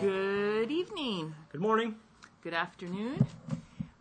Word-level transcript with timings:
Good 0.00 0.70
evening, 0.70 1.34
Good 1.52 1.60
morning. 1.60 1.96
good 2.42 2.52
afternoon, 2.52 3.26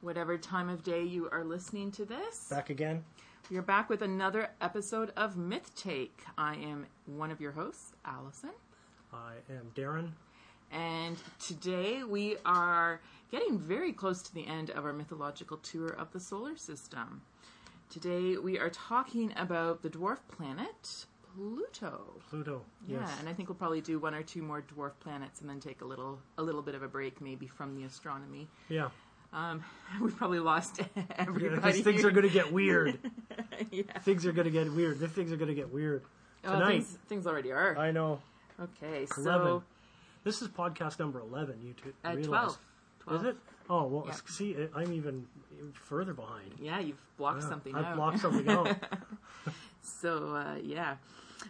whatever 0.02 0.38
time 0.38 0.68
of 0.70 0.84
day 0.84 1.04
you 1.04 1.30
are 1.32 1.44
listening 1.44 1.92
to 1.92 2.06
this. 2.06 2.48
Back 2.50 2.70
again. 2.70 3.04
We 3.50 3.58
are 3.58 3.62
back 3.62 3.90
with 3.90 4.02
another 4.02 4.50
episode 4.60 5.12
of 5.16 5.36
MythTake. 5.36 6.10
I 6.38 6.56
am 6.56 6.88
one 7.06 7.32
of 7.32 7.40
your 7.40 7.52
hosts, 7.52 7.94
Alison, 8.04 8.52
I 9.16 9.54
am 9.54 9.72
Darrin. 9.76 10.14
and 10.72 11.16
today 11.40 12.04
we 12.04 12.36
are 12.46 13.00
getting 13.32 13.58
very 13.58 13.94
close 13.94 14.22
to 14.24 14.34
the 14.34 14.46
end 14.46 14.70
of 14.72 14.84
our 14.86 14.92
mythological 14.94 15.58
tour 15.58 15.90
of 15.90 16.12
the 16.12 16.20
solar 16.20 16.58
system. 16.58 17.22
Today 17.90 18.36
we 18.38 18.60
are 18.60 18.70
talking 18.70 19.34
about 19.38 19.82
the 19.84 19.90
dwarf 19.90 20.18
planet 20.28 21.06
Pluto. 21.34 22.16
Pluto. 22.30 22.62
Yeah, 22.88 23.00
Yes. 23.02 23.18
and 23.20 23.30
I 23.30 23.34
think 23.34 23.48
we'll 23.50 23.58
probably 23.58 23.82
do 23.82 24.00
one 24.00 24.14
or 24.16 24.24
two 24.24 24.42
more 24.42 24.62
dwarf 24.76 24.92
planets 25.00 25.40
and 25.42 25.50
then 25.50 25.60
take 25.60 25.82
a 25.82 25.86
little 25.86 26.20
a 26.38 26.44
little 26.44 26.62
bit 26.62 26.76
of 26.76 26.84
a 26.84 26.88
break 26.88 27.22
maybe 27.22 27.48
from 27.48 27.76
the 27.76 27.84
astronomy. 27.84 28.48
Yeah. 28.70 28.90
Um, 29.34 29.64
we've 30.02 30.16
probably 30.16 30.40
lost 30.40 30.82
everybody. 31.18 31.56
Because 31.56 31.80
things 31.82 32.02
here. 32.02 32.10
are 32.10 32.12
going 32.12 32.28
to 32.28 32.34
get 32.34 32.52
weird. 32.52 33.00
yeah. 33.72 33.84
things 34.00 34.26
are 34.26 34.32
going 34.34 34.46
to 34.46 34.52
get 34.52 34.72
weird. 34.74 35.00
The 35.00 35.08
things 35.08 35.32
are 35.32 35.38
going 35.38 35.50
to 35.50 35.56
get 35.56 35.72
weird 35.74 36.04
Oh, 36.46 36.54
tonight. 36.54 36.68
things, 36.84 36.98
things 37.08 37.28
already 37.28 37.52
are. 37.52 37.78
I 37.78 37.92
know. 37.92 38.20
Okay, 38.60 39.06
so 39.06 39.22
11. 39.22 39.62
This 40.24 40.42
is 40.42 40.48
podcast 40.48 41.00
number 41.00 41.20
11. 41.20 41.60
You 41.64 41.74
two 41.74 41.94
uh, 42.04 42.10
realize. 42.16 42.28
12. 42.28 42.58
12. 43.02 43.22
Is 43.22 43.28
it? 43.30 43.38
Oh, 43.70 43.84
well, 43.88 44.06
Yeah. 44.08 44.16
see, 44.28 44.56
I'm 44.76 44.92
even 44.94 45.28
further 45.74 46.14
behind. 46.14 46.54
Yeah, 46.60 46.80
you've 46.80 47.02
blocked 47.18 47.42
Yeah, 47.44 47.50
something 47.50 47.76
I've 47.76 47.86
out. 47.86 47.96
blocked 47.96 48.20
something 48.20 48.50
out. 48.50 48.76
So, 49.82 50.36
uh, 50.36 50.56
yeah. 50.64 50.96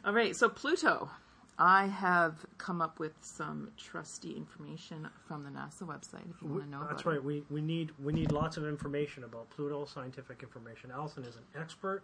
All 0.04 0.12
right, 0.14 0.36
so 0.36 0.50
Pluto. 0.50 1.10
I 1.58 1.86
have 1.88 2.46
come 2.58 2.82
up 2.82 3.00
with 3.00 3.14
some 3.22 3.72
trusty 3.78 4.34
information 4.36 5.08
from 5.26 5.46
the 5.46 5.50
NASA 5.50 5.84
website 5.84 6.30
if 6.30 6.42
you 6.42 6.50
want 6.50 6.64
to 6.66 6.70
know 6.70 6.86
That's 6.90 7.06
right. 7.06 7.24
We, 7.24 7.44
we 7.50 7.62
need 7.62 7.92
we 8.04 8.12
need 8.12 8.34
lots 8.34 8.58
of 8.58 8.66
information 8.68 9.24
about 9.24 9.50
Pluto, 9.52 9.86
scientific 9.86 10.44
information. 10.44 10.92
Alison 10.92 11.24
is 11.24 11.38
an 11.38 11.44
expert 11.58 12.04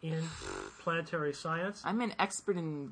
in 0.00 0.22
planetary 0.80 1.34
science. 1.34 1.82
I'm 1.84 2.00
an 2.00 2.14
expert 2.18 2.56
in 2.56 2.90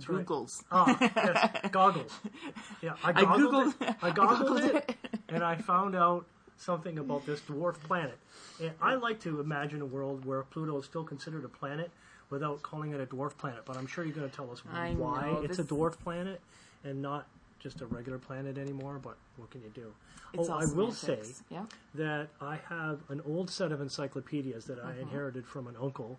the 0.00 0.12
right. 0.12 0.26
Googles. 0.26 0.62
Ah, 0.70 0.96
yes, 1.00 1.60
goggles. 1.72 2.12
Yeah, 2.82 2.94
I 3.02 3.10
I 3.10 3.12
Googled- 3.24 3.74
it. 3.80 3.96
I 4.02 4.08
I 4.08 4.10
Googled 4.12 4.74
it, 4.74 4.96
and 5.28 5.42
I 5.44 5.56
found 5.56 5.94
out 5.94 6.26
something 6.56 6.98
about 6.98 7.26
this 7.26 7.40
dwarf 7.40 7.74
planet. 7.80 8.18
And 8.60 8.72
I 8.80 8.94
like 8.94 9.20
to 9.20 9.40
imagine 9.40 9.80
a 9.82 9.86
world 9.86 10.24
where 10.24 10.42
Pluto 10.44 10.78
is 10.78 10.84
still 10.84 11.04
considered 11.04 11.44
a 11.44 11.48
planet 11.48 11.90
without 12.30 12.62
calling 12.62 12.92
it 12.92 13.00
a 13.00 13.06
dwarf 13.06 13.36
planet. 13.36 13.62
But 13.64 13.76
I'm 13.76 13.86
sure 13.86 14.04
you're 14.04 14.14
going 14.14 14.30
to 14.30 14.34
tell 14.34 14.50
us 14.50 14.62
I 14.72 14.92
why 14.92 15.32
know, 15.32 15.42
it's 15.42 15.58
a 15.58 15.64
dwarf 15.64 15.98
planet 15.98 16.40
and 16.84 17.02
not 17.02 17.26
just 17.58 17.80
a 17.80 17.86
regular 17.86 18.18
planet 18.18 18.56
anymore. 18.56 19.00
But 19.02 19.16
what 19.36 19.50
can 19.50 19.62
you 19.62 19.70
do? 19.74 19.92
Oh, 20.38 20.48
I 20.52 20.64
will 20.66 20.90
say. 20.92 21.18
Yeah. 21.50 21.64
that 21.94 22.28
I 22.40 22.58
have 22.68 23.00
an 23.08 23.20
old 23.26 23.50
set 23.50 23.70
of 23.72 23.80
encyclopedias 23.80 24.64
that 24.66 24.78
Mm-hmm. 24.78 24.98
I 24.98 25.00
inherited 25.02 25.46
from 25.46 25.66
an 25.66 25.76
uncle 25.80 26.18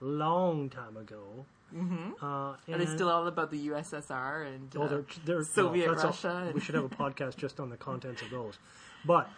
long 0.00 0.68
time 0.70 0.96
ago. 0.96 1.44
Mm-hmm. 1.74 2.24
Uh, 2.24 2.26
Are 2.26 2.58
they 2.68 2.72
and- 2.74 2.88
still 2.88 3.08
all 3.10 3.26
about 3.26 3.50
the 3.50 3.68
USSR 3.68 4.46
and 4.46 4.72
Oh, 4.76 4.82
uh, 4.82 4.88
they're, 4.88 5.04
they're 5.24 5.44
Soviet 5.44 5.86
well, 5.86 5.94
that's 5.94 6.04
a- 6.04 6.06
Russia 6.28 6.42
and- 6.46 6.54
we 6.54 6.60
should 6.60 6.74
have 6.76 6.84
a 6.84 6.88
podcast 6.88 7.36
just 7.36 7.58
on 7.58 7.68
the 7.70 7.76
contents 7.76 8.22
of 8.22 8.30
those, 8.30 8.58
but 9.04 9.28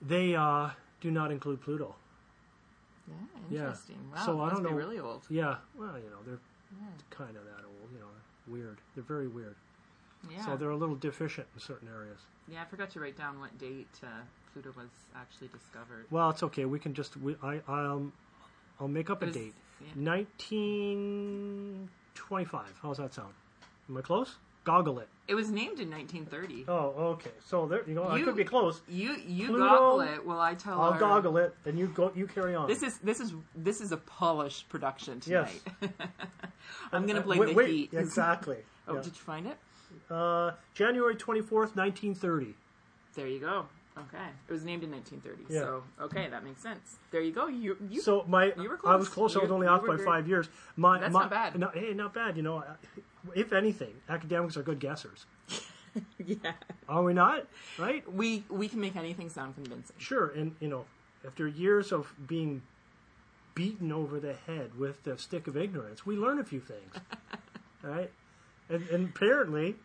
they 0.00 0.34
uh, 0.34 0.70
do 1.00 1.10
not 1.10 1.30
include 1.30 1.60
Pluto. 1.60 1.94
Yeah, 3.06 3.14
Yeah. 3.50 3.58
interesting. 3.60 3.98
Wow, 4.14 4.24
So 4.24 4.32
it 4.32 4.34
I 4.34 4.38
must 4.44 4.54
don't 4.54 4.64
be 4.64 4.70
know- 4.70 4.76
really 4.76 4.98
old. 4.98 5.22
Yeah, 5.28 5.56
well, 5.76 5.96
you 5.98 6.10
know, 6.10 6.18
they're 6.26 6.38
kind 7.10 7.36
of 7.36 7.44
that 7.44 7.64
old. 7.64 7.90
You 7.92 7.98
know, 8.00 8.06
weird. 8.48 8.78
They're 8.94 9.04
very 9.04 9.28
weird. 9.28 9.56
Yeah. 10.30 10.44
So 10.44 10.56
they're 10.56 10.70
a 10.70 10.76
little 10.76 10.94
deficient 10.96 11.46
in 11.54 11.60
certain 11.60 11.88
areas. 11.88 12.20
yeah, 12.48 12.62
I 12.62 12.64
forgot 12.64 12.90
to 12.90 13.00
write 13.00 13.16
down 13.16 13.38
what 13.40 13.56
date 13.58 13.88
uh, 14.02 14.06
Pluto 14.52 14.72
was 14.76 14.88
actually 15.16 15.48
discovered. 15.48 16.06
Well, 16.10 16.30
it's 16.30 16.42
okay. 16.44 16.64
We 16.64 16.78
can 16.78 16.94
just 16.94 17.16
we 17.16 17.36
I 17.42 17.60
I'll 17.68 18.10
I'll 18.82 18.88
make 18.88 19.08
up 19.10 19.22
a 19.22 19.26
date. 19.26 19.54
yeah. 19.80 19.86
Nineteen 19.94 21.88
twenty-five. 22.14 22.72
How's 22.82 22.96
that 22.98 23.14
sound? 23.14 23.32
Am 23.88 23.96
I 23.96 24.00
close? 24.00 24.34
Goggle 24.64 24.98
it. 25.00 25.08
It 25.28 25.34
was 25.34 25.50
named 25.50 25.78
in 25.80 25.88
1930. 25.90 26.64
Oh, 26.68 27.12
okay. 27.14 27.30
So 27.44 27.66
there 27.66 27.82
you 27.86 27.94
go. 27.94 28.04
I 28.04 28.16
You- 28.18 28.24
could 28.24 28.36
be 28.36 28.44
close. 28.44 28.80
You 28.88 29.14
you 29.26 29.48
Pluto- 29.48 29.68
goggle 29.68 30.00
it 30.00 30.26
while 30.26 30.40
I 30.40 30.54
tell 30.54 30.80
I'll 30.80 30.92
our- 30.94 30.98
goggle 30.98 31.36
it, 31.38 31.54
and 31.64 31.78
you 31.78 31.86
go. 31.88 32.10
You 32.14 32.26
carry 32.26 32.54
on. 32.56 32.66
This 32.68 32.82
is 32.82 32.98
this 32.98 33.20
is 33.20 33.32
this 33.54 33.80
is 33.80 33.92
a 33.92 33.96
polished 33.98 34.68
production 34.68 35.20
Yes. 35.24 35.60
tonight. 35.80 35.94
I'm 36.92 37.06
gonna 37.06 37.20
blame 37.22 37.38
wait, 37.40 37.48
the 37.50 37.54
wait, 37.54 37.70
heat. 37.70 37.90
Exactly. 38.04 38.58
Oh, 38.88 38.94
Yeah. 38.96 39.00
did 39.02 39.14
you 39.14 39.22
find 39.22 39.46
it? 39.46 39.58
Uh, 40.10 40.52
January 40.74 41.14
24th, 41.14 41.76
1930. 41.76 42.54
There 43.14 43.26
you 43.28 43.38
go. 43.40 43.66
Okay, 43.98 44.24
it 44.48 44.52
was 44.52 44.64
named 44.64 44.82
in 44.84 44.90
1930. 44.90 45.52
Yeah. 45.52 45.60
So 45.60 45.84
okay, 46.04 46.28
that 46.30 46.42
makes 46.44 46.62
sense. 46.62 46.96
There 47.10 47.20
you 47.20 47.32
go. 47.32 47.46
You 47.48 47.76
you 47.90 48.00
So 48.00 48.24
my, 48.26 48.52
You 48.56 48.70
were 48.70 48.78
I 48.86 48.96
was 48.96 49.08
close. 49.08 49.32
close. 49.32 49.36
I 49.36 49.42
was 49.44 49.50
only 49.50 49.66
off 49.66 49.82
by 49.86 49.96
very- 49.96 50.04
five 50.06 50.26
years. 50.28 50.48
My, 50.76 50.98
That's 50.98 51.12
my, 51.12 51.20
not 51.20 51.30
bad. 51.30 51.58
No, 51.58 51.68
hey, 51.74 51.92
not 51.92 52.14
bad. 52.14 52.36
You 52.38 52.42
know, 52.42 52.64
if 53.34 53.52
anything, 53.52 53.92
academics 54.08 54.56
are 54.56 54.62
good 54.62 54.80
guessers. 54.80 55.26
yeah. 56.24 56.52
Are 56.88 57.02
we 57.02 57.12
not? 57.12 57.46
Right? 57.78 58.10
We 58.10 58.44
we 58.48 58.68
can 58.68 58.80
make 58.80 58.96
anything 58.96 59.28
sound 59.28 59.54
convincing. 59.56 59.96
Sure. 59.98 60.28
And 60.28 60.56
you 60.60 60.68
know, 60.68 60.86
after 61.26 61.46
years 61.46 61.92
of 61.92 62.14
being 62.26 62.62
beaten 63.54 63.92
over 63.92 64.18
the 64.18 64.32
head 64.46 64.78
with 64.78 65.02
the 65.04 65.18
stick 65.18 65.46
of 65.46 65.56
ignorance, 65.56 66.06
we 66.06 66.16
learn 66.16 66.38
a 66.38 66.44
few 66.44 66.60
things. 66.60 66.94
right? 67.82 68.10
And, 68.70 68.88
and 68.88 69.08
apparently, 69.14 69.76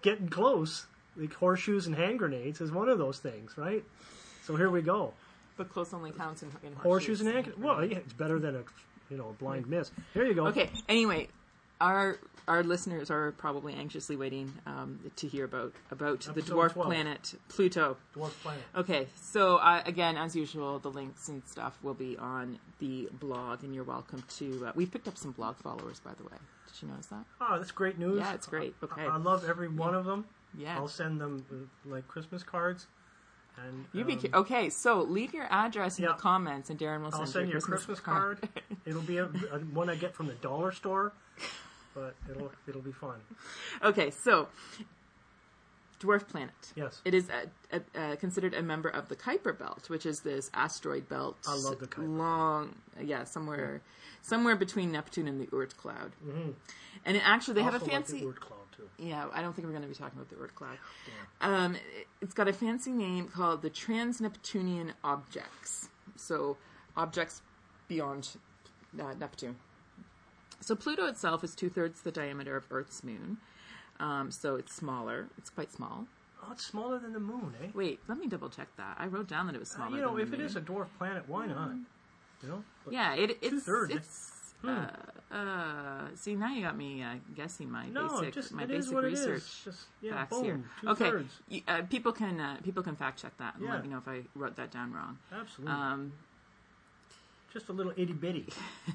getting 0.00 0.28
close, 0.30 0.86
like 1.16 1.32
horseshoes 1.34 1.86
and 1.86 1.96
hand 1.96 2.18
grenades, 2.18 2.60
is 2.60 2.70
one 2.70 2.88
of 2.88 2.98
those 2.98 3.18
things, 3.18 3.56
right? 3.56 3.84
So 4.44 4.56
here 4.56 4.70
we 4.70 4.82
go. 4.82 5.12
But 5.56 5.70
close 5.70 5.94
only 5.94 6.10
counts 6.10 6.42
in, 6.42 6.50
in 6.64 6.72
Horseshoes 6.74 7.20
and 7.20 7.32
hand. 7.32 7.52
Well, 7.58 7.84
yeah, 7.84 7.98
it's 7.98 8.12
better 8.12 8.38
than 8.38 8.56
a 8.56 8.64
you 9.10 9.16
know 9.16 9.28
a 9.28 9.32
blind 9.32 9.68
miss. 9.68 9.90
Here 10.12 10.26
you 10.26 10.34
go. 10.34 10.46
Okay. 10.48 10.70
Anyway, 10.88 11.28
our 11.80 12.18
our 12.46 12.62
listeners 12.62 13.10
are 13.10 13.32
probably 13.32 13.74
anxiously 13.74 14.16
waiting 14.16 14.52
um, 14.66 14.98
to 15.16 15.28
hear 15.28 15.44
about 15.44 15.72
about 15.90 16.20
the 16.20 16.42
dwarf 16.42 16.72
12. 16.72 16.88
planet 16.88 17.34
Pluto. 17.48 17.96
Dwarf 18.16 18.30
planet. 18.42 18.62
Okay, 18.76 19.06
so 19.20 19.56
uh, 19.56 19.82
again, 19.86 20.16
as 20.16 20.36
usual, 20.36 20.78
the 20.78 20.90
links 20.90 21.28
and 21.28 21.42
stuff 21.46 21.78
will 21.82 21.94
be 21.94 22.16
on 22.18 22.58
the 22.80 23.08
blog, 23.12 23.62
and 23.64 23.74
you're 23.74 23.84
welcome 23.84 24.24
to. 24.36 24.66
Uh, 24.66 24.72
we've 24.74 24.90
picked 24.90 25.08
up 25.08 25.16
some 25.16 25.32
blog 25.32 25.56
followers, 25.56 26.00
by 26.00 26.12
the 26.14 26.24
way. 26.24 26.36
Did 26.66 26.82
you 26.82 26.88
notice 26.88 27.06
that? 27.06 27.24
Oh, 27.40 27.58
that's 27.58 27.70
great 27.70 27.98
news. 27.98 28.18
Yeah, 28.18 28.34
it's 28.34 28.46
great. 28.46 28.74
Okay. 28.82 29.02
I, 29.02 29.16
love 29.16 29.48
every 29.48 29.68
one 29.68 29.94
of 29.94 30.04
them. 30.04 30.24
Yeah. 30.56 30.76
I'll 30.76 30.88
send 30.88 31.20
them 31.20 31.44
uh, 31.50 31.90
like 31.90 32.06
Christmas 32.08 32.42
cards. 32.42 32.86
And 33.56 33.84
You 33.92 34.04
be 34.04 34.14
um, 34.14 34.40
okay. 34.40 34.68
So 34.68 35.02
leave 35.02 35.32
your 35.32 35.46
address 35.48 35.98
in 35.98 36.04
yeah. 36.04 36.12
the 36.12 36.16
comments, 36.18 36.70
and 36.70 36.78
Darrin 36.78 37.02
will 37.02 37.12
send, 37.12 37.20
I'll 37.20 37.26
send 37.26 37.48
you 37.48 37.58
a 37.58 37.60
Christmas, 37.60 37.84
Christmas 37.84 38.00
card. 38.00 38.48
it'll 38.86 39.02
be 39.02 39.18
a, 39.18 39.24
a, 39.24 39.58
one 39.72 39.88
I 39.88 39.94
get 39.94 40.14
from 40.14 40.26
the 40.26 40.34
dollar 40.34 40.72
store, 40.72 41.12
but 41.94 42.16
it'll 42.28 42.50
it'll 42.66 42.82
be 42.82 42.92
fun. 42.92 43.20
okay, 43.84 44.10
so 44.10 44.48
dwarf 46.00 46.26
planet. 46.26 46.72
Yes. 46.74 47.00
It 47.04 47.14
is 47.14 47.28
a, 47.30 47.80
a, 47.94 48.16
considered 48.16 48.54
a 48.54 48.62
member 48.62 48.88
of 48.88 49.08
the 49.08 49.16
Kuiper 49.16 49.56
Belt, 49.58 49.88
which 49.88 50.06
is 50.06 50.20
this 50.20 50.50
asteroid 50.54 51.08
belt. 51.08 51.36
I 51.46 51.56
love 51.56 51.78
the 51.78 51.86
Kuiper. 51.86 52.18
Long, 52.18 52.74
yeah, 53.00 53.24
somewhere, 53.24 53.82
somewhere 54.22 54.56
between 54.56 54.92
Neptune 54.92 55.28
and 55.28 55.40
the 55.40 55.46
Oort 55.46 55.76
cloud. 55.76 56.12
Mm-hmm. 56.24 56.50
And 57.04 57.16
it 57.16 57.22
actually, 57.24 57.54
they 57.54 57.62
have 57.62 57.74
a 57.74 57.80
fancy. 57.80 58.20
like 58.22 58.40
fancy. 58.76 58.82
the 58.82 58.86
word 58.86 58.94
cloud 58.96 58.98
too. 58.98 59.04
Yeah, 59.08 59.26
I 59.32 59.42
don't 59.42 59.54
think 59.54 59.66
we're 59.66 59.72
going 59.72 59.82
to 59.82 59.88
be 59.88 59.94
talking 59.94 60.18
about 60.18 60.28
the 60.30 60.36
Oort 60.36 60.54
cloud. 60.54 60.78
Um, 61.40 61.74
it- 61.76 62.06
it's 62.20 62.34
got 62.34 62.48
a 62.48 62.52
fancy 62.52 62.90
name 62.92 63.28
called 63.28 63.62
the 63.62 63.70
Trans-Neptunian 63.70 64.94
Objects. 65.02 65.88
So, 66.16 66.56
objects 66.96 67.42
beyond 67.88 68.36
uh, 69.00 69.14
Neptune. 69.14 69.56
So, 70.60 70.74
Pluto 70.74 71.06
itself 71.06 71.44
is 71.44 71.54
two 71.54 71.68
thirds 71.68 72.00
the 72.02 72.12
diameter 72.12 72.56
of 72.56 72.66
Earth's 72.70 73.02
moon. 73.04 73.38
Um, 74.00 74.30
so, 74.30 74.56
it's 74.56 74.74
smaller. 74.74 75.28
It's 75.38 75.50
quite 75.50 75.70
small. 75.72 76.06
Oh, 76.42 76.52
it's 76.52 76.64
smaller 76.66 76.98
than 76.98 77.12
the 77.12 77.20
moon, 77.20 77.54
eh? 77.62 77.68
Wait, 77.74 78.00
let 78.08 78.18
me 78.18 78.26
double 78.26 78.48
check 78.50 78.68
that. 78.76 78.96
I 78.98 79.06
wrote 79.06 79.28
down 79.28 79.46
that 79.46 79.54
it 79.54 79.58
was 79.58 79.70
smaller. 79.70 79.88
Uh, 79.88 79.90
smaller. 79.98 80.12
you 80.12 80.16
know, 80.16 80.22
if 80.22 80.32
it 80.32 80.40
is 80.40 80.56
a 80.56 80.60
dwarf 80.60 80.86
planet, 80.98 81.24
why 81.26 81.46
not? 81.46 81.72
You 82.42 82.48
know. 82.48 82.64
Yeah, 82.90 83.14
it, 83.14 83.38
it's 83.40 83.50
Two-thirds, 83.64 83.94
it's. 84.66 84.92
Uh, 85.32 85.34
uh, 85.34 86.06
see, 86.14 86.34
now 86.36 86.52
you 86.52 86.62
got 86.62 86.76
me 86.76 87.02
uh, 87.02 87.14
guessing 87.34 87.70
my 87.70 87.88
No, 87.88 88.20
basic 88.20 88.34
just 88.34 88.52
my 88.52 88.66
basic 88.66 88.96
research. 88.96 89.64
Just 89.64 89.86
yeah, 90.00 90.12
facts 90.12 90.36
boom, 90.36 90.44
here. 90.44 90.60
Okay, 90.90 91.10
thirds. 91.10 91.40
y- 91.50 91.62
uh, 91.66 91.82
people 91.82 92.12
can 92.12 92.38
uh, 92.40 92.56
people 92.62 92.82
can 92.82 92.94
fact 92.94 93.20
check 93.20 93.36
that 93.38 93.56
and 93.56 93.64
Yeah. 93.64 93.72
let 93.72 93.82
me 93.82 93.88
know 93.88 93.98
if 93.98 94.06
I 94.06 94.22
wrote 94.36 94.54
that 94.56 94.70
down 94.70 94.92
wrong. 94.92 95.18
Absolutely. 95.32 95.74
Um, 95.74 96.12
just 97.52 97.68
a 97.68 97.72
little 97.72 97.92
itty 97.96 98.12
bitty. 98.12 98.46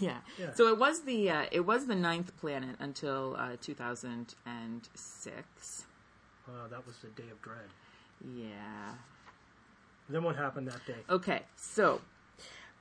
Yeah. 0.00 0.16
Yeah. 0.36 0.52
So 0.54 0.66
it 0.68 0.78
was 0.78 1.02
the 1.02 1.30
uh, 1.30 1.44
it 1.52 1.60
was 1.60 1.86
the 1.86 1.94
ninth 1.94 2.36
planet 2.40 2.74
until 2.80 3.36
uh, 3.38 3.56
2006. 3.60 5.84
Uh, 6.48 6.68
that 6.70 6.84
was 6.86 6.96
the 6.98 7.08
Day 7.08 7.28
of 7.30 7.40
Dread. 7.40 7.68
Yeah. 8.34 8.94
Then 10.08 10.24
what 10.24 10.34
happened 10.34 10.66
that 10.68 10.84
day? 10.86 10.96
Okay. 11.08 11.42
So, 11.56 12.00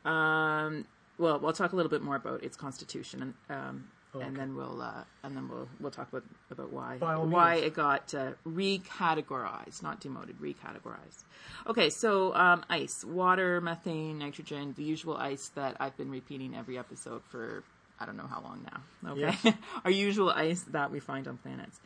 um, 0.04 0.86
well, 1.22 1.40
we'll 1.40 1.54
talk 1.54 1.72
a 1.72 1.76
little 1.76 1.90
bit 1.90 2.02
more 2.02 2.16
about 2.18 2.44
its 2.44 2.58
constitution, 2.58 3.22
and 3.50 3.58
um, 3.58 3.88
Okay. 4.14 4.26
and 4.26 4.36
then 4.36 4.58
we'll 4.58 4.82
uh, 4.82 5.06
and 5.24 5.38
then 5.38 5.48
we'll 5.48 5.70
we'll 5.80 5.90
talk 5.92 6.10
about 6.10 6.26
about 6.52 6.70
why 6.74 6.98
why 6.98 7.54
means. 7.56 7.68
it 7.68 7.74
got 7.74 8.14
uh, 8.14 8.32
recategorized, 8.46 9.82
not 9.82 10.02
demoted, 10.02 10.38
recategorized. 10.40 11.24
Okay, 11.68 11.90
so 11.90 12.34
um, 12.36 12.64
ice, 12.70 13.06
water, 13.06 13.62
methane, 13.62 14.20
nitrogen, 14.20 14.74
the 14.76 14.84
usual 14.84 15.16
ice 15.16 15.50
that 15.56 15.78
I've 15.80 15.96
been 15.96 16.12
repeating 16.12 16.54
every 16.56 16.78
episode 16.78 17.22
for 17.30 17.64
I 18.02 18.06
don't 18.06 18.18
know 18.18 18.28
how 18.28 18.42
long 18.42 18.66
now. 18.72 19.12
Okay, 19.12 19.54
our 19.86 19.92
usual 19.92 20.30
ice 20.30 20.64
that 20.72 20.92
we 20.92 21.00
find 21.00 21.28
on 21.28 21.38
planets. 21.38 21.80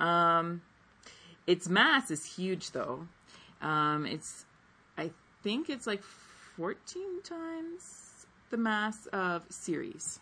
Um, 0.00 0.62
its 1.46 1.68
mass 1.68 2.10
is 2.10 2.24
huge, 2.24 2.70
though. 2.70 3.06
Um, 3.60 4.06
it's 4.06 4.46
I 4.96 5.10
think 5.42 5.68
it's 5.68 5.86
like 5.86 6.02
14 6.56 7.22
times 7.22 8.05
the 8.56 8.62
mass 8.62 9.06
of 9.12 9.42
Ceres, 9.50 10.18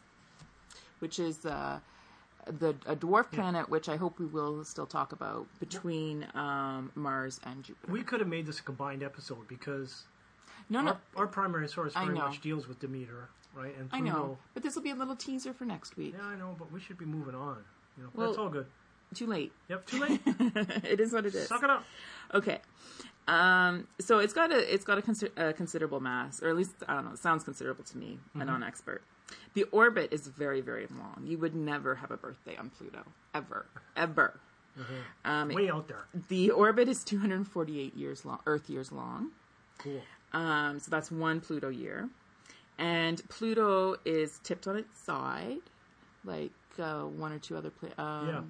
which 0.98 1.20
is 1.20 1.46
uh, 1.46 1.78
the 2.58 2.70
a 2.86 2.96
dwarf 2.96 3.30
planet, 3.30 3.68
which 3.68 3.88
I 3.88 3.94
hope 3.96 4.18
we 4.18 4.26
will 4.26 4.64
still 4.64 4.86
talk 4.86 5.12
about 5.12 5.46
between 5.60 6.26
um, 6.34 6.90
Mars 6.96 7.40
and 7.44 7.62
Jupiter. 7.62 7.92
We 7.92 8.02
could 8.02 8.18
have 8.18 8.28
made 8.28 8.46
this 8.46 8.58
a 8.58 8.62
combined 8.62 9.04
episode 9.04 9.46
because 9.46 10.02
no, 10.68 10.80
no, 10.80 10.90
our, 10.90 11.00
our 11.16 11.26
primary 11.28 11.68
source 11.68 11.92
I 11.94 12.04
very 12.06 12.18
know. 12.18 12.26
much 12.26 12.40
deals 12.40 12.66
with 12.66 12.80
Demeter, 12.80 13.28
right? 13.54 13.74
And 13.78 13.88
I 13.92 14.00
Pluto. 14.00 14.12
know, 14.16 14.38
but 14.52 14.64
this 14.64 14.74
will 14.74 14.82
be 14.82 14.90
a 14.90 14.96
little 14.96 15.16
teaser 15.16 15.52
for 15.54 15.64
next 15.64 15.96
week. 15.96 16.14
Yeah, 16.18 16.26
I 16.26 16.34
know, 16.34 16.56
but 16.58 16.72
we 16.72 16.80
should 16.80 16.98
be 16.98 17.04
moving 17.04 17.36
on. 17.36 17.58
You 17.96 18.02
know, 18.04 18.10
Well- 18.14 18.26
that's 18.28 18.38
all 18.38 18.48
good. 18.48 18.66
Too 19.14 19.26
late. 19.28 19.52
Yep, 19.68 19.86
too 19.86 20.00
late. 20.00 20.20
it 20.26 20.98
is 20.98 21.12
what 21.12 21.24
it 21.24 21.34
is. 21.36 21.46
Suck 21.46 21.62
it 21.62 21.70
up. 21.70 21.84
Okay. 22.32 22.58
Um, 23.26 23.86
so 24.00 24.18
it's 24.18 24.32
got 24.34 24.52
a 24.52 24.74
it's 24.74 24.84
got 24.84 24.98
a, 24.98 25.02
consider- 25.02 25.32
a 25.48 25.52
considerable 25.52 26.00
mass, 26.00 26.42
or 26.42 26.48
at 26.50 26.56
least 26.56 26.72
I 26.86 26.94
don't 26.94 27.06
know. 27.06 27.12
It 27.12 27.18
sounds 27.18 27.42
considerable 27.44 27.84
to 27.84 27.96
me, 27.98 28.18
a 28.34 28.44
non-expert. 28.44 29.02
The 29.54 29.62
orbit 29.64 30.12
is 30.12 30.26
very 30.28 30.60
very 30.60 30.86
long. 30.90 31.24
You 31.26 31.38
would 31.38 31.54
never 31.54 31.94
have 31.94 32.10
a 32.10 32.16
birthday 32.18 32.56
on 32.56 32.70
Pluto, 32.70 33.04
ever, 33.34 33.66
ever. 33.96 34.38
Um, 35.24 35.48
Way 35.50 35.70
out 35.70 35.86
there. 35.88 36.04
the 36.28 36.50
orbit 36.50 36.88
is 36.88 37.04
248 37.04 37.96
years 37.96 38.24
long, 38.24 38.40
Earth 38.44 38.68
years 38.68 38.90
long. 38.92 39.30
Cool. 39.78 40.02
Um, 40.32 40.78
so 40.80 40.90
that's 40.90 41.10
one 41.12 41.40
Pluto 41.40 41.68
year, 41.68 42.08
and 42.76 43.26
Pluto 43.30 43.96
is 44.04 44.40
tipped 44.42 44.66
on 44.66 44.76
its 44.76 44.98
side, 44.98 45.58
like 46.24 46.50
uh, 46.78 47.02
one 47.04 47.32
or 47.32 47.38
two 47.38 47.56
other 47.56 47.70
pla- 47.70 48.04
um, 48.04 48.28
Yeah. 48.28 48.40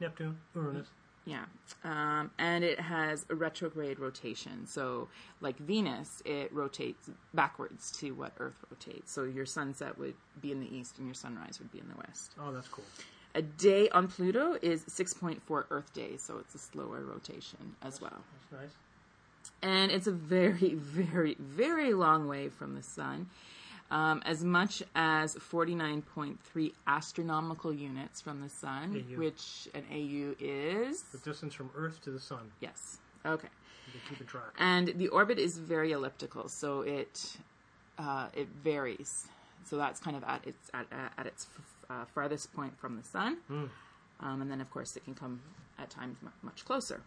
Neptune, 0.00 0.38
Uranus. 0.54 0.86
Yeah. 1.28 1.44
Um, 1.84 2.30
and 2.38 2.64
it 2.64 2.80
has 2.80 3.26
a 3.28 3.34
retrograde 3.34 3.98
rotation. 3.98 4.66
So, 4.66 5.08
like 5.42 5.58
Venus, 5.58 6.22
it 6.24 6.50
rotates 6.54 7.10
backwards 7.34 7.90
to 8.00 8.12
what 8.12 8.32
Earth 8.38 8.56
rotates. 8.70 9.12
So, 9.12 9.24
your 9.24 9.44
sunset 9.44 9.98
would 9.98 10.14
be 10.40 10.52
in 10.52 10.60
the 10.60 10.74
east 10.74 10.96
and 10.96 11.06
your 11.06 11.14
sunrise 11.14 11.58
would 11.58 11.70
be 11.70 11.80
in 11.80 11.88
the 11.88 11.96
west. 11.96 12.32
Oh, 12.40 12.50
that's 12.50 12.68
cool. 12.68 12.84
A 13.34 13.42
day 13.42 13.90
on 13.90 14.08
Pluto 14.08 14.56
is 14.62 14.84
6.4 14.84 15.64
Earth 15.70 15.92
days. 15.92 16.22
So, 16.22 16.38
it's 16.38 16.54
a 16.54 16.58
slower 16.58 17.04
rotation 17.04 17.76
as 17.82 18.00
well. 18.00 18.22
That's 18.50 18.62
nice. 18.62 18.76
And 19.60 19.92
it's 19.92 20.06
a 20.06 20.12
very, 20.12 20.74
very, 20.76 21.36
very 21.38 21.92
long 21.92 22.26
way 22.26 22.48
from 22.48 22.74
the 22.74 22.82
sun. 22.82 23.28
Um, 23.90 24.22
as 24.26 24.44
much 24.44 24.82
as 24.94 25.34
49.3 25.36 26.72
astronomical 26.86 27.72
units 27.72 28.20
from 28.20 28.42
the 28.42 28.48
sun, 28.50 29.04
AU. 29.12 29.18
which 29.18 29.68
an 29.74 29.84
AU 29.90 30.34
is. 30.38 31.02
The 31.04 31.18
distance 31.18 31.54
from 31.54 31.70
Earth 31.74 32.02
to 32.02 32.10
the 32.10 32.20
Sun. 32.20 32.50
Yes. 32.60 32.98
Okay. 33.24 33.48
You 33.94 34.00
keep 34.08 34.28
track. 34.28 34.50
And 34.58 34.88
the 34.96 35.08
orbit 35.08 35.38
is 35.38 35.56
very 35.58 35.92
elliptical, 35.92 36.48
so 36.48 36.82
it 36.82 37.36
uh, 37.98 38.26
it 38.34 38.48
varies. 38.62 39.26
So 39.64 39.76
that's 39.78 39.98
kind 40.00 40.16
of 40.16 40.24
at 40.24 40.46
its 40.46 40.70
at, 40.74 40.86
at 41.16 41.26
its 41.26 41.46
uh, 41.88 42.04
farthest 42.14 42.52
point 42.52 42.78
from 42.78 42.96
the 42.96 43.02
sun, 43.02 43.38
um, 44.20 44.42
and 44.42 44.50
then 44.50 44.60
of 44.60 44.70
course 44.70 44.96
it 44.96 45.04
can 45.04 45.14
come 45.14 45.40
at 45.78 45.88
times 45.88 46.18
mu- 46.22 46.28
much 46.42 46.64
closer. 46.66 47.00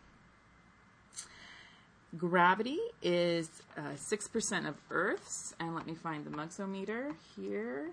Gravity 2.18 2.80
is 3.02 3.50
uh, 3.78 3.82
six 3.96 4.28
percent 4.28 4.68
of 4.68 4.76
Earth's, 4.90 5.56
and 5.60 5.74
let 5.74 5.86
me 5.88 5.96
find 5.96 6.26
the 6.26 6.30
mugsometer 6.30 7.14
here. 7.36 7.90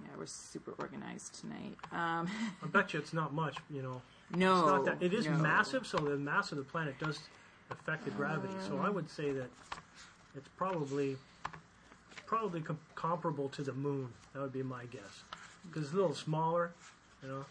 Yeah, 0.00 0.08
we're 0.16 0.26
super 0.26 0.72
organized 0.78 1.40
tonight. 1.40 1.74
Um, 1.92 2.28
I 2.62 2.66
bet 2.66 2.92
you 2.94 3.00
it's 3.00 3.12
not 3.12 3.32
much, 3.32 3.56
you 3.70 3.82
know. 3.82 4.02
no, 4.36 4.58
It's 4.58 4.66
not 4.66 4.84
that. 4.84 5.02
It 5.02 5.14
is 5.14 5.26
no. 5.26 5.32
massive, 5.32 5.86
so 5.86 5.98
the 5.98 6.16
mass 6.16 6.52
of 6.52 6.58
the 6.58 6.64
planet 6.64 6.98
does 6.98 7.18
affect 7.70 8.04
the 8.04 8.10
gravity. 8.12 8.54
So 8.68 8.78
I 8.78 8.88
would 8.88 9.10
say 9.10 9.32
that 9.32 9.50
it's 10.36 10.48
probably 10.56 11.16
probably 12.26 12.60
com- 12.60 12.78
comparable 12.94 13.48
to 13.50 13.62
the 13.62 13.72
moon. 13.72 14.08
That 14.32 14.42
would 14.42 14.52
be 14.52 14.62
my 14.62 14.84
guess. 14.86 15.22
Because 15.66 15.84
it's 15.84 15.92
a 15.92 15.96
little 15.96 16.14
smaller, 16.14 16.72
you 17.22 17.28
know. 17.28 17.44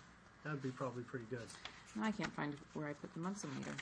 That 0.43 0.53
would 0.53 0.63
be 0.63 0.71
probably 0.71 1.03
pretty 1.03 1.25
good. 1.29 1.47
I 2.01 2.11
can't 2.11 2.33
find 2.33 2.53
where 2.73 2.87
I 2.87 2.93
put 2.93 3.13
the 3.13 3.19
mugsometer. 3.19 3.73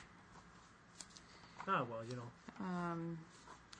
Ah, 1.68 1.84
well, 1.90 2.00
you 2.08 2.16
know, 2.16 2.64
Um, 2.64 3.18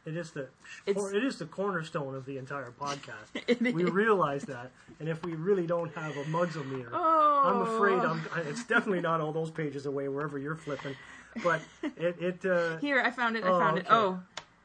it 0.04 0.16
is 0.16 0.30
the 0.32 0.48
It's- 0.86 1.12
it 1.12 1.22
is 1.22 1.38
the 1.38 1.46
cornerstone 1.46 2.14
of 2.14 2.24
the 2.24 2.38
entire 2.38 2.72
podcast. 2.72 3.28
We 3.74 3.84
realize 3.84 4.42
that, 4.44 4.72
and 4.98 5.08
if 5.08 5.24
we 5.24 5.32
really 5.34 5.66
don't 5.66 5.92
have 5.94 6.16
a 6.16 6.24
mugsometer, 6.24 6.90
oh, 6.92 7.42
I'm 7.44 7.60
afraid 7.62 8.00
I'm, 8.00 8.20
it's 8.48 8.64
definitely 8.64 9.00
not 9.02 9.20
all 9.20 9.32
those 9.32 9.50
pages 9.50 9.86
away 9.86 10.08
wherever 10.08 10.38
you're 10.38 10.56
flipping. 10.56 10.96
But 11.42 11.60
it 11.96 12.20
it 12.20 12.44
uh, 12.44 12.78
Here, 12.78 13.00
I 13.00 13.10
found 13.10 13.36
it. 13.36 13.44
I 13.44 13.48
Oh, 13.48 13.58
found 13.58 13.78
it. 13.78 13.86
Oh, 13.90 14.20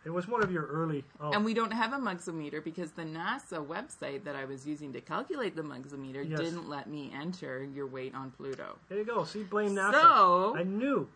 it 0.05 0.09
was 0.09 0.27
one 0.27 0.41
of 0.43 0.51
your 0.51 0.65
early. 0.65 1.03
Oh, 1.19 1.31
and 1.31 1.45
we 1.45 1.53
don't 1.53 1.71
have 1.71 1.93
a 1.93 1.97
mugsometer 1.97 2.63
because 2.63 2.91
the 2.91 3.03
NASA 3.03 3.65
website 3.65 4.23
that 4.25 4.35
I 4.35 4.45
was 4.45 4.65
using 4.65 4.91
to 4.93 5.01
calculate 5.01 5.55
the 5.55 5.63
mugsometer 5.63 6.27
Yes. 6.27 6.39
didn't 6.39 6.67
let 6.69 6.87
me 6.89 7.11
enter 7.13 7.63
your 7.63 7.87
weight 7.87 8.15
on 8.15 8.31
Pluto. 8.31 8.77
there 8.89 8.97
you 8.99 9.05
go. 9.05 9.23
See, 9.23 9.43
blame 9.43 9.75
NASA. 9.75 9.93
So- 10.01 10.55
I 10.57 10.63
knew 10.63 11.07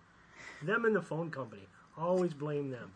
them 0.62 0.86
and 0.86 0.96
the 0.96 1.02
phone 1.02 1.32
company. 1.32 1.64
Always 2.02 2.34
blame 2.34 2.72
them. 2.72 2.92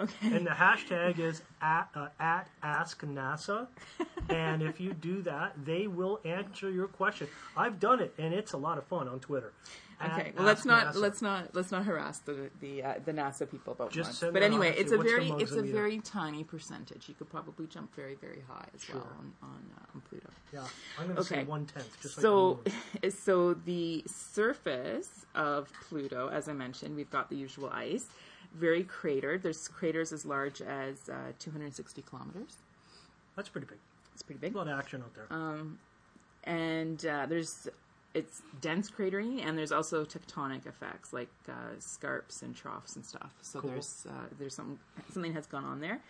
Okay. 0.00 0.36
And 0.36 0.46
the 0.46 0.50
hashtag 0.50 1.18
is 1.18 1.42
at, 1.60 1.88
uh, 1.94 2.08
at 2.20 2.48
Ask 2.62 3.04
NASA. 3.04 3.66
and 4.28 4.62
if 4.62 4.80
you 4.80 4.94
do 4.94 5.20
that, 5.22 5.52
they 5.64 5.86
will 5.86 6.20
answer 6.24 6.70
your 6.70 6.86
question. 6.86 7.28
I've 7.56 7.80
done 7.80 8.00
it, 8.00 8.14
and 8.18 8.32
it's 8.32 8.52
a 8.52 8.56
lot 8.56 8.78
of 8.78 8.84
fun 8.84 9.08
on 9.08 9.20
Twitter. 9.20 9.52
At 10.00 10.12
Okay. 10.12 10.32
Well, 10.36 10.46
let's 10.46 10.64
not 10.64 10.94
NASA. 10.94 10.96
let's 10.96 11.20
not 11.20 11.54
let's 11.56 11.72
not 11.72 11.84
harass 11.84 12.20
the 12.20 12.50
the 12.60 12.84
uh, 12.84 12.94
the 13.04 13.12
NASA 13.12 13.50
people 13.50 13.72
about 13.72 13.90
Just 13.90 14.20
But 14.20 14.44
anyway, 14.44 14.72
it's 14.78 14.92
a 14.92 14.98
very 14.98 15.28
it's 15.30 15.50
a 15.50 15.62
very 15.62 15.98
tiny 15.98 16.44
percentage. 16.44 17.08
You 17.08 17.14
could 17.14 17.28
probably 17.28 17.66
jump 17.66 17.92
very 17.96 18.14
very 18.14 18.44
high 18.46 18.68
as 18.76 18.88
well 18.88 19.08
on 19.18 19.32
on, 19.42 19.60
uh, 19.76 19.94
on 19.94 20.00
Pluto. 20.02 20.28
Yeah, 20.52 20.60
I'm 21.00 21.06
going 21.06 21.16
to 21.16 21.24
say 21.24 21.36
Okay. 21.38 21.44
one 21.44 21.66
tenth, 21.66 22.00
just 22.00 22.16
like 22.16 22.22
so 22.22 22.60
moon. 23.02 23.10
so 23.24 23.54
the 23.54 24.04
surface 24.06 25.26
of 25.34 25.68
Pluto, 25.88 26.28
as 26.28 26.48
I 26.48 26.52
mentioned, 26.52 26.94
we've 26.94 27.10
got 27.10 27.28
the 27.28 27.36
usual 27.36 27.68
ice, 27.70 28.06
very 28.54 28.84
cratered. 28.84 29.42
There's 29.42 29.68
craters 29.68 30.12
as 30.12 30.24
large 30.24 30.60
as 30.62 31.08
uh, 31.08 31.32
260 31.38 32.02
kilometers. 32.02 32.56
That's 33.36 33.48
pretty 33.48 33.66
big. 33.66 33.78
It's 34.14 34.22
pretty 34.22 34.40
big. 34.40 34.54
A 34.54 34.58
lot 34.58 34.68
of 34.68 34.78
action 34.78 35.02
out 35.02 35.14
there. 35.14 35.26
and 36.44 37.04
uh, 37.06 37.26
there's 37.26 37.68
it's 38.14 38.42
dense 38.60 38.90
cratering, 38.90 39.44
and 39.46 39.56
there's 39.56 39.70
also 39.70 40.04
tectonic 40.04 40.66
effects 40.66 41.12
like 41.12 41.28
uh, 41.48 41.52
scarps 41.78 42.42
and 42.42 42.56
troughs 42.56 42.96
and 42.96 43.04
stuff. 43.04 43.32
So 43.42 43.60
Cool. 43.60 43.70
there's 43.70 44.06
uh, 44.08 44.12
there's 44.38 44.54
some 44.54 44.78
something 45.12 45.34
has 45.34 45.46
gone 45.46 45.64
on 45.64 45.80
there, 45.80 46.00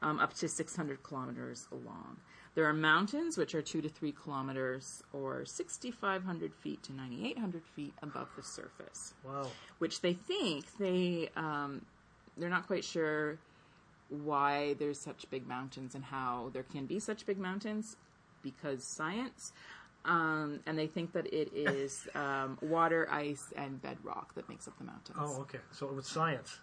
um, 0.00 0.20
up 0.20 0.32
to 0.34 0.48
600 0.48 1.02
kilometers 1.02 1.66
long. 1.72 2.16
There 2.60 2.68
are 2.68 2.74
mountains 2.74 3.38
which 3.38 3.54
are 3.54 3.62
two 3.62 3.80
to 3.80 3.88
three 3.88 4.12
kilometers, 4.12 5.02
or 5.14 5.46
6,500 5.46 6.54
feet 6.54 6.82
to 6.82 6.92
9,800 6.92 7.62
feet 7.64 7.94
above 8.02 8.28
the 8.36 8.42
surface 8.42 9.14
wow. 9.24 9.46
which 9.78 10.02
they 10.02 10.12
think 10.12 10.66
they 10.78 11.30
um, 11.36 11.86
they're 12.36 12.50
not 12.50 12.66
quite 12.66 12.84
sure 12.84 13.38
why 14.10 14.74
there's 14.74 15.00
such 15.00 15.24
big 15.30 15.48
mountains 15.48 15.94
and 15.94 16.04
how 16.04 16.50
there 16.52 16.64
can 16.64 16.84
be 16.84 17.00
such 17.00 17.24
big 17.24 17.38
mountains 17.38 17.96
because 18.42 18.84
science 18.84 19.54
um, 20.04 20.60
and 20.66 20.78
they 20.78 20.86
think 20.86 21.14
that 21.14 21.32
it 21.32 21.50
is 21.54 22.08
um, 22.14 22.58
water 22.60 23.08
ice 23.10 23.54
and 23.56 23.80
bedrock 23.80 24.34
that 24.34 24.46
makes 24.50 24.68
up 24.68 24.76
the 24.76 24.84
mountains 24.84 25.16
Oh, 25.18 25.40
okay. 25.40 25.60
So 25.70 25.88
it 25.88 25.94
was 25.94 26.06
science. 26.06 26.58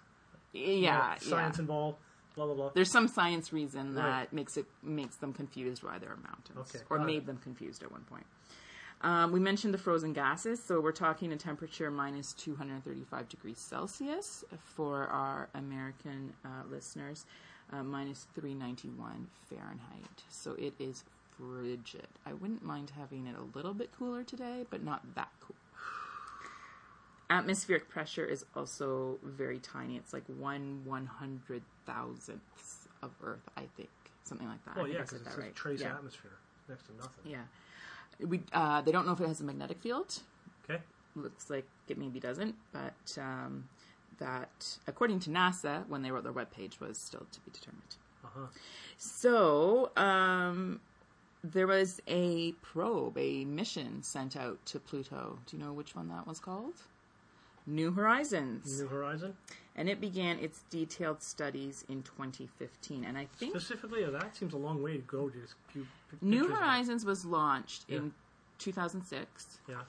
yeah 0.54 0.72
yeah 0.84 1.16
Science 1.18 1.58
involved. 1.58 1.98
Blah 2.38 2.46
blah 2.46 2.56
blah. 2.56 2.70
there's 2.76 2.92
some 2.92 3.08
science 3.08 3.52
reason 3.52 3.96
that 3.96 4.02
Right. 4.04 4.32
makes 4.34 4.56
it 4.58 4.68
makes 4.84 5.16
them 5.18 5.34
confused 5.34 5.84
why 5.84 5.98
there 5.98 6.12
are 6.12 6.18
mountains, 6.18 6.72
Okay, 6.76 6.86
or 6.90 6.98
got 7.00 7.06
made 7.08 7.18
it. 7.24 7.26
them 7.26 7.38
confused 7.44 7.82
at 7.84 7.92
one 7.92 8.04
point. 8.04 8.26
Um, 9.02 9.32
we 9.32 9.40
mentioned 9.40 9.74
the 9.74 9.78
frozen 9.80 10.14
gases, 10.14 10.62
so 10.64 10.80
we're 10.80 10.92
talking 10.92 11.32
a 11.34 11.36
temperature 11.36 11.90
minus 11.92 12.34
235 12.34 13.28
degrees 13.30 13.58
Celsius 13.60 14.44
for 14.76 15.08
our 15.08 15.50
American 15.56 16.34
uh, 16.46 16.50
listeners. 16.72 17.26
uh, 17.74 17.84
minus 17.84 18.28
391 18.34 19.28
Fahrenheit. 19.50 20.24
So 20.30 20.54
it 20.54 20.74
is 20.80 21.04
frigid. 21.38 22.08
I 22.26 22.32
wouldn't 22.34 22.64
mind 22.64 22.92
having 22.98 23.28
it 23.28 23.36
a 23.38 23.58
little 23.58 23.74
bit 23.74 23.90
cooler 23.92 24.24
today, 24.24 24.66
but 24.70 24.82
not 24.84 25.02
that 25.16 25.28
cool. 25.42 25.56
Atmospheric 27.30 27.90
pressure 27.90 28.24
is 28.24 28.46
also 28.56 29.18
very 29.22 29.60
tiny. 29.60 29.98
It's 29.98 30.14
like 30.14 30.24
one 30.28 30.82
one 30.86 31.06
hundred 31.08 31.62
thousandths 31.88 32.88
of 33.02 33.12
Earth, 33.24 33.48
I 33.56 33.64
think, 33.76 33.90
something 34.24 34.48
like 34.48 34.64
that. 34.66 34.76
Well, 34.76 34.88
yeah, 34.88 35.02
because 35.02 35.22
it's 35.22 35.36
that 35.36 35.38
a 35.38 35.42
right. 35.42 35.56
trace 35.56 35.82
yeah. 35.82 35.96
atmosphere 35.96 36.38
next 36.70 36.84
to 36.88 36.96
nothing. 36.96 37.32
Yeah. 37.32 37.38
We 38.28 38.42
uh, 38.54 38.82
they 38.82 38.92
don't 38.92 39.06
know 39.06 39.14
if 39.14 39.22
it 39.22 39.28
has 39.28 39.42
a 39.42 39.44
magnetic 39.44 39.80
field. 39.80 40.20
Okay. 40.70 40.82
Looks 41.16 41.50
like 41.50 41.66
it 41.88 41.98
maybe 41.98 42.20
doesn't, 42.20 42.56
but 42.72 43.18
um, 43.18 43.68
that 44.20 44.78
according 44.88 45.20
to 45.22 45.30
NASA, 45.30 45.88
when 45.88 46.02
they 46.02 46.12
wrote 46.12 46.24
their 46.24 46.34
webpage, 46.34 46.80
was 46.80 46.98
still 46.98 47.26
to 47.32 47.40
be 47.42 47.52
determined. 47.52 47.96
Uh-huh. 48.24 48.48
So 48.98 49.92
um, 49.96 50.80
there 51.44 51.68
was 51.68 52.02
a 52.08 52.54
probe, 52.64 53.18
a 53.18 53.46
mission 53.46 54.02
sent 54.04 54.36
out 54.36 54.58
to 54.68 54.80
Pluto. 54.80 55.40
Do 55.46 55.58
you 55.58 55.64
know 55.64 55.74
which 55.74 55.96
one 55.96 56.10
that 56.10 56.28
was 56.28 56.40
called? 56.40 56.74
New 57.68 57.92
Horizons, 57.92 58.82
New 58.82 58.88
Horizon. 58.88 59.36
and 59.76 59.90
it 59.90 60.00
began 60.02 60.40
its 60.40 60.62
detailed 60.70 61.22
studies 61.22 61.84
in 61.90 62.02
2015. 62.02 63.04
And 63.04 63.18
I 63.18 63.26
think 63.38 63.52
Specifically, 63.52 64.06
uh, 64.06 64.12
that 64.12 64.36
seems 64.36 64.54
a 64.54 64.58
long 64.58 64.82
way 64.82 64.94
to 64.94 65.04
go. 65.04 65.30
Just 65.30 65.56
few 65.68 65.86
New 66.22 66.40
pictures 66.44 66.52
of. 66.54 66.58
Horizons 66.60 67.06
was 67.06 67.26
launched 67.26 67.84
Yeah. 67.88 67.98
in 67.98 68.14
2006. 68.58 69.60
Yeah. 69.68 69.82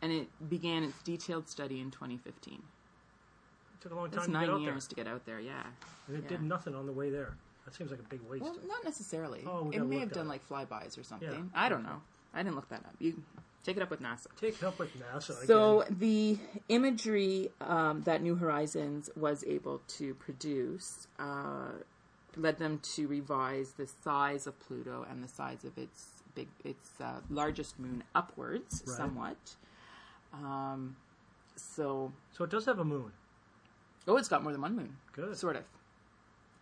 and 0.00 0.10
it 0.10 0.28
began 0.48 0.82
its 0.82 1.02
detailed 1.02 1.46
study 1.46 1.78
in 1.80 1.90
2015. 1.90 2.54
It 2.54 3.80
took 3.82 3.92
a 3.92 3.94
long 3.94 4.04
time 4.06 4.12
That's 4.12 4.26
to 4.26 4.32
get 4.32 4.40
nine 4.40 4.50
out 4.50 4.60
years 4.62 4.86
to 4.86 4.94
get 4.94 5.06
out 5.06 5.26
there. 5.26 5.40
Yeah. 5.40 5.62
there, 6.06 6.16
and 6.16 6.16
it 6.16 6.22
yeah. 6.22 6.28
did 6.38 6.42
nothing 6.42 6.74
on 6.74 6.86
the 6.86 6.92
way 6.92 7.10
there. 7.10 7.34
That 7.66 7.74
seems 7.74 7.90
like 7.90 8.00
a 8.00 8.04
big 8.04 8.20
waste. 8.30 8.44
Well, 8.44 8.56
not 8.66 8.82
necessarily. 8.84 9.44
Oh, 9.46 9.64
we 9.64 9.74
it 9.74 9.78
gotta 9.78 9.84
may 9.84 9.94
look 9.96 10.00
have 10.00 10.08
that 10.10 10.14
done 10.14 10.28
like 10.28 10.48
flybys 10.48 10.96
or 10.98 11.02
something. 11.02 11.28
Yeah. 11.30 11.60
I 11.60 11.68
don't 11.68 11.82
know. 11.82 12.00
I 12.32 12.42
didn't 12.42 12.56
look 12.56 12.68
that 12.70 12.80
up. 12.86 12.94
You 12.98 13.22
take 13.64 13.76
it 13.76 13.82
up 13.82 13.90
with 13.90 14.00
NASA. 14.02 14.26
Take 14.40 14.54
it 14.56 14.64
up 14.64 14.78
with 14.78 14.90
NASA. 15.00 15.32
So 15.46 15.82
again. 15.82 15.96
the 15.98 16.38
imagery 16.68 17.50
um, 17.60 18.02
that 18.02 18.22
New 18.22 18.36
Horizons 18.36 19.10
was 19.16 19.42
able 19.46 19.80
to 19.98 20.14
produce 20.14 21.06
uh, 21.18 21.70
led 22.36 22.58
them 22.58 22.80
to 22.94 23.06
revise 23.06 23.72
the 23.72 23.86
size 23.86 24.46
of 24.46 24.58
Pluto 24.60 25.06
and 25.10 25.22
the 25.22 25.28
size 25.28 25.64
of 25.64 25.76
its 25.78 26.08
big, 26.34 26.48
its 26.64 26.90
uh, 27.00 27.20
largest 27.30 27.78
moon 27.78 28.02
upwards 28.14 28.82
Right. 28.86 28.96
somewhat. 28.96 29.36
Um, 30.32 30.96
so, 31.56 32.12
so 32.32 32.44
it 32.44 32.50
does 32.50 32.64
have 32.66 32.80
a 32.80 32.84
moon. 32.84 33.12
oh, 34.08 34.16
it's 34.16 34.28
got 34.28 34.42
more 34.42 34.50
than 34.52 34.60
one 34.60 34.74
moon. 34.74 34.96
Good. 35.12 35.36
Sort 35.36 35.56
of. 35.56 35.62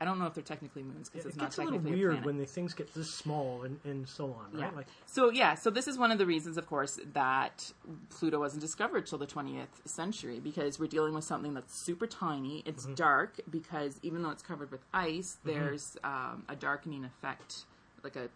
I 0.02 0.04
don't 0.04 0.18
know 0.18 0.26
if 0.26 0.34
they're 0.34 0.42
technically 0.42 0.82
moons 0.82 1.08
because 1.08 1.24
it 1.24 1.28
it's 1.28 1.36
not 1.36 1.44
gets 1.46 1.58
a 1.58 1.62
little 1.62 1.78
technically 1.78 2.02
a 2.02 2.06
weird 2.06 2.24
when 2.24 2.36
the 2.38 2.44
things 2.44 2.74
get 2.74 2.92
this 2.92 3.08
small 3.08 3.62
and, 3.62 3.78
and 3.84 4.08
so 4.08 4.24
on, 4.32 4.46
right? 4.52 4.72
Yeah. 4.72 4.76
Like, 4.76 4.86
so 5.06 5.30
yeah, 5.30 5.54
so 5.54 5.70
this 5.70 5.86
is 5.86 5.96
one 5.96 6.10
of 6.10 6.18
the 6.18 6.26
reasons, 6.26 6.56
of 6.56 6.66
course, 6.66 6.98
that 7.12 7.72
Pluto 8.10 8.40
wasn't 8.40 8.62
discovered 8.62 9.06
till 9.06 9.18
the 9.18 9.28
20th 9.28 9.68
century 9.84 10.40
because 10.40 10.80
we're 10.80 10.88
dealing 10.88 11.14
with 11.14 11.22
something 11.22 11.54
that's 11.54 11.72
super 11.72 12.08
tiny. 12.08 12.64
It's 12.66 12.82
Mm-hmm. 12.82 12.94
dark 12.94 13.38
because 13.48 14.00
even 14.02 14.22
though 14.24 14.30
it's 14.30 14.42
covered 14.42 14.72
with 14.72 14.84
ice, 14.92 15.38
there's 15.44 15.96
um, 16.02 16.42
a 16.48 16.56
darkening 16.56 17.04
effect, 17.04 17.58
like 18.02 18.16
a 18.16 18.28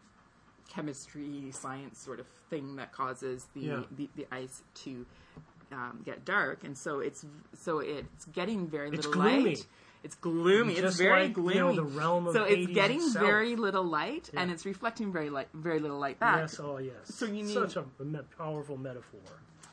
chemistry 0.69 1.51
science 1.51 1.99
sort 1.99 2.21
of 2.21 2.27
thing 2.49 2.77
that 2.77 2.93
causes 2.93 3.49
the 3.55 3.61
Yeah. 3.63 3.81
the, 3.97 4.09
the 4.15 4.27
ice 4.31 4.63
to 4.85 5.05
um, 5.73 6.03
get 6.05 6.25
dark, 6.25 6.63
and 6.63 6.79
so 6.79 7.01
it's 7.01 7.25
so 7.55 7.81
it's 7.81 8.25
getting 8.27 8.69
very 8.69 8.89
It's 8.89 8.99
little 8.99 9.13
gloomy. 9.13 9.47
light. 9.51 9.67
It's 10.05 10.15
gloomy. 10.17 10.75
Just 10.75 10.85
it's 10.87 10.97
very 10.99 11.23
like, 11.25 11.33
gloomy. 11.33 11.55
you 11.55 11.61
know, 11.61 11.75
the 11.75 11.83
realm 11.83 12.27
of 12.29 12.35
so 12.35 12.45
it's 12.45 12.71
80s 12.71 12.75
getting 12.75 12.97
itself. 12.99 13.25
very 13.27 13.57
little 13.57 13.85
light, 13.85 14.31
and 14.35 14.51
it's 14.51 14.65
reflecting 14.65 15.13
very 15.13 15.31
light, 15.31 15.49
very 15.55 15.81
little 15.81 15.99
light 15.99 16.19
back. 16.21 16.39
yes, 16.39 16.61
oh 16.61 16.79
yes. 16.79 16.95
So 17.05 17.27
you 17.27 17.43
need- 17.43 17.55
such 17.55 17.77
a 17.77 17.85
powerful 18.39 18.77
metaphor. 18.77 19.21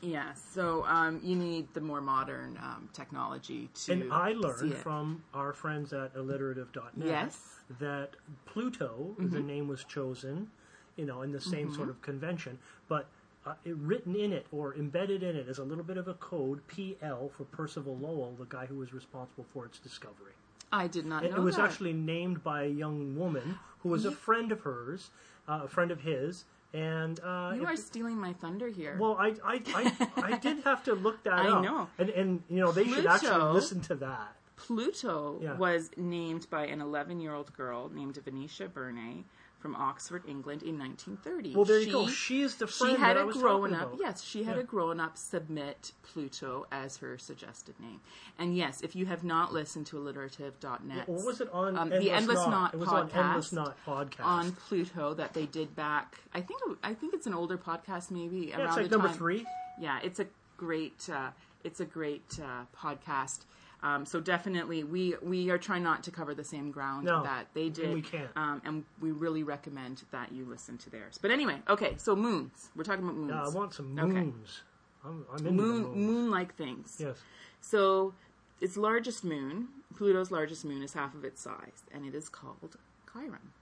Yeah, 0.00 0.34
so 0.34 0.84
um, 0.84 1.20
you 1.22 1.34
need 1.34 1.72
the 1.72 1.80
more 1.80 2.02
modern 2.02 2.58
um, 2.62 2.90
technology 2.92 3.70
to. 3.86 3.92
And 3.92 4.12
I 4.12 4.32
learned 4.32 4.74
from 4.74 5.22
our 5.32 5.54
friends 5.54 5.94
at 5.94 6.14
alliterative.net 6.14 7.06
Yes. 7.06 7.38
that 7.80 8.10
Pluto, 8.44 9.14
the 9.18 9.40
name 9.40 9.66
was 9.66 9.82
chosen, 9.84 10.50
you 10.96 11.06
know, 11.06 11.22
in 11.22 11.32
the 11.32 11.40
same 11.40 11.72
sort 11.72 11.88
of 11.88 12.02
convention, 12.02 12.58
but 12.86 13.08
uh, 13.46 13.54
written 13.66 14.14
in 14.16 14.32
it 14.32 14.46
or 14.52 14.74
embedded 14.74 15.22
in 15.22 15.36
it 15.36 15.48
is 15.48 15.58
a 15.58 15.64
little 15.64 15.84
bit 15.84 15.96
of 15.96 16.08
a 16.08 16.14
code, 16.14 16.60
PL, 16.68 17.30
for 17.36 17.44
Percival 17.44 17.96
Lowell, 17.96 18.34
the 18.38 18.46
guy 18.46 18.66
who 18.66 18.76
was 18.76 18.92
responsible 18.94 19.44
for 19.52 19.64
its 19.66 19.78
discovery. 19.78 20.32
I 20.72 20.86
did 20.88 21.06
not 21.06 21.24
It, 21.24 21.30
know 21.32 21.36
it 21.36 21.40
was 21.40 21.56
that. 21.56 21.66
actually 21.70 21.92
named 21.92 22.42
by 22.42 22.64
a 22.64 22.68
young 22.68 23.16
woman 23.16 23.58
who 23.80 23.90
was 23.90 24.04
a 24.04 24.10
friend 24.12 24.50
of 24.50 24.60
hers, 24.62 25.10
uh, 25.46 25.60
a 25.64 25.68
friend 25.68 25.90
of 25.90 26.00
his, 26.00 26.44
and 26.72 27.20
uh, 27.20 27.52
You 27.54 27.62
it- 27.62 27.66
are 27.66 27.76
stealing 27.76 28.16
my 28.16 28.32
thunder 28.32 28.68
here. 28.68 28.96
well, 28.98 29.16
I, 29.18 29.34
I, 29.44 29.60
I, 29.74 30.08
I 30.34 30.38
did 30.46 30.64
have 30.64 30.82
to 30.84 30.94
look 30.94 31.22
that 31.24 31.34
I 31.34 31.48
up. 31.50 31.62
know. 31.62 31.88
and 31.98 32.08
and 32.10 32.42
you 32.48 32.60
know 32.60 32.72
they 32.72 32.88
should 32.88 33.06
actually 33.06 33.52
listen 33.52 33.80
to 33.82 33.94
that. 33.96 34.34
Pluto 34.56 35.38
Yeah. 35.42 35.54
was 35.56 35.90
named 35.96 36.48
by 36.50 36.66
an 36.66 36.80
11 36.80 37.20
year 37.20 37.34
old 37.34 37.52
girl 37.54 37.90
named 37.94 38.16
Venetia 38.24 38.68
Burney 38.68 39.24
from 39.64 39.76
Oxford, 39.76 40.22
England 40.28 40.62
in 40.62 40.78
1930. 40.78 41.54
Well, 41.56 41.64
there 41.64 41.78
you 41.78 41.84
she, 41.86 41.90
go. 41.90 42.06
She 42.06 42.42
is 42.42 42.56
the 42.56 42.66
friend 42.66 42.96
She 42.96 43.00
had 43.00 43.16
a 43.16 43.24
grown 43.24 43.72
up. 43.72 43.94
about. 43.94 43.98
yes, 43.98 44.22
she 44.22 44.44
had 44.44 44.56
Yeah. 44.56 44.60
a 44.60 44.64
grown 44.66 45.00
up 45.00 45.16
submit 45.16 45.92
Pluto 46.02 46.66
as 46.70 46.98
her 46.98 47.16
suggested 47.16 47.74
name. 47.80 48.02
And 48.38 48.54
yes, 48.54 48.82
if 48.82 48.94
you 48.94 49.06
have 49.06 49.24
not 49.24 49.54
listened 49.54 49.86
to 49.86 49.96
alliterative.net, 49.96 51.08
What 51.08 51.24
was 51.24 51.40
it 51.40 51.48
on 51.50 51.78
Um, 51.78 51.84
Endless 51.94 52.04
the 52.04 52.10
Endless 52.10 52.46
Knot? 52.46 52.74
Knot 52.78 52.88
on 52.88 53.10
Endless 53.10 53.50
podcast 53.50 53.52
Knot 53.54 53.76
podcast. 53.86 54.24
on 54.26 54.52
Pluto 54.52 55.14
that 55.14 55.32
they 55.32 55.46
did 55.46 55.74
back. 55.74 56.18
I 56.34 56.42
think 56.42 56.60
I 56.82 56.92
think 56.92 57.14
it's 57.14 57.26
an 57.26 57.32
older 57.32 57.56
podcast, 57.56 58.10
maybe 58.10 58.48
yeah, 58.48 58.58
around 58.58 58.66
it's 58.68 58.76
like 58.76 58.84
the 58.90 58.96
number 58.98 59.08
time. 59.08 59.16
three. 59.16 59.46
Yeah, 59.80 59.98
it's 60.02 60.20
a 60.20 60.26
great 60.58 61.08
uh, 61.10 61.30
it's 61.64 61.80
a 61.80 61.86
great 61.86 62.38
uh, 62.38 62.64
podcast. 62.78 63.46
Um, 63.84 64.06
so 64.06 64.18
definitely, 64.18 64.82
we 64.82 65.14
we 65.22 65.50
are 65.50 65.58
trying 65.58 65.82
not 65.82 66.02
to 66.04 66.10
cover 66.10 66.34
the 66.34 66.42
same 66.42 66.70
ground 66.70 67.04
No, 67.04 67.22
that 67.22 67.48
they 67.54 67.66
and 67.66 67.74
did. 67.74 67.94
we 67.94 68.00
can't. 68.02 68.30
um, 68.34 68.62
and 68.64 68.84
we 69.00 69.12
really 69.12 69.42
recommend 69.42 70.02
that 70.10 70.32
you 70.32 70.46
listen 70.46 70.78
to 70.78 70.90
theirs. 70.90 71.18
But 71.20 71.30
anyway, 71.30 71.58
okay, 71.68 71.94
so 71.98 72.16
moons. 72.16 72.70
We're 72.74 72.84
talking 72.84 73.04
about 73.04 73.16
moons. 73.16 73.30
Yeah, 73.30 73.44
I 73.44 73.48
want 73.50 73.74
some 73.74 73.96
Okay. 73.98 74.10
moons. 74.24 74.62
I'm, 75.04 75.26
I'm 75.30 75.46
into 75.46 75.52
moon 75.52 75.82
moon-like 76.06 76.54
things. 76.56 76.96
Yes. 76.98 77.18
So 77.60 78.14
its 78.60 78.78
largest 78.78 79.22
moon, 79.22 79.68
Pluto's 79.94 80.30
largest 80.30 80.64
moon, 80.64 80.82
is 80.82 80.94
half 80.94 81.14
of 81.14 81.22
its 81.22 81.42
size, 81.42 81.84
and 81.92 82.06
it 82.06 82.14
is 82.14 82.30
called 82.30 82.76
Charon. 83.12 83.52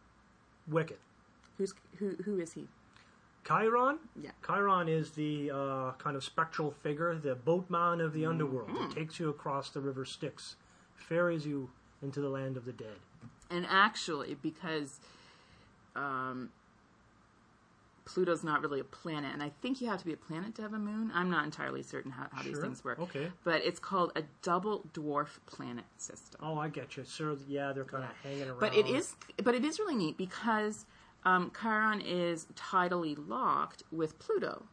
Wicked. 0.68 0.98
Who's 1.58 1.74
who? 1.98 2.10
Who 2.24 2.38
is 2.38 2.52
he? 2.52 2.68
Charon? 3.46 3.98
Yeah. 4.20 4.30
Charon 4.46 4.88
is 4.88 5.10
the 5.10 5.50
uh, 5.50 5.92
kind 5.98 6.16
of 6.16 6.24
spectral 6.24 6.70
figure, 6.70 7.14
the 7.16 7.34
boatman 7.34 8.00
of 8.00 8.12
the 8.12 8.26
underworld. 8.26 8.68
Mm-hmm. 8.68 8.90
It 8.90 8.94
takes 8.94 9.18
you 9.18 9.28
across 9.28 9.70
the 9.70 9.80
river 9.80 10.04
Styx, 10.04 10.56
ferries 10.94 11.44
you 11.46 11.70
into 12.02 12.20
the 12.20 12.28
land 12.28 12.56
of 12.56 12.64
the 12.64 12.72
dead. 12.72 12.96
And 13.50 13.66
actually, 13.68 14.36
because 14.40 15.00
um, 15.94 16.50
Pluto's 18.04 18.42
not 18.42 18.62
really 18.62 18.80
a 18.80 18.84
planet, 18.84 19.32
and 19.32 19.42
I 19.42 19.50
think 19.60 19.80
you 19.80 19.88
have 19.88 19.98
to 20.00 20.04
be 20.04 20.12
a 20.12 20.16
planet 20.16 20.54
to 20.56 20.62
have 20.62 20.72
a 20.72 20.78
moon. 20.78 21.10
I'm 21.14 21.30
not 21.30 21.44
entirely 21.44 21.82
certain 21.82 22.10
how, 22.10 22.26
how 22.32 22.42
these 22.42 22.58
things 22.58 22.84
work. 22.84 22.98
Okay. 22.98 23.28
But 23.44 23.62
it's 23.64 23.78
called 23.78 24.12
a 24.16 24.22
double 24.42 24.84
dwarf 24.92 25.38
planet 25.46 25.84
system. 25.98 26.40
Oh, 26.42 26.58
I 26.58 26.68
get 26.68 26.96
you. 26.96 27.04
Sure, 27.04 27.36
yeah, 27.48 27.72
they're 27.72 27.84
kind 27.84 28.04
of 28.04 28.10
hanging 28.22 28.48
around. 28.48 28.60
But 28.60 28.76
it 28.76 28.86
is, 28.86 29.16
but 29.42 29.54
it 29.54 29.64
is 29.64 29.78
really 29.78 29.94
neat 29.94 30.16
because 30.16 30.86
um, 31.24 31.50
Charon 31.60 32.00
is 32.00 32.46
tidally 32.54 33.16
locked 33.28 33.82
with 33.92 34.18
Pluto. 34.18 34.64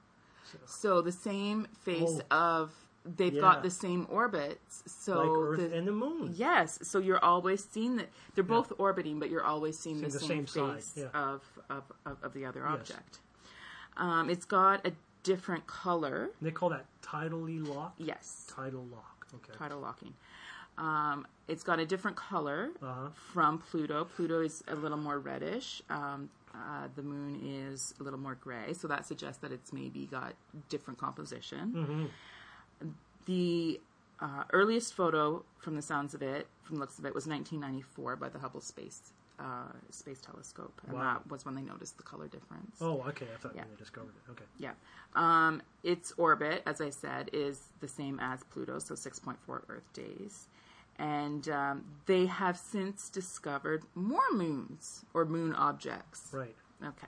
So 0.66 1.02
the 1.02 1.12
same 1.12 1.68
face 1.82 2.20
of 2.32 2.72
they've 3.06 3.34
Yeah. 3.34 3.42
got 3.42 3.64
the 3.64 3.70
same 3.70 4.08
orbits. 4.10 4.84
So 4.88 5.20
like 5.20 5.30
Earth 5.62 5.70
the, 5.72 5.78
and 5.78 5.88
the 5.88 5.92
Moon. 5.92 6.34
Yes, 6.36 6.80
so 6.82 7.00
you're 7.00 7.24
always 7.24 7.64
seeing 7.64 7.96
that 7.98 8.10
they're 8.36 8.44
both 8.44 8.74
orbiting, 8.78 9.20
but 9.20 9.30
you're 9.30 9.44
always 9.44 9.78
seeing 9.80 10.02
the, 10.02 10.08
the 10.10 10.20
same, 10.20 10.46
same 10.48 10.76
face 10.76 10.86
side, 10.86 11.10
yeah. 11.14 11.20
of, 11.20 11.42
of, 11.70 11.84
of, 12.06 12.24
of 12.24 12.34
the 12.34 12.46
other 12.46 12.66
object. 12.66 13.20
Um, 13.98 14.30
it's 14.30 14.46
got 14.46 14.86
a 14.88 14.94
different 15.24 15.68
color. 15.68 16.30
They 16.42 16.52
call 16.52 16.70
that 16.70 16.86
tidally 17.04 17.66
lock. 17.66 17.94
Yes, 17.98 18.46
Tidal 18.54 18.86
lock. 18.92 19.28
Okay. 19.36 19.58
tidal 19.58 19.80
locking. 19.80 20.14
Um, 20.78 21.28
it's 21.48 21.62
got 21.64 21.80
a 21.80 21.86
different 21.86 22.16
color 22.18 22.70
Uh-huh. 22.82 23.10
from 23.14 23.60
Pluto. 23.60 24.06
Pluto 24.06 24.42
is 24.42 24.64
a 24.68 24.76
little 24.76 24.98
more 24.98 25.20
reddish. 25.20 25.82
Um, 25.90 26.30
uh, 26.54 26.88
the 26.96 27.04
moon 27.04 27.40
is 27.44 27.94
a 28.00 28.04
little 28.04 28.20
more 28.20 28.36
gray, 28.36 28.74
so 28.74 28.88
that 28.88 29.06
suggests 29.06 29.42
that 29.42 29.52
it's 29.52 29.72
maybe 29.74 30.06
got 30.06 30.34
different 30.70 31.00
composition. 31.00 31.74
Mm-hmm. 31.76 32.88
The 33.26 33.80
uh, 34.20 34.44
earliest 34.52 34.94
photo, 34.94 35.44
from 35.60 35.76
the 35.76 35.82
sounds 35.82 36.14
of 36.14 36.22
it, 36.22 36.48
from 36.64 36.76
the 36.76 36.82
looks 36.82 36.98
of 37.00 37.06
it, 37.06 37.14
was 37.14 37.28
1994 37.28 38.16
by 38.16 38.30
the 38.30 38.40
Hubble 38.40 38.62
Space 38.62 39.02
uh, 39.40 39.72
Space 39.90 40.20
Telescope, 40.20 40.82
and 40.86 40.98
Wow. 40.98 41.14
that 41.14 41.32
was 41.32 41.46
when 41.46 41.56
they 41.56 41.62
noticed 41.62 41.96
the 41.96 42.04
color 42.04 42.28
difference. 42.28 42.76
Oh, 42.82 43.02
okay. 43.08 43.26
I 43.34 43.38
thought 43.38 43.56
Yeah. 43.56 43.64
they 43.70 43.76
discovered 43.78 44.10
it. 44.28 44.32
Okay. 44.32 44.44
Yeah. 44.58 44.74
Um, 45.16 45.62
its 45.82 46.12
orbit, 46.18 46.62
as 46.66 46.82
I 46.82 46.90
said, 46.90 47.30
is 47.32 47.70
the 47.80 47.88
same 47.88 48.20
as 48.20 48.44
Pluto, 48.44 48.80
so 48.80 48.96
6.4 48.96 49.62
Earth 49.70 49.94
days. 49.94 50.48
And 51.00 51.48
um, 51.50 51.86
they 52.06 52.26
have 52.28 52.58
since 52.58 53.10
discovered 53.10 53.84
more 53.96 54.30
moons 54.34 55.06
or 55.14 55.26
moon 55.26 55.56
objects. 55.56 56.28
Right. 56.32 56.56
Okay. 56.86 57.08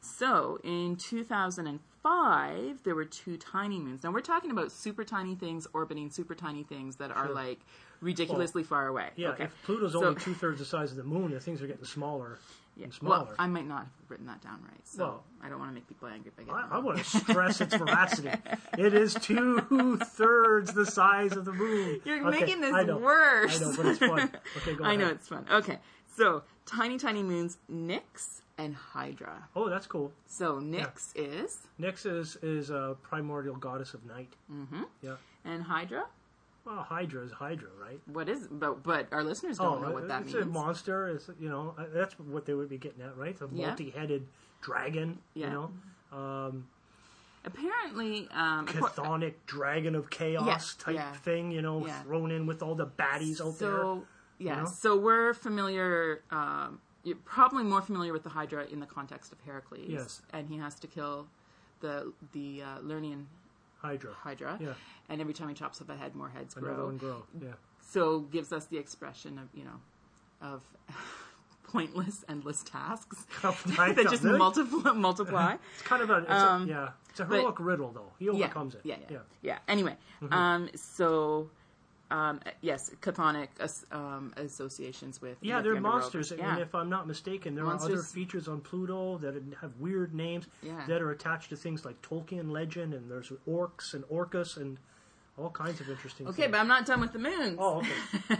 So 0.00 0.60
in 0.62 0.96
2005, 0.96 2.78
there 2.84 2.94
were 2.94 3.04
two 3.04 3.36
tiny 3.36 3.78
moons. 3.80 4.04
Now 4.04 4.12
we're 4.12 4.20
talking 4.20 4.50
about 4.50 4.70
super 4.70 5.04
tiny 5.04 5.34
things 5.34 5.66
orbiting 5.72 6.10
super 6.10 6.34
tiny 6.34 6.62
things 6.62 6.96
that 6.96 7.10
are 7.10 7.26
Sure. 7.26 7.34
like 7.34 7.60
ridiculously 8.00 8.62
far 8.62 8.86
away. 8.86 9.10
Yeah. 9.16 9.30
Okay. 9.30 9.44
If 9.44 9.62
Pluto's 9.64 9.92
So- 9.92 10.04
only 10.04 10.20
two 10.20 10.34
thirds 10.34 10.60
the 10.60 10.64
size 10.64 10.90
of 10.92 10.96
the 10.96 11.04
moon, 11.04 11.30
the 11.32 11.40
things 11.40 11.60
are 11.62 11.66
getting 11.66 11.84
smaller 11.84 12.38
Yeah. 12.76 12.84
and 12.84 12.94
smaller. 12.94 13.24
Well, 13.26 13.34
I 13.38 13.46
might 13.46 13.66
not 13.66 13.80
have 13.80 13.90
written 14.10 14.26
that 14.26 14.42
down 14.42 14.60
right, 14.62 14.80
so 14.86 15.04
Well- 15.04 15.24
I 15.42 15.48
don't 15.48 15.58
want 15.58 15.70
to 15.70 15.74
make 15.74 15.86
people 15.88 16.08
angry 16.08 16.32
if 16.36 16.40
I 16.40 16.42
get 16.44 16.54
it 16.54 16.72
I, 16.72 16.76
I 16.76 16.78
want 16.78 16.98
to 16.98 17.04
stress 17.04 17.60
its 17.60 17.74
veracity. 17.74 18.30
It 18.78 18.94
is 18.94 19.14
two 19.14 19.98
thirds 20.04 20.72
the 20.74 20.86
size 20.86 21.36
of 21.36 21.44
the 21.44 21.52
moon. 21.52 22.00
You're 22.04 22.26
Okay, 22.28 22.40
making 22.40 22.60
this 22.60 22.72
I 22.74 22.82
know, 22.84 22.98
worse. 22.98 23.60
I 23.62 23.64
know, 23.64 23.74
but 23.76 23.86
it's 23.86 23.98
fun. 23.98 24.30
Okay, 24.58 24.74
go 24.74 24.84
I 24.84 24.96
know 24.96 25.04
ahead. 25.04 25.16
it's 25.16 25.28
fun. 25.28 25.46
Okay, 25.50 25.78
so 26.16 26.42
tiny, 26.66 26.98
tiny 26.98 27.22
moons, 27.22 27.58
Nyx 27.70 28.40
and 28.58 28.74
Hydra. 28.74 29.48
Oh, 29.54 29.68
that's 29.68 29.86
cool. 29.86 30.12
So 30.26 30.58
Nyx 30.60 31.12
is, 31.14 31.58
Nyx 31.80 32.06
is 32.06 32.36
is 32.42 32.70
a 32.70 32.96
primordial 33.02 33.56
goddess 33.56 33.94
of 33.94 34.04
night. 34.06 34.32
Mm-hmm. 34.52 34.82
Yeah. 35.02 35.16
and 35.44 35.62
Hydra. 35.62 36.04
Well, 36.64 36.82
Hydra 36.82 37.22
is 37.24 37.32
Hydra, 37.32 37.68
right? 37.80 38.00
What 38.06 38.28
is? 38.28 38.46
But 38.50 38.82
but 38.82 39.08
our 39.12 39.22
listeners 39.22 39.58
don't 39.58 39.82
know 39.82 39.90
what 39.92 40.08
that 40.08 40.22
Oh, 40.22 40.24
it's 40.24 40.32
means. 40.34 40.46
a 40.46 40.48
monster. 40.48 41.08
It's 41.08 41.28
you 41.38 41.48
know 41.48 41.74
uh, 41.76 41.84
that's 41.92 42.18
what 42.18 42.46
they 42.46 42.54
would 42.54 42.68
be 42.70 42.78
getting 42.78 43.02
at, 43.02 43.16
right? 43.16 43.30
It's 43.30 43.42
A 43.42 43.48
Yeah. 43.52 43.66
multi-headed 43.68 44.26
dragon. 44.62 45.18
Yeah. 45.34 45.46
You 45.46 45.52
know, 46.12 46.18
um, 46.18 46.66
Apparently, 47.46 48.26
um, 48.32 48.66
chthonic 48.66 49.34
dragon 49.46 49.94
of 49.94 50.08
chaos 50.08 50.46
Yeah, 50.78 50.84
type 50.84 50.94
yeah. 50.94 51.12
thing. 51.12 51.50
You 51.50 51.60
know, 51.60 51.84
Yeah. 51.86 52.02
thrown 52.02 52.30
in 52.30 52.46
with 52.46 52.62
all 52.62 52.74
the 52.74 52.86
baddies 52.86 53.40
out 53.40 53.58
there. 53.58 53.70
so 53.82 54.06
yeah, 54.38 54.60
know? 54.62 54.64
so 54.66 54.96
we're 54.96 55.34
familiar. 55.34 56.22
Um, 56.30 56.80
you're 57.02 57.16
probably 57.16 57.64
more 57.64 57.82
familiar 57.82 58.14
with 58.14 58.22
the 58.22 58.30
Hydra 58.30 58.64
in 58.64 58.80
the 58.80 58.86
context 58.86 59.30
of 59.32 59.40
Heracles. 59.40 59.86
Yes. 59.90 60.22
and 60.32 60.48
he 60.48 60.56
has 60.56 60.74
to 60.80 60.86
kill 60.86 61.28
the 61.80 62.14
the 62.32 62.62
uh, 62.62 62.78
Lernaean 62.78 63.26
Hydra. 63.84 64.12
Hydra. 64.14 64.58
Yeah. 64.60 64.74
and 65.08 65.20
every 65.20 65.34
time 65.34 65.48
he 65.48 65.54
chops 65.54 65.80
off 65.82 65.88
a 65.90 65.96
head, 65.96 66.14
more 66.14 66.28
heads 66.30 66.56
Another 66.56 66.74
grow. 66.74 66.84
one 66.86 66.96
grow. 66.96 67.22
Yeah. 67.40 67.48
So 67.80 68.20
gives 68.20 68.50
us 68.52 68.64
the 68.66 68.78
expression 68.78 69.38
of 69.38 69.48
you 69.54 69.64
know 69.64 69.78
of 70.40 70.62
pointless, 71.64 72.24
endless 72.28 72.62
tasks 72.62 73.26
that 73.42 74.06
just 74.10 74.22
really? 74.22 74.38
multiply. 74.38 74.92
multiply. 74.92 75.56
It's 75.74 75.82
kind 75.82 76.02
of 76.02 76.10
a, 76.10 76.18
it's 76.18 76.30
Um, 76.30 76.62
a 76.64 76.66
yeah, 76.66 76.88
it's 77.10 77.20
a 77.20 77.24
but- 77.24 77.36
heroic 77.36 77.60
riddle 77.60 77.90
though. 77.92 78.12
He 78.18 78.28
overcomes 78.28 78.76
yeah, 78.84 78.94
it. 78.94 79.06
yeah, 79.10 79.16
yeah. 79.16 79.22
yeah. 79.42 79.58
Anyway, 79.68 79.96
um, 80.30 80.68
so 80.74 81.50
um, 82.14 82.40
yes, 82.60 82.90
chthonic 83.02 83.48
as, 83.58 83.84
um, 83.90 84.32
associations 84.36 85.20
with 85.20 85.36
Yeah, 85.40 85.60
they're 85.62 85.74
the 85.74 85.80
monsters, 85.80 86.32
Yeah. 86.36 86.52
and 86.52 86.62
if 86.62 86.72
I'm 86.74 86.88
not 86.88 87.08
mistaken, 87.08 87.56
there 87.56 87.66
are 87.66 87.74
other 87.74 88.02
features 88.02 88.46
on 88.46 88.60
Pluto 88.60 89.18
that 89.18 89.34
have 89.60 89.72
weird 89.80 90.14
names 90.14 90.46
Yeah. 90.62 90.84
that 90.86 91.02
are 91.02 91.10
attached 91.10 91.50
to 91.50 91.56
things 91.56 91.84
like 91.84 92.00
Tolkien 92.02 92.50
legend, 92.52 92.94
and 92.94 93.10
there's 93.10 93.32
orcs 93.48 93.94
and 93.94 94.04
orcas 94.04 94.56
and 94.56 94.78
all 95.36 95.50
kinds 95.50 95.80
of 95.80 95.88
interesting. 95.90 96.28
Okay, 96.28 96.42
things. 96.42 96.52
but 96.52 96.60
I'm 96.60 96.68
not 96.68 96.86
done 96.86 97.00
with 97.00 97.12
the 97.12 97.18
moons. 97.18 97.56
oh, 97.60 97.78
okay. 98.30 98.36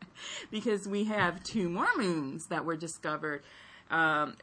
because 0.50 0.88
we 0.88 1.04
have 1.04 1.42
two 1.42 1.68
more 1.68 1.94
moons 1.98 2.46
that 2.46 2.64
were 2.64 2.76
discovered, 2.76 3.42
um, 3.90 4.36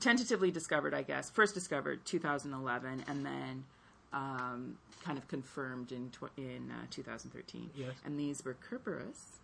tentatively 0.00 0.50
discovered, 0.50 0.94
I 0.94 1.02
guess. 1.02 1.30
First 1.30 1.54
discovered 1.54 2.04
2011, 2.04 3.04
and 3.06 3.24
then 3.24 3.64
um, 4.12 4.76
kind 5.04 5.18
of 5.18 5.26
confirmed 5.28 5.92
in 5.92 6.10
tw- 6.10 6.36
in 6.36 6.70
uh, 6.70 6.86
2013. 6.90 7.70
Yes. 7.74 7.90
And 8.04 8.18
these 8.18 8.44
were 8.44 8.54
Kerberos, 8.68 9.38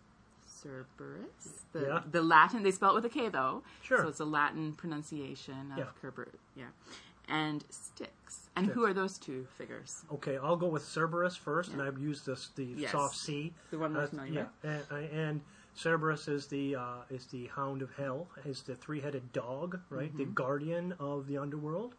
Cerberus, 0.47 1.63
the 1.71 1.81
Yeah. 1.81 2.01
the 2.09 2.21
Latin. 2.21 2.63
They 2.63 2.71
spell 2.71 2.91
it 2.91 2.95
with 2.95 3.05
a 3.05 3.09
K 3.09 3.29
though. 3.29 3.63
Sure. 3.81 3.99
So 4.03 4.07
it's 4.09 4.19
a 4.19 4.25
Latin 4.25 4.73
pronunciation 4.73 5.71
of 5.71 5.77
Yeah. 5.77 5.85
Kerber. 6.01 6.27
Yeah. 6.55 6.65
And 7.27 7.63
Styx. 7.69 8.49
And 8.55 8.67
who 8.67 8.83
are 8.85 8.93
those 8.93 9.17
two 9.19 9.45
figures? 9.57 10.03
Okay, 10.11 10.37
I'll 10.37 10.57
go 10.57 10.67
with 10.67 10.83
Cerberus 10.83 11.35
first, 11.35 11.71
and 11.71 11.81
I've 11.81 11.99
used 11.99 12.25
this 12.25 12.49
the 12.55 12.65
Yes. 12.65 12.91
soft 12.91 13.15
C. 13.15 13.53
The 13.69 13.77
one 13.77 13.93
we're 13.93 14.03
Uh, 14.03 14.07
familiar 14.07 14.49
yeah, 14.63 14.79
and, 14.89 15.05
and 15.11 15.41
Cerberus 15.75 16.27
is 16.27 16.47
the 16.47 16.75
uh, 16.75 17.01
is 17.11 17.27
the 17.27 17.45
Hound 17.47 17.81
of 17.83 17.91
Hell, 17.95 18.27
is 18.45 18.63
the 18.63 18.75
three 18.75 18.99
headed 18.99 19.31
dog, 19.31 19.79
right? 19.89 20.11
The 20.17 20.23
Mm-hmm. 20.23 20.33
guardian 20.33 20.93
of 20.99 21.27
the 21.27 21.37
underworld. 21.37 21.93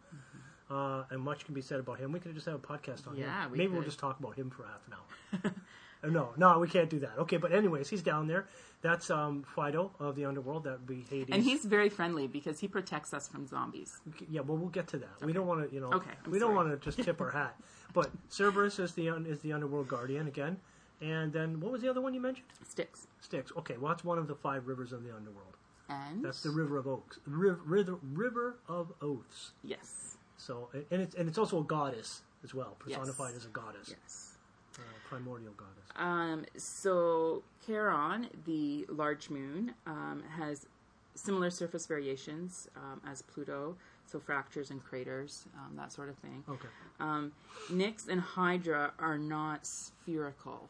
Uh, 0.70 1.02
and 1.10 1.20
much 1.20 1.44
can 1.44 1.52
be 1.54 1.60
said 1.60 1.80
about 1.80 1.98
him. 1.98 2.12
We 2.12 2.20
could 2.20 2.32
just 2.34 2.46
have 2.46 2.54
a 2.54 2.58
podcast 2.58 3.08
on 3.08 3.16
Yeah, 3.16 3.44
him. 3.46 3.50
we 3.52 3.58
Maybe 3.58 3.72
we'll 3.72 3.82
just 3.82 3.98
talk 3.98 4.20
about 4.20 4.36
him 4.36 4.50
for 4.50 4.64
half 4.64 4.86
an 4.86 4.94
hour. 4.94 5.52
No, 6.02 6.30
no, 6.38 6.58
we 6.58 6.66
can't 6.66 6.88
do 6.88 6.98
that. 7.00 7.10
Okay, 7.18 7.36
but 7.36 7.52
anyways, 7.52 7.90
he's 7.90 8.00
down 8.00 8.26
there. 8.26 8.46
That's 8.80 9.10
um, 9.10 9.44
Fido 9.54 9.90
of 10.00 10.16
the 10.16 10.24
underworld. 10.24 10.64
That 10.64 10.78
would 10.78 10.86
be 10.86 11.04
Hades. 11.10 11.28
And 11.34 11.42
he's 11.44 11.62
very 11.66 11.90
friendly 11.90 12.26
because 12.26 12.58
he 12.58 12.68
protects 12.68 13.12
us 13.12 13.28
from 13.28 13.46
zombies. 13.46 13.98
Yeah, 14.30 14.40
well, 14.40 14.56
we'll 14.56 14.70
get 14.70 14.86
to 14.88 14.96
that. 14.96 15.20
We 15.22 15.34
don't 15.34 15.46
want 15.46 15.68
to, 15.68 15.74
you 15.74 15.78
know, 15.82 15.88
Okay, 15.92 16.12
I'm 16.24 16.30
we 16.30 16.38
don't 16.38 16.54
want 16.54 16.70
to 16.70 16.78
just 16.78 17.02
tip 17.04 17.20
our 17.20 17.30
hat. 17.30 17.54
But 17.92 18.10
Cerberus 18.30 18.78
is 18.78 18.94
the 18.94 19.10
un- 19.10 19.26
is 19.26 19.40
the 19.40 19.52
underworld 19.52 19.88
guardian 19.88 20.26
again, 20.26 20.56
and 21.02 21.34
then 21.34 21.60
what 21.60 21.70
was 21.70 21.82
the 21.82 21.90
other 21.90 22.00
one 22.00 22.14
you 22.14 22.20
mentioned? 22.22 22.46
Styx. 22.66 23.06
Styx. 23.20 23.52
Okay, 23.58 23.76
well, 23.76 23.92
that's 23.92 24.02
one 24.04 24.16
of 24.16 24.26
the 24.26 24.34
five 24.36 24.68
rivers 24.68 24.92
of 24.92 25.02
the 25.04 25.14
underworld. 25.14 25.56
And 25.90 26.24
That's 26.24 26.40
the 26.42 26.50
river 26.50 26.78
of 26.78 26.86
oaks, 26.86 27.18
river, 27.26 27.60
river, 27.66 27.98
river 28.14 28.56
of 28.68 28.92
oaths. 29.02 29.50
yes, 29.62 30.16
So, 30.40 30.70
and 30.90 31.02
it's 31.02 31.14
and 31.14 31.28
it's 31.28 31.36
also 31.36 31.60
a 31.60 31.64
goddess 31.64 32.22
as 32.42 32.54
well, 32.54 32.74
personified 32.78 33.32
Yes. 33.34 33.42
as 33.42 33.44
a 33.44 33.48
goddess, 33.48 33.88
yes. 33.90 34.38
uh, 34.78 34.82
primordial 35.06 35.52
goddess. 35.52 35.84
Um, 35.96 36.46
so 36.56 37.42
Charon, 37.66 38.28
the 38.46 38.86
large 38.88 39.28
moon, 39.28 39.74
um, 39.86 40.22
has 40.38 40.66
similar 41.14 41.50
surface 41.50 41.86
variations 41.86 42.68
um, 42.74 43.02
as 43.06 43.20
Pluto, 43.20 43.76
so 44.06 44.18
fractures 44.18 44.70
and 44.70 44.82
craters, 44.82 45.44
um, 45.58 45.76
that 45.76 45.92
sort 45.92 46.08
of 46.08 46.16
thing. 46.16 46.42
Okay. 46.48 46.68
Um, 47.00 47.32
Nyx 47.70 48.08
and 48.08 48.20
Hydra 48.20 48.92
are 48.98 49.18
not 49.18 49.66
spherical. 49.66 50.68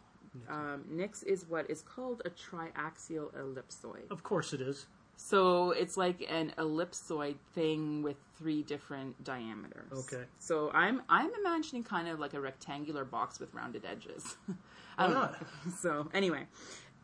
Um, 0.49 0.85
Nyx 0.93 1.25
is 1.25 1.45
what 1.49 1.69
is 1.71 1.83
called 1.83 2.23
a 2.25 2.31
triaxial 2.31 3.33
ellipsoid. 3.35 4.11
Of 4.11 4.23
course 4.23 4.53
it 4.53 4.61
is. 4.61 4.87
So 5.31 5.73
it's 5.73 5.99
like 5.99 6.27
an 6.31 6.55
ellipsoid 6.57 7.37
thing 7.55 8.03
with 8.03 8.17
three 8.39 8.63
different 8.63 9.23
diameters. 9.23 9.93
Okay. 9.93 10.25
So 10.39 10.71
I'm 10.73 11.03
I'm 11.11 11.31
imagining 11.41 11.85
kind 11.85 12.09
of 12.09 12.19
like 12.19 12.33
a 12.33 12.41
rectangular 12.41 13.05
box 13.05 13.39
with 13.39 13.53
rounded 13.53 13.85
edges. 13.85 14.37
I 14.99 15.07
don't 15.07 15.15
know. 15.15 15.31
So 15.79 16.09
anyway, 16.15 16.47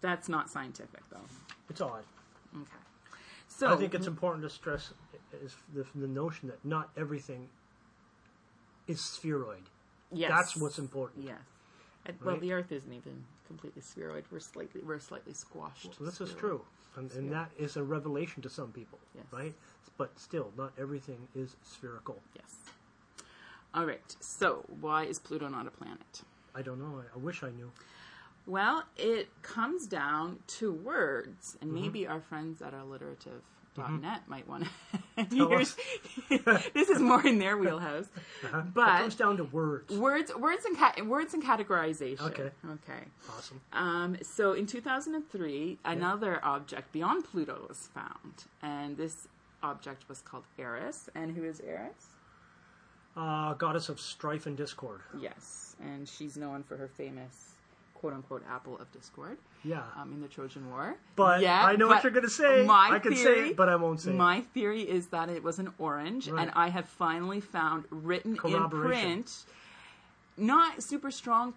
that's 0.00 0.30
not 0.30 0.48
scientific 0.48 1.02
though. 1.10 1.20
It's 1.68 1.82
odd. 1.82 2.04
Okay. 2.54 2.70
So 3.48 3.70
I 3.72 3.76
think 3.76 3.94
it's 3.94 4.06
important 4.06 4.42
to 4.44 4.50
stress 4.50 4.94
is 5.44 5.54
the, 5.74 5.84
the 5.94 6.08
notion 6.08 6.48
that 6.48 6.64
not 6.64 6.88
everything 6.96 7.48
is 8.86 9.00
spheroid. 9.00 9.64
yes. 10.10 10.30
That's 10.30 10.56
what's 10.56 10.78
important. 10.78 11.24
Yes. 11.26 11.36
And, 12.06 12.16
Well, 12.22 12.32
Right? 12.34 12.40
the 12.40 12.52
Earth 12.54 12.72
isn't 12.72 12.92
even 12.92 13.24
completely 13.46 13.82
spheroid. 13.82 14.24
We're 14.30 14.40
slightly 14.40 14.80
we're 14.82 15.00
slightly 15.00 15.34
squashed. 15.34 15.98
This 16.00 16.20
is 16.20 16.30
spheroid. 16.30 16.38
true, 16.38 16.64
and, 16.96 17.10
and 17.12 17.32
that 17.32 17.50
is 17.58 17.76
a 17.76 17.82
revelation 17.82 18.42
to 18.42 18.48
some 18.48 18.72
people, 18.72 18.98
Yes. 19.14 19.24
right? 19.30 19.54
But 19.98 20.18
still, 20.18 20.52
not 20.56 20.72
everything 20.78 21.28
is 21.34 21.56
spherical. 21.62 22.22
Yes. 22.34 22.54
All 23.74 23.86
right. 23.86 24.16
So 24.20 24.64
why 24.80 25.04
is 25.04 25.18
Pluto 25.18 25.48
not 25.48 25.66
a 25.66 25.70
planet? 25.70 26.22
I 26.54 26.62
don't 26.62 26.78
know. 26.78 27.02
I, 27.02 27.14
I 27.14 27.18
wish 27.18 27.42
I 27.42 27.50
knew. 27.50 27.70
Well, 28.46 28.84
it 28.96 29.28
comes 29.42 29.86
down 29.86 30.38
to 30.58 30.72
words, 30.72 31.56
and 31.60 31.70
Mm-hmm. 31.70 31.82
maybe 31.82 32.06
our 32.06 32.20
friends 32.20 32.62
at 32.62 32.72
alliterative.net 33.76 34.22
might 34.28 34.48
want 34.48 34.64
to 35.30 35.66
this 36.74 36.88
is 36.90 36.98
more 37.00 37.26
in 37.26 37.38
their 37.38 37.56
wheelhouse, 37.56 38.06
Uh-huh. 38.44 38.62
it 38.66 38.74
comes 38.74 39.14
down 39.14 39.36
to 39.38 39.44
words. 39.44 39.96
words, 39.96 40.34
words 40.34 40.64
and 40.64 40.76
ca- 40.76 41.02
words 41.04 41.34
and 41.34 41.42
categorization. 41.42 42.20
Okay. 42.20 42.50
Okay. 42.64 43.02
Awesome. 43.36 43.60
Um, 43.72 44.16
so 44.22 44.52
in 44.52 44.66
2003, 44.66 45.78
another 45.84 46.40
object 46.44 46.92
beyond 46.92 47.24
Pluto 47.24 47.64
was 47.68 47.88
found, 47.94 48.44
and 48.62 48.96
this 48.96 49.28
object 49.62 50.08
was 50.08 50.20
called 50.20 50.44
Eris. 50.58 51.08
And 51.14 51.34
who 51.36 51.44
is 51.44 51.60
Eris? 51.60 52.06
Uh, 53.16 53.54
goddess 53.54 53.88
of 53.88 53.98
strife 53.98 54.44
and 54.46 54.56
discord. 54.56 55.00
Yes, 55.18 55.74
and 55.80 56.06
she's 56.06 56.36
known 56.36 56.62
for 56.62 56.76
her 56.76 56.88
famous 56.88 57.52
"quote 58.00 58.12
unquote" 58.12 58.42
apple 58.48 58.78
of 58.78 58.90
discord 58.92 59.38
Yeah. 59.64 59.82
um, 59.96 60.12
in 60.12 60.20
the 60.20 60.28
Trojan 60.28 60.68
War. 60.70 60.96
but 61.16 61.40
yeah, 61.40 61.64
I 61.64 61.76
know 61.76 61.88
what 61.88 62.02
you're 62.04 62.12
going 62.12 62.24
to 62.24 62.30
say. 62.30 62.64
My 62.66 62.90
I 62.92 62.98
can 62.98 63.14
theory, 63.14 63.24
say 63.24 63.48
it, 63.50 63.56
but 63.56 63.68
I 63.68 63.76
won't 63.76 64.00
say 64.00 64.10
it. 64.10 64.14
My 64.14 64.40
theory 64.54 64.82
is 64.82 65.08
that 65.08 65.28
it 65.28 65.42
was 65.42 65.58
an 65.58 65.72
orange, 65.78 66.28
Right. 66.28 66.42
and 66.42 66.50
I 66.54 66.68
have 66.68 66.86
finally 66.88 67.40
found 67.40 67.84
written 67.90 68.38
in 68.44 68.68
print, 68.70 69.44
not 70.36 70.82
super 70.82 71.10
strong, 71.10 71.54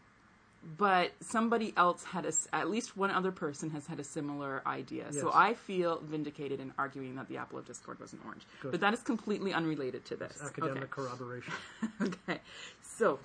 but 0.77 1.11
somebody 1.21 1.73
else 1.77 2.03
had 2.03 2.25
a, 2.25 2.33
at 2.53 2.69
least 2.69 2.97
one 2.97 3.11
other 3.11 3.31
person 3.31 3.69
has 3.71 3.87
had 3.87 3.99
a 3.99 4.03
similar 4.03 4.61
idea. 4.65 5.11
So 5.13 5.31
I 5.33 5.53
feel 5.53 5.99
vindicated 6.03 6.59
in 6.59 6.73
arguing 6.77 7.15
that 7.15 7.27
the 7.29 7.37
apple 7.37 7.59
of 7.59 7.65
discord 7.65 7.99
was 7.99 8.11
an 8.13 8.19
orange. 8.25 8.43
Good. 8.61 8.71
But 8.71 8.81
that 8.81 8.93
is 8.93 9.01
completely 9.01 9.53
unrelated 9.53 10.03
to 10.05 10.15
this. 10.17 10.41
Academic 10.43 10.83
Okay. 10.83 10.91
corroboration. 10.91 11.53
okay. 12.01 12.39
So 12.81 13.19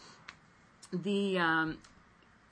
the 0.92 1.38
um, 1.38 1.79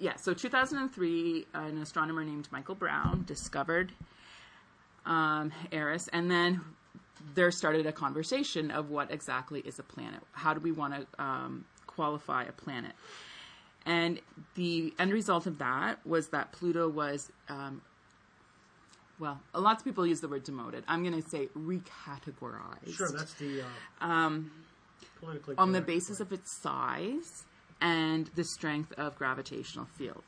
yeah, 0.02 0.16
so 0.16 0.34
2003, 0.34 1.46
an 1.54 1.78
astronomer 1.78 2.24
named 2.24 2.48
Michael 2.50 2.74
Brown 2.74 3.22
discovered 3.24 3.92
um, 5.06 5.52
Eris, 5.70 6.08
and 6.12 6.28
then 6.28 6.60
there 7.36 7.52
started 7.52 7.86
a 7.86 7.92
conversation 7.92 8.72
of 8.72 8.90
what 8.90 9.12
exactly 9.12 9.60
is 9.60 9.78
a 9.78 9.84
planet. 9.84 10.20
How 10.32 10.54
do 10.54 10.60
we 10.60 10.72
want 10.72 10.94
to 10.94 11.22
um, 11.22 11.64
qualify 11.86 12.42
a 12.42 12.50
planet? 12.50 12.94
And 13.86 14.20
the 14.56 14.92
end 14.98 15.12
result 15.12 15.46
of 15.46 15.58
that 15.58 16.04
was 16.04 16.28
that 16.30 16.50
Pluto 16.50 16.88
was, 16.88 17.30
um, 17.48 17.80
well, 19.20 19.40
lots 19.54 19.82
of 19.82 19.84
people 19.84 20.04
use 20.04 20.20
the 20.20 20.26
word 20.26 20.42
demoted. 20.42 20.82
I'm 20.88 21.04
going 21.04 21.22
to 21.22 21.28
say 21.28 21.46
recategorized. 21.56 22.92
Sure, 22.92 23.12
that's 23.12 23.34
the 23.34 23.60
uh, 24.00 24.04
um, 24.04 24.50
politically 25.20 25.54
on 25.58 25.70
the 25.70 25.80
basis 25.80 26.18
way. 26.18 26.24
of 26.24 26.32
its 26.32 26.50
size 26.50 27.44
and 27.82 28.30
the 28.36 28.44
strength 28.44 28.92
of 28.96 29.18
gravitational 29.18 29.86
field. 29.98 30.24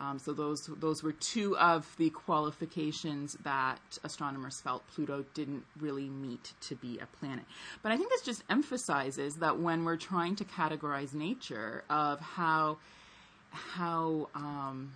Um, 0.00 0.18
so 0.18 0.32
those 0.32 0.68
those 0.80 1.02
were 1.02 1.12
two 1.12 1.56
of 1.56 1.86
the 1.98 2.10
qualifications 2.10 3.36
that 3.44 3.78
astronomers 4.02 4.60
felt 4.60 4.82
Pluto 4.88 5.24
didn't 5.34 5.64
really 5.80 6.08
meet 6.08 6.52
to 6.62 6.74
be 6.74 6.98
a 6.98 7.06
planet. 7.18 7.44
But 7.82 7.92
I 7.92 7.96
think 7.96 8.10
this 8.10 8.22
just 8.22 8.42
emphasizes 8.50 9.36
that 9.36 9.58
when 9.58 9.84
we're 9.84 9.96
trying 9.96 10.36
to 10.36 10.44
categorize 10.44 11.14
nature, 11.14 11.84
of 11.88 12.20
how 12.20 12.78
how 13.50 14.28
um, 14.34 14.92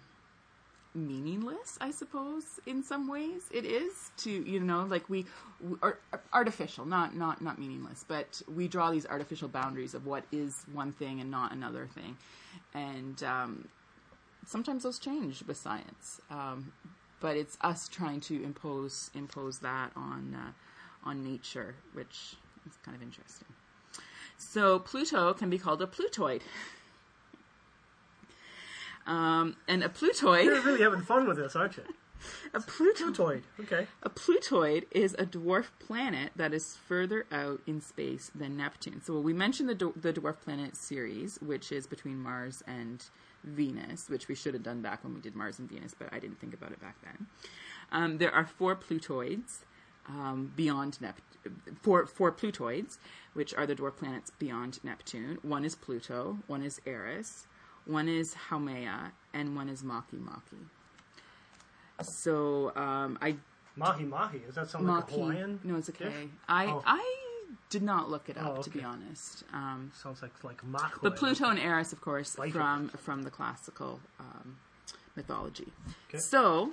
meaningless, 0.94 1.78
I 1.80 1.90
suppose, 1.90 2.60
in 2.66 2.82
some 2.82 3.08
ways 3.08 3.42
it 3.50 3.64
is 3.64 4.10
to 4.18 4.30
you 4.30 4.60
know 4.60 4.86
like 4.88 5.08
we, 5.08 5.26
we 5.60 5.76
are 5.82 5.98
artificial, 6.32 6.84
not 6.84 7.14
not 7.14 7.42
not 7.42 7.58
meaningless, 7.58 8.04
but 8.06 8.42
we 8.52 8.68
draw 8.68 8.90
these 8.90 9.06
artificial 9.06 9.48
boundaries 9.48 9.94
of 9.94 10.06
what 10.06 10.24
is 10.32 10.64
one 10.72 10.92
thing 10.92 11.20
and 11.20 11.30
not 11.30 11.52
another 11.52 11.88
thing, 11.94 12.16
and 12.74 13.22
um, 13.22 13.68
sometimes 14.46 14.82
those 14.82 14.98
change 14.98 15.42
with 15.46 15.56
science. 15.56 16.20
Um, 16.30 16.72
but 17.20 17.36
it's 17.36 17.58
us 17.60 17.88
trying 17.88 18.20
to 18.22 18.42
impose 18.42 19.10
impose 19.14 19.58
that 19.60 19.90
on 19.96 20.34
uh, 20.34 21.08
on 21.08 21.24
nature, 21.24 21.74
which 21.92 22.36
is 22.66 22.76
kind 22.84 22.96
of 22.96 23.02
interesting. 23.02 23.48
So 24.36 24.78
Pluto 24.78 25.34
can 25.34 25.50
be 25.50 25.58
called 25.58 25.82
a 25.82 25.86
Plutoid. 25.86 26.42
Um, 29.08 29.56
and 29.66 29.82
a 29.82 29.88
Plutoid, 29.88 30.44
You're 30.44 30.60
really 30.60 30.82
having 30.82 31.00
fun 31.00 31.26
with 31.26 31.38
this, 31.38 31.56
aren't 31.56 31.76
you? 31.78 31.82
a 32.54 32.60
Pluto, 32.60 33.10
Plutoid. 33.10 33.42
Okay. 33.60 33.86
a 34.02 34.10
Plutoid 34.10 34.84
is 34.90 35.14
a 35.18 35.24
dwarf 35.24 35.66
planet 35.78 36.32
that 36.36 36.52
is 36.52 36.76
further 36.76 37.26
out 37.32 37.60
in 37.66 37.80
space 37.80 38.30
than 38.34 38.56
Neptune. 38.56 39.00
So 39.02 39.18
we 39.18 39.32
mentioned 39.32 39.68
the, 39.68 39.74
d- 39.74 39.92
the 39.96 40.12
dwarf 40.12 40.40
planet 40.40 40.76
Ceres, 40.76 41.38
which 41.40 41.72
is 41.72 41.86
between 41.86 42.18
Mars 42.18 42.62
and 42.66 43.02
Venus, 43.44 44.08
which 44.10 44.28
we 44.28 44.34
should 44.34 44.52
have 44.54 44.62
done 44.62 44.82
back 44.82 45.04
when 45.04 45.14
we 45.14 45.20
did 45.20 45.34
Mars 45.34 45.58
and 45.58 45.70
Venus, 45.70 45.94
but 45.98 46.12
I 46.12 46.18
didn't 46.18 46.38
think 46.38 46.52
about 46.54 46.72
it 46.72 46.80
back 46.80 46.96
then. 47.02 47.26
Um, 47.90 48.18
there 48.18 48.34
are 48.34 48.46
four 48.46 48.76
Plutoids 48.76 49.60
um, 50.06 50.52
beyond 50.54 51.00
Neptune. 51.00 51.24
Four, 51.80 52.06
four 52.06 52.30
Plutoids, 52.32 52.98
which 53.32 53.54
are 53.54 53.66
the 53.66 53.74
dwarf 53.74 53.96
planets 53.96 54.32
beyond 54.38 54.80
Neptune. 54.84 55.38
One 55.42 55.64
is 55.64 55.74
Pluto, 55.74 56.38
one 56.46 56.62
is 56.62 56.80
Eris, 56.84 57.46
one 57.88 58.08
is 58.08 58.34
Haumea, 58.50 59.10
and 59.32 59.56
one 59.56 59.68
is 59.68 59.82
Makemake. 59.82 60.68
So 62.02 62.72
um, 62.76 63.18
I 63.20 63.36
Mahi 63.76 64.04
Mahi. 64.04 64.38
Does 64.46 64.54
that 64.54 64.70
sound 64.70 64.86
like. 64.86 65.10
Hawaiian? 65.10 65.58
No, 65.64 65.76
it's 65.76 65.88
okay. 65.90 66.04
dish? 66.04 66.14
I 66.48 66.66
Oh. 66.66 66.82
I 66.86 67.14
did 67.70 67.82
not 67.82 68.08
look 68.10 68.28
it 68.28 68.36
up 68.38 68.58
Oh, 68.58 68.62
to 68.62 68.70
be 68.70 68.82
honest. 68.82 69.44
Um, 69.52 69.90
Sounds 70.00 70.22
like 70.22 70.44
like 70.44 70.62
Mach. 70.64 71.00
but 71.02 71.16
Pluto 71.16 71.48
and 71.48 71.58
Eris, 71.58 71.92
of 71.92 72.00
course, 72.00 72.36
from 72.52 72.88
from 72.90 73.22
the 73.22 73.30
classical 73.30 74.00
um, 74.20 74.58
mythology. 75.16 75.72
Okay. 76.08 76.18
So 76.18 76.72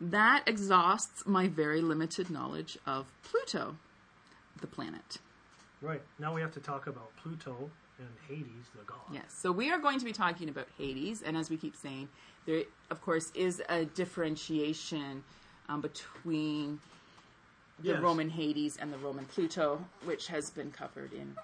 that 0.00 0.44
exhausts 0.46 1.26
my 1.26 1.46
very 1.48 1.80
limited 1.80 2.30
knowledge 2.30 2.76
of 2.86 3.06
Pluto, 3.22 3.76
the 4.60 4.66
planet. 4.66 5.18
Right. 5.82 6.02
Now 6.18 6.34
we 6.34 6.40
have 6.42 6.52
to 6.54 6.60
talk 6.60 6.86
about 6.86 7.14
Pluto 7.16 7.70
and 8.00 8.08
Hades, 8.28 8.66
the 8.76 8.82
god. 8.84 8.98
Yes. 9.12 9.24
So 9.36 9.52
we 9.52 9.70
are 9.70 9.78
going 9.78 9.98
to 9.98 10.04
be 10.04 10.12
talking 10.12 10.48
about 10.48 10.66
Hades, 10.78 11.22
and 11.22 11.36
as 11.36 11.50
we 11.50 11.56
keep 11.56 11.76
saying, 11.76 12.08
there, 12.46 12.62
of 12.90 13.00
course, 13.02 13.30
is 13.34 13.62
a 13.68 13.84
differentiation 13.84 15.22
um, 15.68 15.80
between 15.80 16.80
the 17.80 17.90
Yes. 17.90 18.02
Roman 18.02 18.28
Hades 18.28 18.76
and 18.76 18.92
the 18.92 18.98
Roman 18.98 19.24
Pluto, 19.26 19.84
which 20.04 20.26
has 20.28 20.50
been 20.50 20.70
covered 20.70 21.12
in 21.12 21.34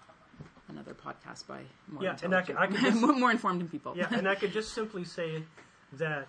another 0.69 0.95
podcast 0.95 1.47
by 1.47 1.62
more 1.88 2.03
Yeah, 2.03 2.16
and 2.23 2.35
I 2.35 2.42
can- 2.42 2.57
I 2.57 2.66
just- 2.71 3.01
more 3.01 3.31
informed 3.31 3.71
people. 3.71 3.95
Yeah, 3.97 4.09
and 4.12 4.29
I 4.29 4.35
could 4.35 4.53
just 4.53 4.73
simply 4.75 5.05
say 5.05 5.42
that 5.95 6.29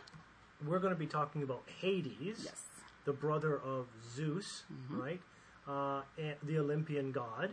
we're 0.66 0.80
going 0.80 0.94
to 0.94 1.00
be 1.00 1.08
talking 1.08 1.44
about 1.44 1.63
Hades, 1.82 2.42
yes. 2.46 2.63
the 3.06 3.13
brother 3.13 3.60
of 3.60 3.88
Zeus, 4.16 4.63
right? 4.90 5.22
Uh, 5.68 6.02
and 6.18 6.36
the 6.44 6.58
Olympian 6.60 7.12
god, 7.12 7.52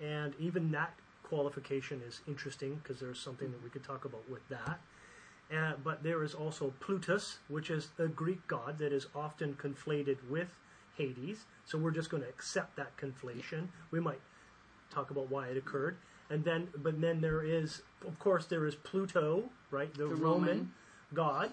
and 0.00 0.34
even 0.38 0.70
that 0.70 0.94
qualification 1.26 2.00
is 2.06 2.20
interesting 2.28 2.80
because 2.82 3.00
there's 3.00 3.18
something 3.18 3.50
that 3.50 3.62
we 3.62 3.68
could 3.70 3.84
talk 3.84 4.04
about 4.04 4.28
with 4.30 4.46
that. 4.48 4.78
Uh, 5.54 5.72
but 5.84 6.02
there 6.02 6.22
is 6.24 6.34
also 6.34 6.72
Plutus, 6.80 7.38
which 7.48 7.70
is 7.70 7.88
a 7.98 8.08
Greek 8.08 8.46
god 8.48 8.78
that 8.78 8.92
is 8.92 9.06
often 9.14 9.54
conflated 9.54 10.16
with 10.28 10.48
Hades. 10.96 11.44
So 11.64 11.78
we're 11.78 11.92
just 11.92 12.10
going 12.10 12.22
to 12.22 12.28
accept 12.28 12.76
that 12.76 12.96
conflation. 12.96 13.68
We 13.90 14.00
might 14.00 14.20
talk 14.90 15.10
about 15.10 15.30
why 15.30 15.48
it 15.48 15.56
occurred, 15.56 15.96
and 16.30 16.44
then 16.44 16.68
but 16.78 17.00
then 17.00 17.20
there 17.20 17.42
is, 17.42 17.82
of 18.06 18.18
course, 18.18 18.46
there 18.46 18.66
is 18.66 18.74
Pluto, 18.74 19.44
right, 19.70 19.92
the, 19.94 20.04
The 20.04 20.14
Roman, 20.14 20.48
Roman. 20.48 20.72
god. 21.14 21.52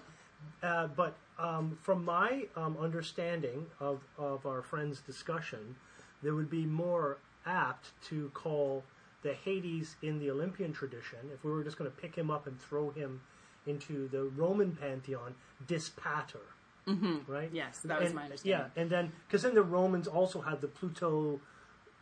Uh, 0.62 0.88
but 0.88 1.16
um, 1.40 1.78
from 1.82 2.04
my 2.04 2.46
um, 2.56 2.78
understanding 2.80 3.66
of 3.80 4.02
of 4.18 4.46
our 4.46 4.62
friend's 4.62 5.02
discussion, 5.02 5.76
there 6.24 6.34
would 6.36 6.50
be 6.50 6.66
more 6.66 7.18
apt 7.46 7.88
to 8.10 8.30
call 8.34 8.84
the 9.24 9.34
Hades 9.34 9.96
in 10.02 10.20
the 10.20 10.30
Olympian 10.30 10.72
tradition, 10.74 11.20
if 11.34 11.44
we 11.44 11.52
were 11.52 11.64
just 11.64 11.78
going 11.78 11.90
to 11.90 11.96
pick 11.98 12.16
him 12.16 12.30
up 12.30 12.46
and 12.48 12.60
throw 12.62 12.92
him 12.92 13.22
into 13.66 14.08
the 14.10 14.24
Roman 14.26 14.76
pantheon, 14.76 15.36
Dispater. 15.66 16.42
Mm-hmm. 16.88 17.32
Right? 17.32 17.50
Yes, 17.54 17.80
that 17.86 18.00
was 18.02 18.08
And- 18.08 18.16
my 18.16 18.24
understanding. 18.26 18.60
Yeah, 18.76 18.82
and 18.82 18.90
then 18.90 19.12
because 19.28 19.42
then 19.44 19.56
the 19.56 19.64
Romans 19.64 20.08
also 20.08 20.42
had 20.42 20.60
the 20.60 20.68
Pluto, 20.68 21.40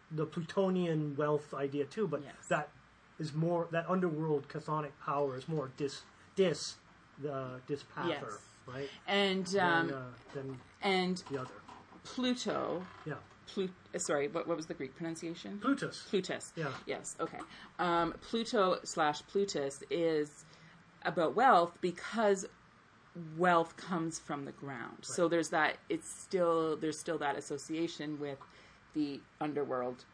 the 0.09 0.25
Plutonian 0.25 1.15
wealth 1.15 1.53
idea 1.53 1.85
too, 1.85 2.07
but 2.07 2.23
Yes. 2.23 2.47
that 2.49 2.69
is 3.19 3.31
more 3.33 3.67
that 3.71 3.87
underworld 3.87 4.47
chthonic 4.47 4.91
power 5.05 5.37
is 5.37 5.47
more 5.47 5.69
dis 5.77 6.01
dis 6.35 6.77
the 7.19 7.61
Dispater, 7.67 8.07
Yes. 8.09 8.39
right? 8.65 8.89
And 9.07 9.45
than, 9.45 9.91
um, 9.91 9.93
uh, 9.93 10.01
than 10.33 10.59
and 10.81 11.17
the 11.29 11.41
other. 11.41 11.53
Pluto, 12.03 12.83
Yeah, 13.05 13.13
Plut- 13.53 13.69
uh, 13.93 13.99
sorry, 13.99 14.27
what, 14.27 14.47
what 14.47 14.57
was 14.57 14.65
the 14.67 14.73
Greek 14.73 14.95
pronunciation? 14.95 15.59
Plutus. 15.59 16.05
Plutus. 16.09 16.53
Yeah. 16.55 16.71
Yes. 16.85 17.15
Okay. 17.19 17.39
Um, 17.79 18.13
Pluto 18.21 18.79
slash 18.83 19.21
Plutus 19.27 19.83
is 19.89 20.45
about 21.03 21.35
wealth 21.35 21.77
because 21.81 22.45
wealth 23.37 23.75
comes 23.77 24.19
from 24.19 24.45
the 24.45 24.51
ground. 24.53 24.97
So 25.01 25.27
there's 25.27 25.49
that. 25.49 25.77
It's 25.89 26.09
still 26.09 26.77
there's 26.77 26.97
still 26.97 27.17
that 27.19 27.37
association 27.37 28.19
with 28.19 28.39
the 28.93 29.19
underworld. 29.39 30.05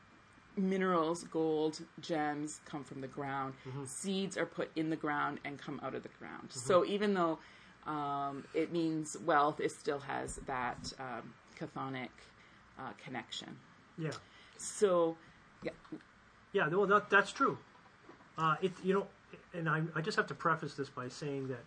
Minerals, 0.55 1.23
gold, 1.25 1.81
gems 2.01 2.61
come 2.65 2.83
from 2.83 3.01
the 3.01 3.07
ground. 3.07 3.53
Seeds 3.85 4.37
are 4.37 4.45
put 4.47 4.71
in 4.75 4.89
the 4.89 4.95
ground 4.95 5.39
and 5.45 5.59
come 5.59 5.79
out 5.83 5.93
of 5.93 6.01
the 6.01 6.09
ground. 6.17 6.47
So 6.49 6.83
even 6.85 7.13
though 7.13 7.37
um, 7.85 8.43
it 8.55 8.71
means 8.73 9.15
wealth, 9.23 9.59
it 9.59 9.71
still 9.71 9.99
has 9.99 10.37
that 10.47 10.91
um, 10.99 11.31
chthonic 11.59 12.09
uh, 12.79 12.91
connection. 13.03 13.55
Yeah, 13.97 14.11
So, 14.57 15.17
yeah, 15.63 15.71
yeah. 16.53 16.67
Well, 16.67 16.85
that 16.85 17.09
that's 17.09 17.31
true. 17.31 17.57
Uh, 18.37 18.55
it 18.61 18.71
you 18.83 18.93
know, 18.93 19.07
and 19.53 19.67
I 19.67 19.81
I 19.95 20.01
just 20.01 20.17
have 20.17 20.27
to 20.27 20.35
preface 20.35 20.75
this 20.75 20.89
by 20.89 21.07
saying 21.07 21.47
that 21.47 21.63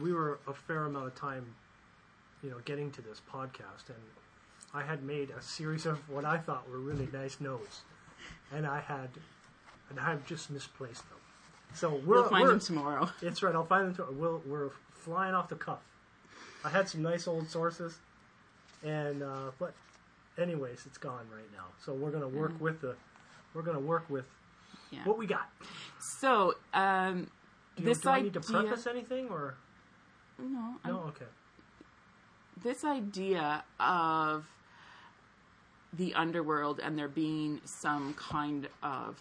we 0.00 0.12
were 0.12 0.40
a 0.48 0.52
fair 0.52 0.86
amount 0.86 1.06
of 1.06 1.14
time, 1.14 1.54
you 2.42 2.50
know, 2.50 2.56
getting 2.64 2.90
to 2.92 3.02
this 3.02 3.20
podcast, 3.32 3.88
and 3.88 4.02
I 4.74 4.82
had 4.82 5.02
made 5.02 5.30
a 5.30 5.42
series 5.42 5.86
of 5.86 5.98
what 6.08 6.24
I 6.24 6.38
thought 6.38 6.68
were 6.68 6.78
really 6.78 7.08
nice 7.12 7.40
notes, 7.40 7.82
and 8.52 8.66
I 8.66 8.80
had, 8.80 9.10
and 9.90 10.00
I've 10.00 10.26
just 10.26 10.50
misplaced 10.50 11.08
them. 11.08 11.18
So 11.74 11.90
we're, 12.04 12.22
we'll 12.22 12.28
find 12.28 12.48
them 12.48 12.60
tomorrow. 12.60 13.08
It's 13.22 13.42
right. 13.42 13.54
I'll 13.54 13.64
find 13.64 13.86
them. 13.86 13.94
tomorrow. 13.94 14.12
we'll, 14.14 14.42
we're 14.46 14.70
flying 14.94 15.34
off 15.34 15.48
the 15.48 15.56
cuff. 15.56 15.80
I 16.64 16.68
had 16.68 16.88
some 16.88 17.02
nice 17.02 17.26
old 17.26 17.48
sources, 17.48 17.98
and 18.84 19.22
uh, 19.22 19.50
but 19.58 19.74
anyways, 20.38 20.84
it's 20.86 20.98
gone 20.98 21.26
right 21.34 21.50
now. 21.52 21.66
So 21.84 21.92
we're 21.94 22.10
gonna 22.10 22.28
work 22.28 22.58
with 22.60 22.80
the. 22.80 22.96
We're 23.54 23.62
gonna 23.62 23.80
work 23.80 24.08
with 24.08 24.24
Yeah. 24.90 25.04
what 25.04 25.18
we 25.18 25.26
got. 25.26 25.50
So, 25.98 26.54
um, 26.72 27.30
Do, 27.76 27.84
this 27.84 28.00
do 28.00 28.08
I 28.10 28.20
need 28.20 28.32
to 28.34 28.40
preface 28.40 28.86
anything 28.86 29.28
or 29.28 29.54
no, 30.38 30.58
I'm- 30.84 30.94
no? 30.94 31.00
Okay. 31.08 31.26
this 32.62 32.84
idea 32.84 33.64
of 33.80 34.46
the 35.92 36.14
underworld 36.14 36.78
and 36.80 36.96
there 36.98 37.08
being 37.08 37.60
some 37.64 38.14
kind 38.14 38.68
of 38.82 39.20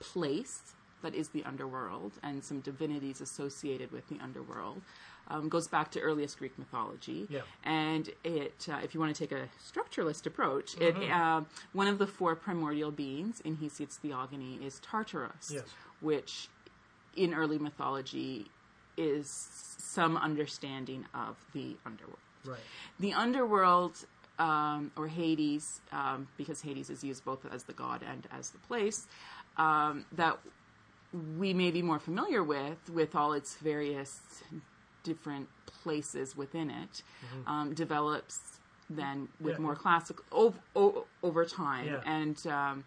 place 0.00 0.74
that 1.02 1.14
is 1.14 1.28
the 1.30 1.44
underworld 1.44 2.12
and 2.22 2.42
some 2.44 2.60
divinities 2.60 3.20
associated 3.20 3.90
with 3.92 4.08
the 4.08 4.18
underworld. 4.20 4.82
Um, 5.28 5.48
goes 5.48 5.66
back 5.66 5.90
to 5.92 6.00
earliest 6.00 6.38
Greek 6.38 6.56
mythology, 6.56 7.26
Yeah. 7.28 7.40
and 7.64 8.08
it, 8.22 8.68
uh, 8.70 8.78
if 8.84 8.94
you 8.94 9.00
want 9.00 9.12
to 9.16 9.18
take 9.26 9.32
a 9.32 9.48
structuralist 9.60 10.24
approach, 10.24 10.76
it 10.80 10.94
Mm-hmm. 10.94 11.12
uh, 11.12 11.44
one 11.72 11.88
of 11.88 11.98
the 11.98 12.06
four 12.06 12.36
primordial 12.36 12.92
beings 12.92 13.40
in 13.40 13.56
Hesiod's 13.56 13.96
theogony 13.96 14.60
is 14.64 14.78
Tartarus, 14.80 15.50
Yes. 15.52 15.64
which 16.00 16.48
in 17.16 17.34
early 17.34 17.58
mythology 17.58 18.46
is 18.96 19.28
some 19.78 20.16
understanding 20.16 21.06
of 21.12 21.36
the 21.52 21.76
underworld. 21.84 22.18
Right. 22.44 22.60
The 23.00 23.12
underworld, 23.14 23.96
um, 24.38 24.92
or 24.96 25.08
Hades, 25.08 25.80
um, 25.90 26.28
because 26.36 26.60
Hades 26.60 26.88
is 26.88 27.02
used 27.02 27.24
both 27.24 27.44
as 27.52 27.64
the 27.64 27.72
god 27.72 28.02
and 28.08 28.28
as 28.30 28.50
the 28.50 28.58
place, 28.58 29.08
um, 29.56 30.04
that 30.12 30.38
we 31.38 31.52
may 31.52 31.70
be 31.72 31.82
more 31.82 31.98
familiar 31.98 32.44
with, 32.44 32.78
with 32.90 33.16
all 33.16 33.32
its 33.32 33.56
various 33.56 34.20
different 35.10 35.48
places 35.82 36.36
within 36.36 36.68
it, 36.70 37.02
um, 37.46 37.72
develops 37.74 38.36
then 38.90 39.18
with 39.40 39.54
Mm-hmm. 39.54 39.62
Yeah. 39.62 39.66
more 39.66 39.76
classical 39.76 40.24
over, 40.32 40.58
o- 40.74 41.06
over 41.22 41.44
time 41.44 41.86
Yeah. 41.86 42.00
and. 42.18 42.36
Um, 42.46 42.84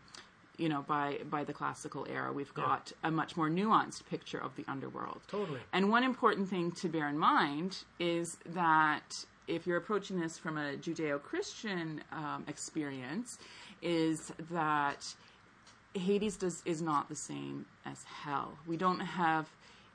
you 0.63 0.67
know, 0.67 0.82
by 0.95 1.08
by 1.36 1.45
the 1.45 1.53
classical 1.53 2.05
era, 2.10 2.29
we've 2.34 2.51
Yeah. 2.58 2.65
got 2.65 2.91
a 3.10 3.10
much 3.10 3.38
more 3.38 3.49
nuanced 3.49 4.01
picture 4.13 4.41
of 4.47 4.51
the 4.58 4.65
underworld. 4.67 5.21
Totally. 5.29 5.62
And 5.71 5.89
one 5.89 6.03
important 6.03 6.49
thing 6.49 6.73
to 6.82 6.89
bear 6.89 7.08
in 7.08 7.17
mind 7.17 7.71
is 7.97 8.38
that 8.62 9.08
if 9.47 9.65
you're 9.65 9.77
approaching 9.77 10.19
this 10.19 10.38
from 10.38 10.58
a 10.58 10.75
Judeo 10.75 11.17
Christian 11.29 12.03
um, 12.12 12.43
experience, 12.53 13.39
is 13.82 14.34
that 14.51 15.01
Hades 15.93 16.36
does, 16.36 16.62
is 16.65 16.82
not 16.82 17.08
the 17.08 17.15
same 17.15 17.65
as 17.86 18.03
hell. 18.03 18.58
We 18.67 18.75
don't 18.75 18.99
have 18.99 19.45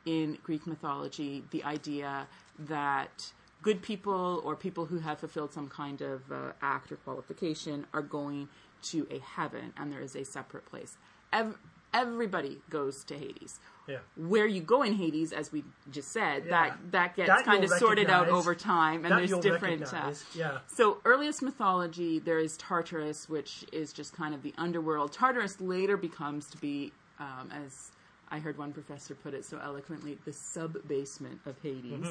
in 0.06 0.38
Greek 0.42 0.66
mythology 0.66 1.44
the 1.50 1.62
idea 1.64 2.26
that 2.58 3.32
good 3.62 3.80
people 3.82 4.42
or 4.44 4.54
people 4.54 4.86
who 4.86 4.98
have 4.98 5.18
fulfilled 5.18 5.52
some 5.52 5.68
kind 5.68 6.00
of 6.02 6.30
uh, 6.30 6.52
act 6.60 6.92
or 6.92 6.96
qualification 6.96 7.86
are 7.94 8.02
going 8.02 8.48
to 8.82 9.06
a 9.10 9.18
heaven 9.18 9.72
and 9.76 9.90
there 9.90 10.00
is 10.00 10.14
a 10.14 10.24
separate 10.24 10.66
place. 10.66 10.96
Ev- 11.32 11.56
everybody 11.94 12.58
goes 12.68 13.04
to 13.04 13.14
Hades 13.16 13.58
Yeah. 13.88 13.98
where 14.16 14.46
you 14.46 14.60
go 14.60 14.82
in 14.82 14.94
Hades, 14.94 15.32
as 15.32 15.50
we 15.52 15.64
just 15.90 16.10
said, 16.12 16.44
Yeah. 16.44 16.50
that 16.50 16.92
that 16.92 17.16
gets 17.16 17.28
That 17.28 17.44
kind 17.44 17.64
of 17.64 17.70
sorted 17.70 18.10
out 18.10 18.28
over 18.28 18.54
time, 18.54 19.04
and 19.04 19.16
there's 19.16 19.38
different. 19.40 19.92
Uh, 19.94 20.12
yeah. 20.34 20.58
So 20.66 21.00
earliest 21.04 21.40
mythology, 21.42 22.18
there 22.18 22.38
is 22.38 22.56
Tartarus, 22.58 23.28
which 23.28 23.64
is 23.72 23.92
just 23.92 24.12
kind 24.14 24.34
of 24.34 24.42
the 24.42 24.52
underworld. 24.58 25.12
Tartarus 25.12 25.60
later 25.60 25.96
becomes 25.96 26.50
to 26.50 26.58
be, 26.58 26.92
um, 27.18 27.50
as 27.52 27.92
I 28.34 28.40
heard 28.40 28.58
one 28.58 28.72
professor 28.72 29.14
put 29.14 29.32
it 29.32 29.44
so 29.44 29.58
eloquently, 29.62 30.18
the 30.24 30.32
sub 30.32 30.76
basement 30.88 31.38
of 31.46 31.54
Hades, 31.62 32.08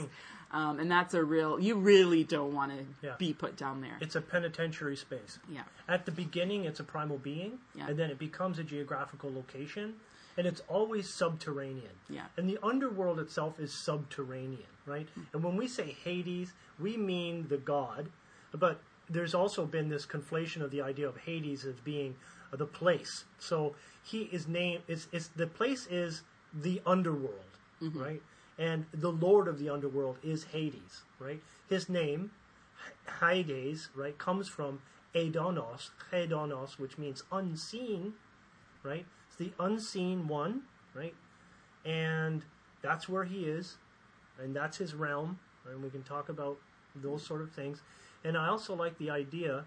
um, 0.51 0.79
and 0.79 0.89
that's 0.89 1.13
a 1.13 1.21
real. 1.23 1.59
You 1.59 1.75
really 1.75 2.23
don't 2.23 2.53
want 2.53 2.71
to 2.71 2.77
Mm-hmm. 2.77 3.05
Yeah. 3.05 3.15
be 3.19 3.33
put 3.33 3.57
down 3.57 3.81
there. 3.81 3.97
It's 3.99 4.15
a 4.15 4.21
penitentiary 4.21 4.95
space. 4.95 5.37
yeah. 5.49 5.63
At 5.89 6.05
the 6.05 6.11
beginning, 6.11 6.63
it's 6.63 6.79
a 6.79 6.83
primal 6.85 7.17
being, 7.17 7.59
Yeah. 7.75 7.87
and 7.89 7.99
then 7.99 8.09
it 8.09 8.17
becomes 8.19 8.57
a 8.57 8.63
geographical 8.63 9.33
location, 9.33 9.95
and 10.37 10.47
it's 10.47 10.61
always 10.69 11.09
subterranean. 11.09 11.91
Yeah. 12.09 12.27
And 12.37 12.47
the 12.49 12.57
underworld 12.63 13.19
itself 13.19 13.59
is 13.59 13.73
subterranean, 13.73 14.71
right? 14.85 15.07
And 15.33 15.43
when 15.43 15.57
we 15.57 15.67
say 15.67 15.95
Hades, 16.05 16.53
we 16.79 16.95
mean 16.95 17.47
the 17.49 17.57
god, 17.57 18.07
but 18.53 18.79
there's 19.09 19.33
also 19.35 19.65
been 19.65 19.89
this 19.89 20.05
conflation 20.05 20.61
of 20.61 20.71
the 20.71 20.81
idea 20.81 21.07
of 21.09 21.17
Hades 21.17 21.65
as 21.65 21.75
being 21.83 22.15
the 22.57 22.65
place. 22.65 23.25
So 23.39 23.75
he 24.03 24.23
is 24.31 24.47
named. 24.47 24.83
It's, 24.87 25.07
it's 25.11 25.29
the 25.29 25.47
place 25.47 25.87
is 25.87 26.21
the 26.53 26.81
underworld, 26.85 27.57
mm-hmm. 27.81 27.99
right? 27.99 28.21
And 28.59 28.85
the 28.93 29.11
lord 29.11 29.47
of 29.47 29.57
the 29.57 29.69
underworld 29.69 30.17
is 30.23 30.43
Hades, 30.45 31.01
right? 31.19 31.41
His 31.67 31.89
name 31.89 32.31
Hades, 33.19 33.89
right, 33.95 34.17
comes 34.17 34.47
from 34.47 34.81
Adonos, 35.15 35.91
Hedonos, 36.11 36.79
which 36.79 36.97
means 36.97 37.23
unseen, 37.31 38.13
right? 38.83 39.05
It's 39.27 39.37
the 39.37 39.51
unseen 39.59 40.27
one, 40.27 40.63
right? 40.93 41.13
And 41.85 42.43
that's 42.81 43.07
where 43.07 43.23
he 43.23 43.45
is, 43.45 43.77
and 44.41 44.55
that's 44.55 44.77
his 44.77 44.93
realm, 44.93 45.39
and 45.69 45.83
we 45.83 45.89
can 45.89 46.03
talk 46.03 46.29
about 46.29 46.57
those 46.95 47.25
sort 47.25 47.41
of 47.41 47.51
things. 47.51 47.81
And 48.23 48.37
I 48.37 48.47
also 48.47 48.73
like 48.73 48.97
the 48.97 49.09
idea 49.09 49.65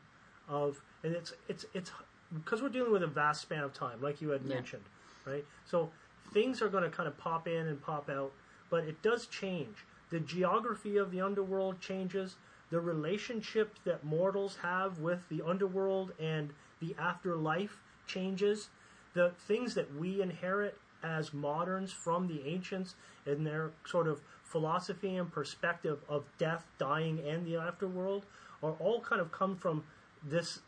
of, 0.48 0.80
and 1.02 1.14
it's 1.14 1.32
it's 1.48 1.66
it's 1.74 1.90
because 2.34 2.62
we're 2.62 2.68
dealing 2.68 2.92
with 2.92 3.02
a 3.02 3.06
vast 3.08 3.42
span 3.42 3.62
of 3.62 3.72
time, 3.72 4.00
like 4.00 4.20
you 4.20 4.30
had 4.30 4.42
Yeah. 4.42 4.54
mentioned, 4.56 4.84
right? 5.24 5.44
So 5.64 5.92
things 6.32 6.60
are 6.60 6.68
going 6.68 6.84
to 6.84 6.90
kind 6.90 7.08
of 7.08 7.16
pop 7.16 7.46
in 7.46 7.66
and 7.66 7.80
pop 7.80 8.08
out, 8.10 8.32
but 8.70 8.84
it 8.84 9.00
does 9.02 9.26
change. 9.26 9.84
The 10.10 10.20
geography 10.20 10.96
of 10.96 11.10
the 11.10 11.20
underworld 11.20 11.80
changes. 11.80 12.36
The 12.70 12.80
relationship 12.80 13.76
that 13.84 14.04
mortals 14.04 14.56
have 14.56 14.98
with 14.98 15.28
the 15.28 15.40
underworld 15.42 16.12
and 16.18 16.52
the 16.80 16.94
afterlife 16.98 17.80
changes. 18.06 18.70
The 19.14 19.30
things 19.46 19.74
that 19.74 19.94
we 19.94 20.20
inherit 20.20 20.78
as 21.02 21.32
moderns 21.32 21.92
from 21.92 22.26
the 22.26 22.46
ancients 22.46 22.96
and 23.24 23.46
their 23.46 23.70
sort 23.84 24.08
of 24.08 24.20
philosophy 24.42 25.16
and 25.16 25.30
perspective 25.30 26.00
of 26.08 26.24
death, 26.38 26.66
dying, 26.78 27.20
and 27.20 27.46
the 27.46 27.54
afterworld 27.54 28.22
are 28.62 28.72
all 28.72 29.00
kind 29.00 29.20
of 29.20 29.30
come 29.30 29.56
from 29.56 29.84
this 30.22 30.60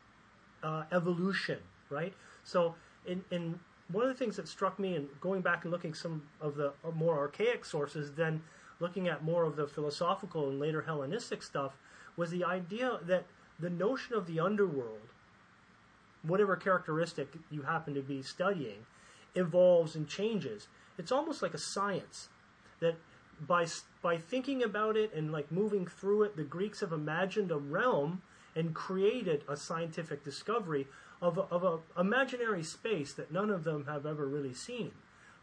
uh, 0.62 0.84
evolution, 0.92 1.58
right? 1.90 2.12
So, 2.44 2.74
in, 3.06 3.24
in 3.30 3.58
one 3.90 4.04
of 4.04 4.10
the 4.10 4.18
things 4.18 4.36
that 4.36 4.48
struck 4.48 4.78
me, 4.78 4.94
and 4.96 5.08
going 5.20 5.40
back 5.40 5.64
and 5.64 5.72
looking 5.72 5.94
some 5.94 6.22
of 6.40 6.56
the 6.56 6.72
more 6.94 7.18
archaic 7.18 7.64
sources, 7.64 8.12
then 8.12 8.42
looking 8.80 9.08
at 9.08 9.24
more 9.24 9.44
of 9.44 9.56
the 9.56 9.66
philosophical 9.66 10.48
and 10.48 10.60
later 10.60 10.82
Hellenistic 10.82 11.42
stuff, 11.42 11.76
was 12.16 12.30
the 12.30 12.44
idea 12.44 12.98
that 13.06 13.24
the 13.58 13.70
notion 13.70 14.14
of 14.14 14.26
the 14.26 14.38
underworld, 14.40 15.08
whatever 16.22 16.56
characteristic 16.56 17.28
you 17.50 17.62
happen 17.62 17.94
to 17.94 18.02
be 18.02 18.22
studying, 18.22 18.86
evolves 19.34 19.94
and 19.94 20.08
changes. 20.08 20.68
It's 20.98 21.12
almost 21.12 21.42
like 21.42 21.54
a 21.54 21.58
science 21.58 22.28
that 22.80 22.96
by 23.46 23.66
by 24.02 24.18
thinking 24.18 24.62
about 24.62 24.96
it 24.96 25.12
and 25.14 25.32
like 25.32 25.50
moving 25.52 25.86
through 25.86 26.24
it, 26.24 26.36
the 26.36 26.42
Greeks 26.42 26.80
have 26.80 26.92
imagined 26.92 27.50
a 27.50 27.56
realm 27.56 28.22
and 28.58 28.74
created 28.74 29.44
a 29.48 29.56
scientific 29.56 30.24
discovery 30.24 30.86
of 31.22 31.38
a, 31.38 31.42
of 31.42 31.62
a 31.64 32.00
imaginary 32.00 32.62
space 32.64 33.12
that 33.14 33.32
none 33.32 33.50
of 33.50 33.64
them 33.64 33.86
have 33.86 34.04
ever 34.04 34.26
really 34.26 34.52
seen. 34.52 34.90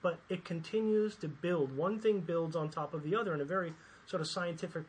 But 0.02 0.20
it 0.30 0.44
continues 0.46 1.16
to 1.18 1.28
build. 1.28 1.76
One 1.76 2.00
thing 2.00 2.20
builds 2.20 2.56
on 2.56 2.70
top 2.70 2.94
of 2.94 3.04
the 3.04 3.16
other 3.16 3.34
in 3.34 3.42
a 3.42 3.46
very 3.46 3.74
sort 4.06 4.22
of 4.22 4.28
scientific 4.28 4.84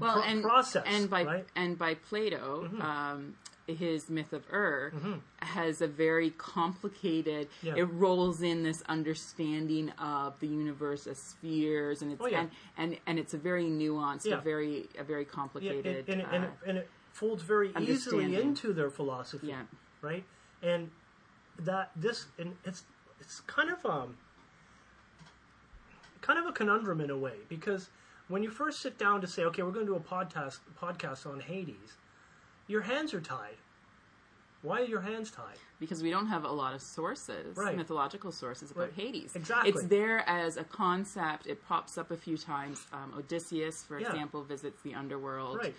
well, 0.00 0.14
pro- 0.14 0.22
and 0.22 0.42
process. 0.42 0.82
and 0.86 1.08
by 1.08 1.22
right? 1.24 1.46
and 1.54 1.78
by 1.78 1.94
Plato, 1.94 2.68
um, 2.80 3.34
his 3.68 4.10
myth 4.10 4.32
of 4.32 4.42
Ur 4.52 4.90
Mm-hmm. 4.96 5.12
has 5.40 5.80
a 5.80 5.86
very 5.86 6.30
complicated. 6.30 7.48
Yeah. 7.62 7.74
It 7.76 7.84
rolls 7.84 8.42
in 8.42 8.64
this 8.64 8.82
understanding 8.88 9.90
of 9.98 10.40
the 10.40 10.48
universe 10.48 11.06
as 11.06 11.18
spheres, 11.18 12.02
and 12.02 12.10
it's 12.12 12.20
Oh, 12.20 12.26
yeah. 12.26 12.40
and, 12.40 12.50
and 12.78 12.98
and 13.06 13.18
it's 13.20 13.34
a 13.34 13.38
very 13.38 13.66
nuanced, 13.66 14.24
Yeah. 14.26 14.38
a 14.38 14.40
very 14.40 14.88
a 14.98 15.04
very 15.04 15.22
Yeah, 15.22 15.28
complicated. 15.30 15.86
it, 15.86 16.08
and, 16.08 16.22
and, 16.22 16.44
uh, 16.44 16.48
it, 16.48 16.52
and 16.68 16.78
it 16.78 16.88
folds 17.12 17.42
very 17.42 17.72
easily 17.80 18.34
into 18.34 18.72
their 18.72 18.90
philosophy, 18.90 19.48
Yeah. 19.48 19.62
right? 20.00 20.24
And 20.62 20.90
that 21.58 21.90
this 21.96 22.26
and 22.38 22.56
it's 22.64 22.82
it's 23.20 23.40
kind 23.42 23.70
of 23.70 23.84
um 23.86 24.16
kind 26.20 26.38
of 26.38 26.46
a 26.46 26.52
conundrum 26.52 27.00
in 27.00 27.10
a 27.10 27.16
way 27.16 27.34
because 27.48 27.90
when 28.28 28.42
you 28.42 28.50
first 28.50 28.80
sit 28.80 28.96
down 28.98 29.20
to 29.20 29.26
say, 29.26 29.44
okay, 29.44 29.62
we're 29.62 29.72
going 29.72 29.86
to 29.86 29.92
do 29.92 29.96
a 29.96 30.00
podcast 30.00 30.58
podcast 30.80 31.26
on 31.26 31.40
Hades, 31.40 31.96
your 32.68 32.82
hands 32.82 33.12
are 33.12 33.20
tied. 33.20 33.56
Why 34.62 34.80
are 34.80 34.84
your 34.84 35.00
hands 35.00 35.30
tied? 35.30 35.58
because 35.80 36.00
we 36.00 36.10
don't 36.12 36.28
have 36.28 36.44
a 36.44 36.48
lot 36.52 36.72
of 36.76 36.80
sources, 36.80 37.56
Right. 37.56 37.76
mythological 37.76 38.30
sources 38.30 38.70
about 38.70 38.82
Right. 38.82 38.92
Hades. 38.92 39.34
Exactly. 39.34 39.70
It's 39.72 39.82
there 39.88 40.22
as 40.28 40.56
a 40.56 40.62
concept. 40.62 41.48
It 41.48 41.60
pops 41.66 41.98
up 41.98 42.12
a 42.12 42.16
few 42.16 42.38
times. 42.38 42.86
Um, 42.92 43.12
Odysseus, 43.18 43.82
for 43.82 43.98
Yeah. 43.98 44.06
example, 44.06 44.44
visits 44.44 44.80
the 44.82 44.94
underworld. 44.94 45.58
Right. 45.58 45.74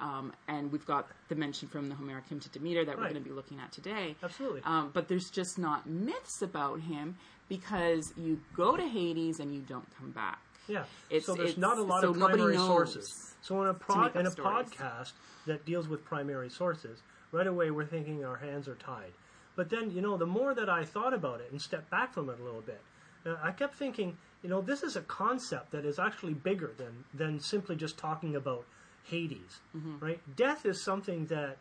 Um, 0.00 0.32
and 0.48 0.72
we've 0.72 0.86
got 0.86 1.08
the 1.28 1.34
mention 1.34 1.68
from 1.68 1.88
the 1.88 1.94
Homeric 1.94 2.26
hymn 2.28 2.40
to 2.40 2.48
Demeter 2.48 2.84
that 2.84 2.96
we're 2.96 3.02
going 3.04 3.14
to 3.14 3.20
be 3.20 3.30
looking 3.30 3.58
at 3.58 3.70
today. 3.70 4.16
Absolutely. 4.22 4.62
Um, 4.64 4.90
but 4.94 5.08
there's 5.08 5.30
just 5.30 5.58
not 5.58 5.86
myths 5.88 6.40
about 6.42 6.80
him 6.80 7.16
because 7.48 8.12
you 8.16 8.40
go 8.56 8.76
to 8.76 8.82
Hades 8.86 9.40
and 9.40 9.54
you 9.54 9.60
don't 9.60 9.86
come 9.98 10.10
back. 10.10 10.40
Yeah. 10.68 10.84
It's- 11.10 11.26
so 11.26 11.34
there's 11.34 11.58
not 11.58 11.78
a 11.78 11.82
lot 11.82 12.02
so 12.02 12.10
of 12.10 12.18
primary 12.18 12.56
sources. 12.56 13.34
So 13.42 13.60
in 13.62 13.68
a 13.68 13.74
pro- 13.74 14.06
in 14.06 14.26
a 14.26 14.30
stories. 14.30 14.68
podcast 14.68 15.12
that 15.46 15.64
deals 15.66 15.88
with 15.88 16.04
primary 16.04 16.48
sources, 16.48 17.02
right 17.32 17.46
away 17.46 17.70
we're 17.70 17.86
thinking 17.86 18.24
our 18.24 18.36
hands 18.36 18.68
are 18.68 18.76
tied. 18.76 19.12
But 19.56 19.68
then 19.68 19.90
you 19.90 20.00
know, 20.00 20.16
the 20.16 20.26
more 20.26 20.54
that 20.54 20.68
I 20.70 20.84
thought 20.84 21.12
about 21.12 21.40
it 21.40 21.50
and 21.50 21.60
stepped 21.60 21.90
back 21.90 22.14
from 22.14 22.30
it 22.30 22.38
a 22.40 22.44
little 22.44 22.60
bit, 22.62 22.80
uh, 23.26 23.36
I 23.42 23.50
kept 23.50 23.74
thinking, 23.74 24.16
you 24.42 24.48
know, 24.48 24.60
this 24.60 24.82
is 24.82 24.96
a 24.96 25.02
concept 25.02 25.72
that 25.72 25.84
is 25.84 25.98
actually 25.98 26.34
bigger 26.34 26.72
than 26.78 27.04
than 27.12 27.40
simply 27.40 27.76
just 27.76 27.98
talking 27.98 28.36
about 28.36 28.64
Hades, 29.04 29.60
right? 30.00 30.20
Death 30.36 30.64
is 30.66 30.82
something 30.82 31.26
that 31.26 31.56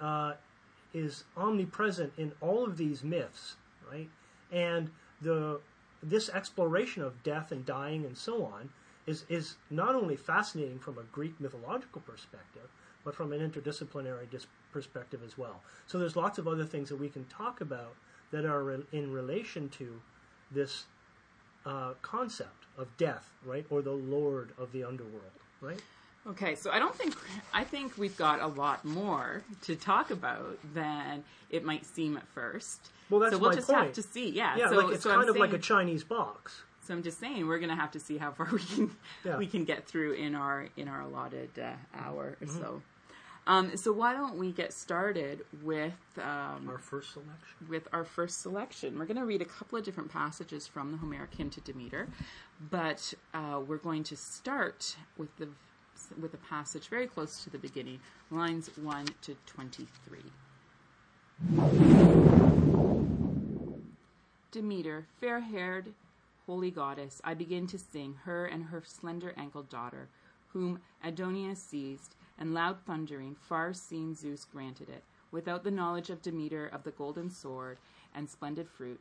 uh, 0.00 0.34
is 0.94 1.24
omnipresent 1.36 2.12
in 2.16 2.32
all 2.40 2.64
of 2.64 2.76
these 2.76 3.04
myths, 3.04 3.56
right? 3.90 4.08
And 4.52 4.90
the 5.20 5.60
this 6.02 6.28
exploration 6.28 7.02
of 7.02 7.22
death 7.24 7.50
and 7.50 7.66
dying 7.66 8.04
and 8.04 8.16
so 8.16 8.44
on 8.44 8.70
is 9.06 9.24
is 9.28 9.56
not 9.70 9.94
only 9.94 10.16
fascinating 10.16 10.78
from 10.78 10.98
a 10.98 11.02
Greek 11.12 11.38
mythological 11.40 12.00
perspective, 12.02 12.68
but 13.04 13.14
from 13.14 13.32
an 13.32 13.40
interdisciplinary 13.40 14.28
dis- 14.30 14.46
perspective 14.72 15.20
as 15.24 15.36
well. 15.38 15.62
So 15.86 15.98
there's 15.98 16.16
lots 16.16 16.38
of 16.38 16.46
other 16.46 16.64
things 16.64 16.88
that 16.88 16.96
we 16.96 17.08
can 17.08 17.24
talk 17.26 17.60
about 17.60 17.94
that 18.30 18.44
are 18.44 18.62
re- 18.62 18.86
in 18.92 19.12
relation 19.12 19.68
to 19.70 20.00
this 20.50 20.84
uh, 21.66 21.92
concept 22.02 22.66
of 22.76 22.86
death, 22.96 23.30
right, 23.44 23.66
or 23.70 23.82
the 23.82 23.92
Lord 23.92 24.52
of 24.58 24.72
the 24.72 24.84
underworld, 24.84 25.32
right? 25.60 25.80
Okay, 26.28 26.54
so 26.54 26.70
I 26.70 26.78
don't 26.78 26.94
think 26.94 27.14
I 27.54 27.64
think 27.64 27.96
we've 27.96 28.16
got 28.16 28.40
a 28.40 28.46
lot 28.46 28.84
more 28.84 29.42
to 29.62 29.74
talk 29.76 30.10
about 30.10 30.58
than 30.74 31.24
it 31.50 31.64
might 31.64 31.86
seem 31.86 32.16
at 32.16 32.26
first. 32.28 32.90
Well, 33.08 33.20
that's 33.20 33.32
so 33.32 33.38
we'll 33.38 33.50
my 33.50 33.56
just 33.56 33.68
point. 33.68 33.80
have 33.84 33.92
to 33.94 34.02
see. 34.02 34.28
Yeah, 34.30 34.56
Yeah, 34.56 34.68
so, 34.68 34.76
like 34.76 34.94
it's 34.94 35.02
so 35.04 35.10
kind 35.10 35.22
I'm 35.22 35.28
of 35.30 35.36
like 35.36 35.54
a 35.54 35.58
Chinese 35.58 36.04
box. 36.04 36.62
So 36.84 36.94
I'm 36.94 37.02
just 37.02 37.18
saying 37.20 37.46
we're 37.46 37.58
going 37.58 37.68
to 37.70 37.76
have 37.76 37.90
to 37.92 38.00
see 38.00 38.18
how 38.18 38.30
far 38.32 38.46
we 38.52 38.58
can 38.60 38.90
Yeah. 39.24 39.36
we 39.38 39.46
can 39.46 39.64
get 39.64 39.86
through 39.86 40.12
in 40.12 40.34
our 40.34 40.68
in 40.76 40.88
our 40.88 41.00
allotted 41.02 41.50
uh, 41.58 41.72
hour 41.96 42.36
or 42.40 42.46
Mm-hmm. 42.46 42.58
so. 42.58 42.82
Um, 43.46 43.78
so 43.78 43.92
why 43.94 44.12
don't 44.12 44.36
we 44.36 44.52
get 44.52 44.74
started 44.74 45.42
with 45.62 45.94
um, 46.18 46.68
Our 46.68 46.76
first 46.76 47.14
selection. 47.14 47.56
with 47.70 47.88
our 47.94 48.04
first 48.04 48.42
selection? 48.42 48.98
We're 48.98 49.06
going 49.06 49.16
to 49.16 49.24
read 49.24 49.40
a 49.40 49.46
couple 49.46 49.78
of 49.78 49.84
different 49.86 50.12
passages 50.12 50.66
from 50.66 50.92
the 50.92 50.98
Homeric 50.98 51.34
hymn 51.34 51.48
to 51.50 51.60
Demeter, 51.62 52.08
but 52.70 53.14
uh, 53.32 53.60
we're 53.66 53.78
going 53.78 54.02
to 54.04 54.16
start 54.18 54.96
with 55.16 55.34
the 55.38 55.48
with 56.20 56.34
a 56.34 56.38
passage 56.38 56.88
very 56.88 57.06
close 57.06 57.44
to 57.44 57.50
the 57.50 57.58
beginning, 57.58 58.00
lines 58.30 58.70
one 58.76 59.06
to 59.22 59.36
twenty 59.46 59.86
three. 60.04 60.32
Demeter, 64.50 65.06
fair 65.20 65.40
haired, 65.40 65.92
holy 66.46 66.70
goddess, 66.70 67.20
I 67.22 67.34
begin 67.34 67.66
to 67.68 67.78
sing 67.78 68.14
her 68.24 68.46
and 68.46 68.64
her 68.64 68.82
slender 68.84 69.34
ankled 69.36 69.68
daughter, 69.68 70.08
whom 70.48 70.80
Aidoneus 71.04 71.58
seized, 71.58 72.16
and 72.38 72.54
loud 72.54 72.78
thundering, 72.86 73.36
far 73.40 73.72
seen 73.74 74.14
Zeus 74.14 74.44
granted 74.44 74.88
it, 74.88 75.04
without 75.30 75.64
the 75.64 75.70
knowledge 75.70 76.08
of 76.08 76.22
Demeter 76.22 76.66
of 76.66 76.82
the 76.84 76.92
golden 76.92 77.30
sword 77.30 77.78
and 78.14 78.28
splendid 78.28 78.68
fruit. 78.68 79.00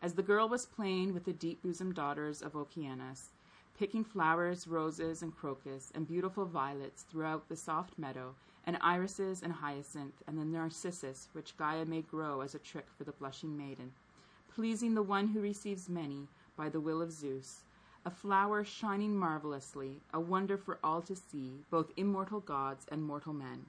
As 0.00 0.14
the 0.14 0.22
girl 0.22 0.48
was 0.48 0.66
playing 0.66 1.12
with 1.14 1.24
the 1.24 1.32
deep 1.32 1.62
bosomed 1.62 1.94
daughters 1.94 2.40
of 2.42 2.54
Oceanus, 2.54 3.30
picking 3.78 4.04
flowers, 4.04 4.68
roses, 4.68 5.22
and 5.22 5.36
crocus, 5.36 5.90
and 5.94 6.06
beautiful 6.06 6.44
violets 6.44 7.02
throughout 7.02 7.48
the 7.48 7.56
soft 7.56 7.98
meadow, 7.98 8.34
and 8.66 8.78
irises 8.80 9.42
and 9.42 9.52
hyacinth, 9.52 10.22
and 10.26 10.38
the 10.38 10.44
narcissus 10.44 11.28
which 11.32 11.56
Gaia 11.56 11.84
made 11.84 12.08
grow 12.08 12.40
as 12.40 12.54
a 12.54 12.58
trick 12.58 12.86
for 12.96 13.04
the 13.04 13.12
blushing 13.12 13.56
maiden. 13.56 13.92
Pleasing 14.54 14.94
the 14.94 15.02
one 15.02 15.28
who 15.28 15.40
receives 15.40 15.88
many 15.88 16.28
by 16.56 16.68
the 16.68 16.80
will 16.80 17.02
of 17.02 17.12
Zeus, 17.12 17.64
a 18.06 18.10
flower 18.10 18.62
shining 18.64 19.16
marvelously, 19.16 20.00
a 20.12 20.20
wonder 20.20 20.56
for 20.56 20.78
all 20.84 21.02
to 21.02 21.16
see, 21.16 21.64
both 21.70 21.92
immortal 21.96 22.40
gods 22.40 22.86
and 22.90 23.02
mortal 23.02 23.32
men. 23.32 23.66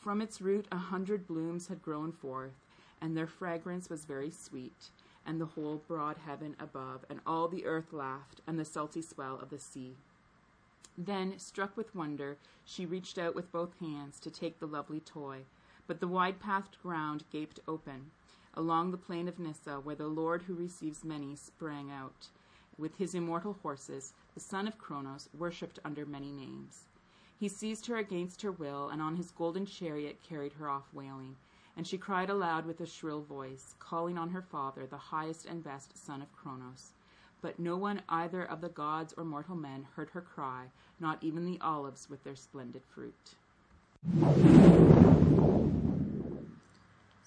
From 0.00 0.20
its 0.20 0.40
root 0.40 0.66
a 0.72 0.76
hundred 0.76 1.26
blooms 1.26 1.68
had 1.68 1.82
grown 1.82 2.10
forth, 2.10 2.52
and 3.00 3.16
their 3.16 3.26
fragrance 3.26 3.88
was 3.88 4.04
very 4.04 4.30
sweet, 4.30 4.90
and 5.26 5.40
the 5.40 5.46
whole 5.46 5.82
broad 5.88 6.16
heaven 6.26 6.56
above, 6.58 7.04
and 7.08 7.20
all 7.26 7.48
the 7.48 7.64
earth 7.64 7.92
laughed, 7.92 8.40
and 8.46 8.58
the 8.58 8.64
salty 8.64 9.02
swell 9.02 9.38
of 9.40 9.50
the 9.50 9.58
sea. 9.58 9.96
Then, 10.96 11.38
struck 11.38 11.76
with 11.76 11.94
wonder, 11.94 12.36
she 12.64 12.86
reached 12.86 13.18
out 13.18 13.34
with 13.34 13.50
both 13.50 13.78
hands 13.80 14.20
to 14.20 14.30
take 14.30 14.58
the 14.58 14.66
lovely 14.66 15.00
toy, 15.00 15.40
but 15.86 16.00
the 16.00 16.08
wide 16.08 16.40
pathed 16.40 16.76
ground 16.82 17.24
gaped 17.32 17.60
open. 17.66 18.10
Along 18.54 18.90
the 18.90 18.96
plain 18.96 19.26
of 19.26 19.38
Nyssa, 19.38 19.80
where 19.80 19.96
the 19.96 20.06
Lord 20.06 20.42
who 20.42 20.54
receives 20.54 21.04
many 21.04 21.34
sprang 21.34 21.90
out, 21.90 22.28
with 22.78 22.96
his 22.98 23.14
immortal 23.14 23.56
horses, 23.62 24.12
the 24.34 24.40
son 24.40 24.68
of 24.68 24.78
Cronos, 24.78 25.28
worshipped 25.36 25.78
under 25.84 26.06
many 26.06 26.30
names. 26.30 26.84
He 27.38 27.48
seized 27.48 27.86
her 27.86 27.96
against 27.96 28.42
her 28.42 28.52
will, 28.52 28.88
and 28.88 29.02
on 29.02 29.16
his 29.16 29.32
golden 29.32 29.66
chariot 29.66 30.20
carried 30.22 30.54
her 30.54 30.68
off 30.68 30.84
wailing. 30.92 31.36
And 31.76 31.86
she 31.86 31.98
cried 31.98 32.30
aloud 32.30 32.66
with 32.66 32.80
a 32.80 32.86
shrill 32.86 33.22
voice, 33.22 33.74
calling 33.80 34.16
on 34.16 34.30
her 34.30 34.42
father, 34.42 34.86
the 34.86 34.96
highest 34.96 35.44
and 35.46 35.62
best 35.64 35.96
son 36.06 36.22
of 36.22 36.32
Cronos. 36.36 36.92
But 37.42 37.58
no 37.58 37.76
one 37.76 38.00
either 38.08 38.42
of 38.44 38.60
the 38.60 38.68
gods 38.68 39.12
or 39.16 39.24
mortal 39.24 39.56
men 39.56 39.86
heard 39.96 40.10
her 40.10 40.20
cry, 40.20 40.66
not 41.00 41.18
even 41.22 41.44
the 41.44 41.58
olives 41.60 42.08
with 42.08 42.22
their 42.24 42.36
splendid 42.36 42.82
fruit. 42.94 43.14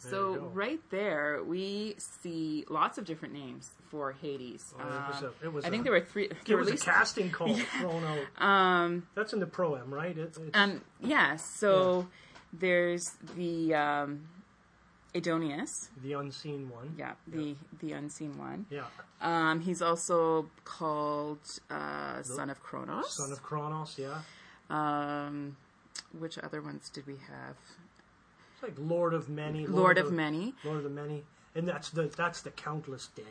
There 0.04 0.12
So 0.12 0.50
right 0.54 0.80
there, 0.92 1.44
we 1.46 1.96
see 2.22 2.64
lots 2.70 2.98
of 2.98 3.06
different 3.06 3.34
names 3.34 3.72
for 3.90 4.12
Hades. 4.14 4.74
Oh, 4.80 4.84
it 4.84 5.08
was 5.08 5.24
Um, 5.24 5.34
a- 5.56 5.58
it 5.60 5.66
I 5.66 5.70
think 5.70 5.82
a- 5.82 5.84
there 5.84 5.92
were 5.94 6.02
three. 6.02 6.30
There 6.46 6.56
were 6.56 6.64
was 6.64 6.74
at 6.74 6.82
a 6.82 6.86
casting 6.86 7.32
call 7.32 7.54
thrown 7.80 8.04
out. 8.04 8.42
um, 8.42 9.08
That's 9.16 9.34
in 9.34 9.40
the 9.40 9.46
proem, 9.48 9.90
right? 9.92 10.16
It, 10.18 10.38
um, 10.54 10.82
yeah. 11.02 11.36
So 11.36 12.08
there's 12.54 13.04
the 13.36 13.74
um, 13.74 14.28
Aidoneus. 15.22 15.88
the 16.04 16.14
unseen 16.14 16.70
one. 16.70 16.96
Yeah, 16.98 17.14
the 17.28 17.56
the 17.80 17.94
unseen 17.94 18.38
one. 18.38 18.66
Yeah. 18.70 18.86
Um, 19.22 19.62
he's 19.62 19.82
also 19.82 20.50
called 20.64 21.40
uh, 21.70 22.22
son 22.24 22.50
of 22.50 22.62
Kronos. 22.62 23.16
Son 23.18 23.32
of 23.32 23.42
Kronos, 23.42 23.98
yeah. 23.98 24.22
um, 24.70 25.58
which 26.18 26.38
other 26.40 26.62
ones 26.62 26.90
did 26.90 27.08
we 27.08 27.16
have? 27.16 27.58
It's 28.54 28.64
like 28.64 28.76
Lord 28.78 29.14
of 29.14 29.30
Many. 29.30 29.68
Lord 29.68 29.98
of 29.98 30.12
Many. 30.12 30.54
Lord 30.64 30.78
of 30.78 30.84
the 30.84 30.90
Many. 30.90 31.24
And 31.56 31.68
that's 31.68 31.90
the 31.90 32.04
that's 32.04 32.42
the 32.42 32.52
countless 32.52 33.08
dead. 33.16 33.26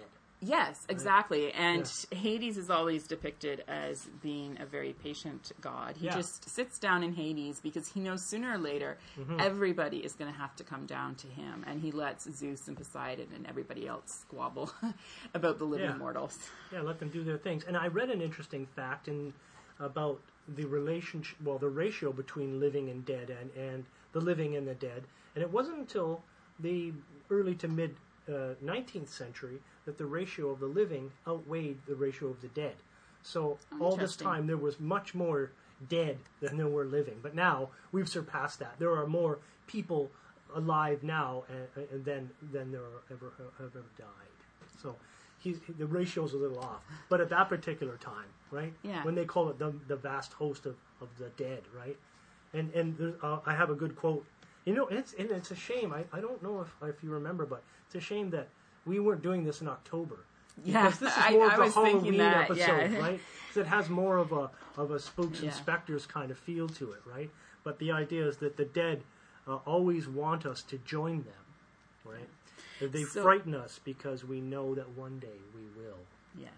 Yes, 0.47 0.87
exactly. 0.89 1.53
And 1.53 1.91
Hades 2.13 2.57
is 2.57 2.71
always 2.71 3.05
depicted 3.05 3.65
as 3.67 4.07
being 4.23 4.57
a 4.61 4.67
very 4.67 4.93
patient 4.93 5.51
god. 5.61 5.97
He 5.97 6.07
Yeah. 6.07 6.15
just 6.15 6.49
sits 6.49 6.79
down 6.79 7.03
in 7.03 7.15
Hades 7.15 7.61
because 7.61 7.89
he 7.89 8.01
knows 8.01 8.25
sooner 8.25 8.53
or 8.53 8.59
later 8.59 8.97
Mm-hmm. 9.19 9.41
everybody 9.41 9.99
is 9.99 10.13
going 10.15 10.33
to 10.33 10.39
have 10.39 10.55
to 10.57 10.65
come 10.65 10.87
down 10.87 11.15
to 11.17 11.27
him. 11.27 11.65
And 11.67 11.81
he 11.81 11.91
lets 11.91 12.31
Zeus 12.31 12.69
and 12.69 12.77
Poseidon 12.77 13.29
and 13.35 13.47
everybody 13.47 13.87
else 13.89 14.11
squabble 14.21 14.71
about 15.35 15.59
the 15.59 15.65
living 15.65 15.87
Yeah. 15.91 15.97
mortals. 15.97 16.39
Yeah, 16.73 16.83
let 16.83 17.01
them 17.01 17.09
do 17.09 17.25
their 17.25 17.39
things. 17.39 17.65
And 17.65 17.77
I 17.77 17.89
read 17.89 18.11
an 18.11 18.21
interesting 18.23 18.67
fact 18.67 19.09
in 19.09 19.33
about 19.81 20.21
the 20.49 20.65
relationship, 20.65 21.37
well, 21.43 21.59
the 21.59 21.69
ratio 21.69 22.13
between 22.13 22.61
living 22.61 22.89
and 22.89 23.05
dead, 23.05 23.31
and 23.31 23.51
and 23.57 23.85
the 24.13 24.21
living 24.21 24.57
and 24.57 24.67
the 24.67 24.75
dead. 24.75 25.03
And 25.35 25.43
it 25.43 25.51
wasn't 25.51 25.79
until 25.79 26.23
the 26.61 26.93
early 27.31 27.55
to 27.57 27.69
mid 27.69 27.97
uh, 28.29 28.55
19th 28.65 29.09
century 29.09 29.59
that 29.87 29.97
the 29.97 30.07
ratio 30.07 30.51
of 30.51 30.61
the 30.61 30.67
living 30.67 31.11
outweighed 31.27 31.79
the 31.87 31.95
ratio 31.95 32.29
of 32.29 32.41
the 32.43 32.49
dead. 32.49 32.75
So 33.23 33.59
all 33.81 33.97
this 33.97 34.15
time 34.17 34.47
there 34.47 34.57
was 34.57 34.79
much 34.79 35.15
more 35.15 35.51
dead 35.89 36.19
than 36.41 36.57
there 36.57 36.69
were 36.69 36.85
living. 36.85 37.19
But 37.23 37.35
now 37.35 37.71
we've 37.93 38.09
surpassed 38.09 38.59
that. 38.61 38.75
There 38.79 38.95
are 38.97 39.07
more 39.07 39.39
people 39.67 40.11
alive 40.55 41.03
now 41.03 41.45
and, 41.49 41.89
and 41.91 42.05
than 42.05 42.31
than 42.53 42.71
there 42.71 42.83
are 42.83 43.03
ever 43.11 43.33
ever 43.61 43.83
died. 43.99 44.37
So 44.83 44.97
he's, 45.39 45.59
the 45.79 45.87
ratio's 45.87 46.35
a 46.35 46.37
little 46.37 46.59
off. 46.59 46.85
But 47.09 47.21
at 47.21 47.29
that 47.31 47.49
particular 47.49 47.97
time, 47.97 48.29
right? 48.51 48.73
Yeah. 48.83 49.03
When 49.05 49.15
they 49.15 49.25
call 49.25 49.49
it 49.51 49.59
the, 49.59 49.73
the 49.89 49.97
vast 49.97 50.33
host 50.33 50.67
of, 50.67 50.77
of 51.01 51.09
the 51.19 51.31
dead, 51.43 51.63
right? 51.77 51.97
And 52.53 52.73
and 52.75 53.15
uh, 53.23 53.39
I 53.47 53.55
have 53.55 53.71
a 53.71 53.75
good 53.75 53.97
quote. 53.97 54.25
You 54.65 54.75
know, 54.75 54.87
it's 54.89 55.15
and 55.19 55.31
it's 55.31 55.51
a 55.51 55.57
shame. 55.57 55.93
I, 55.93 56.05
I 56.13 56.21
don't 56.21 56.43
know 56.43 56.61
if 56.61 56.89
if 56.89 57.03
you 57.03 57.11
remember, 57.11 57.47
but 57.47 57.63
it's 57.87 57.95
a 57.95 58.01
shame 58.01 58.31
that 58.31 58.49
we 58.87 59.01
weren't 59.01 59.23
doing 59.23 59.45
this 59.45 59.61
in 59.61 59.69
October. 59.69 60.21
Yeah, 60.65 60.85
Because 60.87 61.01
this 61.01 61.13
is 61.17 61.23
I- 61.23 61.33
more 61.33 61.51
I 61.51 61.55
of 61.55 61.61
a 61.61 61.63
was 61.65 61.75
thinking 61.75 61.93
Halloween 62.15 62.19
that, 62.19 62.51
episode, 62.51 62.93
yeah. 62.93 62.99
right? 62.99 63.21
it 63.57 63.67
has 63.67 63.89
more 63.89 64.19
of 64.19 64.33
a 64.33 64.51
of 64.77 64.91
a 64.91 64.99
spooks 65.01 65.41
and 65.41 65.51
specters 65.53 66.05
kind 66.07 66.31
of 66.31 66.39
feel 66.39 66.69
to 66.69 66.93
it, 66.93 67.01
right? 67.07 67.31
But 67.65 67.79
the 67.79 67.91
idea 67.91 68.27
is 68.27 68.37
that 68.39 68.57
the 68.59 68.65
dead 68.67 69.03
uh, 69.49 69.57
always 69.67 70.07
want 70.09 70.45
us 70.45 70.63
to 70.65 70.77
join 70.79 71.23
them, 71.25 71.45
right? 72.05 72.29
That 72.81 72.93
They 72.93 73.05
So- 73.05 73.23
frighten 73.23 73.55
us 73.55 73.81
because 73.83 74.25
we 74.25 74.41
know 74.41 74.75
that 74.75 74.91
one 74.91 75.19
day 75.19 75.41
we 75.55 75.63
will. 75.81 75.99
Yes. 76.39 76.51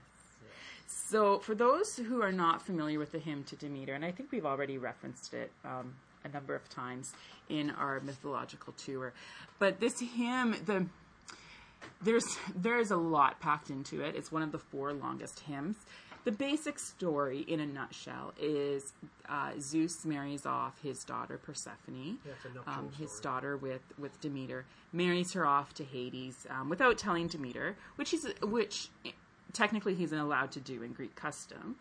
So, 0.86 1.38
for 1.38 1.54
those 1.54 1.96
who 1.96 2.22
are 2.22 2.32
not 2.32 2.62
familiar 2.62 2.98
with 2.98 3.12
the 3.12 3.18
hymn 3.18 3.44
to 3.44 3.56
Demeter, 3.56 3.94
and 3.94 4.04
I 4.04 4.10
think 4.10 4.30
we've 4.32 4.46
already 4.46 4.76
referenced 4.78 5.32
it 5.34 5.52
um, 5.64 5.94
a 6.24 6.28
number 6.28 6.54
of 6.54 6.68
times 6.68 7.12
in 7.48 7.70
our 7.70 8.00
mythological 8.00 8.72
tour, 8.74 9.12
but 9.58 9.80
this 9.80 10.00
hymn, 10.00 10.56
the 10.66 10.86
there's 12.02 12.36
there 12.54 12.78
is 12.78 12.90
a 12.90 12.96
lot 12.96 13.40
packed 13.40 13.70
into 13.70 14.00
it. 14.00 14.14
It's 14.16 14.30
one 14.32 14.42
of 14.42 14.52
the 14.52 14.58
four 14.58 14.92
longest 14.92 15.40
hymns. 15.40 15.76
The 16.24 16.32
basic 16.32 16.78
story, 16.78 17.40
in 17.48 17.60
a 17.60 17.66
nutshell, 17.66 18.34
is 18.38 18.92
uh, 19.28 19.52
Zeus 19.58 20.04
marries 20.04 20.44
off 20.44 20.78
his 20.82 21.02
daughter 21.04 21.38
Persephone, 21.38 22.18
Yeah, 22.26 22.32
um, 22.66 22.90
his 22.98 23.10
story. 23.16 23.22
daughter 23.22 23.56
with 23.56 23.80
with 23.98 24.20
Demeter, 24.20 24.66
marries 24.92 25.32
her 25.32 25.46
off 25.46 25.72
to 25.74 25.84
Hades 25.84 26.46
um, 26.50 26.68
without 26.68 26.98
telling 26.98 27.28
Demeter, 27.28 27.76
which 27.96 28.10
he's 28.10 28.26
which 28.42 28.88
technically 29.52 29.94
he's 29.94 30.12
allowed 30.12 30.50
to 30.52 30.60
do 30.60 30.82
in 30.82 30.92
Greek 30.92 31.14
custom. 31.14 31.76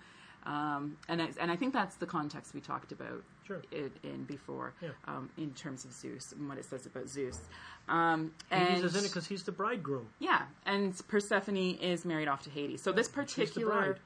Um, 0.46 0.98
and 1.10 1.22
I, 1.22 1.30
and 1.42 1.52
I 1.52 1.58
think 1.58 1.74
that's 1.74 1.96
the 1.98 2.06
context 2.06 2.54
we 2.54 2.62
talked 2.62 2.94
about 2.94 3.24
Sure. 3.48 3.62
in 3.72 4.26
before, 4.28 4.74
Yeah. 4.82 4.90
um, 5.06 5.30
in 5.38 5.54
terms 5.54 5.86
of 5.86 5.94
Zeus 5.94 6.34
and 6.34 6.48
what 6.50 6.58
it 6.58 6.66
says 6.66 6.86
about 6.86 7.08
Zeus. 7.08 7.40
Um, 7.88 8.34
Hades 8.52 8.76
and 8.76 8.84
is 8.86 8.96
in 8.96 9.06
it 9.06 9.08
because 9.08 9.26
he's 9.28 9.44
the 9.44 9.52
bridegroom. 9.54 10.10
yeah, 10.20 10.44
and 10.66 10.94
Persephone 11.08 11.76
is 11.80 12.04
married 12.04 12.28
off 12.28 12.44
to 12.44 12.50
Hades. 12.50 12.82
So 12.82 12.92
this 12.92 13.08
particular 13.08 13.98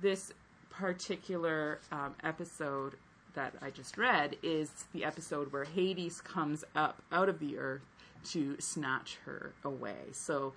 this 0.00 0.32
particular 0.70 1.78
um, 1.92 2.14
episode 2.24 2.94
that 3.34 3.54
I 3.62 3.70
just 3.70 3.96
read 3.96 4.36
is 4.42 4.70
the 4.92 5.04
episode 5.04 5.52
where 5.52 5.64
Hades 5.64 6.20
comes 6.20 6.64
up 6.74 7.02
out 7.12 7.28
of 7.28 7.38
the 7.38 7.56
earth 7.58 7.82
to 8.30 8.56
snatch 8.60 9.18
her 9.24 9.52
away. 9.64 9.96
So 10.12 10.52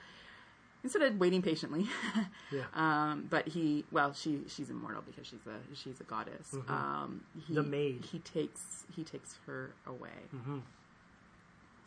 instead 0.86 1.02
of 1.02 1.20
waiting 1.20 1.42
patiently, 1.42 1.86
Yeah. 2.52 2.64
um, 2.74 3.26
but 3.30 3.48
he 3.50 3.84
well 3.92 4.14
she 4.14 4.42
she's 4.48 4.70
immortal 4.70 5.04
because 5.06 5.28
she's 5.28 5.46
a 5.48 5.76
she's 5.76 6.00
a 6.00 6.04
goddess. 6.06 6.56
Um, 6.70 7.26
he, 7.36 7.42
Mm-hmm. 7.42 7.56
The 7.56 7.64
maid. 7.64 8.06
he 8.12 8.20
takes 8.20 8.86
he 8.96 9.04
takes 9.04 9.38
her 9.48 9.74
away. 9.86 10.20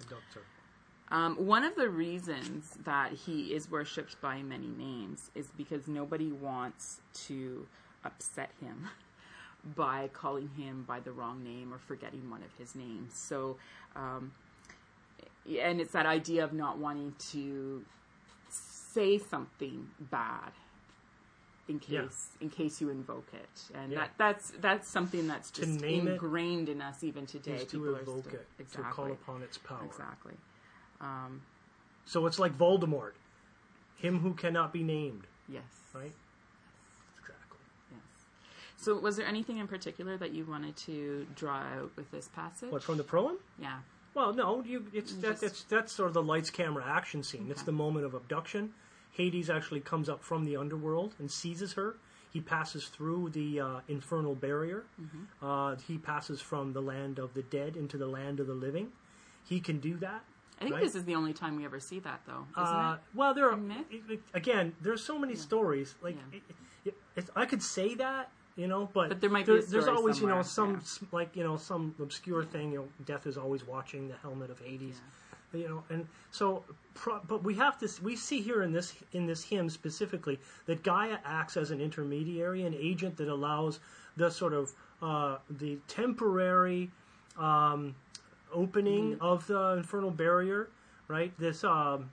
Abducts 0.03 0.35
her. 0.35 0.43
Um, 1.11 1.37
one 1.37 1.65
of 1.65 1.75
the 1.75 1.89
reasons 1.89 2.77
that 2.85 3.13
he 3.13 3.55
is 3.55 3.71
worshipped 3.71 4.21
by 4.21 4.43
many 4.43 4.67
names 4.69 5.31
is 5.35 5.49
because 5.57 5.89
nobody 5.89 6.31
wants 6.33 7.01
to 7.27 7.67
upset 8.05 8.51
him 8.61 8.89
by 9.75 10.09
calling 10.13 10.51
him 10.59 10.85
by 10.87 11.01
the 11.01 11.11
wrong 11.13 11.43
name 11.43 11.73
or 11.73 11.79
forgetting 11.79 12.29
one 12.31 12.43
of 12.43 12.53
his 12.59 12.75
names. 12.75 13.15
So, 13.15 13.57
um, 13.97 14.33
and 15.49 15.81
it's 15.81 15.93
that 15.93 16.05
idea 16.05 16.45
of 16.45 16.53
not 16.53 16.77
wanting 16.77 17.15
to 17.33 17.83
say 18.93 19.19
something 19.19 19.91
bad 19.99 20.53
in 21.69 21.79
case 21.79 21.91
Yeah. 22.41 22.45
in 22.45 22.51
case 22.51 22.81
you 22.81 22.89
invoke 22.89 23.29
it, 23.35 23.71
and 23.75 23.93
Yeah. 23.93 23.99
that 24.01 24.11
that's 24.17 24.51
that's 24.53 24.89
something 24.89 25.27
that's 25.27 25.51
just 25.51 25.81
name 25.81 26.09
it 26.09 26.13
ingrained 26.13 26.69
in 26.69 26.81
us 26.81 27.05
even 27.05 27.27
today. 27.27 27.57
Is 27.57 27.65
to 27.67 27.79
People 27.79 27.97
evoke 27.97 28.25
still- 28.25 28.41
it, 28.41 28.49
exactly 28.59 28.85
to 28.91 28.95
call 28.97 29.13
upon 29.13 29.43
its 29.43 29.59
power. 29.59 29.85
exactly. 29.85 30.37
Um, 31.01 31.43
So 32.07 32.25
it's 32.27 32.39
like 32.39 32.57
Voldemort, 32.57 33.13
him 33.97 34.21
who 34.21 34.33
cannot 34.33 34.73
be 34.73 34.83
named, 34.83 35.27
yes. 35.47 35.63
right? 35.93 36.15
Exactly. 37.19 37.59
Yes. 37.93 38.01
So, 38.79 38.99
was 38.99 39.17
there 39.17 39.27
anything 39.27 39.59
in 39.59 39.69
particular 39.69 40.17
that 40.17 40.31
you 40.31 40.47
wanted 40.47 40.75
to 40.89 41.27
draw 41.35 41.59
out 41.59 41.95
with 41.97 42.11
this 42.11 42.29
passage? 42.29 42.73
What 42.73 42.83
from 42.83 42.97
the 42.97 43.05
proem? 43.05 43.37
Yeah. 43.59 43.81
Well, 44.19 44.35
no, 44.35 44.65
you, 44.67 44.85
it's 44.93 45.13
that, 45.15 45.31
Just- 45.41 45.43
it's 45.45 45.63
that's 45.63 45.93
sort 45.93 46.09
of 46.09 46.15
the 46.15 46.23
lights, 46.25 46.51
camera, 46.51 46.85
action 46.85 47.23
scene. 47.23 47.47
It's 47.53 47.63
the 47.63 47.71
moment 47.71 48.05
of 48.05 48.15
abduction. 48.15 48.73
Hades 49.13 49.49
actually 49.49 49.79
comes 49.79 50.09
up 50.09 50.25
from 50.25 50.45
the 50.45 50.57
underworld 50.57 51.15
and 51.21 51.31
seizes 51.31 51.75
her. 51.75 51.95
He 52.33 52.41
passes 52.41 52.87
through 52.89 53.31
the 53.31 53.61
uh, 53.61 53.81
infernal 53.87 54.35
barrier. 54.35 54.83
Mm-hmm. 55.01 55.45
Uh, 55.47 55.77
he 55.87 55.99
passes 55.99 56.41
from 56.41 56.73
the 56.73 56.83
land 56.83 57.21
of 57.21 57.33
the 57.35 57.43
dead 57.43 57.77
into 57.77 57.97
the 57.97 58.09
land 58.09 58.41
of 58.41 58.49
the 58.49 58.55
living. 58.55 58.89
He 59.49 59.61
can 59.61 59.79
do 59.79 59.97
that. 59.99 60.25
I 60.59 60.65
think 60.65 60.75
right? 60.75 60.83
this 60.83 60.97
is 60.97 61.05
the 61.05 61.15
only 61.15 61.33
time 61.33 61.55
we 61.55 61.65
ever 61.65 61.79
see 61.79 62.01
that, 62.01 62.21
though, 62.27 62.45
isn't 62.61 62.75
Uh, 62.75 62.95
it? 62.95 63.17
well, 63.17 63.35
there 63.35 63.49
are 63.49 63.59
it- 63.89 64.21
again. 64.35 64.75
There's 64.81 65.05
so 65.05 65.17
many 65.17 65.37
stories. 65.37 65.95
Like 66.03 66.17
Yeah. 66.33 66.41
it, 66.87 66.95
it, 67.15 67.31
I 67.37 67.47
could 67.47 67.63
say 67.63 67.95
that, 67.95 68.33
you 68.59 68.67
know, 68.67 68.91
but, 68.93 69.09
But 69.09 69.21
there 69.21 69.31
might 69.31 69.47
be 69.47 69.53
a 69.59 69.63
there's 69.63 69.87
always, 69.87 70.21
you 70.21 70.27
know, 70.27 70.43
some 70.43 70.73
yeah. 70.73 71.09
like 71.13 71.37
you 71.37 71.45
know 71.45 71.57
some 71.57 71.95
obscure 72.03 72.45
thing. 72.45 72.73
You 72.73 72.79
know, 72.81 72.89
death 73.07 73.25
is 73.27 73.39
always 73.39 73.65
watching 73.67 74.09
the 74.09 74.17
helmet 74.17 74.51
of 74.51 74.59
Hades. 74.59 75.01
You 75.55 75.69
know, 75.69 75.85
and 75.89 76.07
so, 76.31 76.65
but 77.29 77.43
we 77.45 77.55
have 77.55 77.79
to. 77.79 77.89
We 78.03 78.17
see 78.17 78.41
here 78.43 78.63
in 78.65 78.73
this 78.73 78.95
in 79.13 79.27
this 79.27 79.45
hymn 79.45 79.71
specifically 79.71 80.39
that 80.67 80.83
Gaia 80.83 81.19
acts 81.25 81.57
as 81.57 81.71
an 81.71 81.81
intermediary, 81.81 82.65
an 82.65 82.75
agent 82.75 83.17
that 83.19 83.29
allows 83.29 83.79
the 84.17 84.29
sort 84.31 84.53
of 84.53 84.73
uh, 85.01 85.39
the 85.49 85.79
temporary 85.87 86.91
um, 87.39 87.95
opening 88.53 89.13
Mm-hmm. 89.13 89.25
of 89.25 89.47
the 89.47 89.75
infernal 89.79 90.11
barrier, 90.11 90.69
right? 91.07 91.33
This, 91.39 91.63
um, 91.65 92.11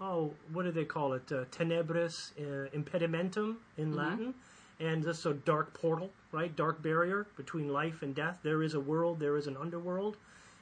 oh, 0.00 0.32
what 0.52 0.62
do 0.64 0.72
they 0.72 0.84
call 0.86 1.12
it? 1.12 1.30
Uh, 1.30 1.44
tenebris 1.52 2.32
uh, 2.38 2.70
impedimentum 2.70 3.56
in 3.76 3.88
Mm-hmm. 3.90 3.94
Latin. 3.98 4.34
And 4.80 5.02
this 5.02 5.26
a 5.26 5.34
dark 5.34 5.74
portal, 5.74 6.10
right? 6.32 6.54
Dark 6.54 6.82
barrier 6.82 7.26
between 7.36 7.68
life 7.68 8.02
and 8.02 8.14
death. 8.14 8.38
There 8.42 8.62
is 8.62 8.74
a 8.74 8.80
world, 8.80 9.20
there 9.20 9.36
is 9.36 9.46
an 9.46 9.56
underworld. 9.56 10.16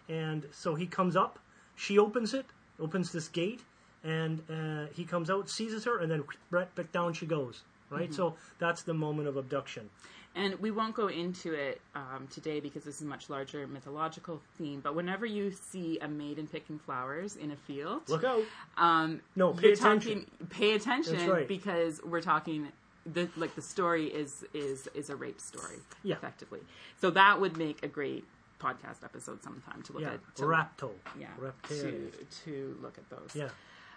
And 0.09 0.47
so 0.53 0.75
he 0.75 0.87
comes 0.87 1.17
up, 1.17 1.39
she 1.77 1.99
opens 1.99 2.35
it, 2.35 2.47
opens 2.79 3.13
this 3.13 3.29
gate, 3.29 3.61
and 4.05 4.43
uh, 4.51 4.87
he 4.95 5.05
comes 5.05 5.31
out, 5.31 5.49
seizes 5.49 5.85
her, 5.85 5.99
and 5.99 6.11
then 6.11 6.25
right 6.51 6.75
back 6.75 6.91
down 6.93 7.13
she 7.13 7.27
goes, 7.27 7.63
right? 7.91 8.05
Mm-hmm. 8.05 8.13
So 8.15 8.35
that's 8.59 8.83
the 8.83 8.95
moment 8.95 9.29
of 9.29 9.37
abduction. 9.37 9.89
And 10.37 10.55
we 10.61 10.71
won't 10.71 10.95
go 10.95 11.09
into 11.09 11.55
it 11.55 11.81
um, 11.97 12.29
today 12.31 12.61
because 12.61 12.85
this 12.85 12.97
is 12.97 13.03
a 13.03 13.07
much 13.07 13.29
larger 13.29 13.67
mythological 13.67 14.41
theme. 14.57 14.81
But 14.81 14.95
whenever 14.95 15.27
you 15.27 15.51
see 15.51 15.99
a 15.99 16.07
maiden 16.07 16.47
picking 16.47 16.79
flowers 16.79 17.35
in 17.35 17.51
a 17.51 17.57
field, 17.57 18.03
Look 18.09 18.23
out. 18.23 18.45
um, 18.77 19.21
No, 19.35 19.53
pay 19.53 19.73
attention. 19.73 20.27
talking. 20.27 20.49
Pay 20.49 20.75
attention 20.75 21.29
right. 21.29 21.49
because 21.49 22.01
we're 22.05 22.21
talking. 22.21 22.69
The, 23.07 23.29
like 23.37 23.55
the 23.55 23.63
story 23.63 24.07
is 24.07 24.45
is 24.53 24.89
is 24.95 25.09
a 25.11 25.17
rape 25.17 25.41
story, 25.41 25.77
Yeah. 26.03 26.17
effectively. 26.17 26.61
So 27.01 27.11
that 27.11 27.41
would 27.41 27.57
make 27.57 27.83
a 27.83 27.89
great 27.89 28.25
podcast 28.61 29.03
episode 29.03 29.43
sometime 29.43 29.83
to 29.85 29.93
look 29.95 30.03
Yeah, 30.03 30.13
at. 30.15 30.37
To, 30.37 30.43
rapto. 30.43 30.91
yeah, 31.19 31.29
Reptilian. 31.39 32.13
to 32.13 32.45
to 32.45 32.79
look 32.83 32.99
at 32.99 33.09
those. 33.09 33.35
Yeah. 33.35 33.49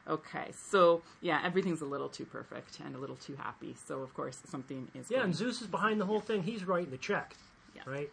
Okay, 0.07 0.51
so 0.53 1.01
yeah, 1.21 1.41
everything's 1.43 1.81
a 1.81 1.85
little 1.85 2.09
too 2.09 2.25
perfect 2.25 2.79
and 2.83 2.95
a 2.95 2.97
little 2.97 3.15
too 3.17 3.35
happy. 3.35 3.75
So 3.87 4.01
of 4.01 4.13
course 4.13 4.41
something 4.49 4.89
is. 4.95 5.09
Yeah, 5.11 5.17
going- 5.17 5.25
and 5.29 5.35
Zeus 5.35 5.61
is 5.61 5.67
behind 5.67 5.99
the 5.99 6.05
whole 6.05 6.19
thing. 6.21 6.43
He's 6.43 6.63
writing 6.65 6.91
the 6.91 6.97
check, 6.97 7.35
Yeah. 7.75 7.83
right? 7.85 8.11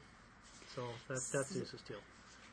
So 0.75 0.83
that, 1.09 1.21
that's 1.33 1.53
Zeus's 1.53 1.83
deal. 1.83 1.99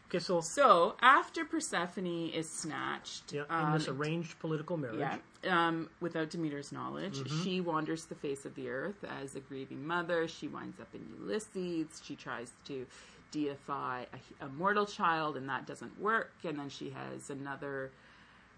Okay, 0.09 0.19
so 0.19 0.39
So 0.39 0.95
after 1.01 1.43
Persephone 1.43 2.29
is 2.29 2.49
snatched, 2.49 3.33
yeah, 3.33 3.41
in 3.49 3.65
um, 3.67 3.73
this 3.73 3.87
arranged 3.89 4.39
political 4.39 4.77
marriage, 4.77 5.19
yeah, 5.43 5.67
um, 5.67 5.89
without 5.99 6.29
Demeter's 6.29 6.71
knowledge, 6.71 7.17
Mm-hmm. 7.19 7.43
she 7.43 7.61
wanders 7.61 8.05
the 8.05 8.15
face 8.15 8.45
of 8.45 8.55
the 8.55 8.69
earth 8.69 9.03
as 9.21 9.35
a 9.35 9.41
grieving 9.41 9.85
mother. 9.85 10.27
She 10.27 10.47
winds 10.47 10.79
up 10.79 10.87
in 10.93 11.01
Eleusis. 11.21 12.01
She 12.03 12.15
tries 12.15 12.53
to 12.65 12.85
deify 13.31 14.05
a, 14.41 14.45
a 14.45 14.49
mortal 14.49 14.85
child, 14.85 15.35
and 15.35 15.49
that 15.49 15.67
doesn't 15.67 15.99
work. 15.99 16.31
And 16.45 16.57
then 16.57 16.69
she 16.69 16.89
has 16.91 17.29
another. 17.29 17.91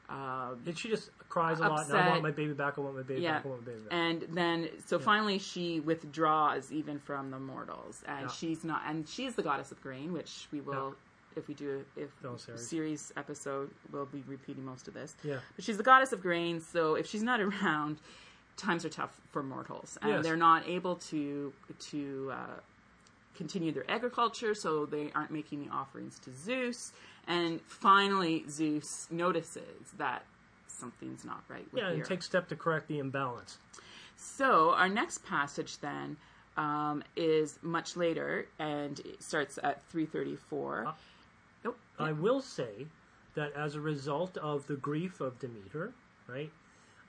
Um, 0.08 0.62
and 0.66 0.78
she 0.78 0.88
just 0.90 1.10
cries 1.30 1.60
a 1.60 1.68
lot. 1.68 1.88
And 1.90 1.98
I 1.98 2.10
want 2.10 2.24
my 2.24 2.32
baby 2.32 2.54
back. 2.54 2.78
I 2.78 2.82
want 2.82 2.96
my 2.96 3.04
baby 3.04 3.22
yeah, 3.22 3.34
back. 3.38 3.46
I 3.46 3.50
want 3.50 3.66
my 3.66 3.72
baby 3.74 3.84
back. 3.84 3.94
and 3.94 4.22
then 4.36 4.70
so 4.86 4.98
finally 5.00 5.38
she 5.40 5.80
withdraws 5.80 6.72
even 6.72 7.00
from 7.00 7.30
the 7.32 7.40
mortals, 7.40 8.04
and 8.08 8.22
Yeah. 8.22 8.28
she's 8.28 8.64
not, 8.64 8.82
and 8.88 9.08
she's 9.08 9.36
the 9.36 9.44
goddess 9.44 9.72
of 9.72 9.82
grain, 9.82 10.12
which 10.14 10.48
we 10.52 10.62
will, 10.62 10.96
if 11.40 11.48
we 11.48 11.54
do, 11.56 11.84
if 11.98 12.10
Ceres. 12.38 12.68
Ceres 12.70 13.12
episode, 13.18 13.72
we'll 13.92 14.06
be 14.06 14.24
repeating 14.28 14.64
most 14.66 14.88
of 14.88 14.94
this. 14.94 15.16
Yeah. 15.24 15.38
but 15.56 15.66
she's 15.66 15.78
the 15.78 15.84
goddess 15.84 16.12
of 16.12 16.22
grain, 16.22 16.62
so 16.62 16.96
if 16.96 17.08
she's 17.08 17.24
not 17.24 17.40
around, 17.48 17.98
times 18.58 18.86
are 18.86 18.90
tough 18.90 19.20
for 19.32 19.42
mortals, 19.42 19.98
and 20.02 20.12
Yes. 20.12 20.24
they're 20.24 20.38
not 20.38 20.68
able 20.68 20.96
to 21.12 21.52
to 21.92 22.32
uh, 22.34 22.60
continue 23.36 23.72
their 23.72 23.90
agriculture, 23.90 24.54
so 24.54 24.86
they 24.86 25.12
aren't 25.16 25.32
making 25.32 25.66
the 25.66 25.72
offerings 25.74 26.20
to 26.20 26.32
Zeus. 26.32 26.92
And 27.28 27.62
finally, 27.68 28.44
Zeus 28.50 29.08
notices 29.12 29.92
that 29.98 30.24
something's 30.68 31.24
not 31.26 31.44
right 31.48 31.66
with 31.72 31.82
yeah, 31.84 31.90
and 31.90 32.02
earth. 32.02 32.08
take 32.10 32.24
step 32.24 32.48
to 32.50 32.56
correct 32.56 32.88
the 32.88 33.00
imbalance. 33.00 33.58
So 34.18 34.72
our 34.72 34.90
next 34.90 35.26
passage 35.26 35.78
then 35.80 36.18
um, 36.58 37.04
is 37.16 37.58
much 37.62 37.96
later, 37.96 38.48
and 38.58 39.00
it 39.00 39.24
starts 39.24 39.58
at 39.64 39.82
three 39.90 40.06
thirty-four. 40.06 40.88
Uh, 40.88 40.92
I 42.00 42.14
will 42.14 42.42
say 42.42 42.88
that 43.36 43.54
as 43.54 43.76
a 43.76 43.82
result 43.82 44.38
of 44.38 44.68
the 44.68 44.76
grief 44.76 45.22
of 45.22 45.38
Demeter, 45.40 45.94
right, 46.28 46.52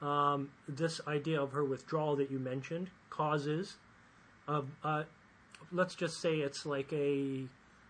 um, 0.02 0.50
this 0.68 1.00
idea 1.06 1.40
of 1.40 1.52
her 1.52 1.64
withdrawal 1.64 2.16
that 2.16 2.30
you 2.30 2.38
mentioned 2.38 2.90
causes, 3.10 3.76
a, 4.48 4.62
a, 4.82 5.04
let's 5.72 5.94
just 5.94 6.20
say 6.20 6.36
it's 6.38 6.66
like 6.66 6.92
a 6.92 7.44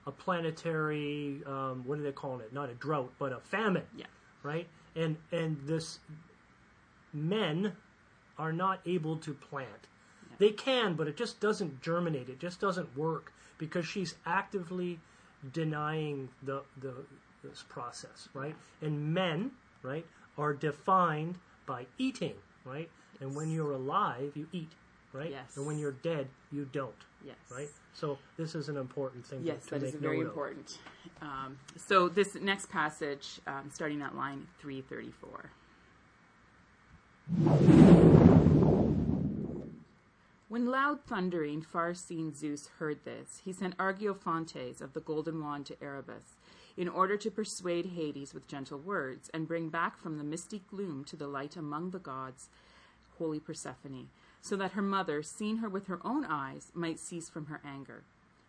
a 0.06 0.10
planetary, 0.10 1.42
um, 1.46 1.82
what 1.84 1.98
are 1.98 2.02
they 2.02 2.10
calling 2.10 2.40
it? 2.40 2.54
Not 2.54 2.70
a 2.70 2.74
drought, 2.74 3.12
but 3.18 3.32
a 3.32 3.38
famine, 3.38 3.84
yeah, 3.96 4.06
right? 4.42 4.66
And 4.96 5.16
and 5.30 5.58
this 5.66 5.98
men 7.12 7.76
are 8.38 8.52
not 8.52 8.80
able 8.86 9.16
to 9.18 9.34
plant. 9.34 9.88
They 10.38 10.50
can, 10.50 10.94
but 10.94 11.06
it 11.06 11.16
just 11.16 11.38
doesn't 11.38 11.82
germinate. 11.82 12.30
It 12.30 12.38
just 12.38 12.60
doesn't 12.60 12.96
work 12.96 13.32
because 13.58 13.86
she's 13.86 14.14
actively 14.24 14.98
denying 15.52 16.28
the 16.42 16.62
the 16.80 16.94
this 17.42 17.64
process, 17.68 18.28
right? 18.34 18.54
And 18.82 19.14
men, 19.14 19.50
right, 19.82 20.04
are 20.36 20.52
defined 20.52 21.38
by 21.66 21.86
eating, 21.98 22.34
right? 22.64 22.90
And 23.20 23.34
when 23.34 23.50
you're 23.50 23.72
alive, 23.72 24.32
you 24.34 24.46
eat, 24.52 24.72
right? 25.12 25.30
Yes. 25.30 25.56
And 25.56 25.66
when 25.66 25.78
you're 25.78 25.92
dead, 26.02 26.28
you 26.52 26.68
don't, 26.72 26.94
yes, 27.24 27.36
right? 27.50 27.68
So 27.94 28.18
this 28.36 28.54
is 28.54 28.68
an 28.68 28.76
important 28.76 29.24
thing 29.26 29.40
Yes, 29.42 29.64
to, 29.64 29.68
to 29.68 29.70
that 29.70 29.82
make 29.82 29.94
is 29.94 30.00
very 30.00 30.20
important. 30.20 30.78
Um, 31.22 31.58
so 31.76 32.08
this 32.08 32.34
next 32.34 32.70
passage, 32.70 33.40
um, 33.46 33.70
starting 33.72 34.02
at 34.02 34.14
line 34.14 34.46
three 34.58 34.82
thirty-four. 34.82 35.50
When 40.50 40.66
loud 40.66 41.04
thundering, 41.04 41.62
far-seen 41.62 42.34
Zeus 42.34 42.70
heard 42.80 43.04
this, 43.04 43.40
he 43.44 43.52
sent 43.52 43.78
Argeiphontes 43.78 44.80
of 44.80 44.94
the 44.94 45.00
golden 45.00 45.40
wand 45.40 45.64
to 45.66 45.80
Erebus, 45.80 46.38
in 46.76 46.88
order 46.88 47.16
to 47.18 47.30
persuade 47.30 47.86
Hades 47.86 48.34
with 48.34 48.48
gentle 48.48 48.80
words, 48.80 49.30
and 49.32 49.46
bring 49.46 49.68
back 49.68 49.96
from 49.96 50.18
the 50.18 50.24
misty 50.24 50.64
gloom 50.68 51.04
to 51.04 51.14
the 51.14 51.28
light 51.28 51.54
among 51.54 51.90
the 51.90 52.00
gods 52.00 52.48
holy 53.16 53.38
Persephone, 53.38 54.08
so 54.42 54.56
that 54.56 54.72
her 54.72 54.82
mother, 54.82 55.22
seeing 55.22 55.58
her 55.58 55.68
with 55.68 55.86
her 55.86 56.00
own 56.04 56.24
eyes, 56.24 56.72
might 56.74 56.98
cease 56.98 57.28
from 57.28 57.46
her 57.46 57.60
anger. 57.64 58.02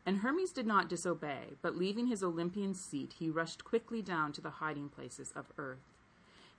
And 0.03 0.17
Hermes 0.17 0.51
did 0.51 0.65
not 0.65 0.89
disobey, 0.89 1.49
but 1.61 1.77
leaving 1.77 2.07
his 2.07 2.23
Olympian 2.23 2.73
seat, 2.73 3.13
he 3.19 3.29
rushed 3.29 3.63
quickly 3.63 4.01
down 4.01 4.31
to 4.31 4.41
the 4.41 4.49
hiding 4.49 4.89
places 4.89 5.31
of 5.35 5.53
earth. 5.59 5.93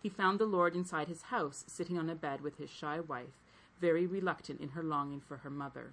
He 0.01 0.09
found 0.09 0.38
the 0.38 0.47
Lord 0.47 0.76
inside 0.76 1.09
his 1.09 1.22
house, 1.22 1.64
sitting 1.66 1.99
on 1.99 2.09
a 2.09 2.14
bed 2.14 2.43
with 2.43 2.59
his 2.59 2.70
shy 2.70 3.01
wife, 3.01 3.40
very 3.83 4.07
reluctant 4.07 4.61
in 4.61 4.70
her 4.70 4.83
longing 4.83 5.20
for 5.20 5.39
her 5.39 5.51
mother. 5.51 5.93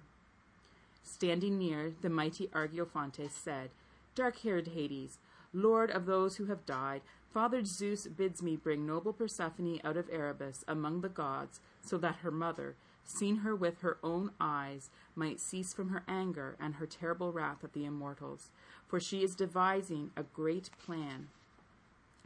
Standing 1.02 1.58
near, 1.58 1.92
the 2.00 2.08
mighty 2.08 2.46
Argeiphontes 2.54 3.32
said, 3.32 3.70
Dark 4.14 4.38
haired 4.38 4.68
Hades, 4.68 5.18
Lord 5.52 5.90
of 5.90 6.06
those 6.06 6.36
who 6.36 6.46
have 6.46 6.64
died, 6.64 7.02
Father 7.34 7.64
Zeus 7.64 8.06
bids 8.06 8.42
me 8.42 8.56
bring 8.56 8.86
noble 8.86 9.12
Persephone 9.12 9.80
out 9.82 9.96
of 9.96 10.08
Erebus 10.10 10.64
among 10.68 11.00
the 11.00 11.08
gods, 11.08 11.60
so 11.82 11.98
that 11.98 12.16
her 12.16 12.30
mother, 12.30 12.76
seeing 13.04 13.38
her 13.38 13.56
with 13.56 13.80
her 13.80 13.98
own 14.04 14.30
eyes, 14.40 14.90
might 15.16 15.40
cease 15.40 15.74
from 15.74 15.88
her 15.88 16.04
anger 16.06 16.56
and 16.60 16.76
her 16.76 16.86
terrible 16.86 17.32
wrath 17.32 17.64
at 17.64 17.72
the 17.72 17.84
immortals. 17.84 18.50
For 18.86 19.00
she 19.00 19.24
is 19.24 19.34
devising 19.34 20.10
a 20.16 20.22
great 20.22 20.70
plan 20.84 21.28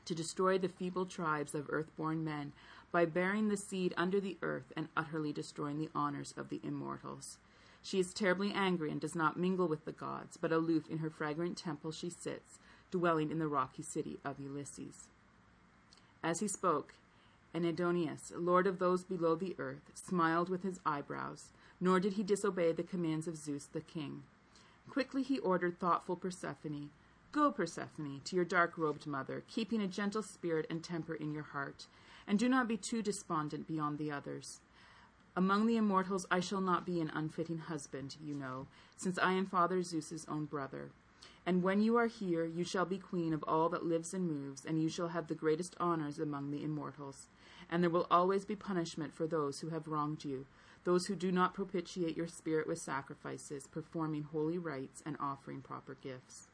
to 0.05 0.15
destroy 0.15 0.59
the 0.59 0.69
feeble 0.69 1.07
tribes 1.07 1.55
of 1.55 1.71
earth-born 1.71 2.23
men 2.23 2.53
by 2.95 3.05
burying 3.05 3.49
the 3.49 3.57
seed 3.57 3.93
under 3.97 4.21
the 4.21 4.39
earth 4.41 4.73
and 4.77 4.87
utterly 4.97 5.33
destroying 5.33 5.79
the 5.79 5.91
honors 5.97 6.33
of 6.37 6.49
the 6.49 6.61
immortals. 6.63 7.39
She 7.83 7.99
is 7.99 8.15
terribly 8.15 8.53
angry 8.55 8.89
and 8.93 9.01
does 9.01 9.17
not 9.17 9.37
mingle 9.37 9.67
with 9.67 9.85
the 9.85 9.91
gods, 9.91 10.37
but 10.41 10.53
aloof 10.53 10.85
in 10.89 10.99
her 10.99 11.11
fragrant 11.11 11.59
temple 11.59 11.91
she 11.91 12.09
sits, 12.09 12.61
dwelling 12.93 13.33
in 13.33 13.41
the 13.41 13.49
rocky 13.49 13.83
city 13.83 14.21
of 14.25 14.37
Eleusis. 14.39 15.09
As 16.23 16.39
he 16.39 16.47
spoke, 16.47 16.95
Aidoneus, 17.53 18.33
lord 18.37 18.69
of 18.69 18.79
those 18.79 19.03
below 19.03 19.35
the 19.35 19.57
earth, 19.59 19.91
smiled 19.95 20.49
with 20.49 20.63
his 20.63 20.79
eyebrows, 20.87 21.51
nor 21.81 21.99
did 21.99 22.13
he 22.13 22.23
disobey 22.23 22.71
the 22.71 22.85
commands 22.85 23.27
of 23.27 23.37
Zeus 23.37 23.67
the 23.67 23.81
king. 23.81 24.23
Quickly 24.89 25.25
he 25.25 25.41
ordered 25.41 25.81
thoughtful 25.81 26.15
Persephone, 26.15 26.91
Go, 27.33 27.51
Persephone, 27.51 28.21
to 28.27 28.37
your 28.37 28.45
dark 28.45 28.79
robed 28.79 29.09
mother, 29.09 29.43
keeping 29.49 29.83
a 29.83 29.89
gentle 29.89 30.23
spirit 30.23 30.67
and 30.71 30.85
temper 30.85 31.15
in 31.15 31.33
your 31.33 31.43
heart, 31.43 31.89
and 32.27 32.39
do 32.39 32.49
not 32.49 32.69
be 32.69 32.77
too 32.77 33.03
despondent 33.03 33.67
beyond 33.67 33.99
the 33.99 34.11
others. 34.11 34.61
Among 35.37 35.67
the 35.67 35.77
immortals 35.77 36.27
I 36.31 36.41
shall 36.41 36.61
not 36.61 36.87
be 36.87 37.01
an 37.01 37.11
unfitting 37.13 37.59
husband, 37.59 38.17
you 38.25 38.35
know, 38.35 38.67
since 38.97 39.19
I 39.19 39.33
am 39.33 39.47
Father 39.47 39.83
Zeus's 39.83 40.25
own 40.29 40.45
brother. 40.45 40.91
And 41.47 41.63
when 41.63 41.81
you 41.81 41.97
are 41.97 42.07
here, 42.07 42.45
you 42.45 42.65
shall 42.65 42.87
be 42.87 42.99
queen 42.99 43.35
of 43.35 43.45
all 43.47 43.69
that 43.71 43.85
lives 43.85 44.15
and 44.15 44.27
moves, 44.27 44.65
and 44.65 44.83
you 44.83 44.89
shall 44.89 45.09
have 45.09 45.27
the 45.27 45.35
greatest 45.35 45.77
honors 45.79 46.19
among 46.19 46.51
the 46.51 46.63
immortals. 46.63 47.27
And 47.71 47.83
there 47.83 47.91
will 47.91 48.07
always 48.11 48.45
be 48.45 48.57
punishment 48.57 49.15
for 49.15 49.27
those 49.27 49.61
who 49.61 49.71
have 49.71 49.89
wronged 49.89 50.25
you, 50.25 50.47
those 50.85 51.07
who 51.07 51.17
do 51.17 51.33
not 51.33 51.55
propitiate 51.55 52.17
your 52.17 52.29
spirit 52.29 52.67
with 52.67 52.79
sacrifices, 52.79 53.67
performing 53.67 54.23
holy 54.23 54.59
rites, 54.59 55.03
and 55.05 55.17
offering 55.21 55.61
proper 55.61 55.97
gifts. 56.03 56.49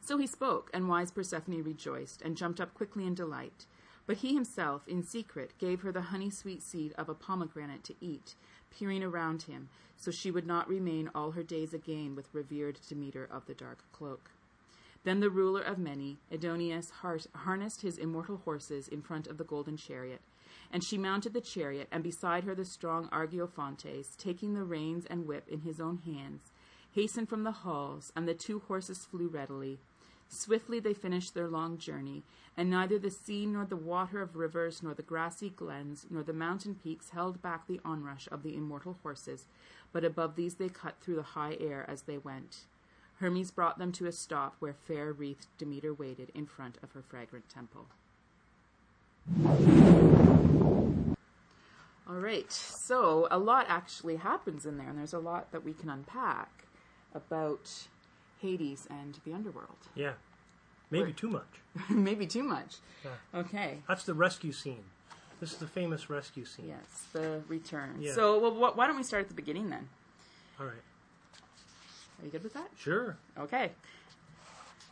So 0.00 0.18
he 0.18 0.26
spoke, 0.26 0.70
and 0.72 0.88
wise 0.88 1.10
Persephone 1.10 1.62
rejoiced, 1.62 2.22
and 2.22 2.36
jumped 2.36 2.60
up 2.60 2.74
quickly 2.74 3.06
in 3.06 3.14
delight. 3.14 3.66
But 4.06 4.18
he 4.18 4.34
himself, 4.34 4.88
in 4.88 5.02
secret, 5.02 5.52
gave 5.58 5.82
her 5.82 5.92
the 5.92 6.02
honey 6.02 6.30
sweet 6.30 6.62
seed 6.62 6.92
of 6.98 7.08
a 7.08 7.14
pomegranate 7.14 7.84
to 7.84 7.94
eat, 8.00 8.34
peering 8.70 9.02
around 9.02 9.42
him, 9.42 9.68
so 9.96 10.10
she 10.10 10.30
would 10.30 10.46
not 10.46 10.68
remain 10.68 11.10
all 11.14 11.32
her 11.32 11.42
days 11.42 11.74
again 11.74 12.14
with 12.14 12.32
revered 12.32 12.80
Demeter 12.88 13.28
of 13.30 13.46
the 13.46 13.54
dark 13.54 13.84
cloak. 13.92 14.30
Then 15.04 15.20
the 15.20 15.30
ruler 15.30 15.62
of 15.62 15.78
many, 15.78 16.18
Aidoneus, 16.30 16.90
harnessed 17.34 17.82
his 17.82 17.98
immortal 17.98 18.38
horses 18.38 18.88
in 18.88 19.02
front 19.02 19.26
of 19.26 19.38
the 19.38 19.44
golden 19.44 19.76
chariot, 19.76 20.20
and 20.72 20.84
she 20.84 20.98
mounted 20.98 21.32
the 21.32 21.40
chariot, 21.40 21.88
and 21.90 22.02
beside 22.02 22.44
her 22.44 22.54
the 22.54 22.64
strong 22.64 23.08
Argeiphontes, 23.08 24.16
taking 24.16 24.54
the 24.54 24.64
reins 24.64 25.06
and 25.06 25.26
whip 25.26 25.48
in 25.48 25.60
his 25.60 25.80
own 25.80 25.98
hands, 25.98 26.52
hastened 26.92 27.28
from 27.28 27.44
the 27.44 27.52
halls, 27.52 28.12
and 28.14 28.26
the 28.28 28.34
two 28.34 28.60
horses 28.60 29.06
flew 29.06 29.28
readily. 29.28 29.78
Swiftly 30.32 30.78
they 30.78 30.94
finished 30.94 31.34
their 31.34 31.48
long 31.48 31.76
journey, 31.76 32.22
and 32.56 32.70
neither 32.70 33.00
the 33.00 33.10
sea 33.10 33.46
nor 33.46 33.64
the 33.64 33.74
water 33.74 34.22
of 34.22 34.36
rivers 34.36 34.80
nor 34.80 34.94
the 34.94 35.02
grassy 35.02 35.50
glens 35.50 36.06
nor 36.08 36.22
the 36.22 36.32
mountain 36.32 36.76
peaks 36.76 37.10
held 37.10 37.42
back 37.42 37.66
the 37.66 37.80
onrush 37.84 38.28
of 38.30 38.44
the 38.44 38.56
immortal 38.56 38.96
horses, 39.02 39.46
but 39.92 40.04
above 40.04 40.36
these 40.36 40.54
they 40.54 40.68
cut 40.68 40.94
through 41.00 41.16
the 41.16 41.22
high 41.22 41.56
air 41.58 41.84
as 41.88 42.02
they 42.02 42.16
went. 42.16 42.58
Hermes 43.18 43.50
brought 43.50 43.78
them 43.78 43.90
to 43.92 44.06
a 44.06 44.12
stop 44.12 44.54
where 44.60 44.72
fair 44.72 45.12
wreathed 45.12 45.48
Demeter 45.58 45.92
waited 45.92 46.30
in 46.32 46.46
front 46.46 46.78
of 46.80 46.92
her 46.92 47.02
fragrant 47.02 47.48
temple. 47.48 47.88
All 52.08 52.20
right, 52.20 52.52
so 52.52 53.26
a 53.32 53.38
lot 53.38 53.66
actually 53.68 54.16
happens 54.16 54.64
in 54.64 54.78
there, 54.78 54.88
and 54.88 54.98
there's 54.98 55.12
a 55.12 55.18
lot 55.18 55.50
that 55.50 55.64
we 55.64 55.72
can 55.72 55.90
unpack 55.90 56.66
about 57.14 57.88
Hades 58.40 58.86
and 58.90 59.18
the 59.24 59.32
underworld. 59.32 59.76
Yeah. 59.94 60.12
Maybe 60.90 61.12
too 61.12 61.28
much. 61.30 61.46
Maybe 61.90 62.26
too 62.26 62.42
much. 62.42 62.76
Yeah. 63.04 63.40
Okay. 63.40 63.78
That's 63.88 64.04
the 64.04 64.14
rescue 64.14 64.52
scene. 64.52 64.84
This 65.40 65.52
is 65.52 65.58
the 65.58 65.66
famous 65.66 66.10
rescue 66.10 66.44
scene. 66.44 66.66
Yes, 66.68 67.04
the 67.12 67.40
return. 67.48 67.96
Yeah. 68.00 68.12
So, 68.14 68.38
well, 68.38 68.50
wh- 68.72 68.76
why 68.76 68.86
don't 68.86 68.96
we 68.96 69.02
start 69.02 69.22
at 69.22 69.28
the 69.28 69.34
beginning 69.34 69.70
then? 69.70 69.88
All 70.58 70.66
right. 70.66 70.74
Are 72.20 72.24
you 72.26 72.30
good 72.30 72.42
with 72.42 72.52
that? 72.54 72.68
Sure. 72.76 73.16
Okay. 73.38 73.70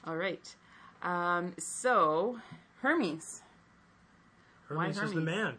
All 0.06 0.16
right. 0.16 0.54
Um, 1.02 1.52
so, 1.58 2.38
Hermes. 2.80 3.42
Why 4.68 4.84
Hermes, 4.84 4.96
is 4.96 5.10
the 5.10 5.16
Hermes? 5.20 5.24
man. 5.26 5.54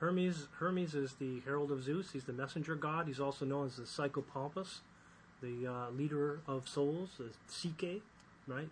Hermes 0.00 0.48
Hermes 0.58 0.94
is 0.94 1.14
the 1.14 1.40
herald 1.40 1.70
of 1.72 1.82
Zeus. 1.82 2.12
He's 2.12 2.24
the 2.24 2.32
messenger 2.32 2.76
god. 2.76 3.08
He's 3.08 3.20
also 3.20 3.44
known 3.44 3.66
as 3.66 3.76
the 3.76 3.82
Psychopompus, 3.82 4.78
the 5.42 5.66
uh, 5.66 5.90
leader 5.90 6.40
of 6.46 6.68
souls, 6.68 7.10
the 7.18 7.26
Psyche, 7.48 8.02
right? 8.46 8.68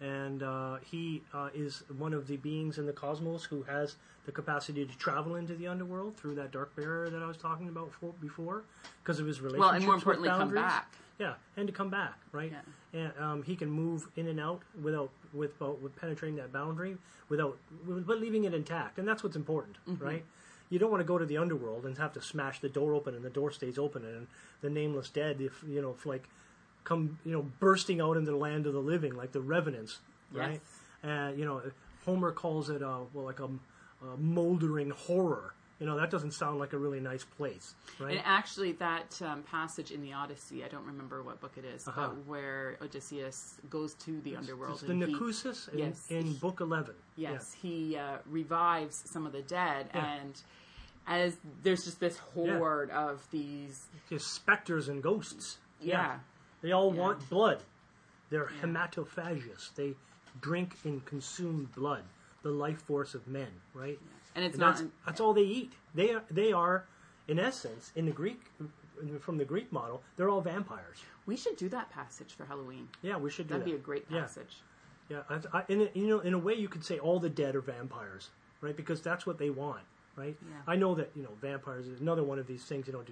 And 0.00 0.42
uh, 0.42 0.76
he 0.84 1.22
uh, 1.32 1.48
is 1.54 1.82
one 1.96 2.12
of 2.12 2.26
the 2.26 2.36
beings 2.36 2.76
in 2.78 2.86
the 2.86 2.92
cosmos 2.92 3.44
who 3.44 3.62
has 3.62 3.96
the 4.26 4.32
capacity 4.32 4.84
to 4.84 4.98
travel 4.98 5.36
into 5.36 5.54
the 5.54 5.66
underworld 5.68 6.16
through 6.16 6.34
that 6.34 6.50
dark 6.52 6.74
barrier 6.76 7.08
that 7.08 7.22
I 7.22 7.26
was 7.26 7.36
talking 7.38 7.68
about 7.68 7.92
for, 7.92 8.12
before, 8.20 8.64
because 9.02 9.20
of 9.20 9.26
his 9.26 9.40
relationships 9.40 9.60
Well, 9.66 9.74
and 9.74 9.84
more 9.84 9.94
with 9.94 10.00
importantly, 10.02 10.28
come 10.28 10.38
boundaries. 10.40 10.62
back. 10.64 10.92
Yeah, 11.18 11.34
and 11.56 11.66
to 11.66 11.72
come 11.72 11.88
back, 11.88 12.12
right? 12.32 12.52
Yeah. 12.92 13.00
And 13.00 13.12
um, 13.24 13.42
he 13.42 13.56
can 13.56 13.70
move 13.70 14.06
in 14.16 14.28
and 14.28 14.38
out 14.38 14.60
without 14.82 15.08
with 15.32 15.52
uh, 15.62 15.70
with 15.70 15.96
penetrating 15.96 16.36
that 16.36 16.52
boundary 16.52 16.98
without 17.30 17.56
but 17.86 18.20
leaving 18.20 18.44
it 18.44 18.52
intact, 18.52 18.98
and 18.98 19.08
that's 19.08 19.22
what's 19.22 19.34
important, 19.36 19.76
Mm-hmm. 19.88 20.04
right? 20.04 20.24
You 20.68 20.78
don't 20.78 20.90
want 20.90 21.00
to 21.00 21.06
go 21.06 21.18
to 21.18 21.26
the 21.26 21.38
underworld 21.38 21.84
and 21.84 21.96
have 21.98 22.12
to 22.14 22.22
smash 22.22 22.60
the 22.60 22.68
door 22.68 22.94
open, 22.94 23.14
and 23.14 23.24
the 23.24 23.30
door 23.30 23.50
stays 23.52 23.78
open, 23.78 24.04
and 24.04 24.26
the 24.62 24.70
nameless 24.70 25.08
dead, 25.10 25.40
if 25.40 25.62
you 25.66 25.80
know, 25.80 25.90
if 25.96 26.06
like 26.06 26.28
come 26.84 27.18
you 27.24 27.32
know 27.32 27.42
bursting 27.60 28.00
out 28.00 28.16
into 28.16 28.30
the 28.30 28.36
land 28.36 28.66
of 28.66 28.72
the 28.72 28.80
living 28.80 29.14
like 29.16 29.32
the 29.32 29.40
revenants, 29.40 29.98
right? 30.32 30.60
And 31.02 31.38
you 31.38 31.44
know, 31.44 31.62
Homer 32.04 32.32
calls 32.32 32.70
it 32.70 32.82
uh, 32.82 33.00
well 33.12 33.24
like 33.24 33.40
a, 33.40 33.48
a 34.04 34.16
moldering 34.18 34.90
horror. 34.90 35.52
You 35.78 35.84
know, 35.84 35.96
that 35.98 36.10
doesn't 36.10 36.32
sound 36.32 36.58
like 36.58 36.72
a 36.72 36.78
really 36.78 37.00
nice 37.00 37.24
place, 37.24 37.74
right? 38.00 38.12
And 38.16 38.22
actually, 38.24 38.72
that 38.72 39.20
um, 39.22 39.42
passage 39.42 39.90
in 39.90 40.00
the 40.00 40.14
Odyssey, 40.14 40.64
I 40.64 40.68
don't 40.68 40.86
remember 40.86 41.22
what 41.22 41.38
book 41.40 41.52
it 41.58 41.66
is, 41.66 41.86
Uh-huh. 41.86 42.08
but 42.08 42.26
where 42.26 42.78
Odysseus 42.80 43.60
goes 43.68 43.92
to 43.94 44.18
the 44.22 44.36
underworld. 44.36 44.72
It's 44.78 44.82
the 44.82 44.94
Nacusis 44.94 45.68
in, 45.74 45.78
yes. 45.78 46.06
in 46.08 46.32
Book 46.36 46.60
11. 46.60 46.94
Yes, 47.16 47.52
he 47.52 47.94
uh, 47.96 48.18
revives 48.24 49.02
some 49.10 49.26
of 49.26 49.32
the 49.32 49.42
dead, 49.42 49.90
Yeah. 49.94 50.06
and 50.14 50.40
as 51.06 51.36
there's 51.62 51.84
just 51.84 52.00
this 52.00 52.16
horde 52.16 52.88
of 52.90 53.28
these, 53.30 53.86
Yeah. 53.92 54.16
Just 54.16 54.32
specters 54.32 54.88
and 54.88 55.02
ghosts. 55.02 55.58
yeah, 55.78 56.20
They 56.62 56.72
all 56.72 56.94
Yeah. 56.94 57.00
want 57.02 57.28
blood. 57.28 57.62
They're 58.30 58.50
hematophagous. 58.62 59.74
They 59.74 59.94
drink 60.40 60.78
and 60.84 61.04
consume 61.04 61.70
blood, 61.76 62.04
the 62.42 62.50
life 62.50 62.80
force 62.82 63.14
of 63.14 63.28
men, 63.28 63.60
right? 63.74 64.00
And 64.36 64.44
it's 64.44 64.54
And 64.54 64.60
not. 64.60 64.76
that's, 64.76 64.88
that's 65.04 65.20
all 65.20 65.32
they 65.32 65.42
eat. 65.42 65.72
They 65.94 66.10
are, 66.14 66.22
they 66.30 66.52
are, 66.52 66.84
in 67.26 67.38
essence, 67.40 67.90
in 67.96 68.06
the 68.06 68.12
Greek, 68.12 68.40
from 69.20 69.38
the 69.38 69.44
Greek 69.44 69.72
model, 69.72 70.02
they're 70.16 70.28
all 70.30 70.40
vampires. 70.40 70.98
we 71.26 71.36
should 71.36 71.56
do 71.56 71.68
that 71.70 71.90
passage 71.90 72.34
for 72.36 72.44
Halloween. 72.44 72.88
Yeah, 73.02 73.16
we 73.16 73.30
should 73.30 73.48
do 73.48 73.54
That'd 73.54 73.66
that. 73.66 73.70
be 73.70 73.76
a 73.76 73.78
great 73.78 74.08
passage. 74.08 74.58
Yeah, 75.08 75.22
I, 75.30 75.58
I, 75.58 75.62
in 75.68 75.80
a, 75.82 75.88
you 75.94 76.06
know, 76.06 76.20
in 76.20 76.34
a 76.34 76.38
way, 76.38 76.54
you 76.54 76.68
could 76.68 76.84
say 76.84 76.98
all 76.98 77.18
the 77.20 77.28
dead 77.30 77.54
are 77.56 77.60
vampires, 77.60 78.30
right? 78.60 78.76
Because 78.76 79.00
that's 79.00 79.24
what 79.26 79.38
they 79.38 79.50
want, 79.50 79.82
right? 80.16 80.36
Yeah. 80.40 80.56
I 80.66 80.76
know 80.76 80.94
that 80.96 81.10
you 81.14 81.22
know 81.22 81.30
vampires 81.40 81.86
is 81.86 82.00
another 82.00 82.24
one 82.24 82.38
of 82.38 82.46
these 82.48 82.64
things, 82.64 82.86
you 82.88 82.92
know, 82.92 83.02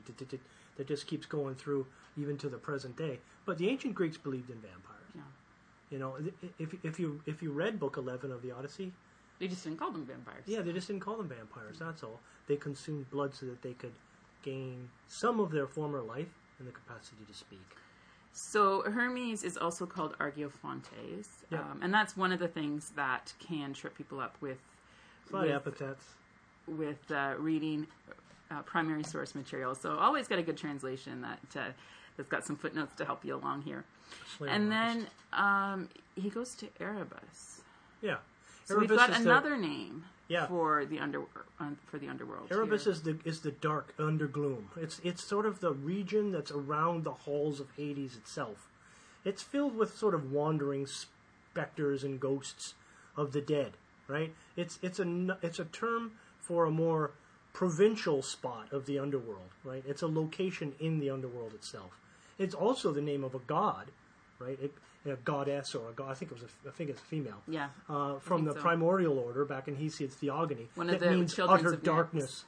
that 0.77 0.87
just 0.89 1.07
keeps 1.07 1.27
going 1.27 1.55
through 1.55 1.87
even 2.17 2.37
to 2.39 2.49
the 2.49 2.57
present 2.59 2.97
day. 2.97 3.21
But 3.47 3.59
the 3.59 3.69
ancient 3.69 3.95
Greeks 3.95 4.17
believed 4.17 4.51
in 4.51 4.57
vampires. 4.57 5.13
Yeah. 5.15 5.21
You 5.91 5.99
know, 6.01 6.17
if 6.59 6.75
if 6.83 6.99
you 6.99 7.21
if 7.27 7.43
you 7.43 7.53
read 7.53 7.79
Book 7.79 7.97
Eleven 7.97 8.33
of 8.33 8.43
the 8.43 8.51
Odyssey, 8.51 8.93
They 9.39 9.49
just 9.49 9.65
didn't 9.65 9.79
call 9.79 9.91
them 9.91 10.05
vampires. 10.07 10.45
yeah, 10.47 10.63
they 10.63 10.73
just 10.73 10.87
didn't 10.89 11.03
call 11.03 11.17
them 11.17 11.29
vampires. 11.29 11.79
That's 11.79 12.03
all. 12.03 12.21
They 12.47 12.57
consumed 12.57 13.11
blood 13.11 13.35
so 13.35 13.47
that 13.47 13.63
they 13.63 13.73
could 13.73 13.93
gain 14.43 14.89
some 15.09 15.41
of 15.41 15.51
their 15.51 15.67
former 15.67 16.01
life 16.01 16.29
and 16.59 16.69
the 16.69 16.73
capacity 16.73 17.25
to 17.27 17.35
speak. 17.35 17.61
So 18.33 18.83
Hermes 18.83 19.43
is 19.45 19.57
also 19.57 19.87
called 19.87 20.17
Argeiphontes, 20.19 21.29
Yeah. 21.51 21.61
um, 21.61 21.81
and 21.83 21.93
that's 21.95 22.17
one 22.17 22.33
of 22.33 22.39
the 22.39 22.49
things 22.49 22.91
that 22.97 23.33
can 23.39 23.73
trip 23.73 23.97
people 23.97 24.21
up 24.21 24.37
with 24.41 24.59
with, 25.31 25.51
epithets. 25.51 26.05
with 26.67 27.11
uh, 27.11 27.35
reading 27.39 27.87
uh, 28.51 28.63
primary 28.63 29.03
source 29.05 29.35
material. 29.35 29.75
So 29.75 29.97
always 29.97 30.29
get 30.29 30.39
a 30.39 30.43
good 30.43 30.57
translation 30.57 31.23
that 31.23 31.41
uh, 31.57 31.69
that's 32.17 32.29
got 32.29 32.45
some 32.45 32.57
footnotes 32.57 32.95
to 32.97 33.05
help 33.05 33.25
you 33.25 33.35
along 33.35 33.63
here. 33.63 33.85
and 34.47 34.71
then 34.71 35.07
um, 35.33 35.89
he 36.17 36.29
goes 36.31 36.55
to 36.57 36.67
Erebus. 36.81 37.63
yeah, 38.03 38.17
So 38.65 38.79
we've 38.79 38.89
got 38.89 39.11
is 39.11 39.17
the- 39.19 39.23
another 39.31 39.57
name 39.57 40.05
Yeah. 40.29 40.47
for 40.47 40.85
the 40.85 40.99
under 40.99 41.23
uh, 41.61 41.71
for 41.87 41.99
the 41.99 42.09
underworld. 42.09 42.51
Erebus 42.51 42.85
here. 42.85 42.93
is 42.93 43.03
the 43.03 43.19
is 43.25 43.41
the 43.41 43.51
dark 43.53 43.95
undergloom. 43.99 44.65
It's 44.77 45.01
it's 45.05 45.23
sort 45.23 45.47
of 45.47 45.61
the 45.61 45.73
region 45.73 46.33
that's 46.33 46.51
around 46.51 47.05
the 47.05 47.13
halls 47.13 47.61
of 47.61 47.71
Hades 47.77 48.17
itself. 48.17 48.69
It's 49.25 49.43
filled 49.43 49.77
with 49.77 49.97
sort 49.97 50.15
of 50.15 50.33
wandering 50.33 50.87
specters 50.87 52.05
and 52.05 52.19
ghosts 52.21 52.75
of 53.17 53.33
the 53.33 53.41
dead. 53.41 53.73
Right? 54.09 54.35
It's 54.57 54.79
it's 54.83 54.99
a 54.99 55.39
it's 55.43 55.59
a 55.59 55.65
term 55.67 56.13
for 56.41 56.65
a 56.65 56.71
more 56.71 57.13
provincial 57.53 58.21
spot 58.23 58.73
of 58.73 58.87
the 58.87 58.99
underworld. 58.99 59.51
Right? 59.63 59.85
It's 59.87 60.03
a 60.03 60.07
location 60.09 60.75
in 60.81 61.01
the 61.01 61.11
underworld 61.11 61.53
itself. 61.55 62.01
It's 62.39 62.55
also 62.55 62.93
the 62.93 63.01
name 63.03 63.23
of 63.25 63.35
a 63.35 63.39
god. 63.41 63.91
Right? 64.39 64.59
It, 64.61 64.75
a 65.07 65.17
goddess 65.17 65.75
or 65.75 65.91
a 65.91 65.93
god. 65.93 66.11
I 66.11 66.15
think 66.15 66.31
it 66.31 66.35
was 66.35 66.45
a, 66.45 66.69
I 66.69 66.73
think 66.73 66.91
it's 66.91 67.01
a 67.01 67.05
female. 67.05 67.43
yeah. 67.47 67.69
Uh, 67.89 68.19
from 68.19 68.45
the 68.45 68.53
so. 68.55 68.61
primordial 68.61 69.19
order 69.19 69.45
back 69.45 69.69
in 69.69 69.77
Hesiod's 69.77 70.15
Theogony. 70.15 70.69
One 70.75 70.89
of 70.91 71.01
that 71.01 71.11
the 71.11 71.17
means 71.17 71.39
utter 71.39 71.73
of 71.73 71.83
darkness 71.83 72.45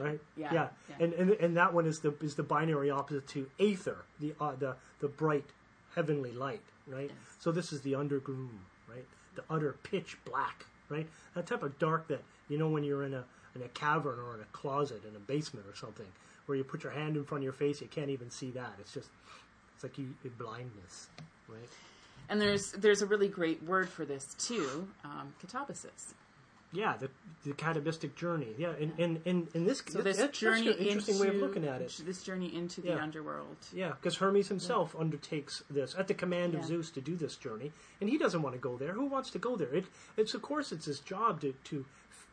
right? 0.00 0.20
Yeah. 0.36 0.52
yeah. 0.52 0.68
yeah. 0.88 1.04
And, 1.04 1.12
and 1.14 1.30
and 1.32 1.56
that 1.56 1.72
one 1.72 1.86
is 1.86 2.00
the 2.00 2.14
is 2.20 2.34
the 2.34 2.42
binary 2.42 2.90
opposite 2.90 3.26
to 3.28 3.48
aether, 3.58 3.98
the 4.20 4.34
uh, 4.40 4.54
the 4.58 4.76
the 5.00 5.08
bright 5.08 5.44
heavenly 5.94 6.32
light, 6.32 6.62
right? 6.86 7.10
Yes. 7.10 7.36
So 7.40 7.52
this 7.52 7.72
is 7.72 7.82
the 7.82 7.92
undergloom, 7.92 8.58
right? 8.88 9.04
The 9.34 9.42
utter 9.50 9.76
pitch 9.82 10.16
black, 10.24 10.66
right? 10.88 11.06
That 11.34 11.46
type 11.46 11.62
of 11.62 11.78
dark 11.78 12.08
that 12.08 12.22
you 12.48 12.58
know 12.58 12.68
when 12.68 12.84
you're 12.84 13.04
in 13.04 13.14
a 13.14 13.24
in 13.54 13.62
a 13.62 13.68
cavern 13.68 14.18
or 14.18 14.34
in 14.34 14.40
a 14.40 14.52
closet 14.52 15.02
in 15.08 15.14
a 15.16 15.20
basement 15.20 15.66
or 15.66 15.76
something, 15.76 16.06
where 16.46 16.56
you 16.56 16.64
put 16.64 16.82
your 16.82 16.92
hand 16.92 17.16
in 17.16 17.24
front 17.24 17.42
of 17.42 17.44
your 17.44 17.52
face, 17.52 17.80
you 17.80 17.88
can't 17.88 18.10
even 18.10 18.30
see 18.30 18.50
that. 18.52 18.72
It's 18.80 18.94
just 18.94 19.10
it's 19.74 19.82
like 19.82 19.98
you 19.98 20.14
blindness, 20.38 21.08
right? 21.52 21.68
And 22.28 22.40
there's 22.40 22.72
there's 22.72 23.02
a 23.02 23.06
really 23.06 23.28
great 23.28 23.62
word 23.62 23.88
for 23.88 24.04
this 24.04 24.34
too, 24.38 24.88
um, 25.04 25.34
catabasis. 25.44 26.14
Yeah, 26.74 26.96
the 26.96 27.10
the 27.44 27.52
catabistic 27.52 28.14
journey. 28.14 28.54
Yeah, 28.56 28.72
in 28.78 28.92
in 28.96 29.20
in, 29.26 29.48
in 29.52 29.66
this 29.66 29.82
So 29.86 30.00
this 30.00 30.16
that's, 30.16 30.38
journey 30.38 30.68
an 30.68 30.78
interesting 30.78 31.16
into 31.16 31.28
way 31.28 31.36
of 31.36 31.42
looking 31.42 31.66
at 31.66 31.82
it. 31.82 32.00
This 32.06 32.22
journey 32.22 32.54
into 32.54 32.80
the 32.80 32.88
Yeah. 32.90 33.02
underworld. 33.02 33.56
Yeah, 33.74 33.90
because 33.90 34.16
Hermes 34.16 34.48
himself 34.48 34.96
undertakes 34.98 35.62
this 35.68 35.94
at 35.98 36.08
the 36.08 36.14
command 36.14 36.54
of 36.54 36.60
Yeah. 36.60 36.66
Zeus 36.68 36.90
to 36.92 37.02
do 37.02 37.14
this 37.14 37.36
journey, 37.36 37.72
and 38.00 38.08
he 38.08 38.16
doesn't 38.16 38.40
want 38.40 38.54
to 38.54 38.60
go 38.60 38.78
there. 38.78 38.92
Who 38.92 39.04
wants 39.06 39.30
to 39.32 39.38
go 39.38 39.56
there? 39.56 39.74
It, 39.74 39.84
it's 40.16 40.32
of 40.32 40.40
course 40.40 40.72
it's 40.72 40.86
his 40.86 41.00
job 41.00 41.42
to, 41.42 41.52
to, 41.64 41.84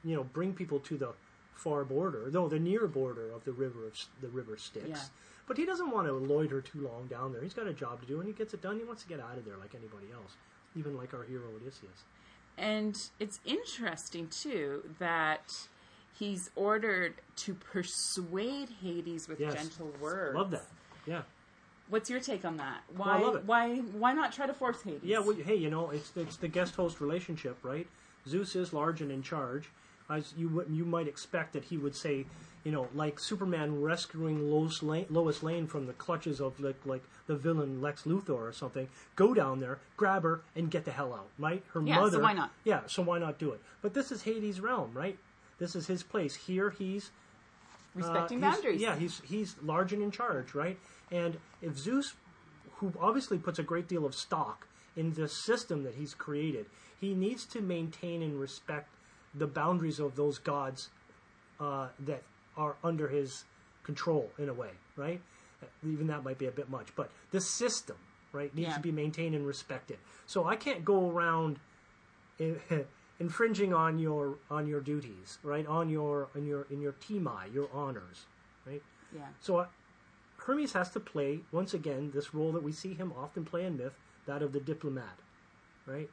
you 0.06 0.16
know, 0.16 0.24
bring 0.24 0.54
people 0.54 0.80
to 0.82 0.98
the 0.98 1.14
far 1.56 1.84
border, 1.84 2.30
no, 2.32 2.48
the 2.48 2.60
near 2.60 2.88
border 2.88 3.30
of 3.34 3.44
the 3.44 3.52
river 3.52 3.86
of 3.88 3.94
the 4.22 4.30
river 4.30 4.56
Styx. 4.56 5.10
But 5.50 5.58
he 5.58 5.66
doesn't 5.66 5.90
want 5.90 6.06
to 6.08 6.14
loiter 6.14 6.62
too 6.62 6.80
long 6.88 7.08
down 7.08 7.34
there. 7.34 7.42
He's 7.42 7.56
got 7.56 7.66
a 7.66 7.74
job 7.74 8.00
to 8.02 8.06
do, 8.06 8.20
and 8.20 8.28
he 8.28 8.34
gets 8.34 8.54
it 8.54 8.62
done. 8.62 8.78
He 8.78 8.86
wants 8.86 9.02
to 9.02 9.10
get 9.10 9.20
out 9.20 9.36
of 9.36 9.46
there 9.46 9.58
like 9.58 9.74
anybody 9.74 10.06
else, 10.14 10.34
even 10.76 10.96
like 10.96 11.12
our 11.16 11.24
hero 11.24 11.42
Odysseus. 11.56 12.04
And 12.56 12.96
it's 13.20 13.40
interesting 13.46 14.28
too 14.28 14.84
that 15.00 15.52
he's 16.20 16.52
ordered 16.56 17.16
to 17.38 17.56
persuade 17.56 18.70
Hades 18.84 19.28
with 19.28 19.40
Yes. 19.40 19.56
gentle 19.56 19.92
words. 20.00 20.36
Love 20.38 20.52
that. 20.52 20.68
Yeah. 21.08 21.24
What's 21.88 22.12
your 22.12 22.20
take 22.20 22.46
on 22.46 22.58
that? 22.58 22.84
I 22.88 22.98
Why 23.00 23.20
love 23.20 23.36
it. 23.38 23.46
why 23.46 23.78
why 23.78 24.14
not 24.14 24.32
try 24.32 24.46
to 24.46 24.54
force 24.54 24.84
Hades? 24.84 25.02
Yeah, 25.04 25.18
well, 25.18 25.34
hey, 25.36 25.56
you 25.56 25.72
know, 25.72 25.90
it's 25.90 26.12
it's 26.16 26.38
the 26.38 26.48
guest 26.48 26.76
host 26.76 27.02
relationship, 27.02 27.58
right? 27.64 27.88
Zeus 28.28 28.56
is 28.56 28.72
large 28.72 29.02
and 29.02 29.12
in 29.12 29.24
charge. 29.24 29.70
As 30.12 30.32
you 30.38 30.64
you 30.70 30.86
might 30.86 31.08
expect 31.08 31.54
that 31.54 31.64
he 31.64 31.78
would 31.78 31.96
say, 31.96 32.28
you 32.64 32.72
know, 32.72 32.88
like 32.94 33.20
Superman 33.20 33.82
rescuing 33.82 34.52
Lois 34.52 34.84
Lane, 34.84 35.06
Lois 35.10 35.42
Lane 35.44 35.66
from 35.68 35.86
the 35.88 35.94
clutches 35.94 36.40
of 36.42 36.60
like 36.60 36.76
like 36.86 37.04
the 37.28 37.36
villain 37.36 37.82
Lex 37.82 38.04
Luthor 38.04 38.32
or 38.38 38.52
something. 38.54 38.88
Go 39.16 39.34
down 39.34 39.60
there, 39.60 39.80
grab 39.98 40.24
her, 40.24 40.42
and 40.56 40.70
get 40.70 40.86
the 40.86 40.92
hell 40.92 41.14
out, 41.14 41.30
right? 41.38 41.64
Her 41.74 41.82
Yeah, 41.82 41.96
so 41.96 42.02
mother. 42.02 42.22
why 42.22 42.34
not? 42.34 42.52
Yeah, 42.64 42.82
so 42.88 43.02
why 43.02 43.20
not 43.20 43.40
do 43.40 43.52
it? 43.52 43.62
But 43.82 43.94
this 43.94 44.12
is 44.12 44.24
Hades' 44.24 44.60
realm, 44.60 44.92
right? 44.94 45.18
This 45.58 45.76
is 45.76 45.88
his 45.88 46.04
place. 46.04 46.36
Here, 46.36 46.70
he's 46.70 47.12
respecting 47.96 48.44
uh, 48.44 48.48
he's- 48.48 48.56
boundaries. 48.56 48.82
Yeah, 48.82 48.96
he's 48.98 49.22
he's 49.26 49.56
large 49.62 49.94
and 49.94 50.02
in 50.02 50.12
charge, 50.12 50.54
right? 50.54 50.78
And 51.12 51.38
if 51.62 51.78
Zeus, 51.78 52.14
who 52.76 52.94
obviously 53.00 53.38
puts 53.38 53.60
a 53.60 53.64
great 53.64 53.88
deal 53.88 54.06
of 54.06 54.14
stock 54.16 54.68
in 54.96 55.14
the 55.14 55.28
system 55.28 55.84
that 55.84 55.96
he's 55.96 56.14
created, 56.14 56.66
he 57.00 57.14
needs 57.14 57.46
to 57.46 57.62
maintain 57.62 58.22
and 58.22 58.40
respect 58.40 58.90
the 59.34 59.48
boundaries 59.48 60.00
of 60.00 60.16
those 60.16 60.38
gods 60.40 60.90
uh, 61.60 61.88
that 62.00 62.24
are 62.58 62.76
under 62.84 63.08
his 63.08 63.44
control 63.84 64.30
in 64.38 64.50
a 64.50 64.54
way, 64.54 64.72
right? 64.96 65.22
Even 65.86 66.08
that 66.08 66.24
might 66.24 66.38
be 66.38 66.46
a 66.46 66.52
bit 66.52 66.70
much, 66.70 66.88
but 66.96 67.10
the 67.32 67.42
system, 67.42 67.98
right, 68.32 68.54
needs 68.56 68.70
Yeah. 68.70 68.76
to 68.76 68.82
be 68.82 68.92
maintained 68.92 69.36
and 69.36 69.46
respected. 69.46 69.98
So 70.26 70.46
I 70.46 70.56
can't 70.56 70.86
go 70.86 71.10
around 71.10 71.60
in, 72.38 72.60
infringing 73.20 73.74
on 73.74 74.00
your 74.00 74.38
on 74.50 74.68
your 74.68 74.80
duties, 74.82 75.38
right? 75.44 75.66
On 75.68 75.90
your 75.90 76.30
on 76.36 76.46
your 76.46 76.66
in 76.70 76.82
your 76.82 76.94
timai, 76.94 77.54
your 77.54 77.68
honors, 77.74 78.26
right? 78.66 78.82
yeah. 79.14 79.28
So 79.42 79.58
uh, 79.58 79.68
Hermes 80.38 80.74
has 80.74 80.90
to 80.92 81.00
play 81.00 81.42
once 81.52 81.74
again 81.74 82.12
this 82.14 82.34
role 82.34 82.52
that 82.54 82.64
we 82.64 82.72
see 82.72 82.94
him 82.94 83.12
often 83.18 83.44
play 83.44 83.66
in 83.66 83.78
myth, 83.78 83.94
that 84.26 84.42
of 84.42 84.54
the 84.54 84.60
diplomat, 84.62 85.18
right? 85.86 86.10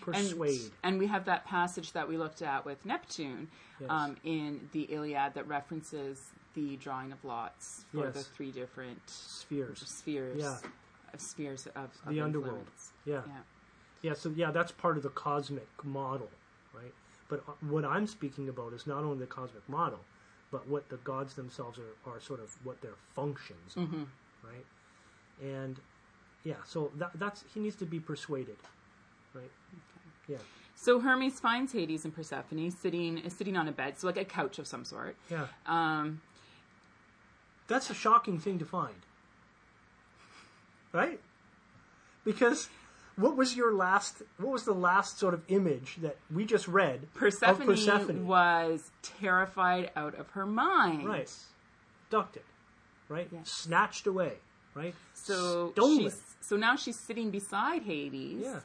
Persuade. 0.00 0.60
And, 0.60 0.70
and 0.84 0.98
we 0.98 1.06
have 1.08 1.24
that 1.26 1.44
passage 1.44 1.92
that 1.92 2.08
we 2.08 2.16
looked 2.16 2.42
at 2.42 2.64
with 2.64 2.84
Neptune 2.84 3.48
Yes. 3.80 3.90
um, 3.90 4.16
in 4.24 4.68
the 4.72 4.82
Iliad 4.84 5.34
that 5.34 5.46
references 5.48 6.30
the 6.54 6.76
drawing 6.76 7.12
of 7.12 7.22
lots 7.24 7.84
for 7.92 8.10
the 8.10 8.22
three 8.22 8.50
different 8.50 9.00
spheres. 9.06 9.82
spheres. 9.86 10.40
Yeah. 10.40 10.56
Of 11.12 11.20
spheres 11.20 11.66
of, 11.76 11.90
of 12.06 12.14
The 12.14 12.20
underworld. 12.22 12.66
Yeah. 13.04 13.20
Yeah. 13.26 13.32
Yeah, 14.02 14.14
so 14.14 14.30
yeah, 14.34 14.50
that's 14.50 14.72
part 14.72 14.96
of 14.96 15.02
the 15.02 15.08
cosmic 15.10 15.68
model, 15.84 16.30
right? 16.74 16.92
But 17.28 17.42
uh, 17.48 17.52
what 17.68 17.84
I'm 17.84 18.06
speaking 18.06 18.48
about 18.48 18.72
is 18.72 18.86
not 18.86 19.02
only 19.04 19.18
the 19.18 19.26
cosmic 19.26 19.68
model, 19.68 20.00
but 20.50 20.66
what 20.68 20.88
the 20.88 20.96
gods 20.98 21.34
themselves 21.34 21.78
are, 21.78 22.10
are 22.10 22.20
sort 22.20 22.40
of 22.40 22.54
what 22.64 22.80
their 22.80 22.94
functions 23.14 23.76
are, 23.76 23.80
Mm-hmm. 23.80 24.04
right? 24.44 24.66
And 25.42 25.78
yeah, 26.44 26.54
so 26.64 26.90
that, 26.96 27.10
that's 27.16 27.44
he 27.52 27.60
needs 27.60 27.76
to 27.76 27.84
be 27.86 27.98
persuaded, 28.00 28.56
right? 29.36 29.50
Yeah, 30.28 30.38
So 30.74 30.98
Hermes 31.00 31.38
finds 31.38 31.72
Hades 31.72 32.04
and 32.04 32.14
Persephone 32.14 32.70
sitting 32.70 33.22
sitting 33.30 33.56
on 33.56 33.68
a 33.68 33.72
bed, 33.72 33.98
so 33.98 34.06
like 34.08 34.16
a 34.16 34.24
couch 34.24 34.58
of 34.58 34.66
some 34.66 34.84
sort. 34.84 35.16
yeah. 35.30 35.46
Um, 35.66 36.20
That's 37.68 37.90
a 37.90 37.94
shocking 37.94 38.38
thing 38.38 38.58
to 38.58 38.64
find, 38.64 38.96
right? 40.92 41.20
Because 42.24 42.68
what 43.16 43.36
was 43.36 43.56
your 43.56 43.72
last? 43.72 44.22
What 44.38 44.52
was 44.52 44.64
the 44.64 44.74
last 44.74 45.18
sort 45.18 45.32
of 45.34 45.42
image 45.48 45.96
that 46.02 46.16
we 46.34 46.44
just 46.44 46.66
read 46.68 47.12
Persephone, 47.14 47.60
of 47.62 47.66
Persephone? 47.66 48.26
was 48.26 48.90
terrified 49.02 49.90
out 49.96 50.14
of 50.16 50.30
her 50.30 50.46
mind. 50.46 51.06
Right. 51.08 51.32
Abducted. 52.08 52.42
Right? 53.08 53.28
Yes. 53.32 53.48
Snatched 53.50 54.06
away. 54.06 54.34
Right? 54.74 54.94
So 55.14 55.70
Stolen. 55.72 55.98
she's 56.02 56.20
so 56.40 56.56
now 56.56 56.76
she's 56.76 56.98
sitting 56.98 57.30
beside 57.30 57.82
Hades. 57.82 58.42
Yeah. 58.42 58.60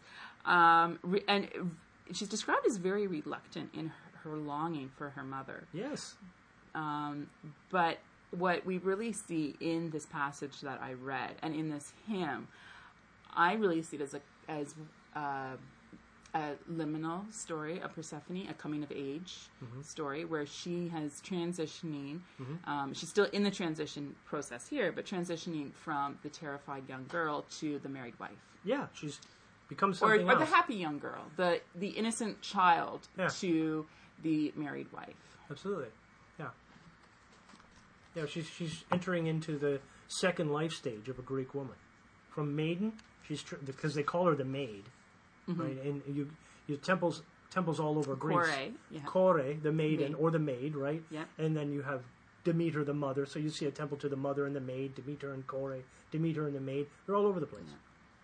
Um, 0.45 0.99
re- 1.03 1.23
and 1.27 1.47
she's 2.13 2.27
described 2.27 2.65
as 2.65 2.77
very 2.77 3.07
reluctant 3.07 3.69
in 3.73 3.87
her, 3.87 4.29
her 4.29 4.37
longing 4.37 4.89
for 4.97 5.09
her 5.11 5.23
mother. 5.23 5.67
Yes. 5.73 6.15
Um, 6.75 7.27
but 7.69 7.99
what 8.31 8.65
we 8.65 8.77
really 8.77 9.11
see 9.11 9.55
in 9.59 9.89
this 9.91 10.05
passage 10.05 10.61
that 10.61 10.79
I 10.81 10.93
read 10.93 11.35
and 11.41 11.53
in 11.53 11.69
this 11.69 11.93
hymn, 12.07 12.47
I 13.35 13.53
really 13.53 13.81
see 13.81 13.97
it 13.97 14.01
as 14.01 14.13
a 14.13 14.21
as 14.49 14.75
uh, 15.15 15.55
a 16.33 16.51
liminal 16.71 17.31
story 17.33 17.81
of 17.81 17.93
Persephone, 17.93 18.47
a 18.49 18.53
coming 18.53 18.83
of 18.83 18.91
age 18.91 19.49
story 19.83 20.23
where 20.23 20.45
she 20.45 20.87
has 20.87 21.21
transitioning. 21.21 22.21
Um, 22.65 22.93
she's 22.93 23.09
still 23.09 23.25
in 23.33 23.43
the 23.43 23.51
transition 23.51 24.15
process 24.25 24.67
here, 24.67 24.93
but 24.93 25.05
transitioning 25.05 25.73
from 25.73 26.17
the 26.23 26.29
terrified 26.29 26.87
young 26.87 27.05
girl 27.09 27.45
to 27.59 27.79
the 27.79 27.89
married 27.89 28.17
wife. 28.19 28.31
Yeah. 28.63 28.87
She's 28.93 29.19
become 29.71 29.91
Or, 29.91 29.93
something 29.93 30.29
or 30.29 30.35
the 30.35 30.41
else. 30.41 30.49
happy 30.59 30.75
young 30.75 30.99
girl, 30.99 31.23
the 31.37 31.49
the 31.83 31.87
innocent 32.01 32.41
child 32.41 32.99
Yeah. 33.17 33.29
to 33.43 33.85
the 34.21 34.51
married 34.55 34.89
wife. 34.91 35.15
Absolutely. 35.49 35.91
Yeah. 36.37 36.49
Yeah. 38.15 38.25
She's 38.27 38.47
she's 38.47 38.83
entering 38.91 39.27
into 39.27 39.57
the 39.57 39.79
second 40.07 40.51
life 40.51 40.73
stage 40.73 41.07
of 41.09 41.17
a 41.19 41.21
Greek 41.21 41.53
woman. 41.53 41.75
From 42.29 42.55
maiden, 42.55 42.93
she's 43.27 43.41
tr- 43.43 43.55
because 43.65 43.93
they 43.95 44.03
call 44.03 44.25
her 44.27 44.35
the 44.35 44.45
maid, 44.45 44.83
Mm-hmm. 45.49 45.61
right? 45.61 45.77
And 45.83 46.01
you 46.17 46.29
you 46.67 46.77
temples 46.77 47.23
temples 47.49 47.79
all 47.79 47.97
over 47.97 48.15
Greece. 48.15 48.37
Kore, 48.47 48.71
yeah. 48.91 49.01
Kore, 49.05 49.53
the 49.67 49.71
maiden 49.71 50.11
Maid. 50.13 50.19
or 50.21 50.31
the 50.31 50.39
maid, 50.39 50.75
right? 50.75 51.03
Yeah. 51.09 51.25
And 51.37 51.55
then 51.57 51.71
you 51.71 51.81
have 51.81 52.01
Demeter 52.43 52.83
the 52.83 52.93
mother. 52.93 53.25
So 53.25 53.39
you 53.39 53.49
see 53.49 53.65
a 53.65 53.71
temple 53.71 53.97
to 53.97 54.09
the 54.09 54.15
mother 54.15 54.45
and 54.45 54.55
the 54.55 54.61
maid, 54.73 54.95
Demeter 54.95 55.33
and 55.33 55.45
Kore, 55.47 55.79
Demeter 56.11 56.47
and 56.47 56.55
the 56.55 56.61
maid. 56.61 56.87
They're 57.05 57.15
all 57.15 57.25
over 57.25 57.39
the 57.39 57.45
place, 57.55 57.71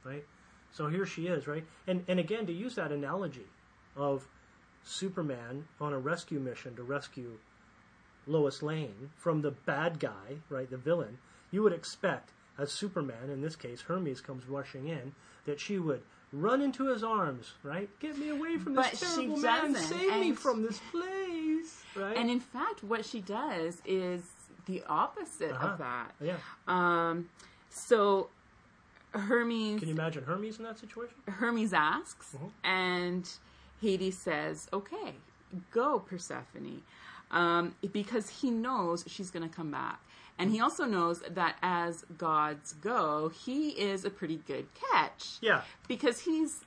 right? 0.03 0.23
So 0.73 0.87
here 0.87 1.05
she 1.05 1.27
is, 1.27 1.47
right? 1.47 1.65
And 1.87 2.03
and 2.07 2.19
again 2.19 2.45
to 2.47 2.53
use 2.53 2.75
that 2.75 2.91
analogy 2.91 3.47
of 3.95 4.27
Superman 4.83 5.65
on 5.81 5.93
a 5.93 5.99
rescue 5.99 6.39
mission 6.39 6.75
to 6.75 6.83
rescue 6.83 7.37
Lois 8.25 8.61
Lane 8.61 9.09
from 9.17 9.41
the 9.41 9.51
bad 9.51 9.99
guy, 9.99 10.37
right, 10.49 10.69
the 10.69 10.77
villain, 10.77 11.17
you 11.51 11.63
would 11.63 11.73
expect 11.73 12.31
as 12.57 12.71
Superman, 12.71 13.29
in 13.29 13.41
this 13.41 13.55
case 13.55 13.81
Hermes 13.81 14.19
comes 14.21 14.47
rushing 14.47 14.87
in, 14.87 15.13
that 15.45 15.59
she 15.59 15.77
would 15.79 16.01
run 16.33 16.61
into 16.61 16.87
his 16.87 17.03
arms, 17.03 17.53
right? 17.63 17.89
Get 17.99 18.17
me 18.17 18.29
away 18.29 18.57
from 18.57 18.73
this 18.75 18.87
But 18.89 18.97
she 18.97 19.05
terrible 19.05 19.37
man. 19.37 19.75
Save 19.75 20.19
me 20.19 20.31
from 20.33 20.61
this 20.63 20.79
place, 20.91 21.83
right? 21.95 22.17
And 22.17 22.29
in 22.29 22.39
fact, 22.39 22.83
what 22.83 23.05
she 23.05 23.21
does 23.21 23.81
is 23.85 24.23
the 24.65 24.83
opposite 24.89 25.51
Uh-huh. 25.51 25.67
of 25.67 25.77
that. 25.77 26.11
yeah. 26.19 26.35
Um, 26.67 27.29
so 27.69 28.29
Hermes 29.17 29.79
Can 29.79 29.89
you 29.89 29.93
imagine 29.95 30.23
Hermes 30.23 30.57
in 30.57 30.63
that 30.65 30.79
situation? 30.79 31.15
Hermes 31.27 31.73
asks, 31.73 32.35
Mhm. 32.37 32.51
and 32.63 33.29
Hades 33.81 34.17
says, 34.17 34.67
"Okay, 34.73 35.15
go, 35.71 35.99
Persephone," 35.99 36.83
um, 37.31 37.75
because 37.91 38.29
he 38.41 38.49
knows 38.51 39.03
she's 39.07 39.29
going 39.31 39.47
to 39.47 39.53
come 39.55 39.71
back, 39.71 39.99
and 40.37 40.51
he 40.51 40.59
also 40.59 40.85
knows 40.85 41.19
that 41.29 41.57
as 41.61 42.05
gods 42.17 42.73
go, 42.81 43.29
he 43.29 43.69
is 43.71 44.05
a 44.05 44.09
pretty 44.09 44.37
good 44.47 44.67
catch. 44.73 45.37
Yeah. 45.41 45.63
because 45.87 46.19
he's 46.21 46.63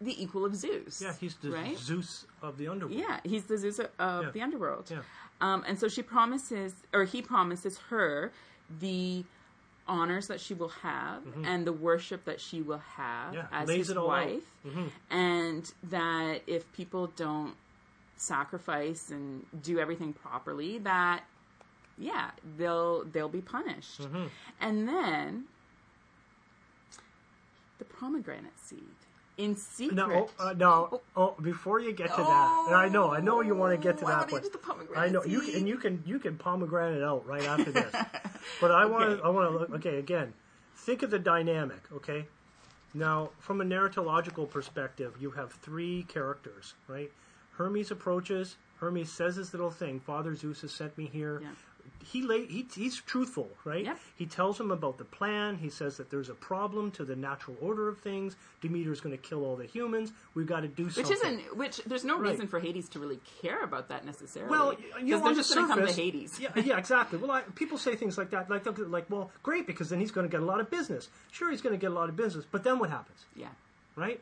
the 0.00 0.20
equal 0.20 0.44
of 0.44 0.56
Zeus. 0.56 1.00
Yeah, 1.00 1.14
he's 1.14 1.36
the 1.36 1.50
right. 1.52 1.78
Zeus 1.78 2.26
of 2.42 2.58
the 2.58 2.66
underworld. 2.66 2.98
Yeah, 2.98 3.20
he's 3.24 3.44
the 3.44 3.56
Zeus 3.56 3.78
of 3.78 3.90
Yeah. 4.24 4.30
the 4.32 4.42
underworld. 4.42 4.90
Yeah. 4.90 5.02
Um, 5.40 5.62
and 5.66 5.78
so 5.78 5.86
she 5.88 6.02
promises, 6.02 6.74
or 6.92 7.04
he 7.04 7.22
promises 7.22 7.78
her 7.90 8.32
the 8.80 9.24
honors 9.88 10.28
that 10.28 10.40
she 10.40 10.54
will 10.54 10.68
have 10.68 11.22
and 11.44 11.66
the 11.66 11.72
worship 11.72 12.24
that 12.26 12.40
she 12.40 12.62
will 12.62 12.78
have 12.96 13.34
Mm-hmm. 13.34 13.34
Yeah, 13.34 13.46
as 13.50 13.68
his 13.68 13.90
it 13.90 13.96
all 13.96 14.10
out. 14.10 14.26
wife, 14.26 14.42
Mhm. 14.66 14.90
and 15.10 15.72
that 15.90 16.42
if 16.46 16.70
people 16.72 17.08
don't 17.16 17.54
sacrifice 18.16 19.10
and 19.10 19.44
do 19.62 19.78
everything 19.80 20.12
properly, 20.12 20.78
that 20.78 21.24
yeah, 21.98 22.30
they'll 22.56 23.04
they'll 23.04 23.28
be 23.28 23.40
punished. 23.42 24.00
Mm-hmm. 24.02 24.26
And 24.60 24.88
then 24.88 25.44
the 27.78 27.84
pomegranate 27.84 28.58
seed 28.58 28.78
in 29.42 29.56
secret. 29.56 29.96
No, 29.96 30.28
oh, 30.38 30.48
uh, 30.48 30.52
no. 30.52 31.00
Oh, 31.16 31.34
before 31.40 31.80
you 31.80 31.92
get 31.92 32.08
to 32.10 32.22
that, 32.22 32.72
I 32.74 32.88
know, 32.88 33.12
I 33.12 33.20
know 33.20 33.40
you 33.40 33.54
want 33.54 33.72
to 33.72 33.82
get 33.82 33.98
to 33.98 34.04
Oh, 34.04 34.08
that, 34.08 34.28
but 34.30 34.42
get 34.42 34.44
to 34.44 34.50
the 34.50 34.58
pomegranate 34.58 34.98
I 34.98 35.08
know 35.08 35.24
you 35.24 35.40
can, 35.40 35.54
and 35.56 35.68
you 35.68 35.76
can 35.76 36.02
you 36.06 36.18
can 36.18 36.36
pomegranate 36.36 37.02
out 37.02 37.26
right 37.26 37.44
after 37.44 37.70
this. 37.72 37.92
but 38.60 38.70
I 38.70 38.86
want 38.86 39.04
to 39.04 39.10
Okay. 39.16 39.22
I 39.24 39.28
want 39.28 39.50
to 39.50 39.58
look. 39.58 39.70
Okay, 39.74 39.98
again, 39.98 40.32
think 40.76 41.02
of 41.02 41.10
the 41.10 41.18
dynamic. 41.18 41.80
Okay, 41.92 42.26
now 42.94 43.30
from 43.38 43.60
a 43.60 43.64
narratological 43.64 44.48
perspective, 44.48 45.14
you 45.20 45.30
have 45.32 45.52
three 45.52 46.04
characters, 46.04 46.74
right? 46.88 47.10
Hermes 47.52 47.90
approaches. 47.90 48.56
Hermes 48.78 49.10
says 49.12 49.36
this 49.36 49.52
little 49.52 49.70
thing. 49.70 50.00
Father 50.00 50.34
Zeus 50.34 50.62
has 50.62 50.72
sent 50.72 50.96
me 50.98 51.06
here. 51.06 51.40
Yeah. 51.42 51.48
He, 52.04 52.22
lay, 52.22 52.46
he 52.46 52.66
he's 52.74 52.96
truthful, 53.00 53.48
right? 53.64 53.84
Yep. 53.84 53.98
He 54.16 54.26
tells 54.26 54.58
him 54.58 54.70
about 54.70 54.98
the 54.98 55.04
plan. 55.04 55.56
He 55.56 55.70
says 55.70 55.96
that 55.98 56.10
there's 56.10 56.28
a 56.28 56.34
problem 56.34 56.90
to 56.92 57.04
the 57.04 57.16
natural 57.16 57.56
order 57.60 57.88
of 57.88 57.98
things. 57.98 58.36
Demeter's 58.60 59.00
going 59.00 59.16
to 59.16 59.22
kill 59.22 59.44
all 59.44 59.56
the 59.56 59.66
humans. 59.66 60.12
We've 60.34 60.46
got 60.46 60.60
to 60.60 60.68
do 60.68 60.84
Which 60.86 60.94
something. 60.94 61.10
Which 61.10 61.24
isn't 61.24 61.56
which. 61.56 61.76
There's 61.86 62.04
no 62.04 62.18
Right. 62.18 62.30
reason 62.32 62.48
for 62.48 62.60
Hades 62.60 62.88
to 62.90 62.98
really 62.98 63.20
care 63.40 63.62
about 63.62 63.88
that 63.88 64.04
necessarily. 64.04 64.50
Well, 64.50 64.74
you 65.00 65.18
know, 65.18 65.26
on 65.26 65.34
the 65.34 65.42
to 65.42 65.54
come 65.54 65.86
to 65.86 65.92
Hades. 65.92 66.38
Yeah, 66.40 66.50
yeah, 66.56 66.78
exactly. 66.78 67.18
Well, 67.18 67.30
I, 67.30 67.42
people 67.54 67.78
say 67.78 67.94
things 67.96 68.18
like 68.18 68.30
that, 68.30 68.50
like 68.50 68.66
like, 68.88 69.08
well, 69.10 69.30
great, 69.42 69.66
because 69.66 69.88
then 69.88 70.00
he's 70.00 70.10
going 70.10 70.26
to 70.26 70.30
get 70.30 70.40
a 70.42 70.46
lot 70.46 70.60
of 70.60 70.70
business. 70.70 71.08
Sure, 71.30 71.50
he's 71.50 71.60
going 71.62 71.74
to 71.74 71.80
get 71.80 71.90
a 71.90 71.94
lot 71.94 72.08
of 72.08 72.16
business, 72.16 72.44
but 72.50 72.64
then 72.64 72.78
what 72.78 72.90
happens, 72.90 73.24
Yeah. 73.36 73.48
right? 73.96 74.20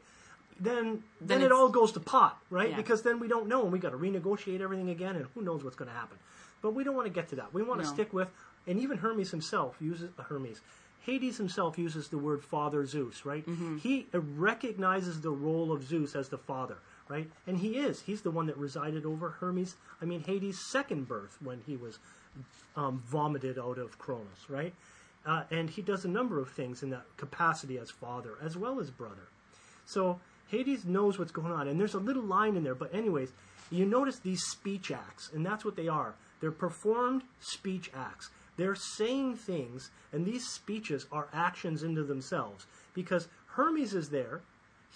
Then, 0.58 1.02
then, 1.20 1.38
Then 1.38 1.42
it 1.42 1.52
all 1.52 1.70
goes 1.70 1.92
to 1.92 2.00
pot, 2.00 2.38
right? 2.50 2.70
Yeah. 2.70 2.76
Because 2.76 3.00
then 3.02 3.18
we 3.18 3.28
don't 3.28 3.48
know, 3.48 3.62
and 3.62 3.72
we 3.72 3.78
got 3.78 3.90
to 3.92 3.96
renegotiate 3.96 4.60
everything 4.60 4.90
again, 4.90 5.16
and 5.16 5.26
who 5.34 5.40
knows 5.40 5.64
what's 5.64 5.76
going 5.76 5.90
to 5.90 5.96
happen. 5.96 6.18
But 6.62 6.74
we 6.74 6.84
don't 6.84 6.94
want 6.96 7.06
to 7.06 7.12
get 7.12 7.28
to 7.30 7.36
that. 7.36 7.52
We 7.54 7.62
want 7.62 7.80
to 7.80 7.86
No. 7.86 7.92
stick 7.92 8.12
with, 8.12 8.30
and 8.66 8.78
even 8.80 8.98
Hermes 8.98 9.30
himself 9.30 9.76
uses 9.80 10.10
uh, 10.18 10.22
Hermes. 10.24 10.60
Hades 11.02 11.38
himself 11.38 11.78
uses 11.78 12.08
the 12.08 12.18
word 12.18 12.44
Father 12.44 12.84
Zeus, 12.84 13.24
right? 13.24 13.46
Mm-hmm. 13.46 13.78
He 13.78 14.06
uh, 14.12 14.20
recognizes 14.20 15.22
the 15.22 15.30
role 15.30 15.72
of 15.72 15.82
Zeus 15.82 16.14
as 16.14 16.28
the 16.28 16.36
father, 16.36 16.76
right? 17.08 17.30
And 17.46 17.56
he 17.58 17.78
is. 17.78 18.02
He's 18.02 18.20
the 18.20 18.30
one 18.30 18.46
that 18.46 18.58
resided 18.58 19.06
over 19.06 19.30
Hermes. 19.30 19.76
I 20.02 20.04
mean, 20.04 20.20
Hades' 20.22 20.60
second 20.60 21.08
birth 21.08 21.38
when 21.42 21.62
he 21.66 21.76
was 21.76 21.98
um, 22.76 23.02
vomited 23.06 23.58
out 23.58 23.78
of 23.78 23.98
Kronos, 23.98 24.44
right? 24.48 24.74
Uh, 25.24 25.44
and 25.50 25.70
he 25.70 25.80
does 25.82 26.04
a 26.04 26.08
number 26.08 26.38
of 26.38 26.50
things 26.50 26.82
in 26.82 26.90
that 26.90 27.04
capacity 27.16 27.78
as 27.78 27.90
father 27.90 28.34
as 28.42 28.56
well 28.56 28.78
as 28.78 28.90
brother. 28.90 29.28
So 29.86 30.20
Hades 30.48 30.84
knows 30.84 31.18
what's 31.18 31.32
going 31.32 31.52
on, 31.52 31.66
and 31.68 31.80
there's 31.80 31.94
a 31.94 31.98
little 31.98 32.22
line 32.22 32.56
in 32.56 32.62
there. 32.64 32.74
But 32.74 32.94
anyways, 32.94 33.30
you 33.70 33.86
notice 33.86 34.18
these 34.18 34.42
speech 34.42 34.90
acts, 34.90 35.30
and 35.34 35.44
that's 35.44 35.64
what 35.64 35.76
they 35.76 35.88
are. 35.88 36.14
They're 36.40 36.50
performed 36.52 37.22
speech 37.40 37.90
acts. 37.94 38.30
They're 38.56 38.74
saying 38.74 39.36
things, 39.36 39.90
and 40.12 40.24
these 40.26 40.46
speeches 40.46 41.06
are 41.12 41.28
actions 41.32 41.82
into 41.82 42.02
themselves 42.02 42.66
because 42.94 43.28
Hermes 43.46 43.94
is 43.94 44.10
there, 44.10 44.42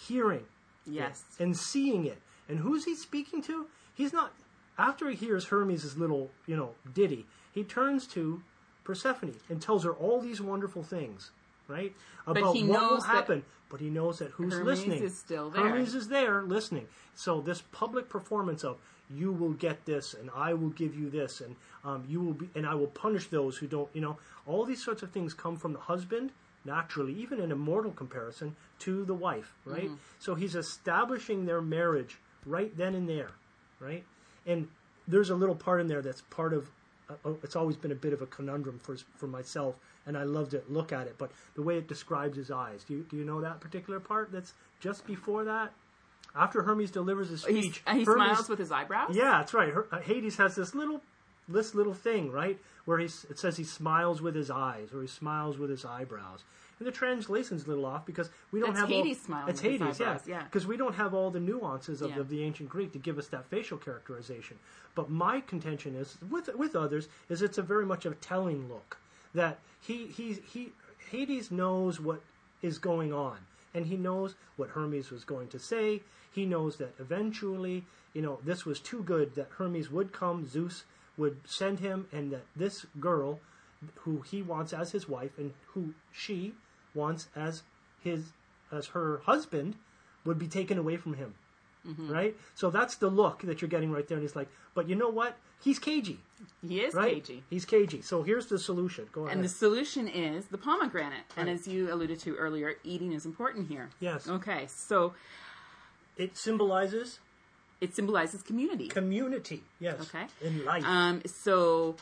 hearing 0.09 0.45
Yes. 0.86 1.24
it 1.38 1.42
and 1.42 1.57
seeing 1.57 2.05
it. 2.07 2.20
And 2.49 2.59
who's 2.59 2.84
he 2.84 2.95
speaking 2.95 3.40
to? 3.42 3.66
He's 3.95 4.12
not. 4.12 4.32
After 4.76 5.09
he 5.09 5.16
hears 5.16 5.47
Hermes' 5.47 5.97
little, 5.97 6.30
you 6.47 6.57
know, 6.57 6.74
ditty, 6.92 7.26
he 7.53 7.62
turns 7.64 8.07
to 8.09 8.42
Persephone 8.82 9.34
and 9.49 9.62
tells 9.62 9.84
her 9.84 9.92
all 9.92 10.20
these 10.20 10.40
wonderful 10.42 10.82
things, 10.82 11.30
right? 11.68 11.95
About 12.26 12.55
what 12.55 12.90
will 12.90 13.01
happen. 13.01 13.45
But 13.70 13.80
he 13.80 13.88
knows 13.88 14.18
that 14.18 14.32
who's 14.32 14.53
Hermes 14.53 14.66
listening. 14.80 15.03
is 15.03 15.16
still 15.18 15.49
there. 15.51 15.62
Hermes 15.68 15.95
is 15.95 16.09
there 16.09 16.42
listening. 16.42 16.86
So 17.14 17.40
this 17.40 17.62
public 17.72 18.09
performance 18.11 18.62
of 18.62 18.76
you 19.11 19.32
will 19.32 19.52
get 19.52 19.84
this, 19.84 20.14
and 20.14 20.30
I 20.34 20.55
will 20.55 20.70
give 20.70 20.94
you 20.94 21.11
this, 21.11 21.40
and 21.40 21.57
um, 21.84 22.05
you 22.09 22.20
will 22.20 22.32
be, 22.34 22.48
and 22.55 22.66
I 22.66 22.74
will 22.74 22.88
punish 22.88 23.28
those 23.28 23.59
who 23.59 23.66
don't. 23.66 23.88
You 23.92 24.00
know, 24.00 24.18
all 24.46 24.64
these 24.64 24.82
sorts 24.82 25.02
of 25.02 25.11
things 25.11 25.34
come 25.34 25.57
from 25.57 25.72
the 25.72 25.80
husband 25.80 26.30
naturally, 26.64 27.12
even 27.14 27.40
in 27.40 27.52
a 27.52 27.57
mortal 27.57 27.92
comparison, 27.92 28.57
to 28.80 29.05
the 29.05 29.14
wife, 29.14 29.52
right? 29.64 29.84
Mm-hmm. 29.84 29.94
So 30.18 30.34
he's 30.34 30.55
establishing 30.55 31.44
their 31.44 31.61
marriage 31.61 32.18
right 32.46 32.74
then 32.76 32.94
and 32.94 33.09
there, 33.09 33.32
right? 33.80 34.05
And 34.46 34.68
there's 35.07 35.30
a 35.30 35.34
little 35.34 35.55
part 35.55 35.80
in 35.80 35.86
there 35.86 36.02
that's 36.02 36.22
part 36.22 36.52
of. 36.52 36.70
Uh, 37.09 37.14
oh, 37.26 37.38
it's 37.42 37.57
always 37.57 37.76
been 37.76 37.92
a 37.92 37.96
bit 37.96 38.14
of 38.14 38.22
a 38.22 38.26
conundrum 38.26 38.78
for 38.82 38.96
for 39.16 39.26
myself, 39.26 39.74
and 40.07 40.16
I 40.16 40.22
love 40.22 40.50
to 40.50 40.62
look 40.68 40.92
at 40.92 41.07
it. 41.07 41.16
But 41.18 41.30
the 41.55 41.62
way 41.62 41.76
it 41.76 41.86
describes 41.86 42.36
his 42.36 42.50
eyes, 42.50 42.84
do 42.84 42.94
you, 42.94 43.07
do 43.11 43.16
you 43.16 43.24
know 43.24 43.40
that 43.42 43.61
particular 43.61 44.00
part? 44.00 44.32
That's 44.32 44.55
just 44.80 45.07
before 45.07 45.44
that, 45.44 45.72
after 46.35 46.62
Hermes 46.62 46.91
delivers 46.91 47.28
his 47.30 47.45
He, 47.45 47.62
speech. 47.62 47.82
he 47.93 48.05
Hermes- 48.05 48.14
smiles 48.14 48.49
with 48.49 48.59
his 48.59 48.72
eyebrows. 48.72 49.14
yeah, 49.14 49.39
that's 49.39 49.55
right. 49.55 49.72
Her, 49.72 49.87
uh, 49.93 50.01
Hades 50.01 50.37
has 50.37 50.55
this 50.57 50.74
little, 50.74 51.01
this 51.49 51.74
little 51.74 51.95
thing, 51.95 52.30
right, 52.32 52.59
where 52.85 52.99
he 52.99 53.07
it 53.07 53.39
says 53.39 53.57
he 53.57 53.64
smiles 53.64 54.20
with 54.22 54.35
his 54.35 54.51
eyes 54.51 54.93
or 54.93 55.01
he 55.03 55.09
smiles 55.09 55.59
with 55.59 55.70
his 55.70 55.85
eyebrows, 55.85 56.43
and 56.78 56.87
the 56.89 56.93
translation's 56.93 57.64
a 57.64 57.68
little 57.68 57.87
off 57.87 58.05
because 58.05 58.30
we 58.51 58.61
don't 58.61 58.74
have 58.76 58.89
Hades 58.89 59.18
all. 59.18 59.24
smiling 59.26 59.49
It's 59.51 59.61
Hades, 59.61 59.80
eyebrows, 60.01 60.22
yeah, 60.26 60.35
yeah. 60.39 60.43
because 60.45 60.66
we 60.66 60.76
don't 60.76 60.95
have 60.97 61.14
all 61.14 61.30
the 61.30 61.41
nuances 61.41 62.03
of, 62.03 62.11
Yeah. 62.11 62.18
of 62.20 62.28
the 62.28 62.43
ancient 62.43 62.68
Greek 62.68 62.93
to 62.93 62.99
give 62.99 63.16
us 63.18 63.28
that 63.28 63.47
facial 63.47 63.78
characterization. 63.78 64.59
But 64.95 65.09
my 65.11 65.41
contention 65.41 65.95
is, 65.95 66.16
with 66.30 66.49
with 66.57 66.74
others, 66.76 67.09
is 67.28 67.43
it's 67.43 67.59
a 67.59 67.62
very 67.62 67.87
much 67.87 68.05
a 68.07 68.11
telling 68.12 68.68
look 68.68 68.97
that 69.35 69.59
he 69.80 70.07
he 70.07 70.35
he 70.53 70.72
Hades 71.11 71.51
knows 71.51 72.01
what 72.01 72.20
is 72.62 72.78
going 72.78 73.12
on, 73.12 73.37
and 73.74 73.87
he 73.87 73.97
knows 73.97 74.35
what 74.57 74.70
Hermes 74.70 75.11
was 75.11 75.24
going 75.24 75.49
to 75.49 75.59
say. 75.59 76.01
He 76.35 76.47
knows 76.47 76.76
that 76.78 76.95
eventually, 76.99 77.85
you 78.12 78.22
know, 78.22 78.39
this 78.45 78.64
was 78.64 78.80
too 78.80 79.03
good 79.03 79.35
that 79.37 79.51
Hermes 79.57 79.91
would 79.91 80.12
come, 80.12 80.49
Zeus 80.49 80.85
would 81.16 81.39
send 81.45 81.78
him, 81.78 82.09
and 82.12 82.32
that 82.32 82.45
this 82.57 82.87
girl, 82.99 83.39
who 83.99 84.22
he 84.22 84.43
wants 84.43 84.72
as 84.72 84.91
his 84.91 85.09
wife 85.09 85.39
and 85.39 85.53
who 85.68 85.95
she 86.12 86.55
wants 86.95 87.28
as 87.37 87.62
his 88.03 88.32
as 88.72 88.89
her 88.89 89.20
husband, 89.24 89.76
would 90.24 90.39
be 90.39 90.49
taken 90.49 90.76
away 90.78 90.97
from 90.97 91.14
him. 91.14 91.35
Mm-hmm. 91.87 92.11
Right? 92.11 92.37
So 92.55 92.70
that's 92.70 92.97
the 92.97 93.09
look 93.09 93.43
that 93.43 93.61
you're 93.61 93.68
getting 93.68 93.93
right 93.93 94.09
there. 94.09 94.16
And 94.16 94.24
he's 94.24 94.35
like, 94.35 94.49
but 94.74 94.89
you 94.89 94.97
know 94.97 95.11
what? 95.11 95.37
He's 95.62 95.78
cagey, 95.78 96.18
He 96.66 96.80
is 96.80 96.93
right? 96.95 97.14
cagey. 97.14 97.43
He's 97.49 97.64
cagey. 97.64 98.03
So 98.03 98.22
here's 98.22 98.47
the 98.47 98.59
solution. 98.59 99.07
Go 99.12 99.22
ahead. 99.22 99.37
And 99.37 99.45
the 99.45 99.49
solution 99.49 100.09
is 100.09 100.47
the 100.47 100.59
pomegranate. 100.59 101.24
And 101.37 101.49
as 101.49 101.66
you 101.66 101.93
alluded 101.93 102.18
to 102.20 102.35
earlier, 102.37 102.74
eating 102.85 103.12
is 103.12 103.24
important 103.24 103.68
here. 103.68 103.89
Yes. 104.01 104.28
Okay, 104.28 104.66
so 104.68 105.14
it 106.16 106.36
symbolizes 106.36 107.18
it 107.80 107.94
symbolizes 107.94 108.42
community. 108.42 108.88
community. 108.88 109.62
Yes. 109.78 110.00
Okay. 110.00 110.24
In 110.40 110.64
life. 110.64 110.84
Um, 110.84 111.20
so 111.26 111.96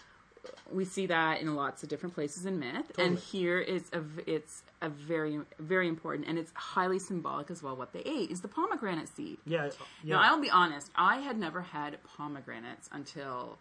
we 0.70 0.84
see 0.84 1.06
that 1.06 1.40
in 1.40 1.54
lots 1.56 1.82
of 1.82 1.88
different 1.88 2.14
places 2.14 2.46
in 2.46 2.58
myth, 2.60 2.90
and 2.98 3.16
Totally. 3.16 3.20
here 3.20 3.58
is 3.58 3.84
a 3.92 4.02
it's 4.26 4.62
a 4.80 4.88
very 4.88 5.40
very 5.58 5.88
important, 5.88 6.28
and 6.28 6.38
it's 6.38 6.52
highly 6.54 6.98
symbolic 6.98 7.50
as 7.50 7.62
well. 7.62 7.74
What 7.76 7.92
they 7.92 8.00
ate 8.00 8.30
is 8.30 8.40
the 8.42 8.48
pomegranate 8.48 9.08
seed. 9.08 9.38
yeah. 9.46 9.70
Yeah. 10.04 10.16
Now 10.16 10.22
I'll 10.22 10.40
be 10.40 10.50
honest, 10.50 10.90
I 10.94 11.18
had 11.18 11.38
never 11.38 11.62
had 11.62 11.98
pomegranates 12.16 12.88
until 12.92 13.58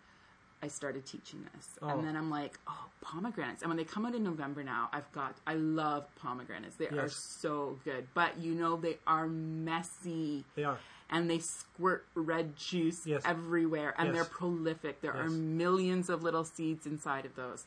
I 0.64 0.68
started 0.68 1.06
teaching 1.06 1.44
this. 1.56 1.68
Oh. 1.82 1.90
And 1.90 2.06
then 2.08 2.16
I'm 2.16 2.30
like, 2.30 2.60
oh, 2.68 2.86
pomegranates. 3.02 3.62
And 3.64 3.70
when 3.70 3.78
they 3.78 3.84
come 3.84 4.06
out 4.06 4.14
in 4.14 4.24
November 4.24 4.64
now, 4.64 4.90
I've 4.94 5.12
got, 5.12 5.36
I 5.48 5.56
love 5.56 6.06
pomegranates. 6.16 6.76
They 6.76 6.88
are 6.90 7.10
so 7.10 7.80
good. 7.84 8.08
But 8.14 8.38
you 8.38 8.54
know, 8.54 8.76
they 8.76 8.98
are 9.08 9.28
messy 9.28 10.46
They 10.56 10.64
are. 10.64 10.78
and 11.10 11.30
they 11.30 11.40
squirt 11.40 12.06
red 12.14 12.56
juice 12.56 13.06
Yes. 13.08 13.24
everywhere 13.26 13.96
and 13.98 14.08
Yes. 14.08 14.16
they're 14.16 14.26
prolific. 14.26 15.02
There 15.02 15.14
are 15.14 15.30
millions 15.30 16.10
of 16.10 16.22
little 16.24 16.44
seeds 16.44 16.86
inside 16.86 17.26
of 17.26 17.36
those. 17.36 17.66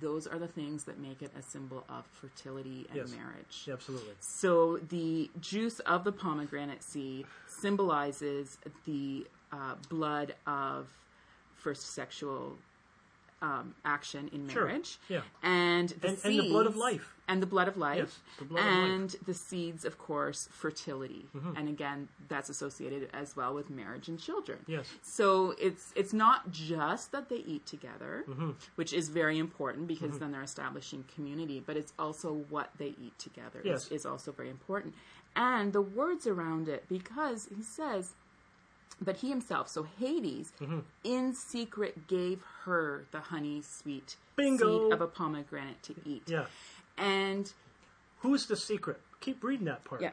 Those 0.00 0.26
are 0.26 0.40
the 0.40 0.48
things 0.48 0.84
that 0.84 0.98
make 0.98 1.22
it 1.22 1.30
a 1.38 1.42
symbol 1.42 1.84
of 1.88 2.04
fertility 2.06 2.86
and 2.88 2.96
Yes. 2.96 3.10
marriage. 3.12 3.68
Absolutely. 3.72 4.14
So 4.18 4.78
the 4.78 5.30
juice 5.40 5.78
of 5.80 6.02
the 6.02 6.10
pomegranate 6.10 6.82
seed 6.82 7.26
symbolizes 7.46 8.58
the 8.86 9.24
uh, 9.52 9.76
blood 9.88 10.34
of 10.48 10.88
first 11.64 11.82
sexual 12.00 12.42
um, 13.42 13.74
action 13.84 14.30
in 14.32 14.48
Sure. 14.48 14.64
marriage. 14.66 14.98
Yeah. 15.08 15.20
And 15.42 15.88
the, 16.00 16.08
And- 16.08 16.18
and 16.24 16.38
the 16.38 16.48
blood 16.54 16.66
of 16.66 16.76
life. 16.76 17.06
And 17.28 17.42
the 17.42 17.46
blood 17.54 17.68
of 17.68 17.76
life. 17.76 17.98
Yes, 17.98 18.18
the 18.38 18.44
blood 18.44 18.60
of 18.60 18.66
life. 18.66 18.90
and 18.90 19.08
the 19.26 19.34
seeds, 19.34 19.84
of 19.84 19.94
course, 19.98 20.40
fertility. 20.62 21.22
Mm-hmm. 21.36 21.56
And 21.58 21.68
again, 21.68 22.08
that's 22.32 22.48
associated 22.54 23.02
as 23.22 23.28
well 23.38 23.52
with 23.58 23.68
marriage 23.70 24.08
and 24.10 24.18
children. 24.28 24.58
Yes. 24.66 24.86
So 25.02 25.54
it's 25.66 25.84
it's 26.00 26.14
not 26.26 26.38
just 26.52 27.12
that 27.14 27.28
they 27.32 27.42
eat 27.54 27.64
together, 27.74 28.24
Mm-hmm. 28.28 28.50
which 28.78 28.92
is 29.00 29.06
very 29.22 29.38
important 29.46 29.88
because 29.94 30.14
then 30.20 30.30
they're 30.32 30.48
establishing 30.52 31.04
community, 31.14 31.58
but 31.68 31.74
it's 31.80 31.92
also 31.98 32.28
what 32.54 32.68
they 32.80 32.92
eat 33.04 33.16
together 33.18 33.60
Yes. 33.64 33.86
is, 33.86 33.92
is 33.98 34.06
also 34.06 34.28
very 34.40 34.50
important. 34.58 34.92
And 35.36 35.72
the 35.78 35.82
words 36.00 36.24
around 36.34 36.64
it, 36.74 36.82
because 36.88 37.40
he 37.56 37.62
says, 37.78 38.04
but 39.00 39.16
he 39.18 39.28
himself, 39.28 39.68
so 39.68 39.82
Hades, 39.98 40.52
Mm-hmm. 40.60 40.80
in 41.04 41.34
secret 41.34 42.06
gave 42.06 42.42
her 42.64 43.04
the 43.10 43.20
honey 43.20 43.62
sweet 43.62 44.16
Bingo. 44.36 44.84
seed 44.88 44.92
of 44.92 45.00
a 45.00 45.06
pomegranate 45.06 45.82
to 45.84 45.94
eat. 46.04 46.22
Yeah. 46.26 46.46
And 46.96 47.52
Who's 48.20 48.46
the 48.46 48.56
secret? 48.56 49.00
Keep 49.20 49.42
reading 49.44 49.66
that 49.66 49.84
part. 49.84 50.00
yeah, 50.00 50.12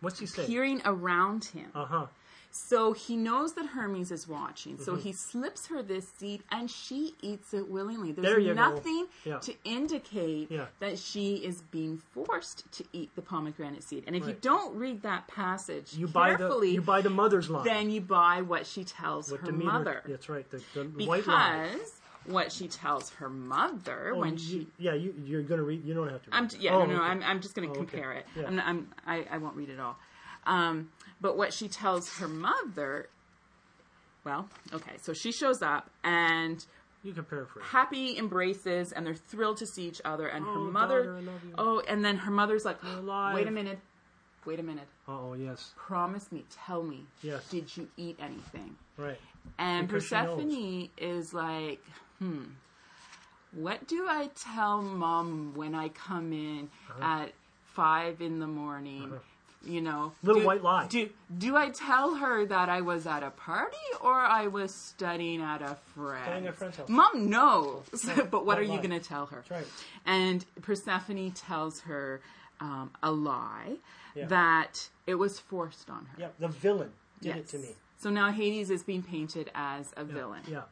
What's 0.00 0.18
he 0.18 0.26
say? 0.26 0.46
peering 0.46 0.80
around 0.84 1.44
him. 1.46 1.70
Uh 1.74 1.84
huh. 1.84 2.06
So 2.54 2.92
he 2.92 3.16
knows 3.16 3.54
that 3.54 3.64
Hermes 3.64 4.12
is 4.12 4.28
watching. 4.28 4.76
So 4.78 4.92
Mm-hmm. 4.92 5.00
he 5.02 5.12
slips 5.14 5.66
her 5.68 5.82
this 5.82 6.06
seed 6.18 6.42
and 6.50 6.70
she 6.70 7.14
eats 7.22 7.54
it 7.54 7.66
willingly. 7.68 8.12
There's 8.12 8.44
There 8.44 8.54
nothing 8.54 9.06
Yeah. 9.24 9.38
to 9.38 9.54
indicate 9.64 10.50
Yeah. 10.50 10.66
that 10.80 10.98
she 10.98 11.36
is 11.36 11.62
being 11.62 11.96
forced 12.12 12.70
to 12.72 12.84
eat 12.92 13.10
the 13.16 13.22
pomegranate 13.22 13.82
seed. 13.82 14.04
And 14.06 14.14
if 14.14 14.26
you 14.26 14.36
don't 14.38 14.76
read 14.76 15.00
that 15.02 15.28
passage 15.28 15.94
You 15.94 16.06
buy 16.08 16.32
the 16.32 16.36
carefully, 16.38 16.72
you 16.72 16.82
buy 16.82 17.00
the 17.00 17.08
mother's 17.10 17.48
line. 17.48 17.64
then 17.64 17.88
you 17.90 18.02
buy 18.02 18.42
what 18.42 18.66
she 18.66 18.84
tells 18.84 19.32
What 19.32 19.40
her 19.40 19.52
mother. 19.52 20.02
That's 20.06 20.28
right. 20.28 20.48
The, 20.50 20.62
the 20.74 21.06
white. 21.06 21.24
Because 21.24 22.00
what 22.26 22.52
she 22.52 22.68
tells 22.68 23.08
her 23.14 23.30
mother 23.30 24.12
Oh, 24.14 24.20
when 24.20 24.34
you- 24.34 24.38
she 24.38 24.66
yeah, 24.78 24.92
you 24.92 25.14
you're 25.24 25.42
gonna 25.42 25.62
read. 25.62 25.84
You 25.86 25.94
don't 25.94 26.10
have 26.10 26.22
to. 26.24 26.30
Read 26.30 26.36
I'm 26.36 26.48
yeah, 26.60 26.74
Oh, 26.74 26.80
no, 26.84 26.86
no, 26.86 26.94
okay. 26.96 27.04
I'm, 27.04 27.22
I'm 27.22 27.40
just 27.40 27.54
going 27.54 27.66
to 27.72 27.74
Oh, 27.78 27.82
okay. 27.82 27.90
compare 27.92 28.12
it. 28.12 28.26
Yeah. 28.36 28.46
I'm, 28.46 28.56
not- 28.56 28.66
I'm, 28.66 28.90
I, 29.06 29.26
I 29.30 29.38
won't 29.38 29.56
read 29.56 29.70
it 29.70 29.80
all. 29.80 29.96
Um, 30.44 30.90
but 31.22 31.36
what 31.38 31.54
she 31.54 31.68
tells 31.68 32.18
her 32.18 32.28
mother, 32.28 33.08
well, 34.24 34.48
okay, 34.74 34.96
so 35.00 35.12
she 35.14 35.32
shows 35.32 35.62
up 35.62 35.88
and 36.04 36.64
You 37.02 37.12
can 37.14 37.24
paraphrase. 37.24 37.64
happy 37.70 38.18
embraces, 38.18 38.92
and 38.92 39.06
they're 39.06 39.14
thrilled 39.14 39.56
to 39.58 39.66
see 39.66 39.86
each 39.86 40.02
other. 40.04 40.26
And 40.26 40.44
her 40.44 40.52
Oh, 40.60 40.70
mother, 40.70 40.98
daughter, 41.06 41.16
I 41.16 41.20
love 41.20 41.40
you. 41.44 41.54
oh, 41.58 41.82
and 41.88 42.04
then 42.04 42.16
her 42.18 42.30
mother's 42.30 42.64
like, 42.64 42.78
wait 42.82 43.46
a 43.46 43.50
minute, 43.50 43.78
wait 44.44 44.58
a 44.60 44.62
minute, 44.62 44.88
Oh 45.08 45.34
yes, 45.34 45.72
promise 45.76 46.30
me, 46.32 46.44
tell 46.50 46.82
me, 46.82 47.06
Yes. 47.22 47.48
did 47.48 47.74
you 47.76 47.88
eat 47.96 48.18
anything? 48.20 48.76
right. 48.98 49.18
And 49.58 49.86
Because. 49.88 50.04
Persephone 50.10 50.88
is 50.98 51.32
like, 51.34 51.84
hmm, 52.18 52.42
what 53.52 53.86
do 53.86 54.06
I 54.08 54.30
tell 54.34 54.80
mom 54.82 55.52
when 55.54 55.74
I 55.74 55.88
come 55.90 56.32
in 56.32 56.70
Uh-huh. 56.90 57.04
at 57.04 57.32
five 57.64 58.20
in 58.22 58.38
the 58.38 58.46
morning? 58.46 59.14
You 59.64 59.80
know, 59.80 60.12
Little 60.24 60.40
do, 60.42 60.46
white 60.46 60.62
lie. 60.62 60.86
Do 60.88 61.08
do 61.38 61.56
I 61.56 61.70
tell 61.70 62.16
her 62.16 62.44
that 62.46 62.68
I 62.68 62.80
was 62.80 63.06
at 63.06 63.22
a 63.22 63.30
party 63.30 63.76
or 64.00 64.12
I 64.12 64.48
was 64.48 64.74
studying 64.74 65.40
at 65.40 65.62
a 65.62 65.76
friend? 65.94 66.22
Studying 66.24 66.46
at 66.46 66.52
a 66.52 66.56
friend's 66.56 66.76
house. 66.78 66.88
Mom 66.88 67.30
knows, 67.30 67.84
but 68.30 68.44
what 68.44 68.58
are 68.58 68.62
you 68.62 68.78
going 68.78 68.90
to 68.90 68.98
tell 69.00 69.26
her? 69.26 69.44
That's 69.48 69.50
right. 69.50 69.66
And 70.04 70.44
Persephone 70.62 71.30
tells 71.32 71.80
her 71.82 72.20
um, 72.60 72.90
a 73.02 73.12
lie 73.12 73.76
Yeah. 74.16 74.26
that 74.26 74.88
it 75.06 75.14
was 75.14 75.38
forced 75.38 75.88
on 75.90 76.06
her. 76.06 76.16
Yeah, 76.18 76.28
the 76.40 76.48
villain 76.48 76.90
did 77.20 77.36
it 77.36 77.48
to 77.48 77.58
me. 77.58 77.68
So 77.98 78.10
now 78.10 78.32
Hades 78.32 78.68
is 78.70 78.82
being 78.82 79.02
painted 79.04 79.48
as 79.54 79.92
a 79.96 80.02
villain. 80.04 80.42
Yeah, 80.48 80.62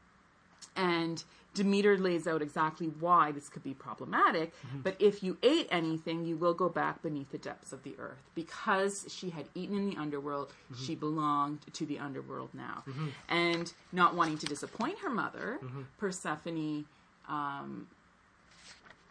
And 0.75 1.23
Demeter 1.53 1.99
lays 1.99 2.27
out 2.29 2.43
exactly 2.43 2.87
why 2.87 3.33
this 3.33 3.49
could 3.49 3.65
be 3.65 3.75
problematic. 3.75 4.53
Mm-hmm. 4.67 4.81
But 4.83 4.97
if 5.01 5.23
you 5.23 5.37
ate 5.43 5.67
anything, 5.71 6.25
you 6.25 6.37
will 6.37 6.55
go 6.55 6.69
back 6.69 7.03
beneath 7.03 7.33
the 7.33 7.39
depths 7.39 7.73
of 7.73 7.83
the 7.83 7.95
earth. 7.99 8.23
Because 8.37 9.07
she 9.09 9.31
had 9.31 9.47
eaten 9.55 9.77
in 9.77 9.91
the 9.91 9.97
underworld, 9.97 10.49
Mm-hmm. 10.73 10.85
she 10.85 10.95
belonged 10.95 11.59
to 11.73 11.85
the 11.85 11.99
underworld 11.99 12.51
now. 12.55 12.85
And 13.29 13.73
not 13.93 14.15
wanting 14.15 14.39
to 14.39 14.47
disappoint 14.47 14.99
her 15.01 15.11
mother, 15.11 15.59
Mm-hmm. 15.65 15.83
Persephone 15.99 16.85
um, 17.29 17.87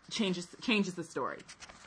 changes 0.09 0.47
changes 0.61 0.93
the 0.95 1.03
story 1.03 1.37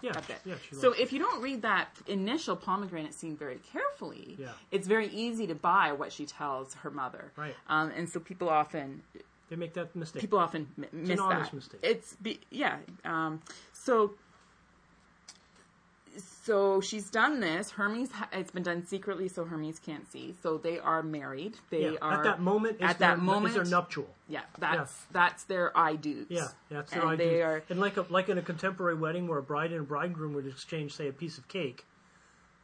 yeah, 0.01 0.11
a 0.17 0.23
bit. 0.23 0.39
yeah. 0.45 0.55
So 0.73 0.93
if 0.93 1.13
you 1.13 1.19
don't 1.19 1.41
read 1.43 1.63
that 1.63 1.89
initial 2.07 2.57
pomegranate 2.57 3.15
scene 3.15 3.37
very 3.37 3.59
carefully, 3.73 4.37
Yeah. 4.39 4.49
it's 4.71 4.87
very 4.89 5.07
easy 5.09 5.47
to 5.47 5.55
buy 5.55 5.93
what 5.93 6.13
she 6.13 6.27
tells 6.27 6.75
her 6.75 6.91
mother. 6.91 7.31
Right. 7.37 7.55
Um, 7.69 7.91
and 7.97 8.09
so 8.11 8.19
people 8.21 8.49
often 8.49 9.03
they 9.53 9.57
make 9.57 9.75
that 9.75 9.95
mistake. 9.95 10.23
people 10.23 10.39
often 10.39 10.67
m- 10.79 10.87
miss 10.93 11.21
honest 11.21 11.51
that. 11.51 11.57
mistake. 11.57 11.81
It's 11.83 12.17
be, 12.17 12.41
yeah. 12.51 12.79
Um, 13.05 13.43
so 13.75 14.15
so 16.45 16.81
she's 16.81 17.11
done 17.11 17.41
this. 17.41 17.71
Hermes, 17.71 18.11
ha- 18.13 18.31
it's 18.33 18.51
been 18.51 18.63
done 18.63 18.87
secretly, 18.87 19.29
so 19.29 19.45
Hermes 19.45 19.79
can't 19.79 20.11
see. 20.11 20.35
So 20.43 20.57
they 20.57 20.79
are 20.79 21.03
married. 21.03 21.57
They 21.69 21.83
yeah. 21.83 21.99
are 22.01 22.15
at 22.15 22.25
that 22.25 22.41
moment. 22.41 22.81
At 22.81 22.99
their, 22.99 23.09
that 23.09 23.19
moment. 23.19 23.55
is 23.55 23.55
their 23.57 23.79
nuptial. 23.79 24.09
yeah, 24.27 24.41
that's 24.59 24.97
that's 25.13 25.45
their 25.45 25.77
I 25.77 25.97
do's. 25.97 26.27
Yeah, 26.31 26.49
that's 26.71 26.91
their 26.93 27.03
and 27.03 27.11
idea. 27.11 27.27
they 27.29 27.43
are 27.43 27.63
and 27.69 27.79
like 27.79 27.99
a, 27.99 28.07
like 28.09 28.31
in 28.31 28.39
a 28.39 28.43
contemporary 28.43 28.95
wedding 28.95 29.29
where 29.29 29.39
a 29.39 29.43
bride 29.43 29.73
and 29.73 29.81
a 29.81 29.85
bridegroom 29.85 30.33
would 30.33 30.47
exchange, 30.47 30.95
say, 30.95 31.09
a 31.09 31.13
piece 31.13 31.37
of 31.37 31.47
cake. 31.49 31.85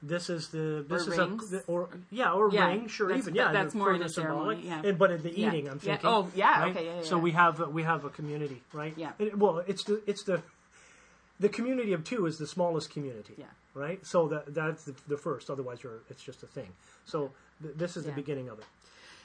This 0.01 0.31
is 0.31 0.49
the 0.49 0.85
this 0.89 1.09
Or 1.09 1.13
is 1.13 1.19
rings. 1.19 1.53
a 1.53 1.61
or 1.67 1.89
yeah 2.11 2.33
or 2.33 2.51
Yeah, 2.53 2.69
ring 2.69 2.87
sure 2.87 3.11
even 3.13 3.35
yeah 3.35 3.51
that's 3.53 3.75
more 3.75 3.93
in 3.93 4.03
a 4.03 4.09
ceremony, 4.09 4.63
symbolic. 4.63 4.85
yeah. 4.85 4.89
and 4.91 4.99
but 4.99 5.11
in 5.11 5.23
the 5.23 5.31
Yeah. 5.37 5.49
eating 5.49 5.69
I'm 5.69 5.81
Yeah. 5.83 5.97
thinking 5.97 6.09
Oh, 6.09 6.31
yeah, 6.37 6.61
right? 6.63 6.71
okay, 6.77 6.85
yeah, 6.87 6.95
yeah, 6.99 7.03
so 7.03 7.17
yeah. 7.17 7.23
we 7.23 7.31
have 7.33 7.69
we 7.73 7.83
have 7.83 8.05
a 8.05 8.11
community 8.11 8.63
right 8.73 8.95
Yeah. 8.97 9.13
And- 9.19 9.41
well 9.41 9.59
it's 9.67 9.83
the 9.85 10.01
it's 10.07 10.23
the 10.23 10.41
the 11.41 11.49
community 11.49 11.93
of 11.95 12.05
two 12.05 12.27
is 12.27 12.39
the 12.39 12.47
smallest 12.47 12.91
community 12.91 13.35
Yeah. 13.37 13.47
right 13.75 14.05
so 14.07 14.29
that 14.29 14.55
that's 14.55 14.85
the, 14.85 14.95
the 15.09 15.17
first 15.17 15.51
otherwise 15.51 15.83
you're 15.83 15.99
it's 16.11 16.23
just 16.23 16.45
a 16.45 16.47
thing 16.47 16.69
so 17.05 17.33
th- 17.63 17.75
this 17.77 17.97
is 17.97 18.05
the 18.05 18.13
beginning 18.13 18.49
of 18.49 18.59
it 18.61 18.67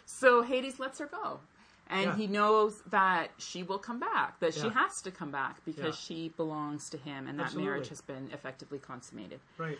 So 0.05 0.41
Hades 0.41 0.79
lets 0.79 0.99
her 0.99 1.05
go. 1.05 1.39
And 1.87 2.05
Yeah. 2.05 2.15
he 2.15 2.27
knows 2.27 2.81
that 2.89 3.31
she 3.37 3.61
will 3.63 3.77
come 3.79 3.99
back, 3.99 4.39
that 4.39 4.53
she 4.53 4.69
has 4.69 5.01
to 5.01 5.11
come 5.11 5.31
back 5.31 5.63
because 5.65 5.95
Yeah. 5.95 6.05
she 6.07 6.29
belongs 6.29 6.89
to 6.91 6.97
him 6.97 7.27
and 7.27 7.37
that 7.39 7.45
Absolutely. 7.47 7.69
marriage 7.69 7.89
has 7.89 8.01
been 8.01 8.29
effectively 8.31 8.79
consummated. 8.79 9.39
right 9.57 9.77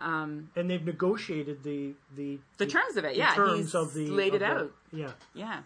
Um, 0.00 0.50
and 0.56 0.70
they've 0.70 0.84
negotiated 0.84 1.62
the 1.64 1.92
the 2.16 2.38
the 2.58 2.66
terms 2.66 2.96
of 2.96 3.04
it, 3.04 3.12
the 3.12 3.18
yeah. 3.18 3.34
terms 3.34 3.58
he's 3.58 3.74
of 3.74 3.94
the 3.94 4.06
laid 4.10 4.34
it 4.34 4.38
the- 4.40 4.46
out. 4.46 4.72
yeah 4.92 5.10
Yeah. 5.34 5.60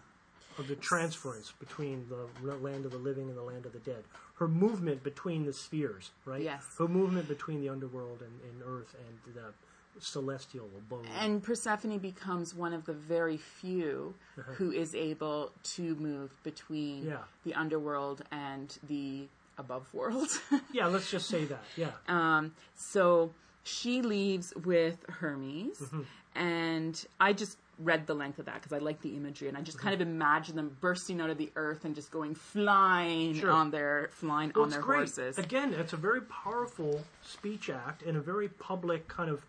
of 0.57 0.67
the 0.67 0.75
transference 0.75 1.51
between 1.59 2.07
the 2.09 2.55
land 2.55 2.85
of 2.85 2.91
the 2.91 2.97
living 2.97 3.27
and 3.29 3.37
the 3.37 3.41
land 3.43 3.65
of 3.65 3.73
the 3.73 3.79
dead. 3.79 4.03
Her 4.35 4.47
movement 4.47 5.03
between 5.03 5.45
the 5.45 5.53
spheres, 5.53 6.11
right? 6.25 6.41
Yes. 6.43 6.63
Her 6.77 6.87
movement 6.87 7.27
between 7.27 7.61
the 7.61 7.69
underworld 7.69 8.21
and, 8.21 8.39
and 8.49 8.61
earth 8.65 8.95
and 9.07 9.35
the 9.35 9.53
celestial 9.99 10.69
abode. 10.77 11.05
And 11.19 11.41
Persephone 11.43 11.97
becomes 11.99 12.53
one 12.55 12.73
of 12.73 12.85
the 12.85 12.93
very 12.93 13.37
few 13.37 14.15
who 14.57 14.71
is 14.71 14.95
able 14.95 15.51
to 15.75 15.95
move 15.95 16.31
between 16.43 17.07
Uh-huh. 17.07 17.17
Yeah. 17.19 17.23
the 17.45 17.53
underworld 17.53 18.23
and 18.31 18.75
the 18.87 19.27
above 19.57 19.91
world. 19.93 20.29
yeah, 20.71 20.87
let's 20.87 21.09
just 21.11 21.27
say 21.29 21.45
that. 21.45 21.63
Yeah. 21.77 21.91
Um, 22.07 22.53
so 22.75 23.31
she 23.63 24.01
leaves 24.01 24.53
with 24.65 24.97
Hermes, 25.09 25.79
Mm-hmm. 25.79 26.01
and 26.35 27.05
I 27.19 27.33
just 27.33 27.57
read 27.79 28.05
the 28.05 28.13
length 28.13 28.37
of 28.39 28.45
that 28.45 28.55
because 28.55 28.71
I 28.73 28.77
like 28.77 29.01
the 29.01 29.15
imagery, 29.15 29.47
and 29.47 29.57
I 29.57 29.61
just 29.61 29.79
kind 29.79 29.93
of 29.95 30.01
imagine 30.01 30.55
them 30.55 30.77
bursting 30.79 31.19
out 31.21 31.29
of 31.29 31.37
the 31.37 31.51
earth 31.55 31.85
and 31.85 31.95
just 31.95 32.11
going 32.11 32.35
flying 32.35 33.33
Sure. 33.35 33.51
on 33.51 33.71
their 33.71 34.09
flying 34.11 34.51
Well, 34.53 34.65
on 34.65 34.69
their 34.69 34.81
great. 34.81 34.97
horses. 34.97 35.37
Again, 35.37 35.73
it's 35.73 35.93
a 35.93 35.97
very 35.97 36.21
powerful 36.21 37.03
speech 37.23 37.69
act 37.69 38.03
and 38.03 38.15
a 38.17 38.21
very 38.21 38.49
public 38.49 39.07
kind 39.07 39.29
of 39.29 39.45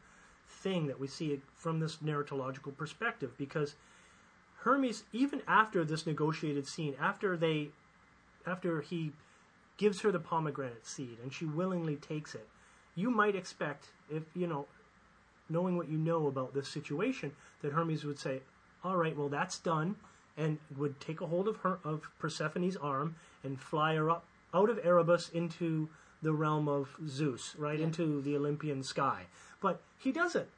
thing 0.48 0.86
that 0.86 0.98
we 0.98 1.06
see 1.06 1.40
from 1.54 1.80
this 1.80 1.96
narratological 1.96 2.74
perspective 2.76 3.32
because 3.36 3.74
Hermes, 4.60 5.04
even 5.12 5.42
after 5.46 5.84
this 5.84 6.06
negotiated 6.06 6.66
scene, 6.66 6.94
after 6.98 7.36
they, 7.36 7.68
after 8.46 8.80
he 8.80 9.12
gives 9.76 10.00
her 10.00 10.10
the 10.10 10.18
pomegranate 10.20 10.86
seed 10.86 11.18
and 11.22 11.32
she 11.32 11.44
willingly 11.44 11.96
takes 11.96 12.34
it, 12.34 12.48
you 12.94 13.10
might 13.10 13.34
expect, 13.36 13.88
if 14.14 14.22
you 14.34 14.46
know, 14.46 14.66
knowing 15.48 15.76
what 15.76 15.88
you 15.88 15.98
know 15.98 16.26
about 16.26 16.54
this 16.54 16.68
situation, 16.68 17.32
that 17.62 17.72
Hermes 17.72 18.04
would 18.04 18.18
say, 18.18 18.42
"All 18.82 18.96
right, 18.96 19.16
well 19.16 19.28
that's 19.28 19.58
done. 19.58 19.96
and 20.36 20.58
would 20.76 20.98
take 20.98 21.20
a 21.20 21.26
hold 21.26 21.46
of 21.46 21.58
her 21.58 21.78
of 21.84 22.10
Persephone's 22.18 22.76
arm 22.76 23.14
and 23.44 23.60
fly 23.60 23.94
her 23.94 24.10
up 24.10 24.24
out 24.52 24.68
of 24.68 24.80
Erebus 24.84 25.28
into 25.28 25.88
the 26.22 26.32
realm 26.32 26.66
of 26.68 26.96
Zeus, 27.06 27.54
right 27.56 27.78
Yeah. 27.78 27.84
into 27.84 28.20
the 28.20 28.34
Olympian 28.36 28.82
sky. 28.82 29.26
But 29.60 29.80
he 29.96 30.10
doesn't. 30.10 30.48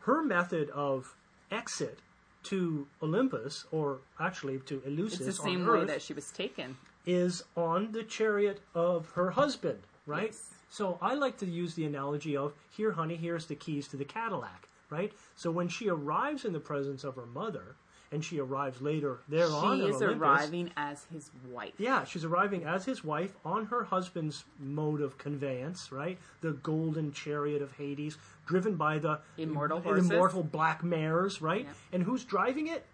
Her 0.00 0.20
method 0.24 0.68
of 0.70 1.14
exit 1.48 2.00
to 2.42 2.88
Olympus, 3.00 3.66
or 3.70 4.00
actually 4.18 4.58
to 4.60 4.80
Eleusis, 4.80 5.20
It's 5.28 5.36
the 5.36 5.42
on 5.42 5.48
same 5.48 5.64
way 5.66 5.84
that 5.84 6.02
she 6.02 6.12
was 6.12 6.32
taken. 6.32 6.76
is 7.06 7.44
on 7.56 7.92
the 7.92 8.02
chariot 8.02 8.60
of 8.74 9.10
her 9.12 9.30
husband, 9.30 9.82
right? 10.06 10.32
Yes. 10.32 10.54
So 10.70 10.98
I 11.02 11.14
like 11.14 11.36
to 11.38 11.46
use 11.46 11.74
the 11.74 11.84
analogy 11.84 12.36
of 12.36 12.54
here, 12.70 12.92
honey, 12.92 13.16
here's 13.16 13.46
the 13.46 13.56
keys 13.56 13.88
to 13.88 13.96
the 13.96 14.04
Cadillac, 14.04 14.68
right? 14.88 15.12
So 15.36 15.50
when 15.50 15.68
she 15.68 15.88
arrives 15.90 16.44
in 16.44 16.52
the 16.52 16.60
presence 16.60 17.02
of 17.04 17.16
her 17.16 17.26
mother, 17.26 17.74
and 18.12 18.24
she 18.24 18.40
arrives 18.40 18.80
later 18.80 19.18
there 19.28 19.46
on 19.48 19.78
She 19.78 19.84
is 19.84 19.96
Olympus, 19.96 20.18
arriving 20.20 20.70
as 20.76 21.04
his 21.12 21.30
wife. 21.48 21.74
yeah, 21.78 22.04
she's 22.04 22.24
arriving 22.24 22.64
as 22.64 22.84
his 22.84 23.04
wife 23.04 23.36
on 23.44 23.66
her 23.66 23.84
husband's 23.84 24.44
mode 24.58 25.00
of 25.00 25.16
conveyance, 25.16 25.92
right? 25.92 26.18
The 26.40 26.52
golden 26.52 27.12
chariot 27.12 27.62
of 27.62 27.70
Hades, 27.72 28.18
driven 28.46 28.74
by 28.74 28.98
the 28.98 29.20
Immortal 29.38 29.80
horses. 29.80 30.10
immortal 30.10 30.42
black 30.42 30.82
mares, 30.82 31.40
right? 31.40 31.64
Yeah. 31.66 31.72
And 31.92 32.02
who's 32.02 32.24
driving 32.24 32.66
it? 32.66 32.84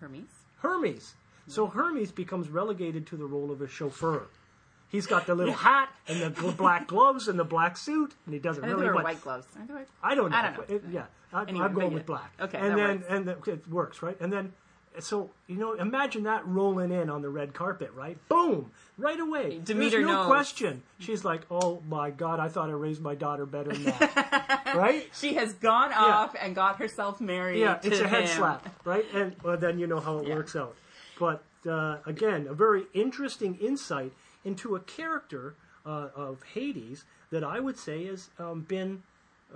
Hermes. 0.00 0.30
Hermes. 0.60 1.14
So 1.46 1.66
Hermes 1.66 2.10
becomes 2.12 2.48
relegated 2.48 3.06
to 3.08 3.16
the 3.16 3.26
role 3.26 3.50
of 3.50 3.60
a 3.60 3.68
chauffeur. 3.68 4.26
He's 4.90 5.06
got 5.06 5.26
the 5.26 5.34
little 5.34 5.54
hat 5.54 5.90
and 6.06 6.20
the 6.20 6.30
gl- 6.30 6.56
black 6.56 6.86
gloves 6.88 7.28
and 7.28 7.38
the 7.38 7.44
black 7.44 7.76
suit, 7.76 8.14
and 8.24 8.32
he 8.34 8.40
doesn't 8.40 8.64
I 8.64 8.68
think 8.68 8.78
really 8.80 8.88
they 8.90 8.94
were 8.96 9.02
white 9.02 9.22
gloves. 9.22 9.46
Are 9.58 9.66
they? 9.76 9.84
I 10.02 10.14
don't 10.14 10.30
know. 10.30 10.36
I 10.36 10.42
don't 10.42 10.56
know. 10.70 10.74
It- 10.76 10.84
yeah, 10.90 11.04
I, 11.32 11.42
Anyway, 11.42 11.64
I'm 11.64 11.74
going 11.74 11.92
with 11.92 12.06
black. 12.06 12.32
Okay, 12.40 12.58
and 12.58 12.78
then 12.78 12.88
works. 13.00 13.06
and 13.10 13.26
the, 13.28 13.52
it 13.52 13.68
works 13.68 14.02
right. 14.02 14.16
And 14.20 14.32
then 14.32 14.52
so 15.00 15.30
you 15.46 15.56
know, 15.56 15.74
imagine 15.74 16.22
that 16.24 16.46
rolling 16.46 16.90
in 16.90 17.10
on 17.10 17.20
the 17.22 17.28
red 17.28 17.52
carpet, 17.54 17.92
right? 17.94 18.16
Boom, 18.28 18.70
right 18.96 19.20
away. 19.20 19.60
Demeter 19.62 19.98
There's 19.98 20.06
no 20.06 20.12
knows. 20.14 20.26
question. 20.26 20.82
She's 20.98 21.22
like, 21.24 21.42
"Oh 21.50 21.82
my 21.86 22.10
God, 22.10 22.40
I 22.40 22.48
thought 22.48 22.68
I 22.70 22.72
raised 22.72 23.02
my 23.02 23.14
daughter 23.14 23.44
better 23.46 23.70
than 23.70 23.84
that." 23.84 24.72
right? 24.74 25.06
She 25.14 25.34
has 25.34 25.52
gone 25.52 25.92
off 25.92 26.34
and 26.40 26.54
got 26.54 26.78
herself 26.78 27.20
married. 27.20 27.60
Yeah, 27.60 27.74
to 27.74 27.86
it's 27.88 28.00
a 28.00 28.08
head 28.08 28.28
slap, 28.28 28.66
right? 28.86 29.04
And 29.14 29.36
well, 29.44 29.56
then 29.58 29.78
you 29.78 29.86
know 29.86 30.00
how 30.00 30.18
it 30.18 30.28
Yeah. 30.28 30.34
works 30.34 30.56
out. 30.56 30.74
But 31.20 31.44
uh, 31.68 31.98
again, 32.06 32.46
a 32.48 32.54
very 32.54 32.84
interesting 32.94 33.56
insight 33.56 34.12
into 34.44 34.76
a 34.76 34.80
character 34.80 35.56
uh, 35.86 36.08
of 36.14 36.42
Hades 36.54 37.04
that 37.30 37.44
I 37.44 37.60
would 37.60 37.78
say 37.78 38.06
has 38.06 38.30
um, 38.38 38.62
been 38.62 39.02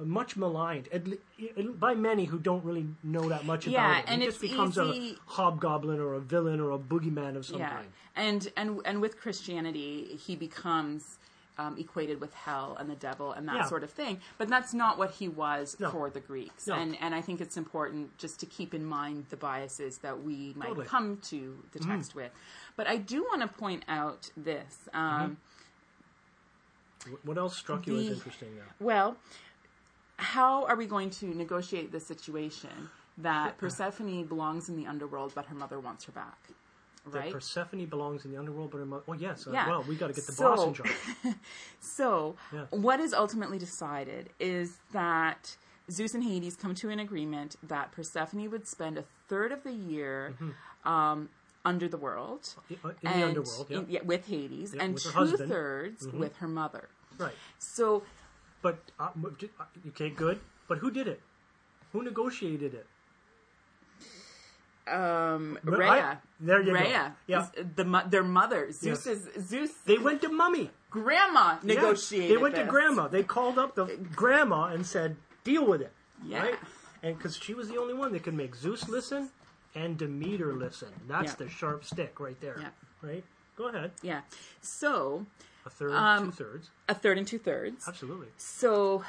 much 0.01 0.37
maligned 0.37 0.89
at 0.91 1.07
le- 1.07 1.73
by 1.75 1.95
many 1.95 2.25
who 2.25 2.39
don't 2.39 2.65
really 2.65 2.87
know 3.03 3.29
that 3.29 3.45
much 3.45 3.67
Yeah, 3.67 3.91
about 3.91 3.97
him. 3.99 4.05
and 4.15 4.23
he 4.23 4.29
it's 4.29 4.39
just 4.39 4.51
becomes 4.51 4.79
easy- 4.79 5.19
a 5.27 5.31
hobgoblin 5.33 6.01
or 6.01 6.15
a 6.15 6.21
villain 6.21 6.61
or 6.61 6.71
a 6.71 6.79
boogeyman 6.79 7.37
of 7.37 7.45
some 7.45 7.59
Yeah, 7.61 7.71
kind. 7.71 7.89
and 8.17 8.53
and 8.57 8.81
and 8.87 9.01
with 9.03 9.21
Christianity, 9.21 10.17
he 10.17 10.35
becomes 10.35 11.19
um, 11.59 11.77
equated 11.79 12.21
with 12.21 12.33
hell 12.35 12.77
and 12.81 12.89
the 12.91 12.95
devil 12.97 13.33
and 13.33 13.47
that 13.49 13.57
Yeah. 13.57 13.65
sort 13.67 13.83
of 13.85 13.91
thing. 13.91 14.21
But 14.39 14.49
that's 14.49 14.73
not 14.73 14.97
what 14.99 15.11
he 15.13 15.29
was 15.29 15.77
No. 15.79 15.91
for 15.91 16.09
the 16.11 16.21
Greeks. 16.21 16.67
No. 16.67 16.75
And 16.75 16.97
and 17.01 17.15
I 17.15 17.21
think 17.21 17.41
it's 17.41 17.57
important 17.57 18.17
just 18.19 18.41
to 18.41 18.47
keep 18.47 18.73
in 18.75 18.85
mind 18.85 19.27
the 19.29 19.37
biases 19.37 19.99
that 19.99 20.23
we 20.23 20.55
might 20.57 20.69
Totally. 20.69 20.87
come 20.87 21.19
to 21.25 21.63
the 21.73 21.79
text 21.79 22.15
with. 22.15 22.33
But 22.77 22.87
I 22.87 22.97
do 22.97 23.23
want 23.25 23.43
to 23.43 23.49
point 23.49 23.85
out 23.89 24.31
this. 24.37 24.89
Um, 24.95 25.37
Wh- 27.05 27.27
What 27.27 27.37
else 27.37 27.57
struck 27.57 27.87
you 27.87 27.99
as 27.99 28.09
interesting 28.09 28.55
there? 28.57 28.69
Well, 28.81 29.17
how 30.17 30.65
are 30.67 30.77
we 30.77 30.87
going 30.87 31.11
to 31.11 31.27
negotiate 31.27 31.91
the 31.93 32.01
situation 32.01 32.91
that 33.19 33.59
Persephone 33.59 34.25
belongs 34.25 34.69
in 34.69 34.77
the 34.77 34.87
underworld, 34.87 35.33
but 35.35 35.47
her 35.47 35.55
mother 35.55 35.79
wants 35.81 36.05
her 36.05 36.13
back? 36.13 36.39
That 37.07 37.15
Right. 37.15 37.33
Persephone 37.33 37.85
belongs 37.87 38.25
in 38.25 38.31
the 38.31 38.39
underworld, 38.39 38.71
but 38.71 38.79
her 38.79 38.87
mo- 38.87 39.03
well, 39.07 39.19
yes. 39.19 39.47
Uh, 39.47 39.51
Well, 39.53 39.83
we 39.89 39.97
got 39.97 40.07
to 40.07 40.13
get 40.13 40.25
the 40.27 40.33
So- 40.33 40.55
boss 40.55 40.67
in 40.67 40.75
charge. 40.75 40.93
So, 41.81 42.37
Yeah. 42.53 42.67
what 42.71 43.01
is 43.01 43.13
ultimately 43.13 43.59
decided 43.59 44.31
is 44.39 44.79
that 44.93 45.57
Zeus 45.91 46.15
and 46.15 46.23
Hades 46.23 46.55
come 46.55 46.75
to 46.77 46.91
an 46.91 47.01
agreement 47.01 47.57
that 47.65 47.91
Persephone 47.91 48.49
would 48.53 48.69
spend 48.69 48.99
a 48.99 49.05
third 49.29 49.51
of 49.51 49.65
the 49.65 49.73
year 49.73 50.37
um, 50.85 51.29
under 51.65 51.89
the 51.89 51.97
world. 51.99 52.55
Uh, 52.57 52.75
Mm-hmm. 52.75 52.89
In 52.89 52.95
the 53.03 53.09
and- 53.09 53.25
underworld, 53.25 53.67
yeah. 53.69 53.79
in- 53.79 53.87
yeah, 53.91 54.03
with 54.05 54.27
Hades, 54.29 54.73
Yeah, 54.75 54.83
and 54.85 54.95
with 54.95 55.03
two 55.03 55.09
husband. 55.11 55.41
Mm-hmm. 55.43 55.51
thirds 55.53 56.07
with 56.09 56.37
her 56.37 56.49
mother. 56.49 56.89
Right. 57.19 57.35
So, 57.59 58.05
But 58.63 58.79
uh, 59.01 59.09
uh, 59.25 59.65
okay, 59.89 60.11
good. 60.11 60.39
But 60.69 60.79
who 60.79 60.91
did 60.93 61.09
it? 61.09 61.21
Who 61.93 62.03
negotiated 62.05 62.75
it? 62.75 62.87
Um, 64.89 65.59
Rhea, 65.65 65.91
I- 65.91 66.17
there 66.41 66.61
you 66.63 66.73
go. 66.75 67.13
Yeah. 67.27 67.47
the 67.77 67.85
mo- 67.85 68.03
their 68.07 68.23
mother. 68.25 68.73
Zeus 68.73 69.07
Yes. 69.07 69.07
is 69.07 69.49
Zeus. 69.49 69.71
They 69.85 69.99
went 69.99 70.21
to 70.23 70.29
mummy. 70.29 70.71
grandma 70.91 71.59
Yeah, 71.63 71.75
negotiated. 71.75 72.31
They 72.31 72.37
went 72.41 72.55
to 72.57 72.65
grandma. 72.65 73.09
They 73.09 73.23
called 73.23 73.59
up 73.59 73.75
the 73.75 73.87
grandma 74.15 74.65
and 74.67 74.87
said, 74.87 75.17
"Deal 75.45 75.65
with 75.67 75.81
it." 75.81 75.93
Yeah. 76.25 76.43
Right. 76.43 76.59
And 77.03 77.17
because 77.17 77.37
she 77.37 77.55
was 77.55 77.69
the 77.69 77.79
only 77.79 77.95
one 77.95 78.13
that 78.13 78.23
could 78.25 78.35
make 78.35 78.55
Zeus 78.55 78.89
listen 78.89 79.31
and 79.75 79.97
Demeter 79.97 80.53
listen. 80.53 80.89
That's 81.09 81.33
Yeah. 81.33 81.37
the 81.47 81.49
sharp 81.49 81.85
stick 81.85 82.21
right 82.21 82.39
there. 82.41 82.59
Yeah. 82.61 82.69
Right. 83.01 83.25
Go 83.57 83.69
ahead. 83.69 83.93
Yeah. 84.03 84.21
So 84.61 85.27
A 85.65 85.71
third, 85.71 85.93
Um, 85.93 86.27
two 86.27 86.33
thirds. 86.33 86.71
a 86.89 86.95
third 86.95 87.19
and 87.19 87.27
two 87.27 87.39
thirds. 87.39 87.87
Absolutely. 87.89 88.29
So, 88.37 89.05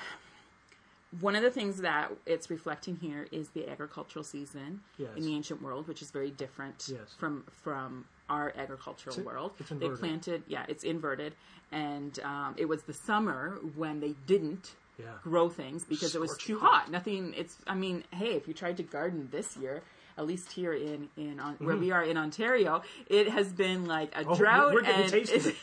one 1.19 1.35
of 1.35 1.43
the 1.43 1.51
things 1.51 1.77
that 1.81 2.11
it's 2.25 2.49
reflecting 2.49 2.95
here 2.97 3.27
is 3.31 3.49
the 3.49 3.69
agricultural 3.69 4.23
season 4.23 4.81
Yes. 4.97 5.09
in 5.15 5.23
the 5.23 5.33
ancient 5.35 5.61
world, 5.61 5.87
which 5.87 6.01
is 6.01 6.11
very 6.11 6.31
different 6.31 6.87
Yes. 6.91 7.13
from 7.17 7.43
from 7.63 8.05
our 8.29 8.53
agricultural 8.57 9.13
It's- 9.13 9.25
world. 9.25 9.51
it's 9.59 9.69
they 9.69 9.89
planted, 9.89 10.43
yeah, 10.47 10.65
it's 10.67 10.83
inverted, 10.83 11.35
and 11.71 12.17
um, 12.23 12.55
it 12.57 12.65
was 12.65 12.83
the 12.83 12.93
summer 12.93 13.59
when 13.75 13.99
they 13.99 14.15
didn't 14.25 14.71
Yeah. 14.97 15.05
grow 15.23 15.49
things 15.49 15.83
because 15.83 16.15
it 16.15 16.21
was 16.21 16.37
too 16.37 16.59
hot. 16.59 16.83
hot. 16.83 16.91
Nothing. 16.91 17.33
It's. 17.35 17.57
I 17.67 17.75
mean, 17.75 18.03
hey, 18.11 18.33
if 18.35 18.47
you 18.47 18.53
tried 18.53 18.77
to 18.77 18.83
garden 18.83 19.29
this 19.31 19.57
year. 19.57 19.81
At 20.15 20.27
least 20.27 20.51
here 20.51 20.73
in 20.73 21.09
in 21.17 21.39
on, 21.39 21.55
where 21.55 21.75
we 21.75 21.89
are 21.89 22.03
in 22.03 22.17
Ontario, 22.17 22.83
it 23.07 23.29
has 23.29 23.51
been 23.51 23.85
like 23.85 24.15
a 24.15 24.19
Mm-hmm. 24.19 24.29
Oh, 24.31 24.35
drought 24.35 24.77
and 24.85 25.05
a 25.05 25.09
taste 25.09 25.33
of 25.33 25.47
it. 25.47 25.55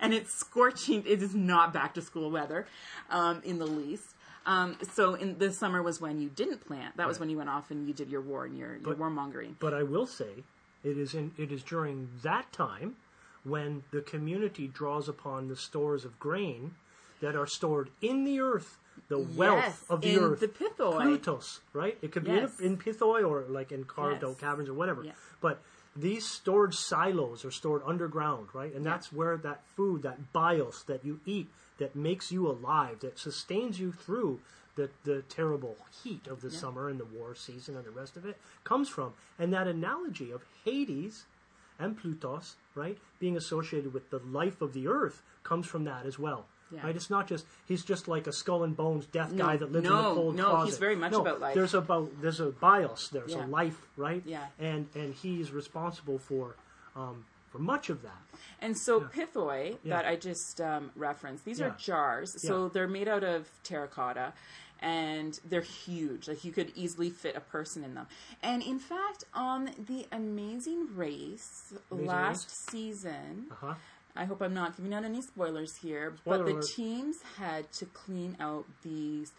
and 0.00 0.14
it's 0.14 0.32
scorching. 0.32 1.02
It 1.04 1.20
is 1.24 1.34
not 1.34 1.72
back 1.72 1.94
to 1.94 2.00
school 2.00 2.30
weather 2.30 2.68
um, 3.10 3.42
in 3.44 3.58
the 3.58 3.66
least. 3.66 4.14
Um, 4.46 4.78
so 4.92 5.14
in 5.14 5.38
the 5.38 5.52
summer 5.52 5.82
was 5.82 6.00
when 6.00 6.20
you 6.20 6.28
didn't 6.28 6.64
plant. 6.66 6.96
That 6.96 7.08
was 7.08 7.18
when 7.18 7.28
you 7.28 7.36
went 7.36 7.50
off 7.50 7.70
and 7.70 7.86
you 7.88 7.92
did 7.92 8.08
your 8.08 8.20
war 8.20 8.44
and 8.44 8.56
your, 8.56 8.70
your 8.76 8.80
But- 8.94 8.98
warmongering. 8.98 9.56
But 9.58 9.74
I 9.74 9.82
will 9.82 10.06
say, 10.06 10.44
it 10.84 10.96
is 10.96 11.14
in 11.14 11.32
it 11.36 11.50
is 11.50 11.62
during 11.64 12.08
that 12.22 12.52
time 12.52 12.96
when 13.44 13.82
the 13.90 14.00
community 14.02 14.68
draws 14.68 15.08
upon 15.08 15.48
the 15.48 15.56
stores 15.56 16.04
of 16.04 16.18
grain 16.20 16.74
that 17.20 17.34
are 17.34 17.46
stored 17.46 17.90
in 18.00 18.24
the 18.24 18.40
earth, 18.40 18.78
the 19.08 19.18
wealth 19.18 19.84
of 19.90 20.00
the 20.02 20.14
in 20.14 20.18
earth, 20.22 20.40
the 20.40 20.48
pithoi. 20.48 21.00
Plutos, 21.02 21.58
right? 21.72 21.98
It 22.02 22.12
could 22.12 22.24
be 22.24 22.30
Yes. 22.32 22.60
in, 22.60 22.66
in 22.72 22.76
pithoi 22.78 23.28
or 23.28 23.42
like 23.48 23.72
in 23.72 23.84
carved 23.84 24.22
Yes. 24.22 24.30
out 24.30 24.38
caverns 24.38 24.68
or 24.68 24.74
whatever. 24.74 25.02
Yeah. 25.02 25.12
But 25.40 25.60
these 25.96 26.24
storage 26.28 26.74
silos 26.76 27.44
are 27.44 27.50
stored 27.50 27.82
underground, 27.84 28.48
right? 28.52 28.72
And 28.74 28.84
that's 28.84 29.12
where 29.12 29.36
that 29.38 29.62
food, 29.76 30.02
that 30.02 30.32
bios 30.32 30.82
that 30.84 31.04
you 31.04 31.20
eat, 31.24 31.48
that 31.78 31.94
makes 31.94 32.32
you 32.32 32.48
alive, 32.48 33.00
that 33.00 33.18
sustains 33.18 33.78
you 33.78 33.92
through 33.92 34.40
the, 34.76 34.90
the 35.04 35.22
terrible 35.22 35.76
heat 36.02 36.26
of 36.26 36.40
the 36.42 36.50
summer 36.50 36.88
and 36.88 37.00
the 37.00 37.04
war 37.04 37.34
season 37.34 37.76
and 37.76 37.84
the 37.84 37.90
rest 37.90 38.16
of 38.16 38.26
it, 38.26 38.36
comes 38.64 38.88
from. 38.88 39.14
And 39.38 39.52
that 39.52 39.66
analogy 39.66 40.30
of 40.30 40.44
Hades 40.64 41.24
and 41.78 41.98
Plutos, 41.98 42.54
right, 42.74 42.98
being 43.18 43.36
associated 43.36 43.92
with 43.94 44.10
the 44.10 44.18
life 44.18 44.60
of 44.60 44.72
the 44.74 44.86
earth 44.88 45.22
comes 45.42 45.66
from 45.66 45.84
that 45.84 46.04
as 46.06 46.18
well. 46.18 46.46
Yeah. 46.70 46.84
Right? 46.84 46.96
It's 46.96 47.10
not 47.10 47.28
just 47.28 47.46
he's 47.66 47.84
just 47.84 48.08
like 48.08 48.26
a 48.26 48.32
skull 48.32 48.64
and 48.64 48.76
bones 48.76 49.06
death 49.06 49.30
No, 49.30 49.44
guy 49.46 49.56
that 49.56 49.70
lives 49.70 49.86
in 49.86 49.92
no, 49.92 50.10
a 50.10 50.14
cold 50.14 50.34
no, 50.34 50.50
closet. 50.50 50.66
he's 50.70 50.78
very 50.78 50.96
much 50.96 51.12
No, 51.12 51.20
about 51.20 51.40
life. 51.40 51.54
There's 51.54 51.74
about 51.74 52.10
there's 52.20 52.40
a 52.40 52.46
bios, 52.50 53.08
there's 53.08 53.32
Yeah. 53.32 53.44
a 53.44 53.46
life, 53.46 53.80
right? 53.96 54.20
Yeah. 54.26 54.46
And 54.58 54.88
and 54.96 55.14
he's 55.14 55.52
responsible 55.52 56.18
for 56.18 56.56
um, 56.96 57.24
for 57.56 57.62
much 57.62 57.90
of 57.90 58.02
that. 58.02 58.22
And 58.60 58.76
so 58.76 59.00
pithoi 59.00 59.78
Yeah. 59.82 59.96
that 59.96 60.06
I 60.06 60.16
just 60.16 60.60
um, 60.60 60.90
referenced, 60.94 61.44
these 61.44 61.60
Yeah. 61.60 61.66
are 61.66 61.76
jars. 61.78 62.34
So 62.46 62.64
Yeah. 62.64 62.70
they're 62.72 62.88
made 62.88 63.08
out 63.08 63.24
of 63.24 63.48
terracotta 63.62 64.32
and 64.80 65.38
they're 65.44 65.60
huge. 65.62 66.28
Like 66.28 66.44
you 66.44 66.52
could 66.52 66.72
easily 66.74 67.10
fit 67.10 67.36
a 67.36 67.40
person 67.40 67.82
in 67.84 67.94
them. 67.94 68.06
And 68.42 68.62
in 68.62 68.78
fact, 68.78 69.24
on 69.34 69.70
the 69.78 70.06
Amazing 70.12 70.94
Race 70.96 71.72
Amazing 71.90 72.06
last 72.06 72.46
Race? 72.48 72.66
season, 72.70 73.46
Uh 73.50 73.54
huh. 73.54 73.74
I 74.18 74.24
hope 74.24 74.40
I'm 74.40 74.54
not 74.54 74.76
giving 74.76 74.94
out 74.94 75.04
any 75.04 75.20
spoilers 75.20 75.76
here, 75.76 76.14
Spoiler 76.18 76.38
but 76.38 76.46
the 76.46 76.52
alert. 76.52 76.64
teams 76.74 77.16
had 77.36 77.70
to 77.74 77.84
clean 77.86 78.34
out 78.40 78.64
these 78.82 79.32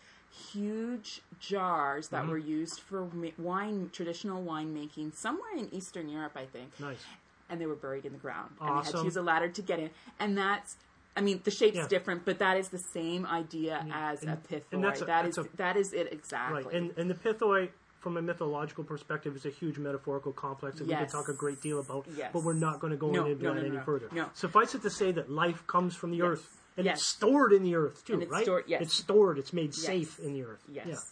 huge 0.52 1.22
jars 1.40 2.08
Mm-hmm. 2.08 2.16
that 2.16 2.28
were 2.32 2.38
used 2.38 2.80
for 2.82 3.10
wine, 3.40 3.90
traditional 3.92 4.44
winemaking, 4.44 5.16
somewhere 5.16 5.56
in 5.58 5.74
Eastern 5.74 6.10
Europe, 6.10 6.34
I 6.36 6.46
think. 6.46 6.80
Nice. 6.80 7.04
And 7.50 7.62
they 7.62 7.66
were 7.66 7.76
buried 7.76 8.06
in 8.06 8.12
the 8.14 8.20
ground. 8.20 8.52
And 8.60 8.70
they 8.70 8.74
had 8.86 8.96
to 8.98 9.04
use 9.04 9.16
a 9.16 9.22
ladder 9.22 9.48
to 9.50 9.62
get 9.62 9.80
in. 9.80 9.90
And 10.20 10.38
that's, 10.38 10.76
I 11.16 11.22
mean, 11.22 11.42
the 11.44 11.52
shape's 11.52 11.78
Yeah. 11.78 11.88
different, 11.88 12.26
but 12.26 12.40
that 12.40 12.58
is 12.58 12.70
the 12.70 12.78
same 12.94 13.26
idea 13.26 13.86
as 13.94 14.24
a 14.24 14.28
and 14.32 14.44
pithoi. 14.44 14.82
that's 14.82 15.02
a- 15.02 15.06
that 15.06 15.24
that's 15.24 15.38
is 15.38 15.46
a- 15.46 15.58
that 15.58 15.78
is 15.78 15.94
it 15.94 16.12
exactly. 16.12 16.64
Right. 16.64 16.74
And 16.74 16.94
and 16.98 17.10
the 17.10 17.16
pithoi 17.16 17.70
from 18.00 18.16
a 18.16 18.22
mythological 18.22 18.84
perspective, 18.84 19.36
is 19.36 19.46
a 19.46 19.50
huge 19.50 19.80
metaphorical 19.80 20.32
complex 20.32 20.78
that 20.78 20.84
we 20.86 20.92
Yes. 20.92 21.12
could 21.12 21.18
talk 21.18 21.30
a 21.30 21.34
great 21.34 21.62
deal 21.62 21.80
about. 21.80 22.06
Yes. 22.16 22.30
But 22.32 22.44
we're 22.44 22.54
not 22.54 22.80
going 22.80 22.92
to 22.92 22.98
go 22.98 23.10
No, 23.10 23.26
into 23.26 23.44
no, 23.44 23.54
that 23.56 23.62
no, 23.64 23.68
any 23.76 23.84
further. 23.84 24.08
No. 24.14 24.30
Suffice 24.34 24.76
it 24.76 24.84
to 24.84 24.90
say 24.90 25.12
that 25.14 25.30
life 25.32 25.66
comes 25.68 25.96
from 25.96 26.12
the 26.12 26.18
Yes. 26.18 26.26
earth. 26.28 26.62
And 26.78 26.86
it's 26.88 27.06
stored 27.08 27.52
in 27.54 27.64
the 27.64 27.76
earth 27.76 28.06
too, 28.06 28.22
it's 28.22 28.32
right? 28.32 28.44
stored- 28.44 28.66
yes. 28.68 28.82
It's 28.84 28.94
stored. 28.94 29.40
It's 29.40 29.52
made 29.52 29.74
safe 29.74 30.20
in 30.20 30.34
the 30.34 30.44
earth. 30.44 30.64
Yes. 30.70 31.12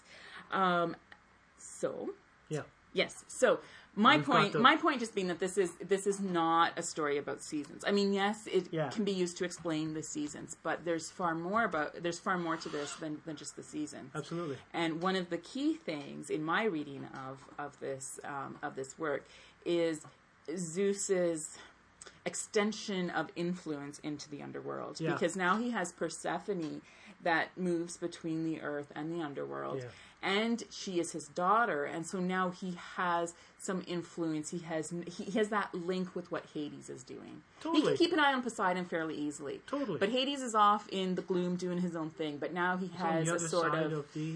Um, 0.52 0.96
so 1.58 2.14
Yeah. 2.50 2.60
Yeah. 2.60 2.64
Yes. 2.94 3.26
So 3.28 3.60
my 3.96 4.18
We've 4.18 4.26
point, 4.26 4.54
the- 4.54 4.60
my 4.60 4.76
point 4.76 5.00
just 5.00 5.16
being 5.16 5.28
that 5.28 5.40
this 5.40 5.58
is 5.58 5.72
this 5.76 6.06
is 6.06 6.20
not 6.20 6.74
a 6.78 6.84
story 6.84 7.18
about 7.18 7.42
seasons. 7.42 7.84
I 7.88 7.92
mean, 7.92 8.14
yes, 8.14 8.48
it 8.48 8.68
Yeah. 8.72 8.90
can 8.90 9.04
be 9.06 9.12
used 9.12 9.38
to 9.38 9.46
explain 9.46 9.94
the 9.94 10.04
seasons, 10.04 10.58
but 10.64 10.84
there's 10.86 11.10
far 11.10 11.34
more 11.36 11.64
about 11.64 12.04
there's 12.04 12.20
far 12.20 12.38
more 12.38 12.58
to 12.58 12.70
this 12.70 12.94
than, 12.96 13.22
than 13.26 13.36
just 13.36 13.56
the 13.56 13.64
seasons. 13.64 14.12
Absolutely. 14.14 14.58
And 14.74 15.02
one 15.02 15.16
of 15.16 15.30
the 15.30 15.38
key 15.38 15.76
things 15.76 16.30
in 16.30 16.44
my 16.44 16.64
reading 16.66 17.08
of 17.28 17.38
of 17.58 17.80
this 17.80 18.20
um, 18.24 18.58
of 18.62 18.76
this 18.76 18.98
work 19.00 19.24
is 19.66 20.02
Zeus's 20.56 21.58
extension 22.26 23.10
of 23.12 23.30
influence 23.36 24.00
into 24.00 24.30
the 24.30 24.42
underworld 24.42 25.00
Yeah. 25.00 25.14
because 25.14 25.36
now 25.36 25.58
he 25.58 25.72
has 25.72 25.92
Persephone 25.92 26.82
that 27.22 27.56
moves 27.58 27.98
between 27.98 28.44
the 28.44 28.62
earth 28.62 28.92
and 28.96 29.12
the 29.12 29.24
underworld 29.24 29.80
Yeah. 29.84 29.90
And 30.26 30.64
she 30.72 31.00
is 31.00 31.12
his 31.12 31.28
daughter 31.30 31.86
and 31.86 32.06
so 32.06 32.20
now 32.20 32.50
he 32.50 32.76
has 32.96 33.34
some 33.60 33.84
influence 33.88 34.50
he 34.50 34.60
has 34.60 34.92
he, 35.16 35.26
he 35.26 35.38
has 35.38 35.50
that 35.50 35.74
link 35.74 36.16
with 36.16 36.32
what 36.32 36.44
Hades 36.54 36.90
is 36.90 37.04
doing 37.04 37.42
he 37.74 37.82
can 37.82 37.96
keep 37.96 38.12
an 38.12 38.20
eye 38.20 38.34
on 38.34 38.42
Poseidon 38.42 38.86
fairly 38.86 39.16
easily 39.16 39.62
Totally. 39.68 40.00
but 40.00 40.10
Hades 40.10 40.42
is 40.42 40.56
off 40.56 40.90
in 40.90 41.16
the 41.16 41.22
gloom 41.22 41.56
doing 41.56 41.78
his 41.78 41.96
own 41.96 42.10
thing 42.10 42.38
but 42.38 42.54
now 42.54 42.76
he 42.76 42.90
has 42.98 43.30
a 43.30 43.40
sort 43.40 43.72
side 43.72 43.84
of 43.84 43.94
of, 43.94 44.14
the 44.14 44.36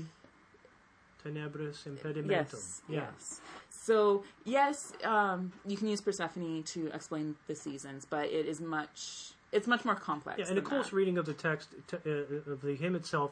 tenebris 1.24 1.86
impedimentum. 1.88 2.30
Yes. 2.30 2.82
Yeah. 2.88 3.00
Yes. 3.18 3.42
So 3.70 4.24
yes, 4.46 4.94
um, 5.04 5.52
you 5.66 5.78
can 5.78 5.88
use 5.88 6.02
Persephone 6.02 6.64
to 6.64 6.88
explain 6.94 7.36
the 7.48 7.56
seasons, 7.56 8.06
but 8.10 8.26
it 8.28 8.46
is 8.46 8.62
much. 8.62 9.32
It's 9.52 9.68
much 9.68 9.84
more 9.84 9.96
complex. 9.96 10.40
Yeah, 10.40 10.46
and 10.50 10.58
a 10.58 10.62
close 10.62 10.90
that. 10.90 10.96
reading 10.96 11.18
of 11.18 11.26
the 11.26 11.34
text 11.34 11.70
t- 11.88 11.98
uh, 12.06 12.52
of 12.52 12.62
the 12.62 12.76
hymn 12.76 12.96
itself 12.96 13.32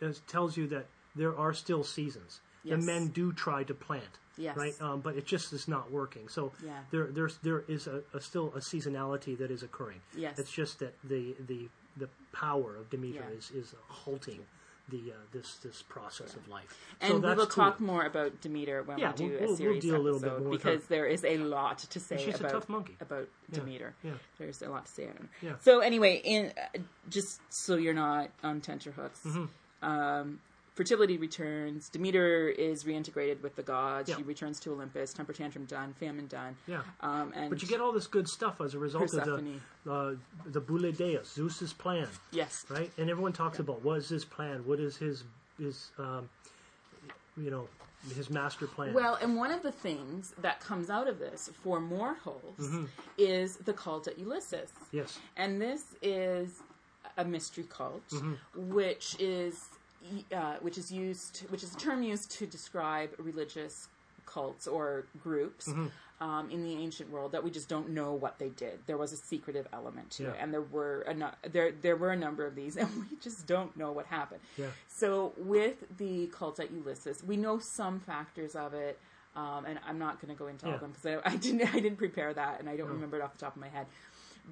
uh, 0.00 0.12
tells 0.26 0.56
you 0.56 0.66
that 0.68 0.86
there 1.18 1.36
are 1.36 1.52
still 1.54 1.84
seasons. 1.84 2.40
The 2.64 2.76
men 2.76 3.08
do 3.08 3.32
try 3.32 3.64
to 3.64 3.72
plant, 3.74 4.14
Yes. 4.36 4.54
right? 4.56 4.74
Um, 4.80 5.00
but 5.00 5.16
it 5.16 5.24
just 5.24 5.52
is 5.54 5.68
not 5.68 5.90
working. 5.90 6.28
So 6.28 6.52
Yeah. 6.62 6.80
there, 6.90 7.06
there's 7.06 7.38
there 7.42 7.64
is 7.66 7.86
a, 7.86 8.02
a 8.12 8.20
still 8.20 8.48
a 8.54 8.60
seasonality 8.60 9.38
that 9.38 9.50
is 9.50 9.62
occurring. 9.62 10.00
Yes. 10.14 10.38
it's 10.38 10.52
just 10.52 10.78
that 10.80 10.94
the 11.04 11.34
the 11.46 11.68
the 11.96 12.08
power 12.32 12.76
of 12.76 12.90
Demeter 12.90 13.24
Yeah. 13.30 13.36
is 13.38 13.50
is 13.50 13.74
halting 13.88 14.44
the 14.90 15.12
uh, 15.12 15.14
this 15.32 15.56
this 15.62 15.82
process 15.82 16.34
of 16.34 16.46
life. 16.48 16.70
And 17.00 17.10
so 17.10 17.16
we 17.20 17.34
will 17.34 17.46
cool. 17.46 17.64
talk 17.64 17.80
more 17.80 18.04
about 18.04 18.40
Demeter 18.42 18.82
when 18.82 18.98
Yeah, 18.98 19.12
we 19.12 19.16
do 19.16 19.24
we'll- 19.24 19.34
a 19.36 19.38
we'll- 19.40 19.48
we'll 19.48 19.56
series 19.56 19.84
bit 19.84 19.94
episode 19.94 20.50
because 20.50 20.86
there 20.88 21.06
is 21.06 21.24
a 21.24 21.38
lot 21.38 21.78
to 21.94 22.00
say 22.00 22.16
she's 22.18 22.34
a 22.34 22.38
about 22.40 22.52
tough 22.52 22.68
monkey. 22.68 22.96
about 23.00 23.28
Yeah, 23.48 23.58
Demeter. 23.60 23.94
yeah. 24.02 24.12
There's 24.38 24.60
a 24.62 24.68
lot 24.68 24.84
to 24.86 24.92
say. 24.92 25.08
Yeah. 25.42 25.56
So 25.60 25.80
anyway, 25.80 26.20
in 26.24 26.52
uh, 26.56 26.78
just 27.08 27.40
so 27.50 27.76
you're 27.76 27.94
not 28.08 28.30
on 28.42 28.60
tenterhooks, 28.60 29.20
Mm-hmm. 29.24 29.46
um, 29.88 30.40
fertility 30.78 31.18
returns. 31.18 31.88
Demeter 31.88 32.48
is 32.48 32.84
reintegrated 32.84 33.42
with 33.42 33.56
the 33.56 33.62
gods. 33.64 34.08
Yeah. 34.08 34.16
She 34.16 34.22
returns 34.22 34.60
to 34.60 34.70
Olympus. 34.72 35.12
Temper 35.12 35.32
tantrum 35.32 35.64
done. 35.64 35.92
Famine 35.94 36.28
done. 36.28 36.54
Yeah. 36.68 36.82
Um, 37.00 37.32
and 37.34 37.50
But 37.50 37.60
you 37.62 37.66
get 37.68 37.80
all 37.80 37.90
this 37.92 38.06
good 38.06 38.28
stuff 38.28 38.60
as 38.60 38.74
a 38.74 38.78
result 38.78 39.10
Persephone. 39.10 39.38
of 39.84 39.84
the 39.84 39.92
uh, 39.92 40.14
the 40.52 40.60
Boule 40.60 40.92
Deus, 40.92 41.32
Zeus's 41.34 41.72
plan. 41.72 42.06
yes, 42.30 42.64
right? 42.70 42.90
And 42.96 43.10
everyone 43.10 43.32
talks 43.32 43.58
about 43.58 43.82
what 43.84 43.98
is 43.98 44.08
his 44.08 44.24
plan, 44.24 44.64
what 44.66 44.78
is 44.78 44.96
his 44.96 45.24
his 45.58 45.90
um, 45.98 46.28
you 47.36 47.50
know 47.50 47.66
his 48.14 48.30
master 48.30 48.68
plan. 48.68 48.94
Well, 48.94 49.18
and 49.20 49.36
one 49.36 49.50
of 49.50 49.62
the 49.64 49.72
things 49.72 50.32
that 50.40 50.60
comes 50.60 50.88
out 50.90 51.08
of 51.08 51.18
this 51.18 51.50
for 51.64 51.80
mortals 51.80 52.56
Mm-hmm. 52.60 52.84
is 53.18 53.56
the 53.56 53.72
cult 53.72 54.06
at 54.06 54.16
Eleusis. 54.18 54.70
yes, 54.92 55.18
And 55.36 55.60
this 55.60 55.82
is 56.00 56.60
a 57.16 57.24
mystery 57.24 57.64
cult, 57.68 58.08
Mm-hmm. 58.10 58.34
which 58.72 59.16
is 59.18 59.64
uh, 60.34 60.54
which 60.60 60.78
is 60.78 60.90
used, 60.92 61.44
which 61.50 61.62
is 61.62 61.74
a 61.74 61.78
term 61.78 62.02
used 62.02 62.30
to 62.32 62.46
describe 62.46 63.10
religious 63.18 63.88
cults 64.26 64.66
or 64.66 65.06
groups 65.22 65.68
Mm-hmm. 65.68 65.86
um, 66.20 66.50
in 66.50 66.62
the 66.64 66.74
ancient 66.82 67.10
world 67.10 67.32
that 67.32 67.42
we 67.44 67.50
just 67.50 67.68
don't 67.68 67.90
know 67.90 68.12
what 68.12 68.38
they 68.38 68.48
did. 68.50 68.80
There 68.86 68.96
was 68.98 69.12
a 69.12 69.16
secretive 69.16 69.66
element 69.72 70.10
to 70.12 70.24
it, 70.30 70.36
and 70.40 70.52
there 70.52 70.62
were 70.62 71.02
a 71.02 71.14
nu- 71.14 71.38
there 71.52 71.72
there 71.80 71.96
were 71.96 72.10
a 72.10 72.16
number 72.16 72.44
of 72.46 72.54
these, 72.54 72.76
and 72.80 72.88
we 73.10 73.16
just 73.22 73.46
don't 73.46 73.76
know 73.76 73.92
what 73.92 74.06
happened. 74.06 74.40
Yeah. 74.56 74.66
So 74.88 75.32
with 75.36 75.76
the 75.96 76.26
cult 76.28 76.58
at 76.60 76.70
Eleusis, 76.72 77.22
we 77.24 77.36
know 77.36 77.58
some 77.58 78.00
factors 78.00 78.54
of 78.56 78.74
it. 78.74 78.98
Um, 79.36 79.66
and 79.66 79.78
I'm 79.86 80.00
not 80.00 80.20
going 80.20 80.34
to 80.34 80.38
go 80.38 80.48
into 80.48 80.66
all 80.66 80.74
of 80.74 80.80
them 80.80 80.90
because 80.90 81.20
I, 81.24 81.30
I 81.32 81.36
didn't 81.36 81.62
I 81.72 81.78
didn't 81.78 81.98
prepare 81.98 82.34
that 82.34 82.58
and 82.58 82.68
I 82.68 82.76
don't 82.76 82.88
remember 82.88 83.18
it 83.18 83.22
off 83.22 83.34
the 83.34 83.38
top 83.38 83.54
of 83.54 83.60
my 83.60 83.68
head. 83.68 83.86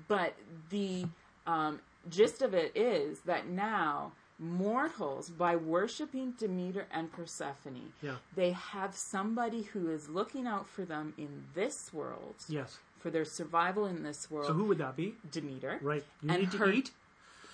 But 0.07 0.35
the 0.71 1.07
um, 1.47 1.81
gist 2.09 2.41
of 2.41 2.55
it 2.55 2.71
is 2.77 3.21
that 3.21 3.49
now 3.49 4.13
mortals, 4.39 5.31
by 5.31 5.57
worshiping 5.57 6.33
Demeter 6.39 6.87
and 6.93 7.11
Persephone, 7.13 7.93
Yeah. 8.03 8.17
they 8.35 8.53
have 8.53 8.95
somebody 8.95 9.63
who 9.63 9.91
is 9.91 10.09
looking 10.09 10.47
out 10.47 10.69
for 10.69 10.85
them 10.85 11.15
in 11.17 11.45
this 11.55 11.93
world, 11.93 12.37
yes. 12.49 12.79
for 12.99 13.11
their 13.11 13.25
survival 13.25 13.87
in 13.87 14.03
this 14.03 14.31
world. 14.31 14.47
So 14.47 14.53
who 14.53 14.65
would 14.65 14.79
that 14.79 14.97
be? 14.97 15.15
Demeter, 15.31 15.79
Right, 15.83 16.05
you 16.23 16.31
And 16.31 16.41
need 16.43 16.51
to 16.53 16.59
her- 16.59 16.71
eat. 16.71 16.91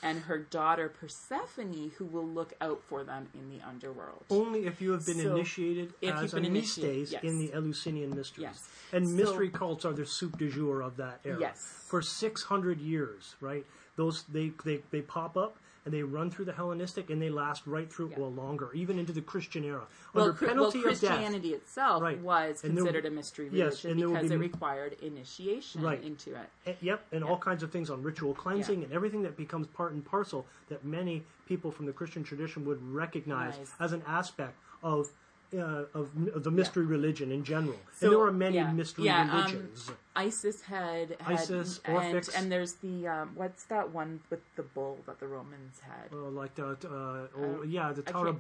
and 0.03 0.23
her 0.23 0.39
daughter 0.39 0.89
Persephone, 0.89 1.93
who 1.99 2.05
will 2.05 2.27
look 2.27 2.55
out 2.61 2.83
for 2.83 3.05
them 3.05 3.29
in 3.35 3.49
the 3.57 3.65
underworld. 3.65 4.25
Only 4.31 4.67
if 4.67 4.81
you 4.81 4.91
have 4.93 5.07
been 5.07 5.21
So, 5.23 5.37
initiated 5.37 5.95
if 6.01 6.15
as 6.15 6.23
you've 6.23 6.33
a 6.33 6.37
been 6.37 6.45
initiated, 6.47 7.11
yes. 7.13 7.23
in 7.23 7.39
the 7.39 7.53
Eleusinian 7.53 8.11
mysteries. 8.17 8.43
Yes. 8.43 8.69
And 8.93 9.07
So- 9.09 9.15
mystery 9.15 9.51
cults 9.51 9.85
are 9.85 9.93
the 9.93 10.05
soup 10.07 10.37
du 10.39 10.51
jour 10.51 10.81
of 10.83 10.97
that 10.97 11.21
era. 11.25 11.39
Yes. 11.39 11.85
For 11.87 12.03
600 12.03 12.81
years, 12.81 13.37
right? 13.41 13.65
Those 13.95 14.25
they, 14.25 14.53
they, 14.65 14.83
they 14.91 15.03
pop 15.03 15.37
up 15.37 15.57
and 15.85 15.93
they 15.93 16.03
run 16.03 16.31
through 16.31 16.45
the 16.45 16.53
Hellenistic 16.53 17.11
and 17.11 17.21
they 17.21 17.29
last 17.31 17.67
right 17.67 17.93
through, 17.93 18.11
Yeah. 18.11 18.21
well, 18.21 18.33
longer, 18.33 18.71
even 18.73 18.99
into 18.99 19.13
the 19.13 19.21
Christian 19.21 19.65
era. 19.65 19.83
well, 20.15 20.27
Under 20.27 20.37
Chri- 20.37 20.41
well, 20.43 20.51
penalty 20.51 20.79
of 20.79 20.85
death. 20.85 21.01
Christianity 21.01 21.55
itself 21.55 22.03
Right. 22.03 22.19
was 22.21 22.63
And 22.63 22.77
there- 22.77 22.85
considered 22.85 23.07
a 23.07 23.11
mystery 23.11 23.49
yes, 23.53 23.85
religion 23.85 23.91
and 23.91 24.01
will 24.01 24.13
because 24.15 24.29
be 24.31 24.35
it 24.35 24.39
required 24.39 24.93
initiation 25.03 25.83
Right. 25.83 26.03
into 26.03 26.35
it. 26.37 26.49
Eh, 26.67 26.75
Yep, 26.81 27.07
and 27.13 27.25
all 27.25 27.39
kinds 27.39 27.63
of 27.63 27.71
things 27.73 27.91
on 27.91 28.03
ritual 28.03 28.35
cleansing 28.35 28.81
Yeah. 28.81 28.85
and 28.85 28.93
everything 28.93 29.23
that 29.23 29.37
becomes 29.37 29.67
part 29.69 29.93
and 29.93 30.05
parcel 30.05 30.47
that 30.69 30.85
many 30.85 31.25
people 31.47 31.71
from 31.73 31.87
the 31.87 31.93
Christian 31.93 32.23
tradition 32.23 32.65
would 32.65 32.81
recognize 32.93 33.59
Nice. 33.59 33.73
as 33.81 33.93
an 33.93 34.03
aspect 34.07 34.57
of 34.83 35.11
uh, 35.55 35.85
of, 35.95 36.11
of 36.35 36.45
the 36.45 36.51
mystery 36.51 36.85
religion 36.87 37.31
in 37.33 37.45
general. 37.45 37.77
So, 37.99 38.07
and 38.07 38.17
there 38.17 38.23
are 38.23 38.33
many 38.33 38.57
yeah. 38.57 38.73
mystery 38.73 39.05
Yeah, 39.07 39.23
um, 39.23 39.31
religions. 39.31 39.91
Isis 40.15 40.61
had, 40.61 41.17
had 41.21 41.39
Isis, 41.39 41.81
and, 41.87 42.29
and 42.37 42.53
there's 42.53 42.75
the 42.75 43.09
um, 43.09 43.31
what's 43.35 43.65
that 43.65 43.93
one 43.93 44.21
with 44.29 44.41
the 44.57 44.63
bull 44.63 44.99
that 45.07 45.19
the 45.21 45.27
Romans 45.27 45.81
had? 45.81 46.13
Uh, 46.13 46.29
like 46.29 46.55
the 46.55 46.67
uh, 46.67 47.41
oh, 47.41 47.63
yeah, 47.63 47.93
the 47.93 48.03
I 48.15 48.33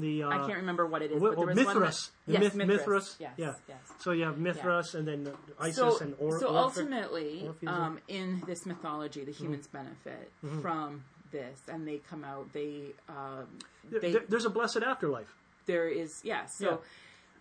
the 0.00 0.22
uh, 0.24 0.28
I 0.28 0.38
can't 0.46 0.56
remember 0.58 0.86
what 0.86 1.02
it 1.02 1.12
is, 1.12 1.20
well, 1.20 1.32
but 1.32 1.38
there 1.38 1.46
was 1.46 1.56
Mithras, 1.56 2.10
one 2.26 2.34
that, 2.34 2.42
yes, 2.42 2.54
Mithras. 2.54 2.78
Mithras, 2.78 3.16
Yes, 3.20 3.30
yeah. 3.36 3.52
yes. 3.68 3.78
So 4.00 4.10
you 4.10 4.24
have 4.24 4.38
Mithras 4.38 4.94
and 4.94 5.06
then 5.06 5.32
Isis 5.60 5.76
so, 5.76 5.98
and 5.98 6.14
or, 6.18 6.40
so 6.40 6.48
Orphic. 6.48 6.56
ultimately, 6.56 7.48
um, 7.66 7.98
in 8.08 8.42
this 8.46 8.66
mythology, 8.66 9.24
the 9.24 9.32
humans 9.32 9.68
Mm-hmm. 9.72 9.84
benefit 9.84 10.32
from 10.62 11.04
this, 11.30 11.60
and 11.68 11.86
they 11.86 11.98
come 11.98 12.24
out. 12.24 12.52
They, 12.52 12.86
um, 13.08 13.46
they 13.90 14.16
there's 14.28 14.44
a 14.44 14.50
blessed 14.50 14.78
afterlife, 14.78 15.32
there 15.72 15.88
is 15.88 16.20
yeah. 16.24 16.46
So 16.46 16.64
Yeah. 16.68 16.76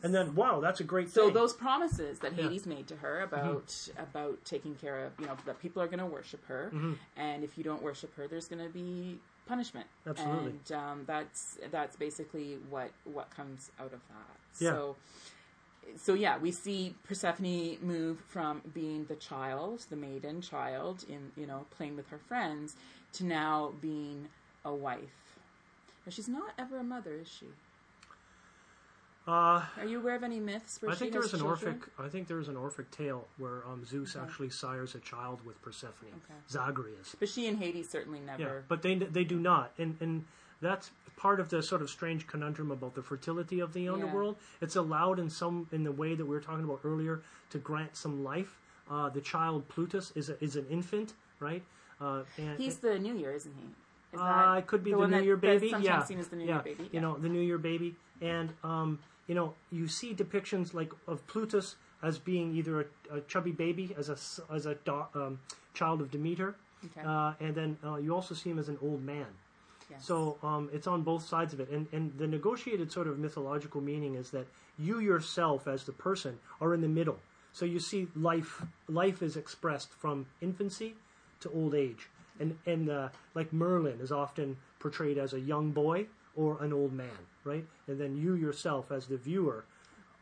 and 0.04 0.12
then 0.16 0.28
wow, 0.36 0.60
that's 0.66 0.80
a 0.80 0.84
great 0.94 1.08
thing. 1.08 1.14
so 1.22 1.26
thing. 1.26 1.34
those 1.42 1.54
promises 1.54 2.20
that 2.20 2.32
Yeah. 2.34 2.40
Mm-hmm. 2.44 2.48
Hades 2.50 2.66
made 2.76 2.88
to 2.88 2.96
her 3.04 3.16
about 3.30 3.70
about 4.08 4.36
taking 4.54 4.76
care 4.84 4.98
of 5.06 5.12
you 5.20 5.26
know 5.28 5.36
that 5.46 5.60
people 5.62 5.82
are 5.84 5.88
going 5.94 6.00
to 6.08 6.12
worship 6.20 6.44
her, 6.52 6.64
Mm-hmm. 6.74 6.94
and 7.28 7.44
if 7.44 7.52
you 7.58 7.64
don't 7.70 7.84
worship 7.90 8.12
her, 8.18 8.28
there's 8.28 8.48
going 8.48 8.64
to 8.70 8.74
be 8.84 9.20
punishment. 9.48 9.88
Absolutely. 10.06 10.52
and 10.52 10.72
um, 10.84 10.98
that's 11.14 11.58
that's 11.72 11.96
basically 11.96 12.50
what 12.70 12.92
what 13.18 13.28
comes 13.38 13.72
out 13.80 13.94
of 13.98 14.02
that. 14.14 14.38
Yeah. 14.64 14.70
So. 14.72 14.96
So 15.98 16.14
yeah, 16.14 16.38
we 16.38 16.52
see 16.52 16.94
Persephone 17.08 17.78
move 17.82 18.20
from 18.28 18.62
being 18.76 19.06
the 19.06 19.16
child, 19.16 19.86
the 19.90 19.96
maiden 19.96 20.40
child, 20.42 21.04
in 21.10 21.32
you 21.36 21.48
know 21.48 21.66
playing 21.76 21.96
with 21.96 22.08
her 22.10 22.20
friends, 22.30 22.76
to 23.14 23.26
now 23.26 23.74
being 23.82 24.28
a 24.64 24.74
wife. 24.88 25.18
But 26.06 26.14
she's 26.14 26.28
not 26.28 26.52
ever 26.60 26.78
a 26.78 26.84
mother, 26.84 27.16
is 27.24 27.28
she? 27.28 27.48
Uh, 29.30 29.66
Are 29.78 29.86
you 29.86 30.00
aware 30.00 30.16
of 30.16 30.24
any 30.24 30.40
myths 30.40 30.82
where 30.82 30.92
I 30.92 30.96
think 30.96 31.12
there's 31.14 31.34
an 31.34 31.40
children? 31.42 31.74
Orphic. 31.76 31.90
I 32.00 32.10
think 32.10 32.28
there's 32.28 32.48
an 32.48 32.58
Orphic 32.58 32.90
tale 32.92 33.28
where 33.38 33.64
um, 33.68 33.86
Zeus 33.86 34.16
actually 34.16 34.50
sires 34.50 34.96
a 34.96 35.00
child 35.00 35.46
with 35.46 35.62
Persephone, 35.62 36.10
Okay. 36.10 36.40
Zagreus. 36.50 37.16
But 37.20 37.30
she 37.30 37.48
and 37.48 37.58
Hades 37.60 37.90
certainly 37.90 38.20
never. 38.20 38.42
Yeah, 38.44 38.50
but 38.68 38.82
they 38.82 38.96
they 38.96 39.24
do 39.24 39.40
not, 39.40 39.72
and 39.78 39.96
and 40.02 40.26
that's 40.62 40.92
part 41.18 41.40
of 41.40 41.50
the 41.50 41.62
sort 41.62 41.82
of 41.82 41.90
strange 41.90 42.28
conundrum 42.28 42.72
about 42.72 42.96
the 42.96 43.04
fertility 43.04 43.60
of 43.60 43.74
the 43.74 43.90
underworld. 43.90 44.38
It's 44.62 44.76
allowed 44.78 45.20
in 45.20 45.30
some 45.30 45.68
in 45.72 45.84
the 45.84 45.92
way 45.92 46.16
that 46.16 46.26
we 46.26 46.32
were 46.36 46.42
talking 46.42 46.64
about 46.64 46.80
earlier 46.84 47.22
to 47.52 47.58
grant 47.60 47.96
some 47.96 48.24
life. 48.24 48.58
Uh, 48.90 49.10
the 49.10 49.22
child 49.22 49.68
Plutus 49.68 50.12
is 50.16 50.30
a, 50.30 50.44
is 50.44 50.56
an 50.56 50.66
infant, 50.70 51.14
right? 51.40 51.62
Uh, 52.02 52.24
and 52.38 52.58
He's 52.58 52.78
the 52.78 52.98
New 52.98 53.16
Year, 53.16 53.34
isn't 53.34 53.54
he? 53.56 53.66
Is 54.16 54.20
Uh, 54.20 54.56
it 54.58 54.66
could 54.66 54.84
be 54.84 54.92
the 54.92 54.98
the, 54.98 55.08
New 55.08 55.22
Year 55.24 55.38
baby. 55.38 55.72
yeah, 55.82 56.04
seen 56.04 56.18
as 56.20 56.30
the 56.30 56.38
New 56.38 56.46
yeah. 56.46 56.54
Year 56.64 56.76
baby, 56.76 56.90
You 56.92 57.00
know, 57.02 57.16
the 57.18 57.30
New 57.30 57.42
Year 57.42 57.60
baby, 57.60 57.96
and 58.22 58.50
um, 58.64 58.98
you 59.30 59.36
know, 59.36 59.54
you 59.72 59.88
see 59.88 60.14
depictions 60.16 60.74
like 60.74 60.92
of 61.08 61.26
Plutus 61.28 61.76
as 62.02 62.18
being 62.18 62.56
either 62.56 62.82
a, 62.82 63.18
a 63.18 63.22
chubby 63.22 63.52
baby, 63.52 63.94
as 63.96 64.10
a 64.10 64.18
as 64.54 64.66
a 64.66 64.74
da- 64.84 65.08
um, 65.14 65.40
child 65.74 66.02
of 66.02 66.10
Demeter, 66.10 66.56
Okay. 66.86 67.06
uh, 67.08 67.34
and 67.40 67.54
then 67.54 67.78
uh, 67.86 67.98
you 67.98 68.16
also 68.16 68.34
see 68.34 68.50
him 68.50 68.58
as 68.58 68.70
an 68.70 68.80
old 68.82 69.04
man. 69.04 69.28
Yes. 69.92 70.06
So 70.06 70.38
um, 70.42 70.70
it's 70.74 70.88
on 70.88 71.04
both 71.04 71.26
sides 71.28 71.54
of 71.54 71.60
it, 71.60 71.70
and 71.70 71.86
and 71.92 72.18
the 72.18 72.26
negotiated 72.28 72.92
sort 72.92 73.08
of 73.08 73.20
mythological 73.20 73.82
meaning 73.82 74.16
is 74.16 74.32
that 74.32 74.48
you 74.80 75.00
yourself, 75.00 75.68
as 75.68 75.84
the 75.84 75.92
person, 75.92 76.40
are 76.60 76.74
in 76.74 76.82
the 76.82 76.88
middle. 76.88 77.20
So 77.54 77.66
you 77.66 77.80
see 77.80 78.08
life 78.16 78.64
life 78.88 79.22
is 79.22 79.38
expressed 79.38 79.92
from 79.94 80.26
infancy 80.42 80.96
to 81.42 81.52
old 81.52 81.76
age, 81.76 82.10
and 82.40 82.58
and 82.66 82.90
uh, 82.90 83.10
like 83.36 83.54
Merlin 83.54 84.00
is 84.02 84.12
often 84.12 84.58
portrayed 84.80 85.18
as 85.20 85.34
a 85.34 85.40
young 85.40 85.72
boy 85.72 86.08
or 86.40 86.64
an 86.64 86.72
old 86.72 86.94
man, 86.94 87.20
right? 87.44 87.66
And 87.88 88.00
then 88.00 88.16
you 88.16 88.36
yourself, 88.36 88.92
as 88.92 89.08
the 89.08 89.18
viewer, 89.18 89.66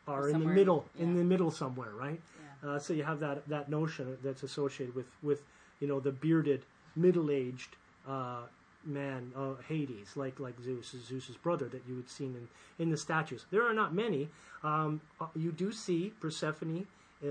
are 0.08 0.30
in 0.30 0.40
the 0.40 0.48
in- 0.48 0.56
middle, 0.56 0.86
in 0.98 1.16
the 1.16 1.24
middle 1.24 1.52
somewhere, 1.52 1.92
right? 1.92 2.20
Yeah. 2.64 2.70
Uh, 2.70 2.80
so 2.80 2.94
you 2.94 3.04
have 3.04 3.20
that 3.20 3.48
that 3.48 3.70
notion 3.70 4.18
that's 4.24 4.42
associated 4.42 4.96
with 4.96 5.06
with 5.22 5.44
you 5.80 5.88
know 5.88 6.00
the 6.00 6.12
bearded, 6.12 6.64
middle 6.96 7.30
aged 7.30 7.76
uh, 8.08 8.42
man, 8.84 9.32
uh, 9.36 9.62
Hades, 9.68 10.16
like 10.16 10.40
like 10.40 10.60
Zeus, 10.60 10.96
Zeus's 11.08 11.38
brother 11.38 11.68
that 11.68 11.84
you 11.88 11.96
had 11.98 12.10
seen 12.10 12.36
in 12.36 12.48
in 12.84 12.90
the 12.90 12.98
statues. 12.98 13.46
There 13.52 13.64
are 13.70 13.74
not 13.74 13.94
many. 13.94 14.30
Um, 14.64 15.02
uh, 15.22 15.28
you 15.36 15.52
do 15.52 15.72
see 15.72 16.14
Persephone. 16.20 16.88
Uh, 17.24 17.28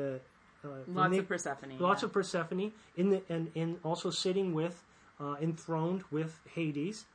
uh, 0.64 0.68
Lots 0.86 1.14
in 1.14 1.20
of 1.20 1.28
Persephone. 1.28 1.78
Lots 1.78 2.02
yeah. 2.02 2.06
of 2.06 2.12
Persephone 2.12 2.72
in 2.96 3.10
the 3.10 3.22
and, 3.28 3.50
and 3.56 3.78
also 3.82 4.10
sitting 4.10 4.54
with 4.54 4.84
uh, 5.20 5.36
enthroned 5.40 6.04
with 6.12 6.38
Hades. 6.54 7.06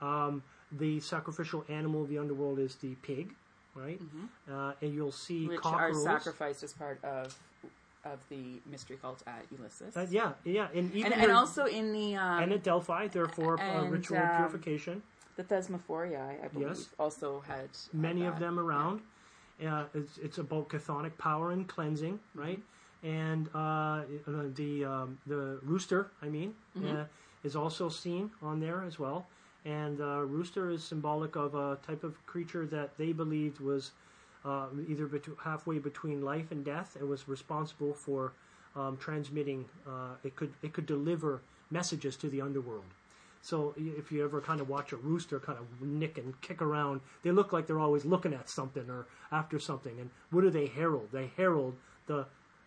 Um, 0.00 0.42
the 0.72 1.00
sacrificial 1.00 1.64
animal 1.68 2.02
of 2.02 2.08
the 2.08 2.18
underworld 2.18 2.58
is 2.58 2.74
the 2.76 2.94
pig, 3.02 3.34
right? 3.74 4.00
Uh, 4.50 4.72
and 4.80 4.94
you'll 4.94 5.12
see 5.12 5.40
Mm-hmm. 5.40 5.48
which 5.48 5.60
cockerels. 5.60 6.06
are 6.06 6.18
sacrificed 6.18 6.62
as 6.62 6.72
part 6.72 7.02
of 7.04 7.36
of 8.04 8.20
the 8.28 8.60
mystery 8.70 8.96
cult 9.02 9.20
at 9.26 9.42
Eleusis. 9.52 9.96
Uh, 9.96 10.06
yeah, 10.10 10.32
yeah, 10.44 10.68
and 10.72 10.94
even 10.94 11.12
and, 11.12 11.22
and 11.22 11.32
also 11.32 11.64
in 11.64 11.92
the 11.92 12.14
um, 12.14 12.42
and 12.44 12.52
at 12.52 12.62
Delphi, 12.62 13.08
therefore, 13.08 13.60
uh, 13.60 13.84
ritual 13.86 14.18
um, 14.18 14.36
purification. 14.36 15.02
the 15.36 15.42
Thesmophoria, 15.42 16.42
I, 16.44 16.46
believe, 16.48 16.68
Yes. 16.68 16.88
also 17.00 17.40
had 17.48 17.68
Many 17.92 18.24
of 18.26 18.38
them 18.38 18.60
around. 18.60 19.00
Uh, 19.60 19.84
it's, 19.94 20.18
it's 20.18 20.38
about 20.38 20.68
chthonic 20.68 21.18
power 21.18 21.50
and 21.50 21.66
cleansing, 21.66 22.20
Mm-hmm. 22.36 22.40
right? 22.40 22.60
And 23.02 23.48
uh, 23.54 23.58
uh, 23.58 24.02
the 24.54 24.84
um, 24.84 25.18
the 25.26 25.58
rooster, 25.62 26.10
I 26.22 26.26
mean, 26.28 26.54
Mm-hmm. 26.78 26.96
uh, 26.96 27.04
is 27.42 27.56
also 27.56 27.88
seen 27.88 28.30
on 28.40 28.60
there 28.60 28.84
as 28.86 28.98
well. 29.00 29.26
And 29.66 30.00
uh, 30.00 30.20
rooster 30.20 30.70
is 30.70 30.84
symbolic 30.84 31.34
of 31.34 31.56
a 31.56 31.76
type 31.84 32.04
of 32.04 32.24
creature 32.26 32.66
that 32.66 32.96
they 32.96 33.12
believed 33.12 33.58
was 33.58 33.90
uh, 34.44 34.66
either 34.88 35.06
betw 35.06 35.36
halfway 35.42 35.80
between 35.80 36.22
life 36.22 36.52
and 36.52 36.64
death. 36.64 36.96
It 36.98 37.06
was 37.06 37.26
responsible 37.26 37.92
for 37.92 38.32
um, 38.76 38.96
transmitting. 38.96 39.64
Uh, 39.86 40.14
it 40.22 40.36
could 40.36 40.52
it 40.62 40.72
could 40.72 40.86
deliver 40.86 41.42
messages 41.70 42.14
to 42.16 42.28
the 42.28 42.40
underworld. 42.40 42.84
So 43.42 43.74
if 43.76 44.12
you 44.12 44.24
ever 44.24 44.40
kind 44.40 44.60
of 44.60 44.68
watch 44.68 44.92
a 44.92 44.96
rooster 44.96 45.40
kind 45.40 45.58
of 45.58 45.66
nick 45.80 46.18
and 46.18 46.40
kick 46.40 46.62
around, 46.62 47.00
they 47.22 47.32
look 47.32 47.52
like 47.52 47.66
they're 47.66 47.78
always 47.80 48.04
looking 48.04 48.34
at 48.34 48.48
something 48.48 48.88
or 48.88 49.06
after 49.32 49.58
something. 49.58 49.98
And 50.00 50.10
what 50.30 50.42
do 50.42 50.50
they 50.50 50.66
herald? 50.66 51.08
They 51.12 51.30
herald 51.36 51.74
the. 52.06 52.26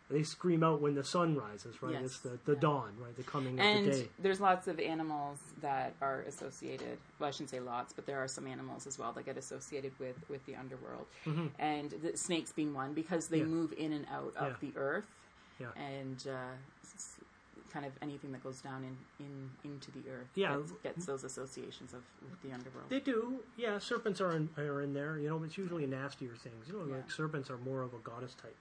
They 0.10 0.24
scream 0.24 0.64
out 0.64 0.82
when 0.82 0.96
the 0.96 1.04
sun 1.04 1.36
rises, 1.36 1.84
right? 1.84 1.94
Yes. 1.94 2.04
It's 2.06 2.20
the, 2.22 2.40
the 2.46 2.56
dawn, 2.56 2.94
right? 3.00 3.16
The 3.16 3.22
coming 3.24 3.60
of 3.60 3.86
the 3.86 3.92
day. 3.92 4.08
there's 4.18 4.42
lots 4.42 4.68
of 4.68 4.80
animals 4.80 5.38
that 5.62 5.94
are 6.02 6.22
associated. 6.22 6.98
Well, 7.20 7.28
I 7.28 7.32
shouldn't 7.32 7.52
say 7.52 7.60
lots, 7.60 7.94
but 7.94 8.08
there 8.08 8.18
are 8.18 8.28
some 8.28 8.48
animals 8.48 8.88
as 8.88 8.98
well 8.98 9.12
that 9.14 9.26
get 9.28 9.38
associated 9.38 9.92
with, 10.00 10.16
with 10.28 10.44
the 10.48 10.56
underworld. 10.56 11.06
And 11.60 11.92
the 11.92 12.18
snakes 12.18 12.52
being 12.52 12.74
one 12.74 12.94
because 12.94 13.28
they 13.28 13.42
Mm-hmm. 13.42 13.50
Yeah. 13.50 13.56
move 13.56 13.74
in 13.78 13.94
and 13.94 14.06
out 14.12 14.34
of 14.36 14.58
Yeah. 14.62 14.70
the 14.72 14.78
earth. 14.80 15.06
Yeah. 15.60 15.68
And 15.78 16.26
uh, 16.28 16.56
kind 17.72 17.86
of 17.86 17.92
anything 18.02 18.32
that 18.32 18.44
goes 18.44 18.62
down 18.62 18.84
in, 18.84 18.98
in 19.26 19.50
into 19.72 19.92
the 19.92 20.00
earth 20.10 20.28
Yeah. 20.34 20.56
gets, 20.58 20.72
gets 20.84 21.06
those 21.06 21.24
associations 21.24 21.94
of 21.94 22.02
with 22.24 22.42
the 22.42 22.52
underworld. 22.52 22.90
They 22.90 23.00
do, 23.00 23.42
yeah. 23.58 23.78
Serpents 23.78 24.20
are 24.22 24.32
in, 24.36 24.50
are 24.58 24.82
in 24.82 24.94
there, 24.94 25.20
you 25.20 25.30
know. 25.30 25.44
It's 25.44 25.58
usually 25.58 25.86
nastier 25.86 26.32
things, 26.36 26.68
you 26.68 26.74
know. 26.74 26.86
Yeah. 26.88 26.96
Like 26.96 27.12
serpents 27.12 27.50
are 27.52 27.58
more 27.60 27.84
of 27.84 27.94
a 27.94 27.98
goddess 28.00 28.34
type. 28.34 28.56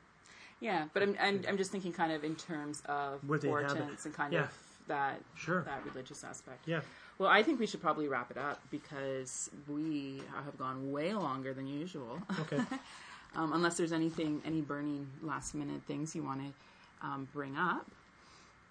Yeah, 0.60 0.86
but 0.92 1.02
I'm, 1.02 1.16
I'm 1.20 1.44
I'm 1.48 1.56
just 1.56 1.70
thinking 1.70 1.92
kind 1.92 2.12
of 2.12 2.24
in 2.24 2.34
terms 2.34 2.82
of 2.86 3.22
Where 3.28 3.38
they 3.38 3.48
inhabit. 3.48 3.76
portents 3.76 4.04
and 4.06 4.14
kind 4.14 4.32
Yeah. 4.32 4.42
of 4.44 4.50
that 4.88 5.20
Sure. 5.36 5.62
that 5.62 5.84
religious 5.84 6.24
aspect. 6.24 6.66
Yeah, 6.66 6.80
Well, 7.18 7.28
I 7.28 7.42
think 7.42 7.60
we 7.60 7.66
should 7.66 7.80
probably 7.82 8.08
wrap 8.08 8.30
it 8.30 8.38
up 8.38 8.60
because 8.70 9.50
we 9.68 10.22
have 10.44 10.56
gone 10.58 10.90
way 10.90 11.12
longer 11.14 11.52
than 11.54 11.66
usual. 11.66 12.20
okay. 12.40 12.58
um, 13.36 13.52
unless 13.52 13.76
there's 13.76 13.92
anything, 13.92 14.40
any 14.46 14.60
burning 14.62 15.06
last 15.22 15.54
minute 15.54 15.82
things 15.86 16.14
you 16.16 16.22
want 16.24 16.40
to 16.40 17.06
um, 17.06 17.28
bring 17.32 17.56
up. 17.56 17.86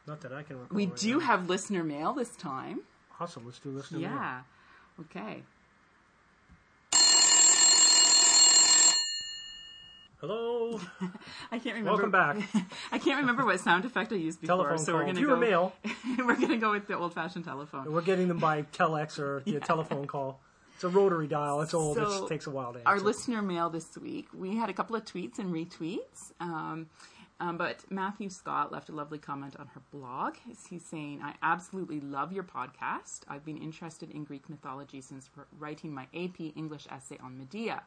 Not 0.07 0.21
that 0.21 0.33
I 0.33 0.41
can 0.43 0.59
recall. 0.59 0.75
We 0.75 0.87
right 0.87 0.95
do 0.97 1.19
now. 1.19 1.25
have 1.25 1.49
listener 1.49 1.83
mail 1.83 2.13
this 2.13 2.35
time. 2.35 2.81
Awesome. 3.19 3.45
Let's 3.45 3.59
do 3.59 3.69
listener 3.69 3.99
mail. 3.99 4.09
Yeah. 4.09 4.41
Okay. 5.01 5.43
Hello. 10.19 10.79
I 11.51 11.59
can't 11.59 11.75
remember. 11.75 11.91
Welcome 11.91 12.11
back. 12.11 12.37
I 12.91 12.97
can't 12.97 13.19
remember 13.19 13.45
what 13.45 13.59
sound 13.59 13.85
effect 13.85 14.11
I 14.11 14.15
used 14.15 14.41
before, 14.41 14.57
Telephone 14.57 14.77
so 14.79 14.91
call. 14.93 15.01
we're 15.01 15.05
gonna 15.05 15.19
Viewer 15.19 15.35
go. 15.35 15.39
mail. 15.39 15.73
we're 16.17 16.35
gonna 16.35 16.57
go 16.57 16.71
with 16.71 16.87
the 16.87 16.97
old-fashioned 16.97 17.45
telephone. 17.45 17.91
We're 17.91 18.01
getting 18.01 18.27
them 18.27 18.39
by 18.39 18.63
telex 18.63 19.19
or 19.19 19.43
the 19.45 19.59
telephone 19.59 20.07
call. 20.07 20.39
It's 20.73 20.83
a 20.83 20.89
rotary 20.89 21.27
dial. 21.27 21.61
It's 21.61 21.73
old. 21.73 21.97
So, 21.97 22.25
it 22.25 22.29
takes 22.29 22.47
a 22.47 22.49
while 22.49 22.73
to 22.73 22.79
answer. 22.79 22.89
Our 22.89 22.99
listener 22.99 23.41
mail 23.43 23.69
this 23.69 23.95
week, 23.97 24.27
we 24.33 24.55
had 24.55 24.69
a 24.69 24.73
couple 24.73 24.95
of 24.95 25.05
tweets 25.05 25.37
and 25.37 25.53
retweets. 25.53 26.31
Um, 26.39 26.87
um, 27.39 27.57
but 27.57 27.83
Matthew 27.91 28.29
Scott 28.29 28.71
left 28.71 28.89
a 28.89 28.91
lovely 28.91 29.19
comment 29.19 29.55
on 29.59 29.67
her 29.67 29.81
blog. 29.91 30.35
He's 30.69 30.83
saying, 30.85 31.21
I 31.23 31.35
absolutely 31.43 31.99
love 31.99 32.31
your 32.31 32.43
podcast. 32.43 33.21
I've 33.27 33.45
been 33.45 33.57
interested 33.57 34.09
in 34.09 34.23
Greek 34.23 34.49
mythology 34.49 35.01
since 35.01 35.29
writing 35.59 35.93
my 35.93 36.07
AP 36.15 36.39
English 36.55 36.87
essay 36.91 37.17
on 37.21 37.37
Medea. 37.37 37.83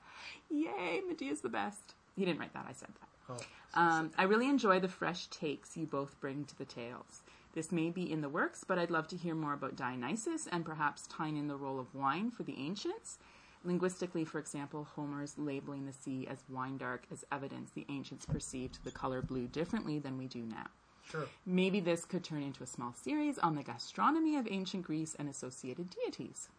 Yay, 0.49 1.01
Medea's 1.09 1.41
the 1.41 1.49
best. 1.49 1.95
He 2.21 2.27
didn't 2.27 2.41
write 2.41 2.53
that, 2.53 2.67
I 2.69 2.73
said 2.73 2.91
that. 3.01 3.09
Oh. 3.31 3.81
Um, 3.81 4.11
I 4.19 4.25
really 4.25 4.47
enjoy 4.47 4.79
the 4.79 4.89
fresh 4.89 5.27
takes 5.29 5.75
you 5.75 5.87
both 5.87 6.21
bring 6.21 6.45
to 6.45 6.59
the 6.59 6.67
tales. 6.67 7.23
This 7.55 7.73
may 7.73 7.89
be 7.89 8.13
in 8.13 8.21
the 8.21 8.29
works, 8.29 8.63
but 8.63 8.79
I'd 8.79 8.91
love 8.91 9.09
to 9.09 9.17
hear 9.17 9.35
more 9.35 9.55
about 9.55 9.75
Dionysus 9.75 10.47
and 10.47 10.63
perhaps 10.63 11.07
tying 11.07 11.39
in 11.39 11.49
the 11.49 11.57
role 11.57 11.81
of 11.81 11.95
wine 11.95 12.31
for 12.31 12.43
the 12.43 12.59
ancients. 12.59 13.19
Linguistically, 13.65 14.27
for 14.27 14.39
example, 14.39 14.87
Homer's 14.95 15.39
labeling 15.39 15.87
the 15.87 15.95
sea 15.95 16.27
as 16.31 16.45
wine 16.51 16.77
dark 16.77 17.07
as 17.11 17.25
evidence 17.33 17.71
the 17.71 17.87
ancients 17.89 18.27
perceived 18.27 18.85
the 18.85 18.91
color 18.91 19.23
blue 19.23 19.47
differently 19.47 19.99
than 19.99 20.19
we 20.19 20.27
do 20.27 20.41
now. 20.41 20.67
Sure. 21.11 21.25
Maybe 21.47 21.81
this 21.81 22.05
could 22.05 22.23
turn 22.23 22.43
into 22.43 22.63
a 22.63 22.67
small 22.67 22.93
series 22.93 23.39
on 23.39 23.55
the 23.55 23.63
gastronomy 23.63 24.37
of 24.37 24.47
ancient 24.51 24.85
Greece 24.85 25.17
and 25.19 25.27
associated 25.27 25.89
deities. 26.05 26.51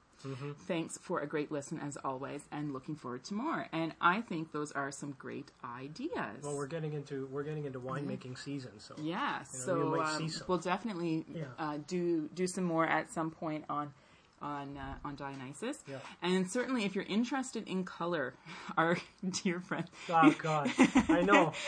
Thanks 0.67 0.97
for 1.01 1.19
a 1.19 1.27
great 1.27 1.51
listen 1.51 1.79
as 1.79 1.97
always, 2.03 2.41
and 2.51 2.73
looking 2.73 2.95
forward 2.95 3.23
to 3.25 3.33
more. 3.33 3.67
And 3.71 3.93
I 4.01 4.21
think 4.21 4.51
those 4.51 4.71
are 4.71 4.91
some 4.91 5.11
great 5.17 5.51
ideas. 5.63 6.43
Well, 6.43 6.55
we're 6.55 6.67
getting 6.67 6.93
into 6.93 7.27
we're 7.31 7.43
getting 7.43 7.65
into 7.65 7.79
winemaking 7.79 8.37
season, 8.37 8.71
so 8.79 8.95
Yeah, 9.01 9.39
You 9.53 9.59
know, 9.59 9.65
so 9.65 10.01
um, 10.01 10.29
we'll 10.47 10.57
definitely 10.57 11.25
Yeah. 11.33 11.45
uh, 11.59 11.77
do 11.87 12.29
do 12.33 12.47
some 12.47 12.63
more 12.63 12.85
at 12.85 13.11
some 13.11 13.31
point 13.31 13.65
on 13.69 13.93
on 14.41 14.75
uh, 14.75 14.95
on 15.05 15.15
Dionysus. 15.15 15.77
Yeah. 15.87 15.97
And 16.23 16.49
certainly, 16.49 16.83
if 16.85 16.95
you're 16.95 17.03
interested 17.05 17.67
in 17.67 17.83
color, 17.83 18.33
our 18.77 18.97
dear 19.43 19.59
friend, 19.59 19.85
Oh 20.09 20.33
God, 20.39 20.71
I 20.77 21.21
know. 21.21 21.53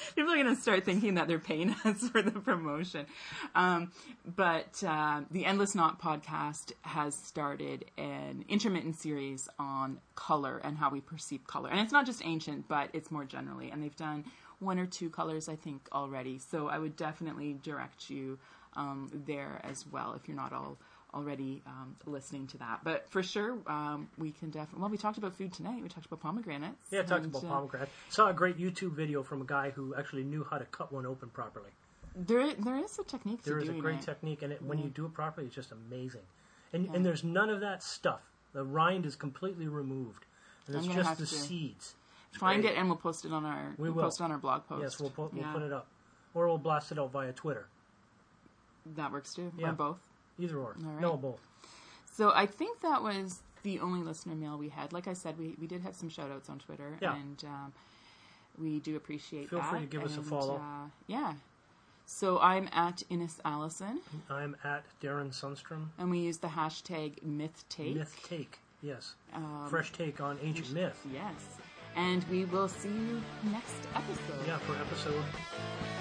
people 0.14 0.32
are 0.32 0.36
going 0.42 0.54
to 0.54 0.60
start 0.60 0.84
thinking 0.84 1.14
that 1.14 1.28
they're 1.28 1.38
paying 1.38 1.70
us 1.84 2.08
for 2.08 2.22
the 2.22 2.32
promotion. 2.32 3.06
Um, 3.54 3.92
but 4.24 4.82
uh, 4.86 5.22
the 5.30 5.44
Endless 5.44 5.74
Knot 5.74 6.00
podcast 6.00 6.72
has 6.82 7.14
started 7.14 7.84
an 7.98 8.44
intermittent 8.48 8.96
series 8.96 9.48
on 9.58 9.98
color 10.14 10.60
and 10.62 10.76
how 10.76 10.90
we 10.90 11.00
perceive 11.00 11.46
color. 11.46 11.70
And 11.70 11.80
it's 11.80 11.92
not 11.92 12.06
just 12.06 12.24
ancient, 12.24 12.68
but 12.68 12.90
it's 12.92 13.10
more 13.10 13.24
generally. 13.24 13.70
And 13.70 13.82
they've 13.82 13.96
done 13.96 14.24
one 14.58 14.78
or 14.78 14.86
two 14.86 15.10
colors, 15.10 15.48
I 15.48 15.56
think, 15.56 15.88
already. 15.92 16.38
So 16.38 16.68
I 16.68 16.78
would 16.78 16.96
definitely 16.96 17.56
direct 17.62 18.10
you 18.10 18.38
um, 18.76 19.10
there 19.26 19.60
as 19.64 19.86
well 19.86 20.14
if 20.14 20.28
you're 20.28 20.36
not 20.36 20.52
all 20.52 20.78
already 21.14 21.62
um, 21.66 21.96
listening 22.06 22.46
to 22.48 22.58
that. 22.58 22.80
But 22.84 23.06
for 23.10 23.22
sure, 23.22 23.58
um, 23.66 24.08
we 24.18 24.32
can 24.32 24.50
definitely. 24.50 24.80
Well, 24.80 24.90
we 24.90 24.96
talked 24.96 25.18
about 25.18 25.34
food 25.36 25.52
tonight. 25.52 25.82
We 25.82 25.88
talked 25.88 26.06
about 26.06 26.20
pomegranates. 26.20 26.76
Yeah, 26.90 27.00
I 27.00 27.02
talked 27.04 27.24
and, 27.24 27.34
about 27.34 27.44
uh, 27.44 27.48
pomegranate. 27.48 27.88
Saw 28.08 28.28
a 28.28 28.34
great 28.34 28.58
YouTube 28.58 28.92
video 28.92 29.22
from 29.22 29.42
a 29.42 29.44
guy 29.44 29.70
who 29.70 29.94
actually 29.94 30.24
knew 30.24 30.46
how 30.48 30.58
to 30.58 30.64
cut 30.66 30.92
one 30.92 31.06
open 31.06 31.28
properly. 31.30 31.70
There, 32.16 32.54
there 32.54 32.76
is 32.76 32.98
a 32.98 33.04
technique 33.04 33.42
There 33.44 33.58
is 33.58 33.68
a 33.68 33.72
great 33.72 34.00
it. 34.00 34.02
technique, 34.02 34.42
and 34.42 34.52
it, 34.52 34.62
when 34.62 34.78
you 34.78 34.88
do 34.88 35.06
it 35.06 35.14
properly, 35.14 35.46
it's 35.46 35.54
just 35.54 35.72
amazing. 35.72 36.22
And 36.72 36.94
and 36.94 37.04
there's 37.04 37.24
none 37.24 37.50
of 37.50 37.60
that 37.60 37.82
stuff. 37.82 38.20
The 38.52 38.64
rind 38.64 39.06
is 39.06 39.16
completely 39.16 39.68
removed, 39.68 40.24
and 40.66 40.76
it's 40.76 40.86
just 40.86 41.18
the 41.18 41.26
seeds. 41.26 41.94
Find 42.32 42.62
Great. 42.62 42.74
it 42.74 42.78
and 42.78 42.88
we'll 42.88 42.96
post 42.96 43.24
it 43.24 43.32
on 43.32 43.44
our 43.44 43.74
We 43.76 43.88
we'll 43.88 43.94
will. 43.94 44.02
post 44.04 44.20
on 44.20 44.30
our 44.30 44.38
blog 44.38 44.66
post. 44.68 44.82
Yes, 44.82 45.00
we'll 45.00 45.10
put, 45.10 45.34
we'll 45.34 45.52
put 45.52 45.62
it 45.62 45.72
up, 45.72 45.88
or 46.34 46.46
we'll 46.46 46.58
blast 46.58 46.92
it 46.92 46.98
out 46.98 47.10
via 47.10 47.32
Twitter. 47.32 47.66
That 48.96 49.12
works 49.12 49.34
too. 49.34 49.52
Yeah. 49.58 49.70
Or 49.70 49.72
both. 49.72 49.98
Either 50.40 50.58
or. 50.58 50.74
Right. 50.78 51.00
No, 51.00 51.16
both. 51.16 51.40
So 52.12 52.32
I 52.34 52.46
think 52.46 52.80
that 52.80 53.02
was 53.02 53.42
the 53.62 53.80
only 53.80 54.02
listener 54.02 54.34
mail 54.34 54.56
we 54.58 54.68
had. 54.68 54.92
Like 54.92 55.06
I 55.08 55.12
said, 55.12 55.38
we, 55.38 55.54
we 55.60 55.66
did 55.66 55.82
have 55.82 55.94
some 55.94 56.08
shout 56.08 56.30
outs 56.30 56.48
on 56.48 56.58
Twitter. 56.58 56.96
Yeah. 57.00 57.14
And 57.16 57.44
um, 57.44 57.72
we 58.58 58.80
do 58.80 58.96
appreciate 58.96 59.50
Feel 59.50 59.58
that. 59.60 59.70
free 59.70 59.80
to 59.80 59.86
give 59.86 60.02
us 60.02 60.14
a 60.16 60.20
And, 60.20 60.26
follow. 60.26 60.56
Uh, 60.56 60.88
yeah. 61.06 61.34
So 62.06 62.40
I'm 62.40 62.68
at 62.72 63.02
Innes 63.08 63.38
Alison, 63.44 64.00
I'm 64.28 64.56
at 64.64 64.82
Darrin 65.00 65.30
Sunstrum. 65.30 65.90
and 65.96 66.10
we 66.10 66.18
use 66.18 66.38
the 66.38 66.48
hashtag 66.48 67.22
MythTake. 67.22 67.94
Myth 67.94 68.16
take. 68.28 68.58
Yes. 68.82 69.14
Um, 69.32 69.66
Fresh 69.70 69.92
take 69.92 70.20
on 70.20 70.36
ancient 70.42 70.72
myth. 70.72 70.98
Yes. 71.12 71.34
And 71.96 72.24
we 72.30 72.44
will 72.44 72.68
see 72.68 72.88
you 72.88 73.22
next 73.44 73.76
episode. 73.94 74.46
Yeah, 74.46 74.58
for 74.58 74.76
episode 74.76 75.24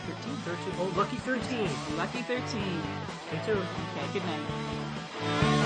13. 0.07 0.35
13. 0.45 0.73
Oh, 0.79 0.93
lucky 0.95 1.17
13. 1.17 1.69
Lucky 1.97 2.21
13. 2.21 2.41
Stay 3.27 3.41
tuned. 3.45 3.59
Okay, 3.59 4.13
good 4.13 4.25
night. 4.25 5.65